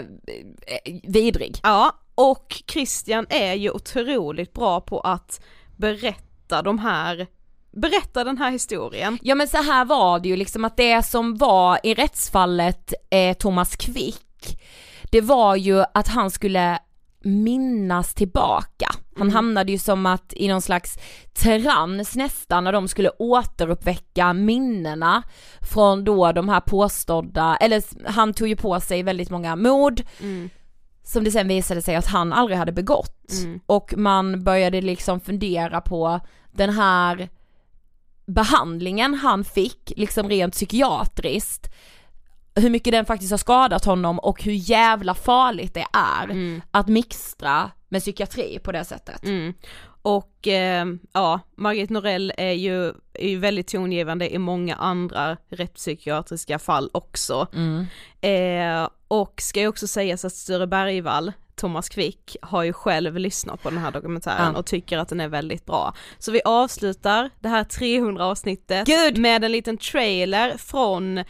eh, 0.68 1.00
vidrig. 1.04 1.60
Ja, 1.64 1.98
och 2.16 2.64
Christian 2.68 3.26
är 3.30 3.54
ju 3.54 3.72
otroligt 3.72 4.54
bra 4.54 4.82
på 4.82 5.00
att 5.00 5.42
berätta 5.78 6.62
de 6.62 6.80
här, 6.80 7.28
berätta 7.72 8.24
den 8.24 8.38
här 8.38 8.52
historien. 8.52 9.20
Ja 9.22 9.36
men 9.36 9.48
så 9.48 9.58
här 9.58 9.86
var 9.86 10.20
det 10.20 10.30
ju 10.30 10.36
liksom 10.36 10.66
att 10.66 10.78
det 10.78 11.04
som 11.04 11.38
var 11.38 11.80
i 11.84 11.94
rättsfallet 11.94 12.94
eh, 13.10 13.38
Thomas 13.38 13.76
Quick, 13.76 14.60
det 15.12 15.22
var 15.22 15.56
ju 15.56 15.84
att 15.94 16.08
han 16.08 16.32
skulle 16.32 16.80
minnas 17.24 18.14
tillbaka. 18.14 18.96
Han 19.18 19.32
hamnade 19.32 19.72
ju 19.72 19.78
som 19.78 20.06
att 20.06 20.34
i 20.36 20.48
någon 20.48 20.62
slags 20.62 20.98
trans 21.34 22.16
nästan 22.16 22.64
när 22.64 22.72
de 22.72 22.88
skulle 22.88 23.10
återuppväcka 23.10 24.34
minnena 24.34 25.24
från 25.62 26.04
då 26.04 26.32
de 26.32 26.50
här 26.50 26.60
påstådda, 26.60 27.58
eller 27.62 27.84
han 28.12 28.34
tog 28.34 28.48
ju 28.48 28.56
på 28.56 28.80
sig 28.80 29.04
väldigt 29.04 29.30
många 29.30 29.56
mord 29.56 30.02
som 31.04 31.24
det 31.24 31.32
sen 31.32 31.48
visade 31.48 31.82
sig 31.82 31.96
att 31.96 32.08
han 32.08 32.34
aldrig 32.34 32.58
hade 32.58 32.72
begått. 32.72 33.32
Och 33.66 33.94
man 33.98 34.44
började 34.44 34.82
liksom 34.82 35.20
fundera 35.20 35.82
på 35.82 36.20
den 36.52 36.70
här 36.70 37.30
behandlingen 38.26 39.14
han 39.14 39.44
fick, 39.44 39.94
liksom 39.96 40.30
rent 40.30 40.54
psykiatriskt, 40.54 41.72
hur 42.56 42.70
mycket 42.70 42.92
den 42.92 43.06
faktiskt 43.06 43.32
har 43.32 43.38
skadat 43.38 43.86
honom 43.86 44.20
och 44.20 44.44
hur 44.44 44.54
jävla 44.54 45.14
farligt 45.14 45.74
det 45.74 45.86
är 45.94 46.62
att 46.72 46.88
mixtra 46.88 47.72
med 47.90 48.02
psykiatri 48.02 48.60
på 48.60 48.72
det 48.72 48.86
sättet. 48.86 49.24
Mm. 49.24 49.54
Och 50.04 50.48
eh, 50.48 50.86
ja, 51.14 51.40
Margit 51.56 51.90
Norell 51.90 52.34
är 52.38 52.52
ju, 52.52 52.88
är 53.14 53.30
ju 53.30 53.38
väldigt 53.38 53.68
tongivande 53.68 54.34
i 54.34 54.38
många 54.38 54.76
andra 54.76 55.38
rättspsykiatriska 55.50 56.60
fall 56.60 56.90
också. 56.94 57.48
Eh, 58.22 58.88
och 59.08 59.42
ska 59.42 59.60
ju 59.60 59.68
också 59.68 59.88
sägas 59.88 60.26
att 60.26 60.34
Sture 60.34 60.68
Bergvall, 60.68 61.32
Thomas 61.56 61.90
Quick, 61.90 62.38
har 62.42 62.64
ju 62.64 62.74
själv 62.74 63.18
lyssnat 63.18 63.64
på 63.64 63.70
den 63.70 63.80
här 63.80 63.92
dokumentären 63.92 64.52
Ja. 64.54 64.60
och 64.60 64.66
tycker 64.66 64.98
att 64.98 65.10
den 65.10 65.20
är 65.20 65.28
väldigt 65.28 65.66
bra. 65.66 65.94
Så 66.20 66.32
vi 66.32 66.42
avslutar 66.46 67.30
det 67.40 67.50
här 67.50 67.64
300 67.64 68.26
avsnittet 68.26 68.88
Gud! 68.88 69.18
med 69.18 69.44
en 69.44 69.52
liten 69.52 69.78
trailer 69.78 70.58
från 70.58 71.24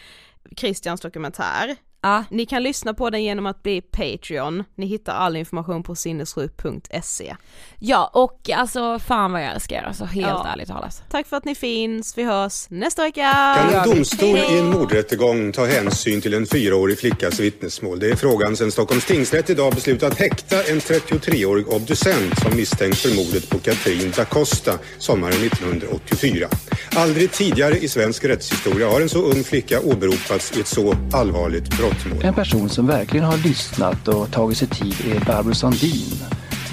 Christians 0.58 1.02
dokumentär. 1.02 1.76
Ja. 2.04 2.24
Ni 2.30 2.46
kan 2.46 2.64
lyssna 2.64 2.94
på 2.94 3.10
den 3.10 3.24
genom 3.24 3.46
att 3.46 3.64
bli 3.64 3.82
Patreon, 3.82 4.64
ni 4.76 4.86
hittar 4.86 5.14
all 5.14 5.36
information 5.38 5.84
på 5.84 5.96
sinnessjuk.se. 5.96 7.36
Ja 7.80 8.10
och 8.14 8.50
alltså 8.50 9.00
fan 9.00 9.32
vad 9.32 9.44
jag 9.44 9.52
älskar 9.54 9.76
er, 9.76 9.84
alltså 9.88 10.06
helt 10.06 10.28
Ja. 10.28 10.48
ärligt 10.54 10.68
talat. 10.68 11.04
Tack 11.10 11.28
för 11.28 11.38
att 11.38 11.46
ni 11.46 11.56
finns, 11.56 12.18
vi 12.18 12.24
hörs 12.24 12.66
nästa 12.70 13.04
vecka! 13.04 13.56
Kan 13.58 13.74
en 13.74 13.90
domstol 13.96 14.38
i 14.38 14.60
en 14.60 14.70
mordrättegång 14.72 15.52
ta 15.52 15.66
hänsyn 15.66 16.22
till 16.22 16.34
en 16.34 16.46
fyraårig 16.46 17.00
flickas 17.00 17.40
vittnesmål? 17.40 18.00
Det 18.00 18.10
är 18.10 18.16
frågan 18.16 18.58
sedan 18.58 18.72
Stockholms 18.72 19.06
tingsrätt 19.06 19.50
idag 19.50 19.74
beslutat 19.74 20.20
häkta 20.20 20.64
en 20.64 20.80
33-årig 20.80 21.68
obducent 21.68 22.40
som 22.40 22.56
misstänks 22.56 23.02
för 23.02 23.16
mordet 23.16 23.50
på 23.50 23.60
Katrin 23.60 24.14
da 24.16 24.26
Costa 24.26 24.74
sommaren 24.98 25.34
1984. 25.46 26.48
Aldrig 26.96 27.32
tidigare 27.32 27.78
i 27.78 27.88
svensk 27.88 28.26
rättshistoria 28.26 28.90
har 28.90 29.02
en 29.02 29.10
så 29.10 29.22
ung 29.24 29.44
flicka 29.44 29.80
åberopats 29.82 30.58
i 30.58 30.60
ett 30.60 30.68
så 30.68 30.96
allvarligt 31.14 31.70
brottmål. 31.78 31.91
En 32.24 32.34
person 32.34 32.70
som 32.70 32.88
verkligen 32.88 33.26
har 33.26 33.38
lyssnat 33.38 34.08
och 34.08 34.32
tagit 34.32 34.58
sig 34.58 34.68
tid 34.68 34.96
är 35.16 35.26
Barbro 35.26 35.54
Sandin. 35.54 36.24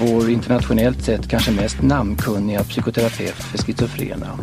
Vår 0.01 0.31
internationellt 0.31 1.03
sett 1.03 1.29
kanske 1.29 1.51
mest 1.51 1.83
namnkunniga 1.83 2.65
psykoterapeut 2.65 3.35
för 3.35 3.59
schizofrena. 3.59 4.39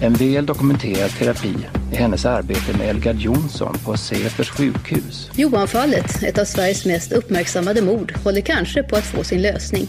En 0.00 0.12
väl 0.12 0.46
dokumenterad 0.46 1.10
terapi 1.10 1.54
är 1.92 1.96
hennes 1.96 2.26
arbete 2.26 2.78
med 2.78 2.88
Elgard 2.88 3.16
Jonsson 3.16 3.78
på 3.84 3.96
Säters 3.96 4.50
sjukhus. 4.50 5.30
Johanfallet, 5.34 6.22
ett 6.22 6.38
av 6.38 6.44
Sveriges 6.44 6.86
mest 6.86 7.12
uppmärksammade 7.12 7.82
mord, 7.82 8.12
håller 8.24 8.40
kanske 8.40 8.82
på 8.82 8.96
att 8.96 9.04
få 9.04 9.24
sin 9.24 9.42
lösning. 9.42 9.88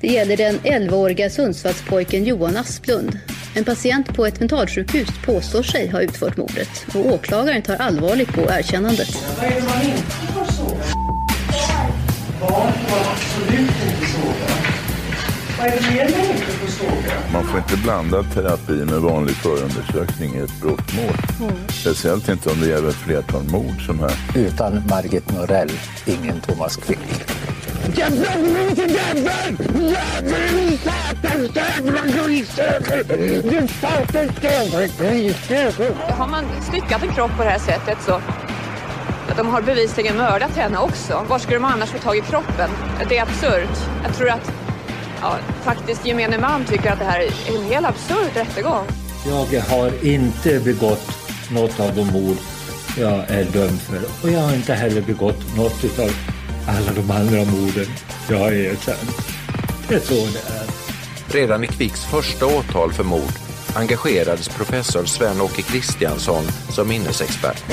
Det 0.00 0.08
gäller 0.08 0.36
den 0.36 0.58
11-åriga 0.58 1.30
Sundsvallspojken 1.30 2.24
Johan 2.24 2.56
Asplund. 2.56 3.18
En 3.54 3.64
patient 3.64 4.14
på 4.14 4.26
ett 4.26 4.40
mentalsjukhus 4.40 5.08
påstår 5.24 5.62
sig 5.62 5.88
ha 5.88 6.00
utfört 6.00 6.36
mordet 6.36 6.86
och 6.94 7.06
åklagaren 7.06 7.62
tar 7.62 7.76
allvarligt 7.76 8.32
på 8.32 8.40
erkännandet. 8.40 9.08
Man 12.40 12.72
får 12.72 13.58
inte 13.58 14.57
blanda 17.82 18.22
terapi 18.22 18.84
med 18.84 19.00
vanlig 19.00 19.34
förundersökning 19.34 20.34
i 20.34 20.38
ett 20.38 20.60
brottmål. 20.60 21.14
Speciellt 21.68 22.28
inte 22.28 22.50
om 22.50 22.60
det 22.60 22.66
gäller 22.66 22.88
ett 22.88 22.94
flertal 22.94 23.42
mord 23.50 23.86
som 23.86 24.00
här. 24.00 24.12
Utan 24.34 24.82
Margit 24.90 25.32
Norell, 25.32 25.70
ingen 26.06 26.40
Thomas 26.40 26.76
Quick. 26.76 26.98
Har 36.10 36.28
man 36.28 36.44
styckat 36.68 37.02
en 37.02 37.14
kropp 37.14 37.36
på 37.36 37.44
det 37.44 37.50
här 37.50 37.58
sättet 37.58 37.98
så 38.06 38.20
de 39.36 39.48
har 39.48 39.62
bevisligen 39.62 40.16
mördat 40.16 40.56
henne 40.56 40.78
också. 40.78 41.24
Var 41.28 41.38
skulle 41.38 41.56
de 41.56 41.64
annars 41.64 41.88
få 41.90 41.98
tag 41.98 42.16
i 42.16 42.20
kroppen? 42.20 42.70
Det 43.08 43.18
är 43.18 43.22
absurt. 43.22 43.78
Jag 44.04 44.14
tror 44.14 44.30
att 44.30 44.67
ja, 45.20 45.38
faktiskt 45.62 46.06
gemene 46.06 46.38
man 46.38 46.64
tycker 46.64 46.92
att 46.92 46.98
det 46.98 47.04
här 47.04 47.20
är 47.20 47.56
en 47.56 47.64
helt 47.64 47.86
absurd 47.86 48.30
rättegång. 48.34 48.84
Jag 49.52 49.60
har 49.60 50.06
inte 50.06 50.60
begått 50.60 51.10
något 51.50 51.80
av 51.80 51.94
de 51.94 52.06
mord 52.06 52.36
jag 52.98 53.30
är 53.30 53.44
dömd 53.44 53.80
för. 53.80 54.00
Och 54.22 54.30
jag 54.30 54.40
har 54.40 54.54
inte 54.54 54.74
heller 54.74 55.02
begått 55.02 55.56
något 55.56 55.98
av 55.98 56.10
alla 56.68 56.92
de 56.92 57.10
andra 57.10 57.44
morden 57.44 57.86
jag 58.30 58.38
har 58.38 58.52
erkänt. 58.52 59.28
Det 59.88 59.94
är 59.94 60.00
så 60.00 60.14
det 60.14 60.54
är. 60.54 60.68
Redan 61.40 61.64
i 61.64 61.66
Kvicks 61.66 62.04
första 62.04 62.46
åtal 62.46 62.92
för 62.92 63.04
mord 63.04 63.32
engagerades 63.74 64.48
professor 64.48 65.04
Sven-Åke 65.04 65.62
Kristiansson 65.62 66.44
som 66.68 66.88
minnesexpert. 66.88 67.64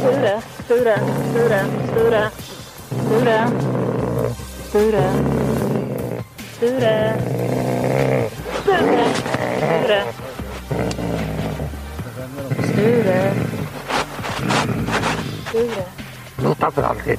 Sture, 0.00 0.42
Sture, 0.64 1.00
Sture, 1.30 1.64
Sture, 1.92 2.30
Sture, 3.06 3.48
Sture, 4.68 5.12
Sture, 6.56 7.16
Sture, 8.60 9.04
Sture, 9.64 10.04
Sture, 12.68 13.32
Sture. 15.48 15.84
Borta 16.36 16.70
för 16.70 16.82
alltid. 16.82 17.18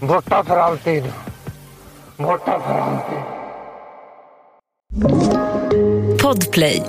Borta 0.00 0.44
för 0.44 0.56
alltid. 0.56 1.04
Borta 2.16 2.60
för 2.60 2.74
alltid. 2.78 3.22
Podplay 6.22 6.82